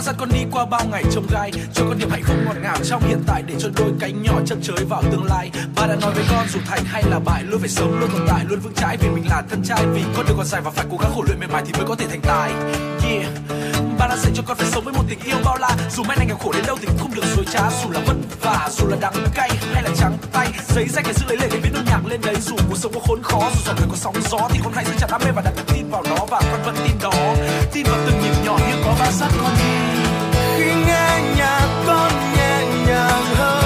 Ra 0.02 0.12
con 0.18 0.30
đi 0.30 0.40
qua 0.52 0.66
bao 0.66 0.82
ngày 0.92 1.04
trông 1.12 1.28
gai, 1.32 1.52
cho 1.74 1.84
con 1.88 2.00
niềm 2.00 2.10
hạnh 2.10 2.24
phúc 2.24 2.36
ngọt 2.46 2.56
ngào 2.62 2.78
trong 2.84 3.02
hiện 3.08 3.24
tại 3.28 3.44
để 3.48 3.56
cho 3.60 3.70
đôi 3.76 3.92
cánh 4.00 4.24
nhỏ 4.24 4.34
chân 4.46 4.62
chới 4.62 4.86
vào 4.90 5.04
tương 5.12 5.26
lai. 5.26 5.52
Ba 5.76 5.88
đã 5.88 5.96
nói 6.02 6.12
với 6.14 6.24
con, 6.32 6.48
dù 6.54 6.60
thành 6.66 6.86
hay 6.86 7.04
là 7.10 7.20
bại, 7.20 7.44
luôn 7.44 7.60
phải 7.60 7.70
sống, 7.70 8.00
luôn 8.00 8.10
tồn 8.14 8.22
tại, 8.28 8.46
luôn 8.50 8.60
vững 8.60 8.74
chãi 8.74 8.98
vì 8.98 9.10
mình 9.10 9.24
là 9.30 9.44
thân 9.50 9.64
trai. 9.64 9.86
Vì 9.94 10.04
con 10.16 10.26
đường 10.28 10.38
còn 10.38 10.46
dài 10.46 10.62
và 10.62 10.72
phải 10.72 10.86
cố 10.92 10.98
gắng 10.98 11.12
khổ 11.16 11.24
luyện 11.28 11.40
mệt 11.40 11.48
mỏi 11.52 11.62
thì 11.66 11.72
mới 11.74 11.88
có 11.88 11.96
thể 11.96 12.08
thành 12.08 12.22
tài. 12.22 12.52
Yeah 13.04 13.61
ba 14.02 14.08
đã 14.08 14.16
dạy 14.16 14.32
cho 14.36 14.44
con 14.48 14.58
phải 14.58 14.68
sống 14.72 14.84
với 14.84 14.94
một 14.94 15.04
tình 15.10 15.20
yêu 15.26 15.38
bao 15.46 15.58
la. 15.58 15.70
Dù 15.96 16.04
mai 16.04 16.18
này 16.18 16.26
nghèo 16.28 16.38
khổ 16.38 16.52
đến 16.54 16.66
đâu 16.68 16.78
thì 16.82 16.86
cũng 16.88 16.98
không 17.00 17.14
được 17.16 17.24
dối 17.36 17.46
trá. 17.54 17.62
Dù 17.84 17.92
là 17.92 18.00
vất 18.06 18.16
vả, 18.42 18.70
dù 18.72 18.88
là 18.88 18.98
đắng 19.02 19.14
cay 19.36 19.50
hay 19.74 19.84
là 19.84 19.90
trắng 19.98 20.18
tay, 20.32 20.48
giấy 20.76 20.86
danh 20.90 21.04
để 21.08 21.14
giữ 21.14 21.26
lấy 21.28 21.38
lệ 21.38 21.48
để 21.52 21.60
viết 21.64 21.70
nốt 21.74 21.82
nhạc 21.86 22.06
lên 22.06 22.22
đấy. 22.22 22.36
Dù 22.42 22.56
cuộc 22.70 22.78
sống 22.78 22.92
có 22.94 23.00
khốn 23.08 23.24
khó, 23.24 23.50
dù 23.56 23.62
dòng 23.66 23.76
đời 23.76 23.88
có 23.90 23.96
sóng 23.96 24.16
gió 24.32 24.48
thì 24.50 24.60
con 24.64 24.74
hãy 24.74 24.86
giữ 24.86 24.94
chặt 25.00 25.08
đam 25.12 25.22
mê 25.26 25.32
và 25.36 25.42
đặt 25.42 25.54
niềm 25.56 25.66
tin 25.74 25.90
vào 25.90 26.04
nó. 26.10 26.26
Và 26.30 26.42
con 26.52 26.64
vẫn 26.66 26.76
tin 26.88 26.96
đó. 27.02 27.36
Tin 27.74 27.86
vào 27.90 28.00
từng 28.06 28.22
nhịp 28.22 28.36
nhỏ 28.46 28.58
như 28.68 28.76
có 28.86 28.96
ba 29.00 29.12
sắt 29.12 29.30
con 29.42 29.56
đi. 29.58 30.02
Khi 30.58 30.66
nghe 30.88 31.22
nhạc 31.38 31.68
con 31.88 32.12
nhẹ 32.36 32.66
nhàng 32.88 33.26
hơn. 33.36 33.61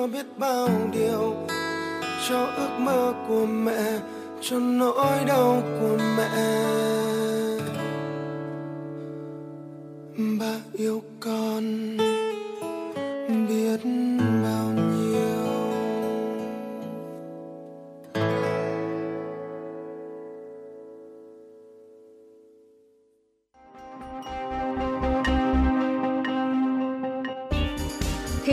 Cho 0.00 0.06
biết 0.06 0.26
bao 0.38 0.68
điều 0.92 1.34
cho 2.28 2.46
ước 2.56 2.78
mơ 2.78 3.14
của 3.28 3.46
mẹ, 3.46 3.98
cho 4.40 4.58
nỗi 4.58 5.24
đau 5.26 5.62
của 5.80 5.96
mẹ. 6.16 6.64
Ba 10.40 10.54
yêu 10.72 11.02
con, 11.20 11.96
biết 13.48 13.80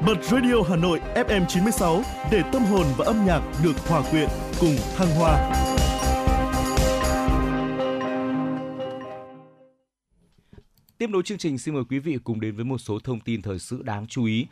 Bật 0.00 0.24
Radio 0.24 0.62
Hà 0.68 0.76
Nội 0.76 1.00
FM 1.14 1.46
96 1.46 2.02
để 2.32 2.42
tâm 2.52 2.64
hồn 2.64 2.86
và 2.96 3.04
âm 3.04 3.26
nhạc 3.26 3.42
được 3.64 3.88
hòa 3.88 4.02
quyện 4.10 4.28
cùng 4.60 4.76
thăng 4.96 5.08
hoa. 5.08 5.52
Tiếp 10.98 11.10
nối 11.10 11.22
chương 11.22 11.38
trình 11.38 11.58
xin 11.58 11.74
mời 11.74 11.84
quý 11.90 11.98
vị 11.98 12.18
cùng 12.24 12.40
đến 12.40 12.56
với 12.56 12.64
một 12.64 12.78
số 12.78 12.98
thông 13.04 13.20
tin 13.20 13.42
thời 13.42 13.58
sự 13.58 13.82
đáng 13.82 14.06
chú 14.06 14.24
ý. 14.24 14.46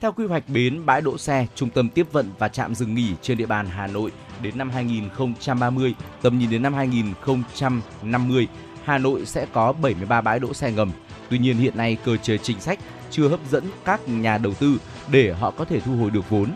Theo 0.00 0.12
quy 0.12 0.26
hoạch 0.26 0.48
bến, 0.48 0.86
bãi 0.86 1.00
đỗ 1.00 1.18
xe, 1.18 1.46
trung 1.54 1.70
tâm 1.70 1.88
tiếp 1.88 2.12
vận 2.12 2.30
và 2.38 2.48
trạm 2.48 2.74
dừng 2.74 2.94
nghỉ 2.94 3.12
trên 3.22 3.38
địa 3.38 3.46
bàn 3.46 3.66
Hà 3.66 3.86
Nội 3.86 4.12
đến 4.42 4.58
năm 4.58 4.70
2030, 4.70 5.94
tầm 6.22 6.38
nhìn 6.38 6.50
đến 6.50 6.62
năm 6.62 6.74
2050, 6.74 8.48
Hà 8.84 8.98
Nội 8.98 9.26
sẽ 9.26 9.46
có 9.52 9.72
73 9.72 10.20
bãi 10.20 10.38
đỗ 10.38 10.54
xe 10.54 10.72
ngầm. 10.72 10.90
Tuy 11.30 11.38
nhiên 11.38 11.56
hiện 11.56 11.76
nay 11.76 11.96
cơ 12.04 12.16
chế 12.16 12.38
chính 12.38 12.60
sách 12.60 12.78
chưa 13.10 13.28
hấp 13.28 13.40
dẫn 13.50 13.64
các 13.84 14.08
nhà 14.08 14.38
đầu 14.38 14.54
tư 14.54 14.78
để 15.10 15.32
họ 15.32 15.50
có 15.50 15.64
thể 15.64 15.80
thu 15.80 15.96
hồi 15.96 16.10
được 16.10 16.30
vốn. 16.30 16.50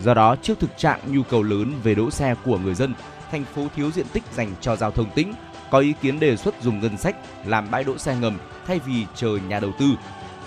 Do 0.00 0.14
đó, 0.14 0.36
trước 0.42 0.60
thực 0.60 0.78
trạng 0.78 1.00
nhu 1.06 1.22
cầu 1.22 1.42
lớn 1.42 1.72
về 1.82 1.94
đỗ 1.94 2.10
xe 2.10 2.34
của 2.44 2.58
người 2.58 2.74
dân, 2.74 2.94
thành 3.30 3.44
phố 3.44 3.66
thiếu 3.76 3.90
diện 3.90 4.06
tích 4.12 4.22
dành 4.34 4.54
cho 4.60 4.76
giao 4.76 4.90
thông 4.90 5.10
tĩnh, 5.10 5.34
có 5.70 5.78
ý 5.78 5.94
kiến 6.02 6.20
đề 6.20 6.36
xuất 6.36 6.62
dùng 6.62 6.80
ngân 6.80 6.96
sách 6.96 7.16
làm 7.46 7.70
bãi 7.70 7.84
đỗ 7.84 7.98
xe 7.98 8.16
ngầm 8.16 8.38
thay 8.66 8.80
vì 8.86 9.06
chờ 9.14 9.38
nhà 9.48 9.60
đầu 9.60 9.72
tư. 9.78 9.86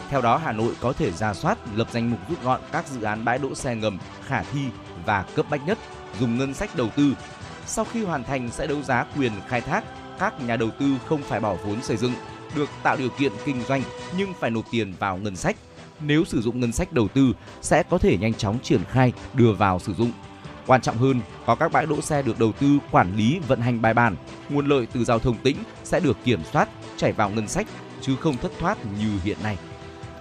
Theo 0.09 0.21
đó, 0.21 0.38
Hà 0.38 0.51
Nội 0.51 0.73
có 0.81 0.93
thể 0.93 1.11
ra 1.11 1.34
soát 1.34 1.57
lập 1.75 1.88
danh 1.91 2.11
mục 2.11 2.19
rút 2.29 2.43
gọn 2.43 2.61
các 2.71 2.88
dự 2.88 3.01
án 3.01 3.25
bãi 3.25 3.38
đỗ 3.38 3.55
xe 3.55 3.75
ngầm 3.75 3.97
khả 4.25 4.43
thi 4.43 4.61
và 5.05 5.25
cấp 5.35 5.45
bách 5.49 5.67
nhất, 5.67 5.77
dùng 6.19 6.38
ngân 6.38 6.53
sách 6.53 6.75
đầu 6.75 6.89
tư. 6.95 7.13
Sau 7.65 7.85
khi 7.85 8.03
hoàn 8.03 8.23
thành 8.23 8.49
sẽ 8.51 8.67
đấu 8.67 8.81
giá 8.81 9.05
quyền 9.17 9.31
khai 9.47 9.61
thác, 9.61 9.84
các 10.19 10.43
nhà 10.43 10.55
đầu 10.55 10.69
tư 10.79 10.85
không 11.05 11.21
phải 11.21 11.39
bỏ 11.39 11.55
vốn 11.65 11.81
xây 11.81 11.97
dựng, 11.97 12.13
được 12.55 12.69
tạo 12.83 12.97
điều 12.97 13.09
kiện 13.09 13.31
kinh 13.45 13.61
doanh 13.67 13.81
nhưng 14.17 14.33
phải 14.39 14.51
nộp 14.51 14.65
tiền 14.71 14.93
vào 14.99 15.17
ngân 15.17 15.35
sách. 15.35 15.55
Nếu 15.99 16.25
sử 16.25 16.41
dụng 16.41 16.59
ngân 16.59 16.71
sách 16.71 16.93
đầu 16.93 17.07
tư 17.07 17.33
sẽ 17.61 17.83
có 17.83 17.97
thể 17.97 18.17
nhanh 18.17 18.33
chóng 18.33 18.59
triển 18.63 18.81
khai 18.91 19.13
đưa 19.33 19.51
vào 19.51 19.79
sử 19.79 19.93
dụng. 19.93 20.11
Quan 20.67 20.81
trọng 20.81 20.97
hơn, 20.97 21.21
có 21.45 21.55
các 21.55 21.71
bãi 21.71 21.85
đỗ 21.85 22.01
xe 22.01 22.21
được 22.21 22.39
đầu 22.39 22.51
tư 22.51 22.67
quản 22.91 23.15
lý 23.15 23.39
vận 23.47 23.61
hành 23.61 23.81
bài 23.81 23.93
bản, 23.93 24.15
nguồn 24.49 24.67
lợi 24.67 24.87
từ 24.93 25.03
giao 25.03 25.19
thông 25.19 25.37
tĩnh 25.37 25.57
sẽ 25.83 25.99
được 25.99 26.17
kiểm 26.23 26.39
soát, 26.51 26.69
chảy 26.97 27.11
vào 27.11 27.29
ngân 27.29 27.47
sách 27.47 27.67
chứ 28.01 28.15
không 28.15 28.37
thất 28.37 28.51
thoát 28.59 28.77
như 28.99 29.11
hiện 29.23 29.37
nay. 29.43 29.57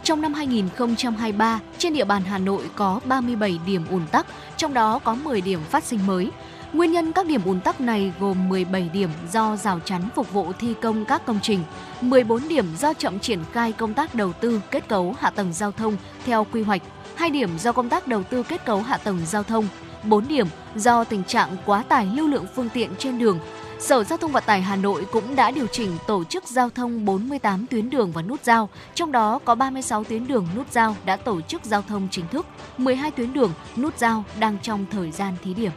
Trong 0.02 0.20
năm 0.20 0.34
2023, 0.34 1.60
trên 1.78 1.94
địa 1.94 2.04
bàn 2.04 2.22
Hà 2.22 2.38
Nội 2.38 2.64
có 2.76 3.00
37 3.04 3.58
điểm 3.66 3.84
ùn 3.90 4.06
tắc, 4.06 4.26
trong 4.56 4.74
đó 4.74 4.98
có 4.98 5.14
10 5.14 5.40
điểm 5.40 5.60
phát 5.70 5.84
sinh 5.84 6.06
mới. 6.06 6.30
Nguyên 6.72 6.93
nhân 6.93 7.12
các 7.12 7.26
điểm 7.26 7.40
ùn 7.44 7.60
tắc 7.60 7.80
này 7.80 8.12
gồm 8.20 8.48
17 8.48 8.88
điểm 8.93 9.10
do 9.32 9.56
rào 9.56 9.80
chắn 9.84 10.02
phục 10.14 10.32
vụ 10.32 10.52
thi 10.52 10.74
công 10.82 11.05
các 11.05 11.26
công 11.26 11.38
trình, 11.43 11.60
14 12.01 12.48
điểm 12.48 12.66
do 12.78 12.94
chậm 12.94 13.18
triển 13.18 13.40
khai 13.52 13.72
công 13.72 13.94
tác 13.94 14.14
đầu 14.14 14.32
tư 14.32 14.60
kết 14.70 14.88
cấu 14.88 15.14
hạ 15.18 15.30
tầng 15.30 15.52
giao 15.52 15.72
thông 15.72 15.97
theo 16.26 16.47
quy 16.52 16.62
hoạch, 16.62 16.82
2 17.14 17.30
điểm 17.30 17.59
do 17.59 17.72
công 17.72 17.88
tác 17.88 18.06
đầu 18.06 18.22
tư 18.22 18.43
kết 18.43 18.64
cấu 18.64 18.82
hạ 18.82 18.97
tầng 18.97 19.18
giao 19.26 19.43
thông, 19.43 19.68
4 20.05 20.28
điểm 20.28 20.47
do 20.76 21.05
tình 21.05 21.24
trạng 21.24 21.56
quá 21.66 21.82
tải 21.88 22.06
lưu 22.06 22.28
lượng 22.28 22.47
phương 22.55 22.68
tiện 22.68 22.90
trên 22.98 23.18
đường. 23.18 23.38
Sở 23.78 24.05
Giao 24.05 24.18
thông 24.18 24.32
Vận 24.32 24.44
tải 24.47 24.62
Hà 24.62 24.76
Nội 24.76 25.06
cũng 25.12 25.36
đã 25.36 25.51
điều 25.51 25.66
chỉnh 25.66 25.90
tổ 26.06 26.24
chức 26.24 26.44
giao 26.48 26.70
thông 26.70 27.05
48 27.05 27.66
tuyến 27.66 27.90
đường 27.90 28.12
và 28.12 28.22
nút 28.22 28.44
giao, 28.44 28.68
trong 28.94 29.12
đó 29.12 29.38
có 29.44 29.55
36 29.55 30.05
tuyến 30.05 30.26
đường 30.26 30.47
nút 30.56 30.72
giao 30.72 30.97
đã 31.05 31.16
tổ 31.16 31.40
chức 31.40 31.64
giao 31.64 31.82
thông 31.82 32.09
chính 32.10 32.28
thức, 32.28 32.47
12 32.78 33.10
tuyến 33.10 33.32
đường 33.32 33.52
nút 33.76 33.98
giao 33.98 34.24
đang 34.40 34.59
trong 34.62 34.84
thời 34.90 35.10
gian 35.10 35.34
thí 35.44 35.55
điểm. 35.55 35.72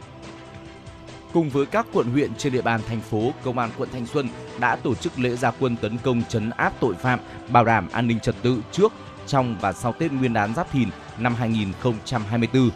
Cùng 1.32 1.50
với 1.50 1.66
các 1.66 1.86
quận 1.92 2.10
huyện 2.10 2.34
trên 2.34 2.52
địa 2.52 2.62
bàn 2.62 2.80
thành 2.88 3.00
phố, 3.00 3.32
Công 3.44 3.58
an 3.58 3.70
quận 3.78 3.88
Thanh 3.92 4.06
Xuân 4.06 4.28
đã 4.60 4.76
tổ 4.76 4.94
chức 4.94 5.18
lễ 5.18 5.36
gia 5.36 5.50
quân 5.50 5.76
tấn 5.76 5.98
công 5.98 6.22
chấn 6.28 6.50
áp 6.50 6.72
tội 6.80 6.94
phạm, 6.94 7.20
bảo 7.48 7.64
đảm 7.64 7.88
an 7.92 8.06
ninh 8.06 8.20
trật 8.20 8.34
tự 8.42 8.62
trước, 8.72 8.92
trong 9.26 9.56
và 9.60 9.72
sau 9.72 9.92
Tết 9.92 10.12
Nguyên 10.12 10.32
đán 10.32 10.54
Giáp 10.54 10.72
Thìn 10.72 10.88
năm 11.18 11.34
2024 11.34 12.70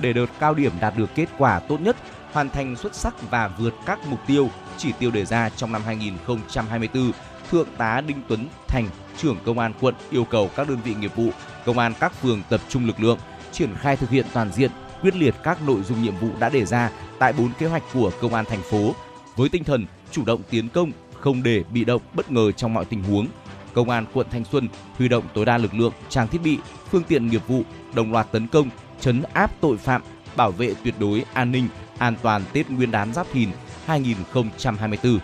để 0.00 0.12
đợt 0.12 0.26
cao 0.40 0.54
điểm 0.54 0.72
đạt 0.80 0.94
được 0.96 1.10
kết 1.14 1.28
quả 1.38 1.58
tốt 1.58 1.80
nhất, 1.80 1.96
hoàn 2.32 2.50
thành 2.50 2.76
xuất 2.76 2.94
sắc 2.94 3.30
và 3.30 3.48
vượt 3.58 3.74
các 3.86 4.06
mục 4.06 4.20
tiêu, 4.26 4.50
chỉ 4.76 4.92
tiêu 4.98 5.10
đề 5.10 5.24
ra 5.24 5.48
trong 5.48 5.72
năm 5.72 5.82
2024. 5.86 7.12
Thượng 7.50 7.68
tá 7.76 8.00
Đinh 8.00 8.22
Tuấn 8.28 8.48
Thành, 8.68 8.88
trưởng 9.16 9.36
công 9.44 9.58
an 9.58 9.72
quận 9.80 9.94
yêu 10.10 10.24
cầu 10.24 10.50
các 10.56 10.68
đơn 10.68 10.78
vị 10.84 10.94
nghiệp 10.94 11.16
vụ, 11.16 11.30
công 11.64 11.78
an 11.78 11.92
các 12.00 12.12
phường 12.22 12.42
tập 12.48 12.60
trung 12.68 12.86
lực 12.86 13.00
lượng, 13.00 13.18
triển 13.52 13.74
khai 13.74 13.96
thực 13.96 14.10
hiện 14.10 14.26
toàn 14.32 14.52
diện, 14.52 14.70
quyết 15.02 15.16
liệt 15.16 15.34
các 15.42 15.62
nội 15.62 15.82
dung 15.82 16.02
nhiệm 16.02 16.16
vụ 16.16 16.28
đã 16.38 16.48
đề 16.48 16.64
ra 16.64 16.90
tại 17.18 17.32
4 17.32 17.50
kế 17.58 17.66
hoạch 17.66 17.82
của 17.94 18.10
công 18.20 18.34
an 18.34 18.44
thành 18.44 18.62
phố 18.62 18.94
với 19.36 19.48
tinh 19.48 19.64
thần 19.64 19.86
chủ 20.10 20.24
động 20.24 20.42
tiến 20.50 20.68
công, 20.68 20.92
không 21.20 21.42
để 21.42 21.64
bị 21.72 21.84
động 21.84 22.02
bất 22.14 22.30
ngờ 22.30 22.52
trong 22.52 22.74
mọi 22.74 22.84
tình 22.84 23.02
huống. 23.02 23.26
Công 23.74 23.90
an 23.90 24.06
quận 24.12 24.26
Thanh 24.30 24.44
Xuân 24.44 24.68
huy 24.98 25.08
động 25.08 25.24
tối 25.34 25.44
đa 25.44 25.58
lực 25.58 25.74
lượng, 25.74 25.92
trang 26.08 26.28
thiết 26.28 26.42
bị, 26.44 26.58
phương 26.90 27.02
tiện 27.08 27.26
nghiệp 27.26 27.42
vụ 27.48 27.62
đồng 27.94 28.12
loạt 28.12 28.32
tấn 28.32 28.46
công, 28.46 28.70
chấn 29.00 29.22
áp 29.32 29.50
tội 29.60 29.76
phạm, 29.76 30.02
bảo 30.36 30.50
vệ 30.50 30.74
tuyệt 30.84 30.94
đối 30.98 31.24
an 31.32 31.52
ninh, 31.52 31.68
an 31.98 32.14
toàn 32.22 32.42
Tết 32.52 32.70
Nguyên 32.70 32.90
đán 32.90 33.12
Giáp 33.12 33.26
Thìn 33.32 33.48
2024 33.86 35.18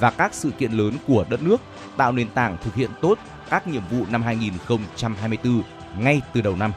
và 0.00 0.10
các 0.10 0.34
sự 0.34 0.50
kiện 0.50 0.72
lớn 0.72 0.94
của 1.06 1.24
đất 1.28 1.42
nước, 1.42 1.60
tạo 1.96 2.12
nền 2.12 2.28
tảng 2.28 2.56
thực 2.64 2.74
hiện 2.74 2.90
tốt 3.00 3.18
các 3.50 3.68
nhiệm 3.68 3.82
vụ 3.90 4.04
năm 4.10 4.22
2024 4.22 5.62
ngay 5.98 6.20
từ 6.32 6.40
đầu 6.40 6.56
năm. 6.56 6.72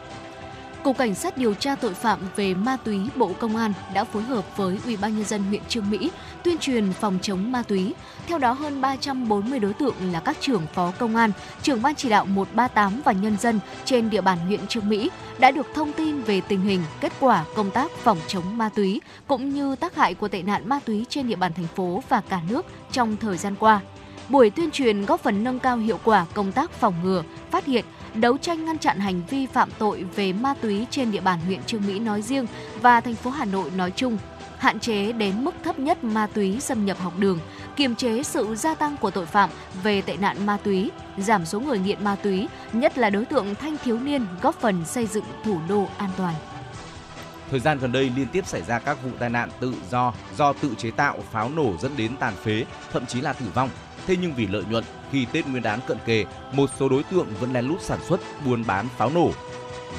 Cục 0.84 0.98
Cảnh 0.98 1.16
sát 1.16 1.38
điều 1.38 1.54
tra 1.54 1.76
tội 1.76 1.94
phạm 1.94 2.20
về 2.36 2.54
ma 2.54 2.78
túy 2.84 3.00
Bộ 3.16 3.32
Công 3.40 3.56
an 3.56 3.74
đã 3.94 4.04
phối 4.04 4.24
hợp 4.24 4.58
với 4.58 4.80
Ủy 4.86 4.98
ban 4.98 5.16
nhân 5.16 5.26
dân 5.26 5.44
huyện 5.44 5.62
Trương 5.70 5.90
Mỹ 5.90 6.12
tuyên 6.44 6.58
truyền 6.58 6.94
phòng 6.94 7.18
chống 7.22 7.52
ma 7.52 7.64
túy. 7.64 7.94
Theo 8.28 8.38
đó 8.38 8.52
hơn 8.52 8.82
340 8.82 9.60
đối 9.60 9.74
tượng 9.74 9.96
là 10.12 10.20
các 10.20 10.38
trưởng 10.40 10.68
phó 10.74 10.92
công 11.00 11.16
an, 11.16 11.32
trưởng 11.62 11.82
ban 11.82 11.96
chỉ 11.96 12.10
đạo 12.10 12.26
138 12.26 13.02
và 13.06 13.12
nhân 13.12 13.38
dân 13.38 13.60
trên 13.86 14.10
địa 14.10 14.22
bàn 14.22 14.38
huyện 14.38 14.68
Trương 14.68 14.90
Mỹ 14.90 15.10
đã 15.40 15.52
được 15.52 15.68
thông 15.76 15.94
tin 15.94 16.22
về 16.22 16.42
tình 16.42 16.62
hình, 16.62 16.82
kết 17.02 17.14
quả 17.20 17.46
công 17.56 17.72
tác 17.72 17.92
phòng 17.92 18.18
chống 18.28 18.58
ma 18.58 18.70
túy 18.70 19.02
cũng 19.28 19.50
như 19.50 19.76
tác 19.76 19.96
hại 19.96 20.14
của 20.14 20.28
tệ 20.28 20.42
nạn 20.42 20.70
ma 20.70 20.80
túy 20.86 21.06
trên 21.10 21.28
địa 21.28 21.36
bàn 21.36 21.54
thành 21.54 21.68
phố 21.76 22.04
và 22.10 22.22
cả 22.30 22.42
nước 22.50 22.66
trong 22.92 23.18
thời 23.18 23.38
gian 23.38 23.56
qua. 23.60 23.80
Buổi 24.30 24.50
tuyên 24.50 24.72
truyền 24.72 25.06
góp 25.06 25.22
phần 25.22 25.44
nâng 25.44 25.60
cao 25.60 25.78
hiệu 25.78 26.00
quả 26.04 26.26
công 26.34 26.52
tác 26.52 26.72
phòng 26.72 26.94
ngừa, 27.04 27.24
phát 27.52 27.66
hiện, 27.66 27.86
đấu 28.22 28.38
tranh 28.38 28.66
ngăn 28.66 28.78
chặn 28.78 29.00
hành 29.00 29.22
vi 29.30 29.46
phạm 29.46 29.70
tội 29.78 30.06
về 30.16 30.34
ma 30.34 30.54
túy 30.62 30.88
trên 30.90 31.12
địa 31.12 31.22
bàn 31.22 31.40
huyện 31.40 31.64
Trương 31.64 31.88
Mỹ 31.88 32.00
nói 32.00 32.22
riêng 32.22 32.46
và 32.82 33.02
thành 33.02 33.16
phố 33.16 33.30
Hà 33.30 33.46
Nội 33.46 33.72
nói 33.76 33.92
chung, 33.96 34.18
hạn 34.58 34.80
chế 34.80 35.12
đến 35.12 35.44
mức 35.44 35.56
thấp 35.64 35.80
nhất 35.80 36.04
ma 36.04 36.28
túy 36.34 36.60
xâm 36.60 36.86
nhập 36.86 37.00
học 37.00 37.14
đường, 37.20 37.40
kiềm 37.76 37.96
chế 37.96 38.24
sự 38.24 38.56
gia 38.56 38.76
tăng 38.76 38.98
của 38.98 39.12
tội 39.12 39.26
phạm 39.26 39.50
về 39.84 40.02
tệ 40.02 40.18
nạn 40.18 40.46
ma 40.46 40.58
túy, 40.64 40.92
giảm 41.18 41.46
số 41.46 41.60
người 41.60 41.80
nghiện 41.80 42.04
ma 42.04 42.16
túy, 42.16 42.48
nhất 42.74 42.98
là 42.98 43.10
đối 43.10 43.26
tượng 43.26 43.56
thanh 43.56 43.78
thiếu 43.84 44.00
niên 44.00 44.26
góp 44.42 44.56
phần 44.56 44.86
xây 44.86 45.08
dựng 45.08 45.26
thủ 45.44 45.60
đô 45.70 45.88
an 45.98 46.10
toàn. 46.18 46.34
Thời 47.52 47.60
gian 47.60 47.80
gần 47.80 47.92
đây 47.92 48.12
liên 48.16 48.28
tiếp 48.28 48.48
xảy 48.48 48.62
ra 48.62 48.80
các 48.80 49.04
vụ 49.04 49.10
tai 49.20 49.30
nạn 49.30 49.50
tự 49.60 49.74
do 49.92 50.14
do 50.38 50.54
tự 50.54 50.74
chế 50.78 50.92
tạo 50.92 51.18
pháo 51.32 51.50
nổ 51.50 51.74
dẫn 51.82 51.92
đến 51.98 52.18
tàn 52.20 52.34
phế, 52.44 52.66
thậm 52.92 53.06
chí 53.06 53.22
là 53.22 53.34
tử 53.34 53.46
vong. 53.54 53.70
Thế 54.08 54.16
nhưng 54.22 54.34
vì 54.36 54.48
lợi 54.48 54.64
nhuận, 54.70 54.84
khi 55.12 55.26
Tết 55.32 55.48
Nguyên 55.48 55.64
đán 55.64 55.80
cận 55.88 55.98
kề, 56.06 56.26
một 56.54 56.70
số 56.80 56.90
đối 56.90 57.04
tượng 57.04 57.28
vẫn 57.40 57.54
lén 57.54 57.66
lút 57.66 57.82
sản 57.82 58.00
xuất, 58.08 58.20
buôn 58.46 58.64
bán 58.68 58.88
pháo 58.98 59.10
nổ. 59.10 59.32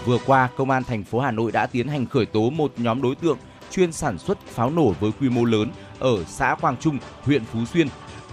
Vừa 0.04 0.18
qua, 0.26 0.48
Công 0.56 0.70
an 0.70 0.84
thành 0.84 1.04
phố 1.04 1.20
Hà 1.20 1.30
Nội 1.30 1.52
đã 1.52 1.66
tiến 1.66 1.88
hành 1.88 2.06
khởi 2.06 2.26
tố 2.26 2.50
một 2.50 2.72
nhóm 2.76 3.02
đối 3.02 3.14
tượng 3.14 3.38
chuyên 3.70 3.92
sản 3.92 4.18
xuất 4.18 4.38
pháo 4.46 4.70
nổ 4.70 4.94
với 5.00 5.10
quy 5.20 5.28
mô 5.28 5.44
lớn 5.44 5.70
ở 5.98 6.24
xã 6.24 6.56
Quang 6.60 6.76
Trung, 6.76 6.98
huyện 7.22 7.44
Phú 7.44 7.64
Xuyên. 7.64 7.88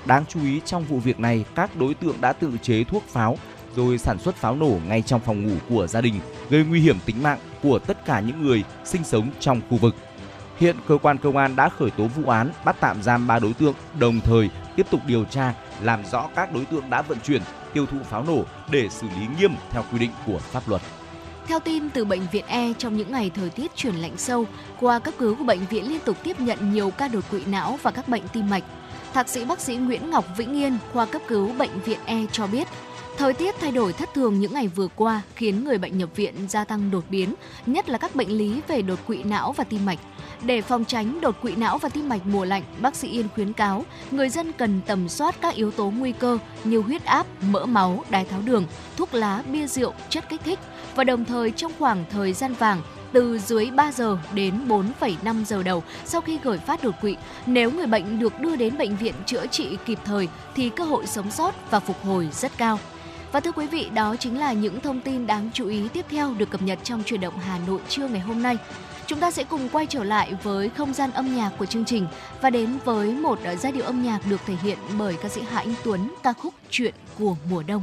Đáng 0.05 0.25
chú 0.29 0.39
ý 0.43 0.61
trong 0.65 0.83
vụ 0.83 0.99
việc 0.99 1.19
này, 1.19 1.45
các 1.55 1.75
đối 1.75 1.93
tượng 1.93 2.21
đã 2.21 2.33
tự 2.33 2.51
chế 2.61 2.83
thuốc 2.83 3.03
pháo 3.07 3.37
rồi 3.75 3.97
sản 3.97 4.19
xuất 4.19 4.35
pháo 4.35 4.55
nổ 4.55 4.77
ngay 4.87 5.01
trong 5.01 5.21
phòng 5.21 5.43
ngủ 5.43 5.55
của 5.69 5.87
gia 5.87 6.01
đình, 6.01 6.19
gây 6.49 6.63
nguy 6.63 6.79
hiểm 6.81 6.97
tính 7.05 7.23
mạng 7.23 7.39
của 7.63 7.79
tất 7.79 8.05
cả 8.05 8.19
những 8.19 8.43
người 8.43 8.63
sinh 8.85 9.03
sống 9.03 9.29
trong 9.39 9.61
khu 9.69 9.77
vực. 9.77 9.95
Hiện 10.59 10.75
cơ 10.87 10.97
quan 11.01 11.17
công 11.17 11.37
an 11.37 11.55
đã 11.55 11.69
khởi 11.69 11.91
tố 11.91 12.07
vụ 12.07 12.29
án, 12.29 12.51
bắt 12.65 12.75
tạm 12.79 13.03
giam 13.03 13.27
3 13.27 13.39
đối 13.39 13.53
tượng, 13.53 13.73
đồng 13.99 14.19
thời 14.19 14.49
tiếp 14.75 14.85
tục 14.91 15.01
điều 15.07 15.25
tra, 15.25 15.53
làm 15.81 16.05
rõ 16.11 16.27
các 16.35 16.53
đối 16.53 16.65
tượng 16.65 16.89
đã 16.89 17.01
vận 17.01 17.17
chuyển, 17.19 17.41
tiêu 17.73 17.85
thụ 17.85 17.97
pháo 18.09 18.23
nổ 18.23 18.43
để 18.71 18.89
xử 18.89 19.07
lý 19.19 19.27
nghiêm 19.39 19.51
theo 19.69 19.83
quy 19.91 19.99
định 19.99 20.11
của 20.25 20.39
pháp 20.39 20.69
luật. 20.69 20.81
Theo 21.47 21.59
tin 21.59 21.89
từ 21.89 22.05
bệnh 22.05 22.21
viện 22.31 22.45
E, 22.47 22.73
trong 22.77 22.97
những 22.97 23.11
ngày 23.11 23.31
thời 23.35 23.49
tiết 23.49 23.75
chuyển 23.75 23.95
lạnh 23.95 24.17
sâu, 24.17 24.45
qua 24.79 24.99
cấp 24.99 25.13
cứu 25.17 25.35
của 25.35 25.43
bệnh 25.43 25.65
viện 25.69 25.89
liên 25.89 25.99
tục 26.05 26.17
tiếp 26.23 26.39
nhận 26.39 26.73
nhiều 26.73 26.91
ca 26.91 27.07
đột 27.07 27.23
quỵ 27.31 27.45
não 27.45 27.79
và 27.81 27.91
các 27.91 28.07
bệnh 28.07 28.27
tim 28.27 28.49
mạch. 28.49 28.63
Thạc 29.13 29.29
sĩ 29.29 29.45
bác 29.45 29.59
sĩ 29.59 29.75
Nguyễn 29.75 30.09
Ngọc 30.09 30.25
Vĩnh 30.37 30.55
Yên, 30.55 30.77
khoa 30.93 31.05
cấp 31.05 31.21
cứu 31.27 31.53
bệnh 31.57 31.79
viện 31.79 31.99
E 32.05 32.25
cho 32.31 32.47
biết, 32.47 32.67
Thời 33.17 33.33
tiết 33.33 33.55
thay 33.59 33.71
đổi 33.71 33.93
thất 33.93 34.13
thường 34.13 34.39
những 34.39 34.53
ngày 34.53 34.67
vừa 34.67 34.87
qua 34.95 35.21
khiến 35.35 35.63
người 35.63 35.77
bệnh 35.77 35.97
nhập 35.97 36.09
viện 36.15 36.33
gia 36.49 36.63
tăng 36.63 36.91
đột 36.91 37.03
biến, 37.09 37.33
nhất 37.65 37.89
là 37.89 37.97
các 37.97 38.15
bệnh 38.15 38.29
lý 38.29 38.61
về 38.67 38.81
đột 38.81 38.99
quỵ 39.07 39.23
não 39.23 39.51
và 39.51 39.63
tim 39.63 39.85
mạch. 39.85 39.99
Để 40.41 40.61
phòng 40.61 40.85
tránh 40.85 41.21
đột 41.21 41.41
quỵ 41.41 41.55
não 41.55 41.77
và 41.77 41.89
tim 41.89 42.09
mạch 42.09 42.25
mùa 42.25 42.45
lạnh, 42.45 42.63
bác 42.81 42.95
sĩ 42.95 43.07
Yên 43.07 43.27
khuyến 43.35 43.53
cáo 43.53 43.85
người 44.11 44.29
dân 44.29 44.51
cần 44.51 44.81
tầm 44.85 45.09
soát 45.09 45.35
các 45.41 45.55
yếu 45.55 45.71
tố 45.71 45.89
nguy 45.97 46.11
cơ 46.11 46.37
như 46.63 46.79
huyết 46.79 47.05
áp, 47.05 47.25
mỡ 47.41 47.65
máu, 47.65 48.03
đái 48.09 48.25
tháo 48.25 48.41
đường, 48.41 48.65
thuốc 48.97 49.13
lá, 49.13 49.43
bia 49.51 49.67
rượu, 49.67 49.93
chất 50.09 50.29
kích 50.29 50.41
thích 50.43 50.59
và 50.95 51.03
đồng 51.03 51.25
thời 51.25 51.51
trong 51.51 51.71
khoảng 51.79 52.05
thời 52.09 52.33
gian 52.33 52.53
vàng 52.53 52.81
từ 53.11 53.39
dưới 53.39 53.71
3 53.71 53.91
giờ 53.91 54.17
đến 54.33 54.67
4,5 54.67 55.43
giờ 55.43 55.63
đầu 55.63 55.83
sau 56.05 56.21
khi 56.21 56.37
khởi 56.43 56.57
phát 56.57 56.83
đột 56.83 56.95
quỵ. 57.01 57.15
Nếu 57.45 57.71
người 57.71 57.87
bệnh 57.87 58.19
được 58.19 58.39
đưa 58.39 58.55
đến 58.55 58.77
bệnh 58.77 58.97
viện 58.97 59.13
chữa 59.25 59.47
trị 59.47 59.77
kịp 59.85 59.99
thời 60.05 60.27
thì 60.55 60.69
cơ 60.69 60.83
hội 60.83 61.07
sống 61.07 61.31
sót 61.31 61.71
và 61.71 61.79
phục 61.79 62.03
hồi 62.03 62.29
rất 62.31 62.57
cao. 62.57 62.79
Và 63.35 63.41
thưa 63.41 63.51
quý 63.51 63.67
vị, 63.67 63.89
đó 63.93 64.15
chính 64.19 64.39
là 64.39 64.53
những 64.53 64.79
thông 64.79 65.01
tin 65.01 65.27
đáng 65.27 65.49
chú 65.53 65.67
ý 65.67 65.87
tiếp 65.93 66.05
theo 66.09 66.33
được 66.33 66.49
cập 66.49 66.61
nhật 66.61 66.79
trong 66.83 67.03
chuyển 67.03 67.21
động 67.21 67.37
Hà 67.39 67.59
Nội 67.67 67.79
trưa 67.89 68.07
ngày 68.07 68.19
hôm 68.19 68.41
nay. 68.41 68.57
Chúng 69.07 69.19
ta 69.19 69.31
sẽ 69.31 69.43
cùng 69.43 69.69
quay 69.69 69.85
trở 69.85 70.03
lại 70.03 70.33
với 70.43 70.69
không 70.69 70.93
gian 70.93 71.11
âm 71.11 71.35
nhạc 71.35 71.51
của 71.57 71.65
chương 71.65 71.85
trình 71.85 72.07
và 72.41 72.49
đến 72.49 72.77
với 72.85 73.11
một 73.11 73.39
giai 73.59 73.71
điệu 73.71 73.83
âm 73.83 74.03
nhạc 74.03 74.19
được 74.29 74.41
thể 74.45 74.55
hiện 74.63 74.77
bởi 74.99 75.15
ca 75.21 75.29
sĩ 75.29 75.41
Hạ 75.41 75.57
Anh 75.59 75.73
Tuấn 75.83 76.11
ca 76.23 76.33
khúc 76.33 76.53
Chuyện 76.69 76.93
của 77.19 77.35
mùa 77.49 77.63
đông. 77.63 77.81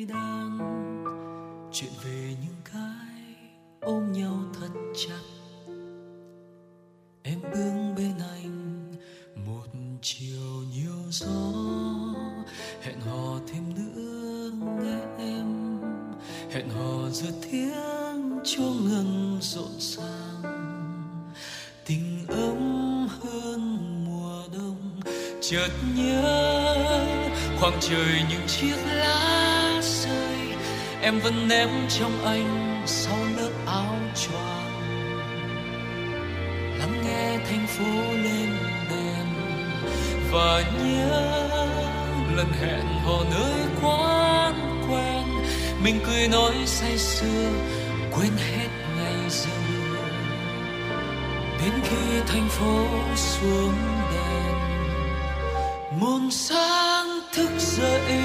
Tay 0.00 0.06
đang 0.06 0.58
chuyện 1.72 1.90
về 2.04 2.36
những 2.42 2.56
cái 2.64 3.50
ôm 3.80 4.12
nhau 4.12 4.38
thật 4.60 4.68
chặt. 4.94 5.22
Em 7.22 7.40
đứng 7.42 7.94
bên 7.96 8.12
anh 8.30 8.94
một 9.46 9.66
chiều 10.02 10.62
nhiều 10.74 11.02
gió, 11.10 11.52
hẹn 12.82 13.00
hò 13.00 13.38
thêm 13.48 13.74
nữa 13.74 14.50
nghe 14.82 15.24
em. 15.24 15.78
Hẹn 16.50 16.68
hò 16.68 17.08
giữa 17.10 17.32
tiếng 17.42 18.38
chuông 18.44 18.88
ngân 18.88 19.38
rộn 19.40 19.78
ràng, 19.78 20.42
tình 21.86 22.26
ấm 22.28 23.08
hơn 23.20 23.78
mùa 24.04 24.42
đông. 24.52 25.00
Chợt 25.40 25.70
nhớ 25.96 26.50
khoảng 27.60 27.78
trời 27.80 28.22
những 28.30 28.46
chiếc 28.46 28.76
lá 28.86 29.59
em 31.02 31.18
vẫn 31.20 31.48
ném 31.48 31.68
trong 31.88 32.24
anh 32.24 32.82
sau 32.86 33.18
lớp 33.36 33.50
áo 33.66 33.96
choàng. 34.14 34.70
Lắng 36.78 37.02
nghe 37.04 37.38
thành 37.50 37.66
phố 37.66 38.12
lên 38.12 38.56
đèn 38.90 39.26
và 40.30 40.62
nhớ 40.84 41.48
lần 42.36 42.46
hẹn 42.60 42.86
hò 43.04 43.24
nơi 43.30 43.66
quán 43.82 44.84
quen. 44.90 45.24
Mình 45.82 46.00
cười 46.06 46.28
nói 46.28 46.54
say 46.66 46.98
sưa, 46.98 47.50
quên 48.16 48.32
hết 48.36 48.68
ngày 48.96 49.30
giờ. 49.30 49.50
Đến 51.62 51.72
khi 51.84 52.20
thành 52.26 52.48
phố 52.48 52.86
xuống 53.16 53.74
đèn, 54.12 54.54
muôn 56.00 56.30
sáng 56.30 57.20
thức 57.32 57.50
dậy, 57.58 58.20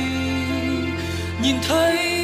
nhìn 1.41 1.56
thấy 1.68 2.15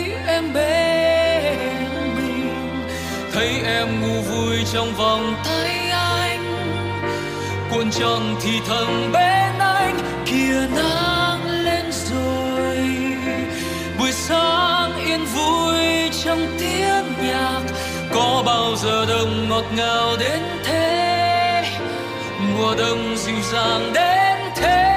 trong 4.74 4.94
vòng 4.94 5.36
tay 5.46 5.90
anh. 5.90 6.44
Cuộn 7.72 7.92
tròn 7.92 8.36
thì 8.42 8.60
thầm 8.68 9.12
bên 9.14 9.60
anh 9.60 9.98
kia 10.26 10.68
nắng 10.76 11.64
lên 11.64 11.86
rồi. 11.92 12.78
Buổi 14.00 14.12
sáng 14.12 15.06
yên 15.06 15.26
vui 15.26 16.10
trong 16.24 16.48
tiếng 16.60 17.28
nhạc, 17.28 17.62
có 18.14 18.44
bao 18.46 18.76
giờ 18.76 19.06
đông 19.06 19.50
ngọt 19.50 19.66
ngào 19.76 20.18
đến 20.20 20.40
thế? 20.64 21.64
Mùa 22.40 22.76
đông 22.76 23.16
dịu 23.18 23.36
dàng 23.54 23.92
đến 23.94 24.38
thế? 24.56 24.91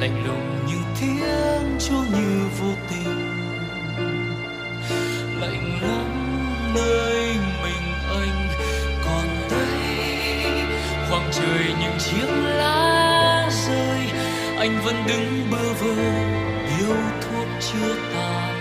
Lạnh 0.00 0.24
lùng 0.26 0.66
như 0.66 0.76
tiếng 1.00 1.78
chuông 1.78 2.04
như 2.12 2.48
vô 2.60 2.72
tình. 2.90 3.36
Lạnh 5.40 5.80
lắm 5.82 6.08
nơi 6.74 7.36
mình 7.62 7.86
anh, 8.10 8.48
còn 9.04 9.28
đây 9.50 10.48
khoảng 11.10 11.30
trời 11.32 11.74
những 11.80 11.98
chiếc 11.98 12.26
lá 12.44 13.50
rơi. 13.66 14.00
Anh 14.58 14.80
vẫn 14.84 14.94
đứng 15.08 15.50
bơ 15.50 15.72
vơ 15.72 16.02
yêu 16.78 16.96
thuốc 17.20 17.48
chưa 17.60 17.94
tàn 18.14 18.56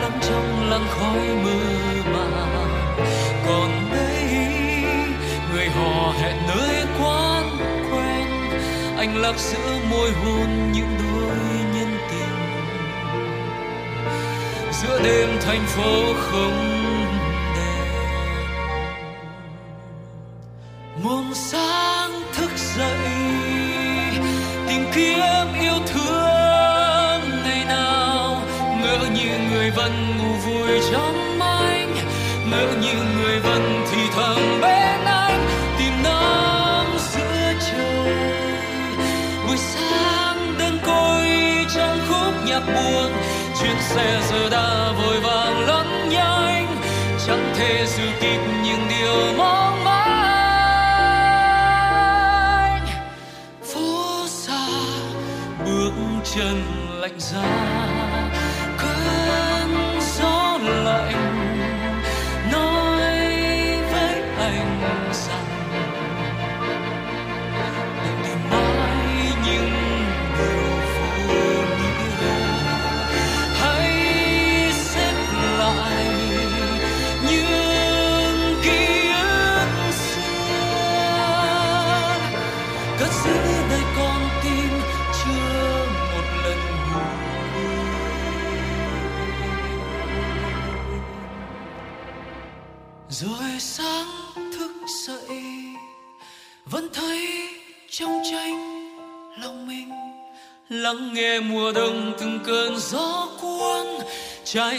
lắm 0.00 0.12
trong 0.22 0.70
làn 0.70 0.82
khói 0.88 1.28
mơ 1.44 1.60
màng 2.12 2.37
anh 9.08 9.16
lạc 9.22 9.38
giữa 9.38 9.78
môi 9.90 10.10
hôn 10.10 10.72
những 10.72 10.96
đôi 10.98 11.36
nhân 11.74 11.98
tình 12.10 12.36
giữa 14.72 15.00
đêm 15.04 15.28
thành 15.40 15.66
phố 15.66 16.14
không 16.16 16.74
đèn. 17.54 17.84
một 21.04 21.24
sáng 21.34 22.10
thức 22.32 22.50
dậy, 22.76 22.98
tìm 24.68 24.84
kiếm 24.94 25.46
yêu 25.60 25.78
thương 25.86 27.20
ngày 27.44 27.64
nào 27.64 28.42
ngỡ 28.82 28.98
như 29.14 29.38
người 29.50 29.70
vẫn 29.70 29.92
ngủ 30.18 30.32
vui 30.46 30.80
trong 30.92 31.07
xe 43.88 44.20
giờ 44.30 44.48
đã 44.50 44.92
vội 44.98 45.20
vàng 45.20 45.66
lẫn 45.66 46.08
nhanh 46.08 46.76
chẳng 47.26 47.52
thể 47.58 47.86
giữ 47.86 48.04
kịp 48.20 48.40
những 48.64 48.88
điều 48.88 49.36
mong 49.36 49.57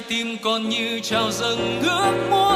tim 0.09 0.37
còn 0.41 0.69
như 0.69 0.99
trào 0.99 1.31
dâng 1.31 1.81
ước 1.83 2.13
muốn 2.29 2.48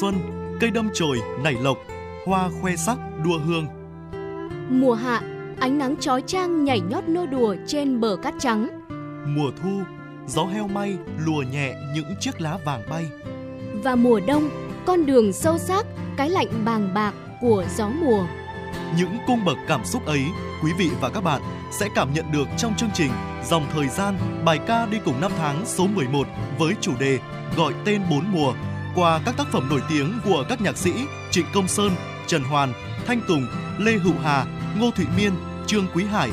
xuân, 0.00 0.14
cây 0.60 0.70
đâm 0.70 0.88
chồi 0.94 1.20
nảy 1.44 1.54
lộc, 1.54 1.78
hoa 2.26 2.48
khoe 2.60 2.76
sắc 2.76 2.98
đua 3.24 3.38
hương. 3.38 3.66
Mùa 4.70 4.94
hạ, 4.94 5.20
ánh 5.60 5.78
nắng 5.78 5.96
chói 5.96 6.22
chang 6.26 6.64
nhảy 6.64 6.80
nhót 6.80 7.08
nô 7.08 7.26
đùa 7.26 7.56
trên 7.66 8.00
bờ 8.00 8.16
cát 8.22 8.34
trắng. 8.38 8.68
Mùa 9.26 9.50
thu, 9.62 9.80
gió 10.26 10.44
heo 10.44 10.68
may 10.68 10.96
lùa 11.26 11.42
nhẹ 11.52 11.74
những 11.94 12.14
chiếc 12.20 12.40
lá 12.40 12.58
vàng 12.64 12.82
bay. 12.90 13.06
Và 13.84 13.94
mùa 13.94 14.20
đông, 14.26 14.48
con 14.86 15.06
đường 15.06 15.32
sâu 15.32 15.58
xác, 15.58 15.86
cái 16.16 16.30
lạnh 16.30 16.64
bàng 16.64 16.94
bạc 16.94 17.14
của 17.40 17.64
gió 17.76 17.88
mùa. 17.88 18.26
Những 18.98 19.16
cung 19.26 19.44
bậc 19.44 19.58
cảm 19.68 19.84
xúc 19.84 20.06
ấy, 20.06 20.22
quý 20.62 20.72
vị 20.78 20.90
và 21.00 21.08
các 21.08 21.24
bạn 21.24 21.42
sẽ 21.70 21.88
cảm 21.94 22.14
nhận 22.14 22.32
được 22.32 22.48
trong 22.58 22.74
chương 22.76 22.90
trình 22.94 23.10
Dòng 23.44 23.66
thời 23.74 23.88
gian, 23.88 24.14
bài 24.44 24.58
ca 24.66 24.86
đi 24.86 24.98
cùng 25.04 25.20
năm 25.20 25.32
tháng 25.38 25.66
số 25.66 25.86
11 25.86 26.26
với 26.58 26.74
chủ 26.80 26.92
đề 27.00 27.18
Gọi 27.56 27.72
tên 27.84 28.02
bốn 28.10 28.24
mùa 28.32 28.54
qua 28.94 29.20
các 29.24 29.36
tác 29.36 29.46
phẩm 29.52 29.68
nổi 29.70 29.80
tiếng 29.88 30.20
của 30.24 30.44
các 30.48 30.60
nhạc 30.60 30.76
sĩ 30.76 30.92
Trịnh 31.30 31.46
Công 31.54 31.68
Sơn, 31.68 31.90
Trần 32.26 32.42
Hoàn, 32.42 32.72
Thanh 33.06 33.20
Tùng, 33.28 33.46
Lê 33.78 33.92
Hữu 33.92 34.14
Hà, 34.22 34.46
Ngô 34.78 34.90
Thụy 34.90 35.06
Miên, 35.16 35.32
Trương 35.66 35.86
Quý 35.94 36.04
Hải. 36.04 36.30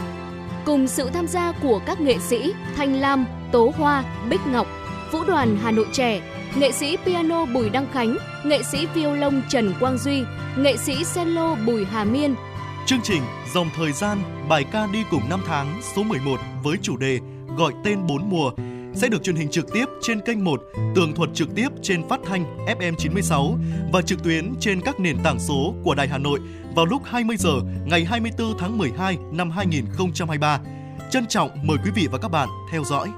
Cùng 0.65 0.87
sự 0.87 1.09
tham 1.13 1.27
gia 1.27 1.51
của 1.51 1.81
các 1.85 2.01
nghệ 2.01 2.17
sĩ 2.19 2.53
Thanh 2.75 2.95
Lam, 2.95 3.25
Tố 3.51 3.73
Hoa, 3.77 4.03
Bích 4.29 4.47
Ngọc, 4.47 4.67
Vũ 5.11 5.23
đoàn 5.23 5.57
Hà 5.63 5.71
Nội 5.71 5.87
trẻ, 5.93 6.21
nghệ 6.55 6.71
sĩ 6.71 6.97
piano 7.05 7.45
Bùi 7.45 7.69
Đăng 7.69 7.87
Khánh, 7.93 8.17
nghệ 8.43 8.63
sĩ 8.63 8.85
violon 8.93 9.41
Trần 9.49 9.73
Quang 9.79 9.97
Duy, 9.97 10.23
nghệ 10.57 10.77
sĩ 10.77 10.93
cello 11.15 11.55
Bùi 11.55 11.85
Hà 11.85 12.03
Miên. 12.03 12.35
Chương 12.85 13.01
trình 13.03 13.21
Dòng 13.53 13.69
thời 13.75 13.91
gian, 13.91 14.17
bài 14.49 14.65
ca 14.71 14.87
đi 14.93 15.03
cùng 15.11 15.29
năm 15.29 15.41
tháng 15.47 15.81
số 15.95 16.03
11 16.03 16.39
với 16.63 16.77
chủ 16.81 16.97
đề 16.97 17.19
Gọi 17.57 17.73
tên 17.83 18.07
bốn 18.07 18.29
mùa 18.29 18.51
sẽ 18.99 19.09
được 19.09 19.23
truyền 19.23 19.35
hình 19.35 19.49
trực 19.49 19.73
tiếp 19.73 19.85
trên 20.01 20.21
kênh 20.21 20.43
1, 20.43 20.61
tường 20.95 21.13
thuật 21.15 21.29
trực 21.33 21.55
tiếp 21.55 21.67
trên 21.81 22.07
phát 22.07 22.19
thanh 22.25 22.57
FM 22.65 22.95
96 22.97 23.57
và 23.93 24.01
trực 24.01 24.23
tuyến 24.23 24.53
trên 24.59 24.81
các 24.81 24.99
nền 24.99 25.17
tảng 25.23 25.39
số 25.39 25.73
của 25.83 25.95
Đài 25.95 26.07
Hà 26.07 26.17
Nội 26.17 26.39
vào 26.75 26.85
lúc 26.85 27.01
20 27.05 27.37
giờ 27.37 27.51
ngày 27.85 28.05
24 28.05 28.57
tháng 28.57 28.77
12 28.77 29.17
năm 29.31 29.51
2023. 29.51 30.59
Trân 31.11 31.25
trọng 31.27 31.49
mời 31.63 31.77
quý 31.85 31.91
vị 31.95 32.07
và 32.11 32.17
các 32.17 32.31
bạn 32.31 32.49
theo 32.71 32.83
dõi. 32.83 33.09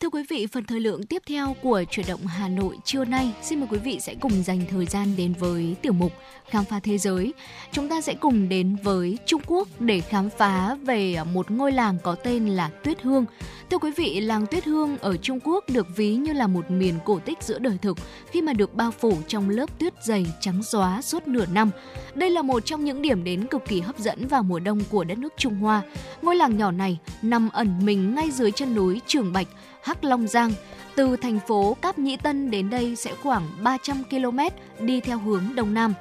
Thưa 0.00 0.08
quý 0.08 0.22
vị, 0.28 0.46
phần 0.46 0.64
thời 0.64 0.80
lượng 0.80 1.06
tiếp 1.06 1.22
theo 1.26 1.56
của 1.62 1.84
chuyển 1.90 2.06
động 2.08 2.26
Hà 2.26 2.48
Nội 2.48 2.78
trưa 2.84 3.04
nay, 3.04 3.32
xin 3.42 3.60
mời 3.60 3.68
quý 3.70 3.78
vị 3.78 3.98
sẽ 4.00 4.14
cùng 4.14 4.42
dành 4.42 4.60
thời 4.70 4.86
gian 4.86 5.16
đến 5.16 5.32
với 5.38 5.76
tiểu 5.82 5.92
mục 5.92 6.12
Khám 6.50 6.64
phá 6.64 6.80
thế 6.80 6.98
giới. 6.98 7.32
Chúng 7.72 7.88
ta 7.88 8.00
sẽ 8.00 8.14
cùng 8.14 8.48
đến 8.48 8.76
với 8.82 9.18
Trung 9.26 9.40
Quốc 9.46 9.68
để 9.80 10.00
khám 10.00 10.30
phá 10.38 10.76
về 10.82 11.16
một 11.32 11.50
ngôi 11.50 11.72
làng 11.72 11.98
có 12.02 12.14
tên 12.14 12.46
là 12.46 12.68
Tuyết 12.84 13.02
Hương. 13.02 13.24
Thưa 13.70 13.78
quý 13.78 13.90
vị, 13.96 14.20
làng 14.20 14.46
Tuyết 14.46 14.64
Hương 14.64 14.98
ở 14.98 15.16
Trung 15.16 15.40
Quốc 15.44 15.64
được 15.68 15.86
ví 15.96 16.14
như 16.14 16.32
là 16.32 16.46
một 16.46 16.70
miền 16.70 16.94
cổ 17.04 17.18
tích 17.18 17.38
giữa 17.42 17.58
đời 17.58 17.78
thực 17.82 17.98
khi 18.30 18.42
mà 18.42 18.52
được 18.52 18.74
bao 18.74 18.90
phủ 18.90 19.12
trong 19.28 19.50
lớp 19.50 19.78
tuyết 19.78 19.94
dày 20.04 20.26
trắng 20.40 20.62
xóa 20.62 21.02
suốt 21.02 21.28
nửa 21.28 21.46
năm. 21.46 21.70
Đây 22.14 22.30
là 22.30 22.42
một 22.42 22.66
trong 22.66 22.84
những 22.84 23.02
điểm 23.02 23.24
đến 23.24 23.46
cực 23.46 23.64
kỳ 23.68 23.80
hấp 23.80 23.98
dẫn 23.98 24.26
vào 24.26 24.42
mùa 24.42 24.58
đông 24.60 24.80
của 24.90 25.04
đất 25.04 25.18
nước 25.18 25.32
Trung 25.36 25.54
Hoa. 25.54 25.82
Ngôi 26.22 26.36
làng 26.36 26.56
nhỏ 26.56 26.70
này 26.70 26.98
nằm 27.22 27.48
ẩn 27.52 27.86
mình 27.86 28.14
ngay 28.14 28.30
dưới 28.30 28.50
chân 28.50 28.74
núi 28.74 29.00
Trường 29.06 29.32
Bạch, 29.32 29.48
Hắc 29.82 30.04
Long 30.04 30.26
Giang. 30.26 30.52
Từ 30.94 31.16
thành 31.16 31.38
phố 31.48 31.76
Cáp 31.82 31.98
Nhĩ 31.98 32.16
Tân 32.16 32.50
đến 32.50 32.70
đây 32.70 32.96
sẽ 32.96 33.14
khoảng 33.22 33.48
300 33.62 34.02
km 34.10 34.38
đi 34.80 35.00
theo 35.00 35.18
hướng 35.18 35.44
đông 35.54 35.74
nam. 35.74 35.94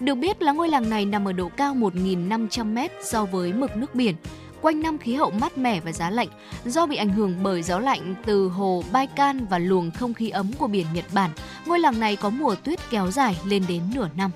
Được 0.00 0.14
biết 0.14 0.42
là 0.42 0.52
ngôi 0.52 0.68
làng 0.68 0.90
này 0.90 1.04
nằm 1.04 1.28
ở 1.28 1.32
độ 1.32 1.50
cao 1.56 1.74
1.500m 1.74 2.88
so 3.02 3.24
với 3.24 3.52
mực 3.52 3.76
nước 3.76 3.94
biển. 3.94 4.14
Quanh 4.60 4.82
năm 4.82 4.98
khí 4.98 5.14
hậu 5.14 5.30
mát 5.30 5.58
mẻ 5.58 5.80
và 5.80 5.92
giá 5.92 6.10
lạnh, 6.10 6.28
do 6.64 6.86
bị 6.86 6.96
ảnh 6.96 7.08
hưởng 7.08 7.36
bởi 7.42 7.62
gió 7.62 7.78
lạnh 7.78 8.14
từ 8.26 8.48
hồ 8.48 8.84
Baikan 8.92 9.46
và 9.50 9.58
luồng 9.58 9.90
không 9.90 10.14
khí 10.14 10.30
ấm 10.30 10.52
của 10.58 10.66
biển 10.66 10.86
Nhật 10.94 11.04
Bản. 11.14 11.30
Ngôi 11.66 11.78
làng 11.78 12.00
này 12.00 12.16
có 12.16 12.30
mùa 12.30 12.54
tuyết 12.54 12.78
kéo 12.90 13.10
dài 13.10 13.36
lên 13.44 13.64
đến 13.68 13.82
nửa 13.94 14.08
năm. 14.16 14.30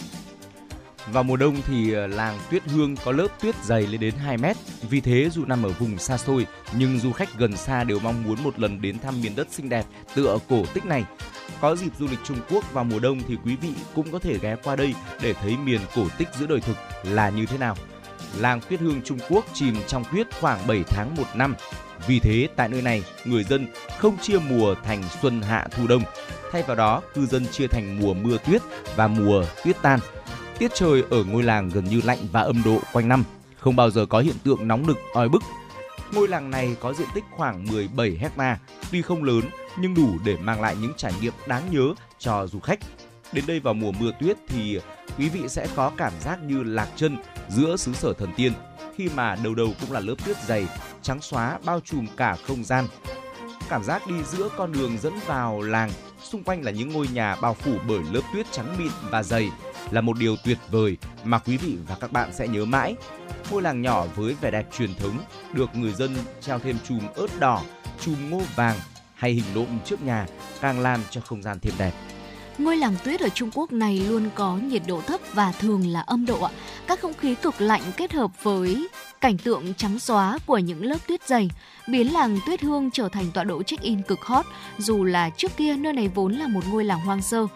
Vào 1.12 1.22
mùa 1.22 1.36
đông 1.36 1.56
thì 1.66 1.92
ờ, 1.92 2.06
làng 2.06 2.38
Tuyết 2.50 2.62
Hương 2.66 2.96
có 3.04 3.12
lớp 3.12 3.28
tuyết 3.40 3.54
dày 3.64 3.86
lên 3.86 4.00
đến 4.00 4.14
2 4.14 4.36
mét. 4.36 4.56
Vì 4.90 5.00
thế 5.00 5.30
dù 5.30 5.44
nằm 5.44 5.62
ở 5.62 5.68
vùng 5.68 5.98
xa 5.98 6.16
xôi, 6.16 6.46
nhưng 6.78 6.98
du 6.98 7.12
khách 7.12 7.38
gần 7.38 7.56
xa 7.56 7.84
đều 7.84 7.98
mong 7.98 8.22
muốn 8.22 8.42
một 8.42 8.58
lần 8.58 8.80
đến 8.80 8.98
thăm 8.98 9.20
miền 9.20 9.36
đất 9.36 9.48
xinh 9.50 9.68
đẹp 9.68 9.84
tựa 10.14 10.38
cổ 10.48 10.64
tích 10.74 10.84
này. 10.84 11.04
Có 11.60 11.76
dịp 11.76 11.90
du 11.98 12.06
lịch 12.06 12.18
Trung 12.24 12.38
Quốc 12.50 12.72
vào 12.72 12.84
mùa 12.84 12.98
đông 12.98 13.20
thì 13.28 13.36
quý 13.44 13.56
vị 13.56 13.70
cũng 13.94 14.12
có 14.12 14.18
thể 14.18 14.38
ghé 14.38 14.56
qua 14.64 14.76
đây 14.76 14.94
để 15.22 15.32
thấy 15.32 15.56
miền 15.56 15.80
cổ 15.94 16.06
tích 16.18 16.28
giữa 16.38 16.46
đời 16.46 16.60
thực 16.60 16.76
là 17.02 17.30
như 17.30 17.46
thế 17.46 17.58
nào. 17.58 17.76
Làng 18.38 18.60
Tuyết 18.60 18.80
Hương 18.80 19.02
Trung 19.04 19.18
Quốc 19.28 19.44
chìm 19.54 19.74
trong 19.86 20.04
tuyết 20.12 20.26
khoảng 20.40 20.66
7 20.66 20.84
tháng 20.86 21.14
một 21.16 21.26
năm. 21.34 21.54
Vì 22.06 22.20
thế 22.20 22.48
tại 22.56 22.68
nơi 22.68 22.82
này, 22.82 23.02
người 23.24 23.44
dân 23.44 23.66
không 23.98 24.18
chia 24.18 24.38
mùa 24.38 24.74
thành 24.84 25.02
xuân 25.22 25.42
hạ 25.42 25.66
thu 25.70 25.86
đông. 25.86 26.02
Thay 26.52 26.62
vào 26.62 26.76
đó, 26.76 27.02
cư 27.14 27.26
dân 27.26 27.46
chia 27.46 27.66
thành 27.66 27.98
mùa 28.00 28.14
mưa 28.14 28.38
tuyết 28.46 28.62
và 28.96 29.08
mùa 29.08 29.44
tuyết 29.64 29.76
tan. 29.82 30.00
Tiết 30.58 30.74
trời 30.74 31.04
ở 31.10 31.24
ngôi 31.24 31.42
làng 31.42 31.68
gần 31.68 31.84
như 31.84 32.00
lạnh 32.04 32.18
và 32.32 32.40
âm 32.40 32.62
độ 32.64 32.78
quanh 32.92 33.08
năm, 33.08 33.24
không 33.58 33.76
bao 33.76 33.90
giờ 33.90 34.06
có 34.06 34.20
hiện 34.20 34.36
tượng 34.44 34.68
nóng 34.68 34.86
nực 34.86 34.96
oi 35.14 35.28
bức. 35.28 35.42
Ngôi 36.12 36.28
làng 36.28 36.50
này 36.50 36.76
có 36.80 36.92
diện 36.92 37.08
tích 37.14 37.24
khoảng 37.30 37.64
17 37.64 38.16
hecta, 38.20 38.58
tuy 38.92 39.02
không 39.02 39.24
lớn 39.24 39.40
nhưng 39.78 39.94
đủ 39.94 40.08
để 40.24 40.36
mang 40.36 40.60
lại 40.60 40.76
những 40.80 40.92
trải 40.96 41.12
nghiệm 41.20 41.32
đáng 41.46 41.62
nhớ 41.70 41.94
cho 42.18 42.46
du 42.46 42.60
khách. 42.60 42.78
Đến 43.32 43.44
đây 43.46 43.60
vào 43.60 43.74
mùa 43.74 43.92
mưa 43.92 44.10
tuyết 44.20 44.36
thì 44.48 44.80
quý 45.18 45.28
vị 45.28 45.40
sẽ 45.48 45.66
có 45.76 45.92
cảm 45.96 46.12
giác 46.20 46.38
như 46.42 46.62
lạc 46.62 46.88
chân 46.96 47.16
giữa 47.48 47.76
xứ 47.76 47.92
sở 47.94 48.12
thần 48.12 48.32
tiên 48.36 48.52
khi 48.96 49.08
mà 49.14 49.36
đầu 49.44 49.54
đầu 49.54 49.68
cũng 49.80 49.92
là 49.92 50.00
lớp 50.00 50.14
tuyết 50.26 50.36
dày, 50.46 50.66
trắng 51.02 51.20
xóa 51.22 51.58
bao 51.64 51.80
trùm 51.80 52.06
cả 52.16 52.36
không 52.46 52.64
gian. 52.64 52.84
Cảm 53.68 53.84
giác 53.84 54.06
đi 54.06 54.14
giữa 54.24 54.48
con 54.56 54.72
đường 54.72 54.98
dẫn 54.98 55.12
vào 55.26 55.62
làng, 55.62 55.90
xung 56.22 56.42
quanh 56.42 56.64
là 56.64 56.70
những 56.70 56.92
ngôi 56.92 57.08
nhà 57.12 57.36
bao 57.40 57.54
phủ 57.54 57.72
bởi 57.88 58.00
lớp 58.12 58.22
tuyết 58.34 58.46
trắng 58.52 58.76
mịn 58.78 58.92
và 59.10 59.22
dày 59.22 59.50
là 59.90 60.00
một 60.00 60.18
điều 60.18 60.36
tuyệt 60.44 60.58
vời 60.70 60.96
mà 61.24 61.38
quý 61.38 61.56
vị 61.56 61.76
và 61.88 61.96
các 62.00 62.12
bạn 62.12 62.32
sẽ 62.32 62.48
nhớ 62.48 62.64
mãi. 62.64 62.94
Ngôi 63.50 63.62
làng 63.62 63.82
nhỏ 63.82 64.06
với 64.16 64.36
vẻ 64.40 64.50
đẹp 64.50 64.66
truyền 64.78 64.94
thống 64.94 65.18
được 65.52 65.76
người 65.76 65.92
dân 65.92 66.16
treo 66.40 66.58
thêm 66.58 66.76
chùm 66.88 67.00
ớt 67.14 67.40
đỏ, 67.40 67.62
chùm 68.00 68.30
ngô 68.30 68.40
vàng 68.56 68.76
hay 69.14 69.32
hình 69.32 69.44
nộm 69.54 69.66
trước 69.84 70.02
nhà 70.02 70.26
càng 70.60 70.80
làm 70.80 71.00
cho 71.10 71.20
không 71.20 71.42
gian 71.42 71.58
thêm 71.60 71.74
đẹp. 71.78 71.92
Ngôi 72.58 72.76
làng 72.76 72.94
tuyết 73.04 73.20
ở 73.20 73.28
Trung 73.28 73.50
Quốc 73.54 73.72
này 73.72 73.98
luôn 74.08 74.30
có 74.34 74.56
nhiệt 74.56 74.82
độ 74.86 75.00
thấp 75.00 75.20
và 75.32 75.52
thường 75.52 75.86
là 75.86 76.00
âm 76.00 76.26
độ. 76.26 76.48
Các 76.86 77.00
không 77.00 77.14
khí 77.14 77.34
cực 77.34 77.60
lạnh 77.60 77.82
kết 77.96 78.12
hợp 78.12 78.42
với 78.42 78.88
cảnh 79.20 79.38
tượng 79.38 79.74
trắng 79.74 79.98
xóa 79.98 80.38
của 80.46 80.58
những 80.58 80.84
lớp 80.84 80.98
tuyết 81.08 81.28
dày 81.28 81.50
biến 81.88 82.12
làng 82.12 82.38
Tuyết 82.46 82.62
Hương 82.62 82.90
trở 82.90 83.08
thành 83.08 83.30
tọa 83.34 83.44
độ 83.44 83.62
check-in 83.62 84.02
cực 84.02 84.20
hot 84.20 84.46
dù 84.78 85.04
là 85.04 85.30
trước 85.30 85.56
kia 85.56 85.76
nơi 85.76 85.92
này 85.92 86.08
vốn 86.08 86.32
là 86.32 86.46
một 86.46 86.60
ngôi 86.70 86.84
làng 86.84 87.00
hoang 87.00 87.22
sơ. 87.22 87.46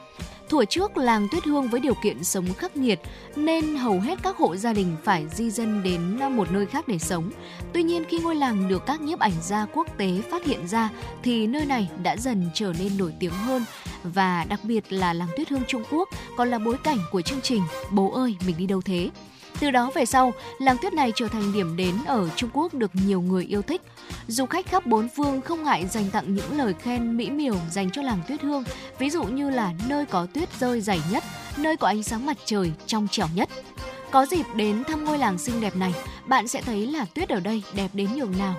Thuở 0.50 0.64
trước, 0.64 0.96
làng 0.96 1.28
Tuyết 1.28 1.44
Hương 1.44 1.68
với 1.68 1.80
điều 1.80 1.94
kiện 1.94 2.24
sống 2.24 2.54
khắc 2.54 2.76
nghiệt 2.76 3.00
nên 3.36 3.76
hầu 3.76 4.00
hết 4.00 4.18
các 4.22 4.36
hộ 4.36 4.56
gia 4.56 4.72
đình 4.72 4.96
phải 5.04 5.26
di 5.34 5.50
dân 5.50 5.82
đến 5.82 6.18
một 6.36 6.52
nơi 6.52 6.66
khác 6.66 6.88
để 6.88 6.98
sống. 6.98 7.30
Tuy 7.72 7.82
nhiên 7.82 8.04
khi 8.08 8.18
ngôi 8.18 8.34
làng 8.34 8.68
được 8.68 8.86
các 8.86 9.00
nhiếp 9.00 9.18
ảnh 9.18 9.32
gia 9.42 9.66
quốc 9.66 9.98
tế 9.98 10.22
phát 10.30 10.44
hiện 10.44 10.68
ra 10.68 10.90
thì 11.22 11.46
nơi 11.46 11.66
này 11.66 11.88
đã 12.02 12.16
dần 12.16 12.50
trở 12.54 12.72
nên 12.78 12.98
nổi 12.98 13.12
tiếng 13.20 13.32
hơn 13.32 13.64
và 14.02 14.44
đặc 14.44 14.60
biệt 14.62 14.92
là 14.92 15.12
làng 15.12 15.28
Tuyết 15.36 15.48
Hương 15.48 15.64
Trung 15.68 15.82
Quốc 15.90 16.08
còn 16.36 16.50
là 16.50 16.58
bối 16.58 16.76
cảnh 16.84 16.98
của 17.10 17.22
chương 17.22 17.40
trình 17.40 17.62
Bố 17.90 18.10
ơi 18.12 18.36
mình 18.46 18.56
đi 18.58 18.66
đâu 18.66 18.80
thế? 18.80 19.10
Từ 19.60 19.70
đó 19.70 19.90
về 19.94 20.04
sau, 20.04 20.32
làng 20.58 20.76
tuyết 20.82 20.92
này 20.92 21.12
trở 21.14 21.28
thành 21.28 21.52
điểm 21.52 21.76
đến 21.76 21.94
ở 22.06 22.28
Trung 22.36 22.50
Quốc 22.52 22.74
được 22.74 22.90
nhiều 23.06 23.20
người 23.20 23.44
yêu 23.44 23.62
thích. 23.62 23.82
Du 24.28 24.46
khách 24.46 24.66
khắp 24.66 24.86
bốn 24.86 25.08
phương 25.08 25.40
không 25.40 25.64
ngại 25.64 25.86
dành 25.86 26.10
tặng 26.10 26.34
những 26.34 26.58
lời 26.58 26.74
khen 26.82 27.16
mỹ 27.16 27.30
miều 27.30 27.56
dành 27.70 27.90
cho 27.90 28.02
làng 28.02 28.20
tuyết 28.28 28.42
hương, 28.42 28.64
ví 28.98 29.10
dụ 29.10 29.24
như 29.24 29.50
là 29.50 29.72
nơi 29.88 30.06
có 30.06 30.26
tuyết 30.34 30.48
rơi 30.60 30.80
dày 30.80 31.00
nhất, 31.10 31.24
nơi 31.56 31.76
có 31.76 31.86
ánh 31.86 32.02
sáng 32.02 32.26
mặt 32.26 32.36
trời 32.44 32.72
trong 32.86 33.08
trẻo 33.08 33.26
nhất. 33.34 33.48
Có 34.10 34.26
dịp 34.26 34.46
đến 34.54 34.84
thăm 34.84 35.04
ngôi 35.04 35.18
làng 35.18 35.38
xinh 35.38 35.60
đẹp 35.60 35.76
này, 35.76 35.94
bạn 36.26 36.48
sẽ 36.48 36.62
thấy 36.62 36.86
là 36.86 37.04
tuyết 37.14 37.28
ở 37.28 37.40
đây 37.40 37.62
đẹp 37.74 37.90
đến 37.92 38.08
nhường 38.16 38.38
nào. 38.38 38.54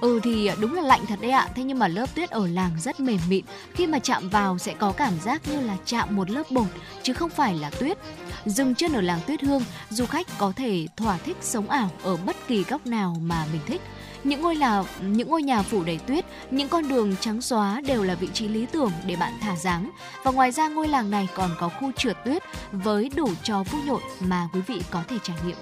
Ừ 0.00 0.20
thì 0.22 0.50
đúng 0.60 0.74
là 0.74 0.82
lạnh 0.82 1.06
thật 1.06 1.18
đấy 1.20 1.30
ạ, 1.30 1.48
thế 1.54 1.62
nhưng 1.62 1.78
mà 1.78 1.88
lớp 1.88 2.14
tuyết 2.14 2.30
ở 2.30 2.46
làng 2.46 2.70
rất 2.80 3.00
mềm 3.00 3.20
mịn, 3.28 3.44
khi 3.74 3.86
mà 3.86 3.98
chạm 3.98 4.28
vào 4.28 4.58
sẽ 4.58 4.74
có 4.74 4.92
cảm 4.92 5.12
giác 5.24 5.42
như 5.48 5.60
là 5.60 5.76
chạm 5.84 6.16
một 6.16 6.30
lớp 6.30 6.42
bột 6.50 6.66
chứ 7.02 7.12
không 7.12 7.30
phải 7.30 7.54
là 7.54 7.70
tuyết. 7.70 7.98
Dừng 8.46 8.74
chân 8.74 8.92
ở 8.92 9.00
làng 9.00 9.20
Tuyết 9.26 9.42
Hương, 9.42 9.62
du 9.90 10.06
khách 10.06 10.26
có 10.38 10.52
thể 10.56 10.86
thỏa 10.96 11.18
thích 11.18 11.36
sống 11.40 11.70
ảo 11.70 11.90
ở 12.02 12.16
bất 12.16 12.36
kỳ 12.48 12.64
góc 12.64 12.86
nào 12.86 13.16
mà 13.20 13.46
mình 13.52 13.60
thích. 13.66 13.80
Những 14.24 14.40
ngôi 14.40 14.56
là 14.56 14.84
những 15.02 15.28
ngôi 15.28 15.42
nhà 15.42 15.62
phủ 15.62 15.84
đầy 15.84 15.98
tuyết, 15.98 16.24
những 16.50 16.68
con 16.68 16.88
đường 16.88 17.16
trắng 17.20 17.40
xóa 17.40 17.80
đều 17.86 18.02
là 18.02 18.14
vị 18.14 18.28
trí 18.32 18.48
lý 18.48 18.66
tưởng 18.72 18.92
để 19.06 19.16
bạn 19.16 19.32
thả 19.40 19.56
dáng. 19.56 19.90
Và 20.24 20.30
ngoài 20.30 20.52
ra 20.52 20.68
ngôi 20.68 20.88
làng 20.88 21.10
này 21.10 21.28
còn 21.34 21.50
có 21.58 21.68
khu 21.68 21.92
trượt 21.96 22.16
tuyết 22.24 22.42
với 22.72 23.10
đủ 23.16 23.28
trò 23.42 23.62
vui 23.62 23.82
nhộn 23.82 24.00
mà 24.20 24.48
quý 24.52 24.60
vị 24.66 24.82
có 24.90 25.02
thể 25.08 25.16
trải 25.22 25.36
nghiệm. 25.46 25.56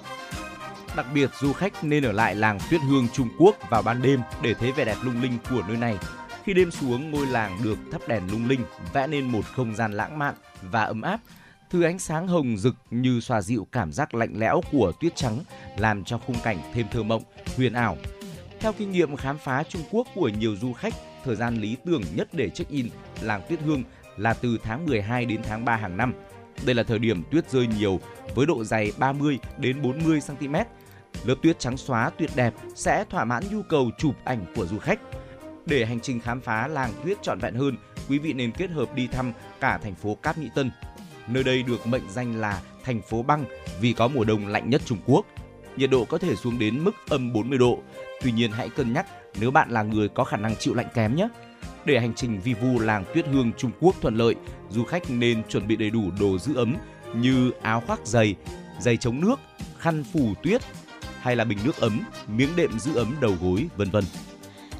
Đặc 0.96 1.06
biệt 1.14 1.30
du 1.40 1.52
khách 1.52 1.84
nên 1.84 2.04
ở 2.04 2.12
lại 2.12 2.34
làng 2.34 2.58
Tuyết 2.70 2.80
Hương 2.88 3.08
Trung 3.12 3.28
Quốc 3.38 3.56
vào 3.70 3.82
ban 3.82 4.02
đêm 4.02 4.20
để 4.42 4.54
thấy 4.54 4.72
vẻ 4.72 4.84
đẹp 4.84 4.96
lung 5.02 5.22
linh 5.22 5.38
của 5.50 5.62
nơi 5.68 5.76
này. 5.76 5.98
Khi 6.44 6.54
đêm 6.54 6.70
xuống, 6.70 7.10
ngôi 7.10 7.26
làng 7.26 7.58
được 7.62 7.78
thắp 7.92 8.00
đèn 8.08 8.30
lung 8.30 8.48
linh, 8.48 8.64
vẽ 8.92 9.06
nên 9.06 9.32
một 9.32 9.44
không 9.54 9.76
gian 9.76 9.92
lãng 9.92 10.18
mạn 10.18 10.34
và 10.62 10.84
ấm 10.84 11.02
áp. 11.02 11.20
Thứ 11.70 11.82
ánh 11.82 11.98
sáng 11.98 12.28
hồng 12.28 12.56
rực 12.56 12.74
như 12.90 13.20
xoa 13.20 13.42
dịu 13.42 13.66
cảm 13.72 13.92
giác 13.92 14.14
lạnh 14.14 14.32
lẽo 14.34 14.60
của 14.72 14.92
tuyết 15.00 15.16
trắng, 15.16 15.38
làm 15.78 16.04
cho 16.04 16.18
khung 16.18 16.36
cảnh 16.44 16.58
thêm 16.74 16.86
thơ 16.90 17.02
mộng, 17.02 17.22
huyền 17.56 17.72
ảo. 17.72 17.96
Theo 18.64 18.72
kinh 18.72 18.90
nghiệm 18.90 19.16
khám 19.16 19.38
phá 19.38 19.62
Trung 19.68 19.82
Quốc 19.90 20.08
của 20.14 20.28
nhiều 20.28 20.56
du 20.56 20.72
khách, 20.72 20.94
thời 21.24 21.36
gian 21.36 21.56
lý 21.56 21.76
tưởng 21.84 22.02
nhất 22.14 22.28
để 22.32 22.50
check-in 22.50 22.88
làng 23.20 23.42
Tuyết 23.48 23.60
Hương 23.60 23.82
là 24.16 24.34
từ 24.34 24.58
tháng 24.62 24.86
12 24.86 25.24
đến 25.24 25.40
tháng 25.42 25.64
3 25.64 25.76
hàng 25.76 25.96
năm. 25.96 26.14
Đây 26.66 26.74
là 26.74 26.82
thời 26.82 26.98
điểm 26.98 27.22
tuyết 27.30 27.50
rơi 27.50 27.66
nhiều 27.78 28.00
với 28.34 28.46
độ 28.46 28.64
dày 28.64 28.92
30 28.98 29.38
đến 29.58 29.82
40 29.82 30.20
cm. 30.28 30.54
Lớp 31.24 31.34
tuyết 31.42 31.58
trắng 31.58 31.76
xóa 31.76 32.10
tuyệt 32.10 32.30
đẹp 32.34 32.54
sẽ 32.74 33.04
thỏa 33.10 33.24
mãn 33.24 33.42
nhu 33.50 33.62
cầu 33.62 33.90
chụp 33.98 34.14
ảnh 34.24 34.46
của 34.56 34.66
du 34.66 34.78
khách. 34.78 35.00
Để 35.66 35.84
hành 35.84 36.00
trình 36.00 36.20
khám 36.20 36.40
phá 36.40 36.68
làng 36.68 36.92
tuyết 37.04 37.22
trọn 37.22 37.38
vẹn 37.38 37.54
hơn, 37.54 37.76
quý 38.08 38.18
vị 38.18 38.32
nên 38.32 38.52
kết 38.52 38.70
hợp 38.70 38.94
đi 38.94 39.06
thăm 39.06 39.32
cả 39.60 39.78
thành 39.78 39.94
phố 39.94 40.14
Cáp 40.14 40.38
Nhĩ 40.38 40.48
Tân. 40.54 40.70
Nơi 41.28 41.44
đây 41.44 41.62
được 41.62 41.86
mệnh 41.86 42.10
danh 42.10 42.40
là 42.40 42.62
thành 42.84 43.02
phố 43.02 43.22
băng 43.22 43.44
vì 43.80 43.92
có 43.92 44.08
mùa 44.08 44.24
đông 44.24 44.46
lạnh 44.46 44.70
nhất 44.70 44.82
Trung 44.84 44.98
Quốc. 45.06 45.26
Nhiệt 45.76 45.90
độ 45.90 46.04
có 46.04 46.18
thể 46.18 46.36
xuống 46.36 46.58
đến 46.58 46.84
mức 46.84 46.94
âm 47.08 47.32
40 47.32 47.58
độ. 47.58 47.78
Tuy 48.24 48.32
nhiên 48.32 48.50
hãy 48.52 48.68
cân 48.68 48.92
nhắc 48.92 49.06
nếu 49.40 49.50
bạn 49.50 49.70
là 49.70 49.82
người 49.82 50.08
có 50.08 50.24
khả 50.24 50.36
năng 50.36 50.56
chịu 50.56 50.74
lạnh 50.74 50.88
kém 50.94 51.16
nhé. 51.16 51.28
Để 51.84 52.00
hành 52.00 52.14
trình 52.14 52.40
vi 52.40 52.54
vu 52.54 52.80
làng 52.80 53.04
Tuyết 53.14 53.26
Hương 53.26 53.52
Trung 53.56 53.70
Quốc 53.80 53.94
thuận 54.00 54.16
lợi, 54.16 54.34
du 54.70 54.84
khách 54.84 55.10
nên 55.10 55.42
chuẩn 55.48 55.66
bị 55.66 55.76
đầy 55.76 55.90
đủ 55.90 56.10
đồ 56.20 56.38
giữ 56.38 56.56
ấm 56.56 56.76
như 57.14 57.50
áo 57.62 57.82
khoác 57.86 58.00
dày, 58.04 58.34
giày 58.80 58.96
chống 58.96 59.20
nước, 59.20 59.40
khăn 59.78 60.04
phủ 60.12 60.34
tuyết 60.42 60.62
hay 61.20 61.36
là 61.36 61.44
bình 61.44 61.58
nước 61.64 61.76
ấm, 61.76 62.00
miếng 62.28 62.56
đệm 62.56 62.78
giữ 62.78 62.94
ấm 62.94 63.14
đầu 63.20 63.34
gối, 63.42 63.68
vân 63.76 63.90
vân. 63.90 64.04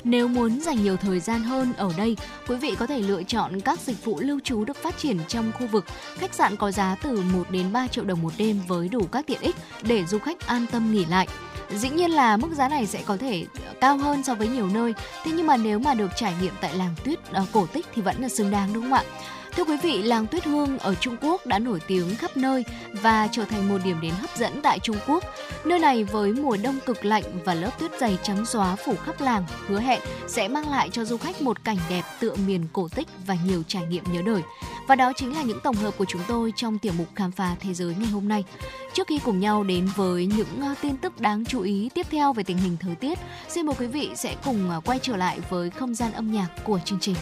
Nếu 0.05 0.29
muốn 0.29 0.61
dành 0.61 0.83
nhiều 0.83 0.97
thời 0.97 1.21
gian 1.21 1.43
hơn 1.43 1.73
ở 1.73 1.93
đây, 1.97 2.17
quý 2.49 2.57
vị 2.57 2.75
có 2.79 2.87
thể 2.87 2.99
lựa 2.99 3.23
chọn 3.23 3.61
các 3.61 3.81
dịch 3.81 4.05
vụ 4.05 4.21
lưu 4.21 4.41
trú 4.45 4.65
được 4.65 4.77
phát 4.77 4.99
triển 4.99 5.19
trong 5.29 5.53
khu 5.53 5.67
vực. 5.67 5.85
Khách 6.19 6.35
sạn 6.35 6.57
có 6.57 6.71
giá 6.71 6.97
từ 7.03 7.23
1 7.33 7.51
đến 7.51 7.73
3 7.73 7.89
triệu 7.89 8.05
đồng 8.05 8.23
một 8.23 8.33
đêm 8.39 8.61
với 8.69 8.89
đủ 8.89 9.07
các 9.13 9.27
tiện 9.27 9.41
ích 9.41 9.57
để 9.83 10.05
du 10.05 10.19
khách 10.19 10.47
an 10.47 10.67
tâm 10.73 10.93
nghỉ 10.93 11.05
lại. 11.05 11.29
Dĩ 11.71 11.91
nhiên 11.91 12.11
là 12.11 12.37
mức 12.37 12.49
giá 12.55 12.69
này 12.69 12.87
sẽ 12.87 13.03
có 13.07 13.17
thể 13.17 13.47
cao 13.81 13.97
hơn 13.97 14.25
so 14.25 14.35
với 14.35 14.49
nhiều 14.49 14.69
nơi, 14.69 14.95
thế 15.25 15.31
nhưng 15.35 15.47
mà 15.47 15.57
nếu 15.57 15.79
mà 15.79 15.95
được 15.95 16.11
trải 16.17 16.35
nghiệm 16.41 16.53
tại 16.61 16.75
làng 16.75 16.95
tuyết 17.05 17.19
ờ, 17.33 17.45
cổ 17.53 17.67
tích 17.67 17.87
thì 17.95 18.03
vẫn 18.03 18.17
là 18.21 18.29
xứng 18.29 18.51
đáng 18.51 18.73
đúng 18.73 18.83
không 18.83 18.93
ạ? 18.93 19.03
Thưa 19.57 19.65
quý 19.65 19.77
vị, 19.83 20.03
làng 20.03 20.27
Tuyết 20.27 20.45
Hương 20.45 20.79
ở 20.79 20.95
Trung 20.95 21.17
Quốc 21.21 21.47
đã 21.47 21.59
nổi 21.59 21.81
tiếng 21.87 22.17
khắp 22.17 22.37
nơi 22.37 22.65
và 22.93 23.29
trở 23.33 23.45
thành 23.45 23.69
một 23.69 23.79
điểm 23.85 24.01
đến 24.01 24.13
hấp 24.21 24.37
dẫn 24.37 24.61
tại 24.63 24.79
Trung 24.79 24.97
Quốc. 25.07 25.25
Nơi 25.65 25.79
này 25.79 26.05
với 26.05 26.33
mùa 26.33 26.57
đông 26.63 26.79
cực 26.87 27.05
lạnh 27.05 27.25
và 27.45 27.55
lớp 27.55 27.71
tuyết 27.79 27.91
dày 28.01 28.19
trắng 28.23 28.47
xóa 28.47 28.77
phủ 28.77 28.95
khắp 29.05 29.21
làng, 29.21 29.45
hứa 29.67 29.81
hẹn 29.81 30.01
sẽ 30.29 30.49
mang 30.49 30.71
lại 30.71 30.91
cho 30.93 31.05
du 31.05 31.17
khách 31.17 31.43
một 31.43 31.65
cảnh 31.65 31.77
đẹp 31.91 32.03
tựa 32.21 32.35
miền 32.47 32.67
cổ 32.73 32.89
tích 32.89 33.09
và 33.27 33.37
nhiều 33.47 33.63
trải 33.69 33.87
nghiệm 33.87 34.05
nhớ 34.13 34.23
đời. 34.27 34.43
Và 34.87 34.95
đó 34.97 35.13
chính 35.17 35.37
là 35.37 35.43
những 35.43 35.61
tổng 35.61 35.77
hợp 35.77 35.95
của 35.99 36.05
chúng 36.05 36.21
tôi 36.29 36.53
trong 36.57 36.79
tiểu 36.79 36.93
mục 36.99 37.09
khám 37.15 37.33
phá 37.33 37.57
thế 37.61 37.75
giới 37.75 37.95
ngày 37.99 38.11
hôm 38.11 38.29
nay. 38.29 38.45
Trước 38.93 39.07
khi 39.07 39.19
cùng 39.25 39.41
nhau 39.41 39.65
đến 39.65 39.89
với 39.97 40.27
những 40.27 40.61
ờ, 40.61 40.75
tin 40.81 40.97
tức 40.97 41.21
đáng 41.21 41.45
chú 41.45 41.61
ý 41.61 41.91
tiếp 41.95 42.07
theo 42.11 42.33
về 42.33 42.43
tình 42.43 42.59
hình 42.59 42.77
thời 42.81 42.95
tiết, 42.95 43.19
xin 43.49 43.67
mời 43.67 43.77
quý 43.79 43.87
vị 43.87 44.11
sẽ 44.15 44.37
cùng 44.45 44.71
ờ, 44.71 44.81
quay 44.85 44.99
trở 45.03 45.17
lại 45.17 45.41
với 45.51 45.71
không 45.71 45.95
gian 45.95 46.13
âm 46.13 46.33
nhạc 46.33 46.49
của 46.65 46.79
chương 46.85 47.01
trình. 47.01 47.17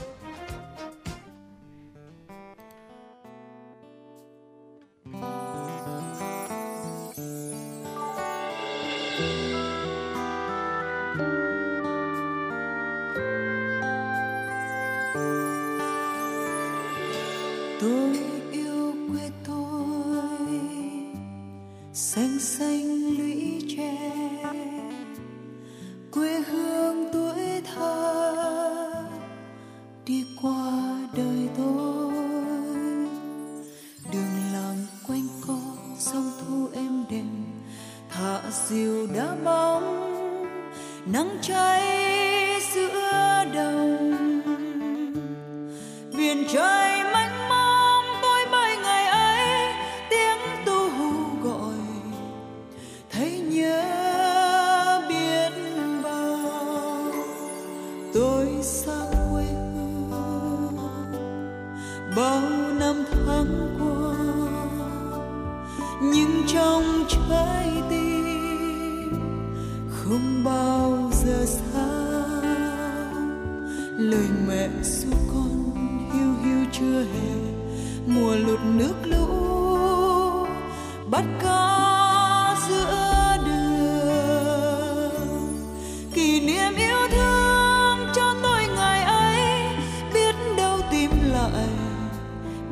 lại 91.48 91.68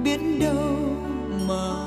biết 0.05 0.21
đâu 0.41 0.77
mà 1.49 1.80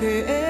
que 0.00 0.49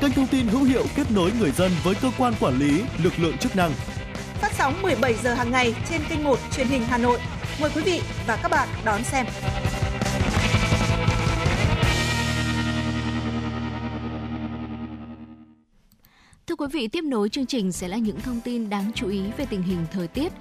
kênh 0.00 0.12
thông 0.12 0.26
tin 0.26 0.46
hữu 0.46 0.62
hiệu 0.62 0.84
kết 0.96 1.10
nối 1.10 1.32
người 1.40 1.50
dân 1.50 1.72
với 1.84 1.94
cơ 2.02 2.10
quan 2.18 2.34
quản 2.40 2.58
lý, 2.58 2.82
lực 3.02 3.12
lượng 3.18 3.38
chức 3.38 3.56
năng. 3.56 3.72
Phát 4.34 4.52
sóng 4.58 4.82
17 4.82 5.14
giờ 5.14 5.34
hàng 5.34 5.50
ngày 5.50 5.74
trên 5.90 6.00
kênh 6.08 6.24
1 6.24 6.38
truyền 6.56 6.66
hình 6.66 6.82
Hà 6.84 6.98
Nội. 6.98 7.18
Mời 7.60 7.70
quý 7.74 7.82
vị 7.82 8.00
và 8.26 8.38
các 8.42 8.50
bạn 8.50 8.68
đón 8.84 9.04
xem. 9.04 9.26
Thưa 16.46 16.56
quý 16.56 16.66
vị, 16.72 16.88
tiếp 16.88 17.04
nối 17.04 17.28
chương 17.28 17.46
trình 17.46 17.72
sẽ 17.72 17.88
là 17.88 17.96
những 17.96 18.20
thông 18.20 18.40
tin 18.40 18.70
đáng 18.70 18.90
chú 18.94 19.08
ý 19.08 19.22
về 19.36 19.46
tình 19.50 19.62
hình 19.62 19.86
thời 19.92 20.08
tiết. 20.08 20.32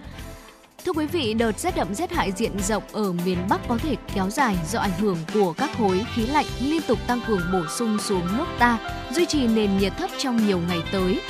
Thưa 0.89 0.93
quý 0.93 1.05
vị, 1.05 1.33
đợt 1.33 1.59
rét 1.59 1.75
đậm 1.75 1.93
rét 1.93 2.11
hại 2.11 2.31
diện 2.31 2.51
rộng 2.59 2.83
ở 2.91 3.13
miền 3.25 3.37
Bắc 3.49 3.61
có 3.67 3.77
thể 3.77 3.95
kéo 4.13 4.29
dài 4.29 4.57
do 4.69 4.79
ảnh 4.79 4.99
hưởng 4.99 5.17
của 5.33 5.53
các 5.53 5.69
khối 5.77 6.05
khí 6.15 6.25
lạnh 6.25 6.45
liên 6.61 6.81
tục 6.87 6.99
tăng 7.07 7.21
cường 7.27 7.41
bổ 7.53 7.61
sung 7.77 7.97
xuống 7.99 8.37
nước 8.37 8.45
ta, 8.59 8.77
duy 9.11 9.25
trì 9.25 9.47
nền 9.47 9.77
nhiệt 9.77 9.93
thấp 9.97 10.09
trong 10.17 10.47
nhiều 10.47 10.59
ngày 10.69 10.79
tới. 10.91 11.21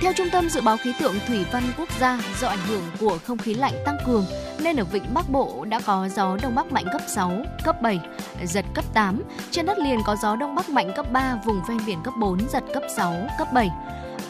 Theo 0.00 0.12
Trung 0.12 0.26
tâm 0.32 0.48
Dự 0.48 0.60
báo 0.60 0.76
Khí 0.76 0.92
tượng 1.00 1.14
Thủy 1.26 1.44
văn 1.52 1.62
Quốc 1.78 1.88
gia, 2.00 2.20
do 2.40 2.48
ảnh 2.48 2.66
hưởng 2.68 2.82
của 3.00 3.18
không 3.26 3.38
khí 3.38 3.54
lạnh 3.54 3.74
tăng 3.84 3.96
cường 4.06 4.24
nên 4.62 4.76
ở 4.76 4.84
vịnh 4.84 5.14
Bắc 5.14 5.30
Bộ 5.30 5.64
đã 5.64 5.80
có 5.80 6.08
gió 6.16 6.36
Đông 6.42 6.54
Bắc 6.54 6.72
mạnh 6.72 6.86
cấp 6.92 7.02
6, 7.08 7.32
cấp 7.64 7.82
7, 7.82 8.00
giật 8.44 8.64
cấp 8.74 8.84
8. 8.94 9.22
Trên 9.50 9.66
đất 9.66 9.78
liền 9.78 9.98
có 10.06 10.16
gió 10.22 10.36
Đông 10.36 10.54
Bắc 10.54 10.68
mạnh 10.68 10.92
cấp 10.96 11.12
3, 11.12 11.38
vùng 11.44 11.60
ven 11.68 11.78
biển 11.86 11.98
cấp 12.04 12.14
4, 12.20 12.38
giật 12.52 12.64
cấp 12.74 12.82
6, 12.96 13.14
cấp 13.38 13.48
7. 13.52 13.70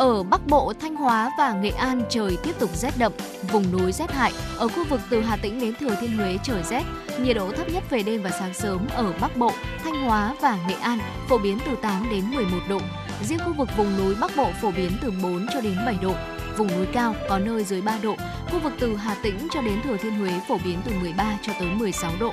Ở 0.00 0.22
Bắc 0.22 0.46
Bộ, 0.46 0.72
Thanh 0.80 0.96
Hóa 0.96 1.30
và 1.38 1.52
Nghệ 1.52 1.70
An 1.70 2.02
trời 2.10 2.38
tiếp 2.42 2.52
tục 2.58 2.70
rét 2.76 2.98
đậm, 2.98 3.12
vùng 3.52 3.64
núi 3.72 3.92
rét 3.92 4.10
hại. 4.10 4.32
Ở 4.56 4.68
khu 4.68 4.84
vực 4.84 5.00
từ 5.10 5.20
Hà 5.20 5.36
Tĩnh 5.36 5.60
đến 5.60 5.74
Thừa 5.80 5.94
Thiên 6.00 6.16
Huế 6.16 6.38
trời 6.42 6.62
rét, 6.62 6.82
nhiệt 7.20 7.36
độ 7.36 7.52
thấp 7.52 7.68
nhất 7.68 7.84
về 7.90 8.02
đêm 8.02 8.22
và 8.22 8.30
sáng 8.30 8.54
sớm 8.54 8.86
ở 8.94 9.12
Bắc 9.20 9.36
Bộ, 9.36 9.52
Thanh 9.84 10.04
Hóa 10.04 10.34
và 10.40 10.58
Nghệ 10.68 10.74
An 10.74 10.98
phổ 11.28 11.38
biến 11.38 11.58
từ 11.66 11.72
8 11.82 12.06
đến 12.10 12.30
11 12.30 12.58
độ. 12.68 12.80
Riêng 13.22 13.38
khu 13.44 13.52
vực 13.52 13.68
vùng 13.76 13.96
núi 13.96 14.14
Bắc 14.20 14.36
Bộ 14.36 14.50
phổ 14.60 14.70
biến 14.70 14.90
từ 15.02 15.12
4 15.22 15.46
cho 15.54 15.60
đến 15.60 15.76
7 15.86 15.96
độ. 16.02 16.14
Vùng 16.56 16.68
núi 16.76 16.86
cao 16.92 17.14
có 17.28 17.38
nơi 17.38 17.64
dưới 17.64 17.82
3 17.82 17.98
độ. 18.02 18.16
Khu 18.50 18.58
vực 18.58 18.72
từ 18.80 18.96
Hà 18.96 19.14
Tĩnh 19.22 19.48
cho 19.54 19.62
đến 19.62 19.82
Thừa 19.84 19.96
Thiên 19.96 20.18
Huế 20.18 20.32
phổ 20.48 20.58
biến 20.64 20.78
từ 20.84 20.92
13 21.00 21.38
cho 21.42 21.52
tới 21.58 21.68
16 21.68 22.12
độ. 22.20 22.32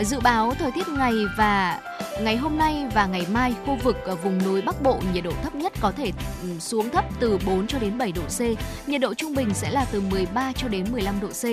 Dự 0.00 0.20
báo 0.20 0.54
thời 0.58 0.70
tiết 0.70 0.88
ngày 0.88 1.12
và 1.36 1.80
ngày 2.20 2.36
hôm 2.36 2.58
nay 2.58 2.86
và 2.94 3.06
ngày 3.06 3.26
mai 3.32 3.54
khu 3.66 3.76
vực 3.82 3.96
ở 4.04 4.16
vùng 4.16 4.44
núi 4.44 4.62
Bắc 4.62 4.82
Bộ 4.82 5.00
nhiệt 5.12 5.24
độ 5.24 5.32
thấp 5.42 5.54
nhất 5.54 5.72
có 5.80 5.92
thể 5.96 6.12
ừ, 6.42 6.48
xuống 6.58 6.90
thấp 6.90 7.04
từ 7.20 7.38
4 7.46 7.66
cho 7.66 7.78
đến 7.78 7.98
7 7.98 8.12
độ 8.12 8.22
C, 8.22 8.40
nhiệt 8.88 9.00
độ 9.00 9.14
trung 9.14 9.34
bình 9.34 9.54
sẽ 9.54 9.70
là 9.70 9.86
từ 9.92 10.00
13 10.00 10.52
cho 10.52 10.68
đến 10.68 10.86
15 10.92 11.20
độ 11.20 11.28
C. 11.28 11.44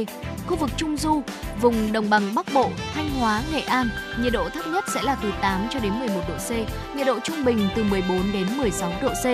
Khu 0.48 0.56
vực 0.56 0.70
Trung 0.78 0.98
Du, 0.98 1.22
vùng 1.62 1.92
đồng 1.92 2.10
bằng 2.10 2.36
Bắc 2.36 2.46
Bộ, 2.54 2.70
Thanh 2.94 3.10
Hóa, 3.10 3.42
Nghệ 3.54 3.62
An, 3.62 3.90
nhiệt 4.22 4.34
độ 4.34 4.50
thấp 4.50 4.68
nhất 4.68 4.86
sẽ 4.94 5.02
là 5.02 5.16
từ 5.24 5.32
8 5.42 5.68
cho 5.72 5.80
đến 5.80 6.00
11 6.00 6.22
độ 6.30 6.36
C, 6.36 6.52
nhiệt 6.96 7.08
độ 7.08 7.20
trung 7.20 7.46
bình 7.46 7.70
từ 7.76 7.84
14 7.84 8.32
đến 8.34 8.58
16 8.58 8.94
độ 9.02 9.10
C. 9.10 9.26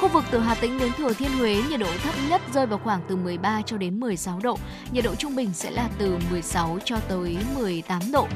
Khu 0.00 0.08
vực 0.08 0.24
từ 0.30 0.38
Hà 0.38 0.54
Tĩnh 0.54 0.78
đến 0.78 0.92
Thừa 0.98 1.12
Thiên 1.12 1.38
Huế 1.38 1.62
nhiệt 1.70 1.80
độ 1.80 1.88
thấp 2.02 2.14
nhất 2.28 2.42
rơi 2.54 2.66
vào 2.66 2.80
khoảng 2.84 3.00
từ 3.08 3.16
13 3.16 3.62
cho 3.66 3.76
đến 3.76 4.00
16 4.00 4.40
độ, 4.42 4.58
nhiệt 4.92 5.04
độ 5.04 5.14
trung 5.14 5.36
bình 5.36 5.50
sẽ 5.54 5.70
là 5.70 5.88
từ 5.98 6.18
16 6.30 6.78
cho 6.84 6.96
tới 7.08 7.36
18 7.54 8.00
độ. 8.12 8.26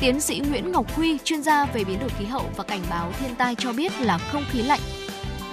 Tiến 0.00 0.20
sĩ 0.20 0.42
Nguyễn 0.48 0.72
Ngọc 0.72 0.94
Huy, 0.96 1.18
chuyên 1.24 1.42
gia 1.42 1.64
về 1.64 1.84
biến 1.84 1.98
đổi 2.00 2.10
khí 2.18 2.24
hậu 2.24 2.44
và 2.56 2.64
cảnh 2.64 2.82
báo 2.90 3.12
thiên 3.20 3.34
tai 3.34 3.54
cho 3.54 3.72
biết 3.72 3.92
là 4.00 4.18
không 4.18 4.44
khí 4.52 4.62
lạnh 4.62 4.80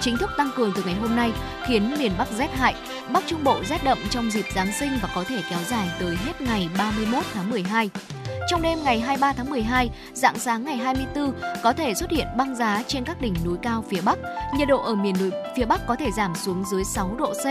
chính 0.05 0.17
thức 0.17 0.29
tăng 0.37 0.49
cường 0.55 0.71
từ 0.75 0.83
ngày 0.83 0.93
hôm 0.93 1.15
nay 1.15 1.31
khiến 1.67 1.95
miền 1.99 2.11
Bắc 2.17 2.31
rét 2.37 2.51
hại, 2.53 2.75
Bắc 3.13 3.23
Trung 3.27 3.43
Bộ 3.43 3.63
rét 3.69 3.83
đậm 3.83 3.97
trong 4.09 4.31
dịp 4.31 4.45
Giáng 4.55 4.71
sinh 4.79 4.91
và 5.01 5.09
có 5.15 5.23
thể 5.23 5.41
kéo 5.49 5.59
dài 5.67 5.89
tới 5.99 6.15
hết 6.25 6.41
ngày 6.41 6.69
31 6.77 7.23
tháng 7.33 7.49
12. 7.49 7.89
Trong 8.49 8.61
đêm 8.61 8.83
ngày 8.83 8.99
23 8.99 9.33
tháng 9.33 9.49
12, 9.49 9.89
dạng 10.13 10.39
sáng 10.39 10.63
ngày 10.63 10.77
24 10.77 11.33
có 11.63 11.73
thể 11.73 11.93
xuất 11.93 12.11
hiện 12.11 12.27
băng 12.37 12.55
giá 12.55 12.83
trên 12.87 13.05
các 13.05 13.21
đỉnh 13.21 13.33
núi 13.45 13.57
cao 13.61 13.83
phía 13.89 14.01
Bắc. 14.01 14.19
Nhiệt 14.57 14.67
độ 14.67 14.81
ở 14.81 14.95
miền 14.95 15.15
núi 15.19 15.31
phía 15.57 15.65
Bắc 15.65 15.87
có 15.87 15.95
thể 15.95 16.11
giảm 16.11 16.35
xuống 16.35 16.63
dưới 16.71 16.83
6 16.83 17.15
độ 17.17 17.33
C. 17.33 17.45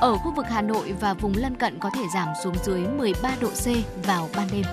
Ở 0.00 0.16
khu 0.16 0.32
vực 0.36 0.46
Hà 0.48 0.62
Nội 0.62 0.94
và 1.00 1.14
vùng 1.14 1.34
lân 1.36 1.56
cận 1.56 1.78
có 1.78 1.90
thể 1.94 2.02
giảm 2.14 2.28
xuống 2.44 2.54
dưới 2.64 2.80
13 2.80 3.30
độ 3.40 3.48
C 3.48 3.66
vào 4.06 4.28
ban 4.36 4.48
đêm. 4.52 4.64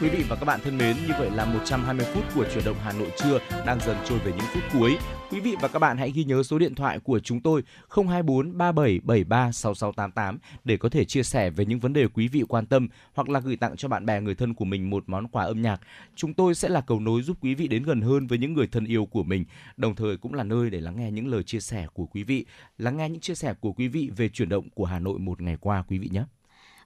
Quý 0.00 0.08
vị 0.08 0.24
và 0.28 0.36
các 0.36 0.44
bạn 0.44 0.60
thân 0.64 0.78
mến, 0.78 0.96
như 1.08 1.14
vậy 1.18 1.30
là 1.30 1.44
120 1.44 2.06
phút 2.14 2.24
của 2.34 2.44
chuyển 2.54 2.64
động 2.64 2.76
Hà 2.84 2.92
Nội 2.92 3.10
trưa 3.16 3.38
đang 3.66 3.80
dần 3.80 3.96
trôi 4.04 4.18
về 4.18 4.32
những 4.32 4.46
phút 4.54 4.62
cuối. 4.72 4.98
Quý 5.30 5.40
vị 5.40 5.56
và 5.60 5.68
các 5.68 5.78
bạn 5.78 5.96
hãy 5.96 6.10
ghi 6.10 6.24
nhớ 6.24 6.42
số 6.42 6.58
điện 6.58 6.74
thoại 6.74 6.98
của 6.98 7.18
chúng 7.20 7.40
tôi 7.40 7.62
024 7.88 8.58
3773 8.58 9.52
6688 9.52 10.38
để 10.64 10.76
có 10.76 10.88
thể 10.88 11.04
chia 11.04 11.22
sẻ 11.22 11.50
về 11.50 11.64
những 11.64 11.80
vấn 11.80 11.92
đề 11.92 12.06
quý 12.06 12.28
vị 12.28 12.44
quan 12.48 12.66
tâm 12.66 12.88
hoặc 13.14 13.28
là 13.28 13.40
gửi 13.40 13.56
tặng 13.56 13.76
cho 13.76 13.88
bạn 13.88 14.06
bè 14.06 14.20
người 14.20 14.34
thân 14.34 14.54
của 14.54 14.64
mình 14.64 14.90
một 14.90 15.04
món 15.06 15.28
quà 15.28 15.44
âm 15.44 15.62
nhạc. 15.62 15.80
Chúng 16.16 16.34
tôi 16.34 16.54
sẽ 16.54 16.68
là 16.68 16.80
cầu 16.80 17.00
nối 17.00 17.22
giúp 17.22 17.36
quý 17.40 17.54
vị 17.54 17.68
đến 17.68 17.82
gần 17.82 18.00
hơn 18.00 18.26
với 18.26 18.38
những 18.38 18.54
người 18.54 18.66
thân 18.66 18.84
yêu 18.84 19.06
của 19.06 19.22
mình, 19.22 19.44
đồng 19.76 19.94
thời 19.94 20.16
cũng 20.16 20.34
là 20.34 20.44
nơi 20.44 20.70
để 20.70 20.80
lắng 20.80 20.96
nghe 20.96 21.10
những 21.10 21.28
lời 21.28 21.42
chia 21.42 21.60
sẻ 21.60 21.86
của 21.94 22.06
quý 22.06 22.22
vị, 22.22 22.44
lắng 22.78 22.96
nghe 22.96 23.08
những 23.08 23.20
chia 23.20 23.34
sẻ 23.34 23.54
của 23.60 23.72
quý 23.72 23.88
vị 23.88 24.10
về 24.16 24.28
chuyển 24.28 24.48
động 24.48 24.70
của 24.74 24.84
Hà 24.84 24.98
Nội 24.98 25.18
một 25.18 25.42
ngày 25.42 25.56
qua 25.60 25.84
quý 25.88 25.98
vị 25.98 26.08
nhé. 26.12 26.24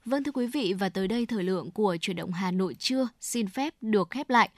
Vâng 0.05 0.23
thưa 0.23 0.31
quý 0.31 0.47
vị 0.47 0.73
và 0.79 0.89
tới 0.89 1.07
đây 1.07 1.25
thời 1.25 1.43
lượng 1.43 1.71
của 1.71 1.97
chuyển 2.01 2.15
động 2.15 2.31
Hà 2.31 2.51
Nội 2.51 2.75
trưa 2.79 3.07
xin 3.21 3.47
phép 3.47 3.73
được 3.81 4.09
khép 4.09 4.29
lại. 4.29 4.49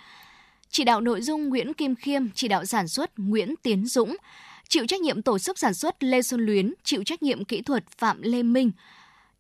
Chỉ 0.69 0.84
đạo 0.84 1.02
nội 1.02 1.22
dung 1.22 1.49
Nguyễn 1.49 1.74
Kim 1.74 1.95
Khiêm, 1.95 2.30
chỉ 2.36 2.48
đạo 2.48 2.65
sản 2.65 2.88
xuất 2.88 3.11
Nguyễn 3.19 3.56
Tiến 3.64 3.86
Dũng, 3.86 4.18
chịu 4.69 4.86
trách 4.88 5.02
nhiệm 5.02 5.22
tổ 5.22 5.40
chức 5.40 5.60
sản 5.60 5.74
xuất 5.74 6.03
Lê 6.03 6.22
Xuân 6.22 6.41
Luyến, 6.41 6.74
chịu 6.84 7.03
trách 7.03 7.24
nhiệm 7.24 7.45
kỹ 7.45 7.61
thuật 7.61 7.84
Phạm 7.98 8.22
Lê 8.22 8.44
Minh. 8.44 8.72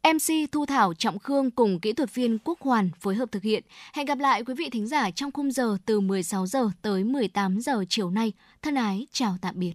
MC 0.03 0.51
Thu 0.51 0.65
Thảo 0.65 0.93
Trọng 0.93 1.19
Khương 1.19 1.51
cùng 1.51 1.79
kỹ 1.79 1.93
thuật 1.93 2.15
viên 2.15 2.39
Quốc 2.39 2.61
Hoàn 2.61 2.89
phối 2.99 3.15
hợp 3.15 3.31
thực 3.31 3.43
hiện. 3.43 3.63
Hẹn 3.93 4.05
gặp 4.05 4.17
lại 4.17 4.43
quý 4.43 4.53
vị 4.53 4.69
thính 4.69 4.87
giả 4.87 5.11
trong 5.11 5.31
khung 5.31 5.51
giờ 5.51 5.77
từ 5.85 5.99
16 5.99 6.47
giờ 6.47 6.69
tới 6.81 7.03
18 7.03 7.59
giờ 7.61 7.83
chiều 7.89 8.09
nay. 8.09 8.33
Thân 8.61 8.75
ái, 8.75 9.07
chào 9.11 9.37
tạm 9.41 9.59
biệt. 9.59 9.73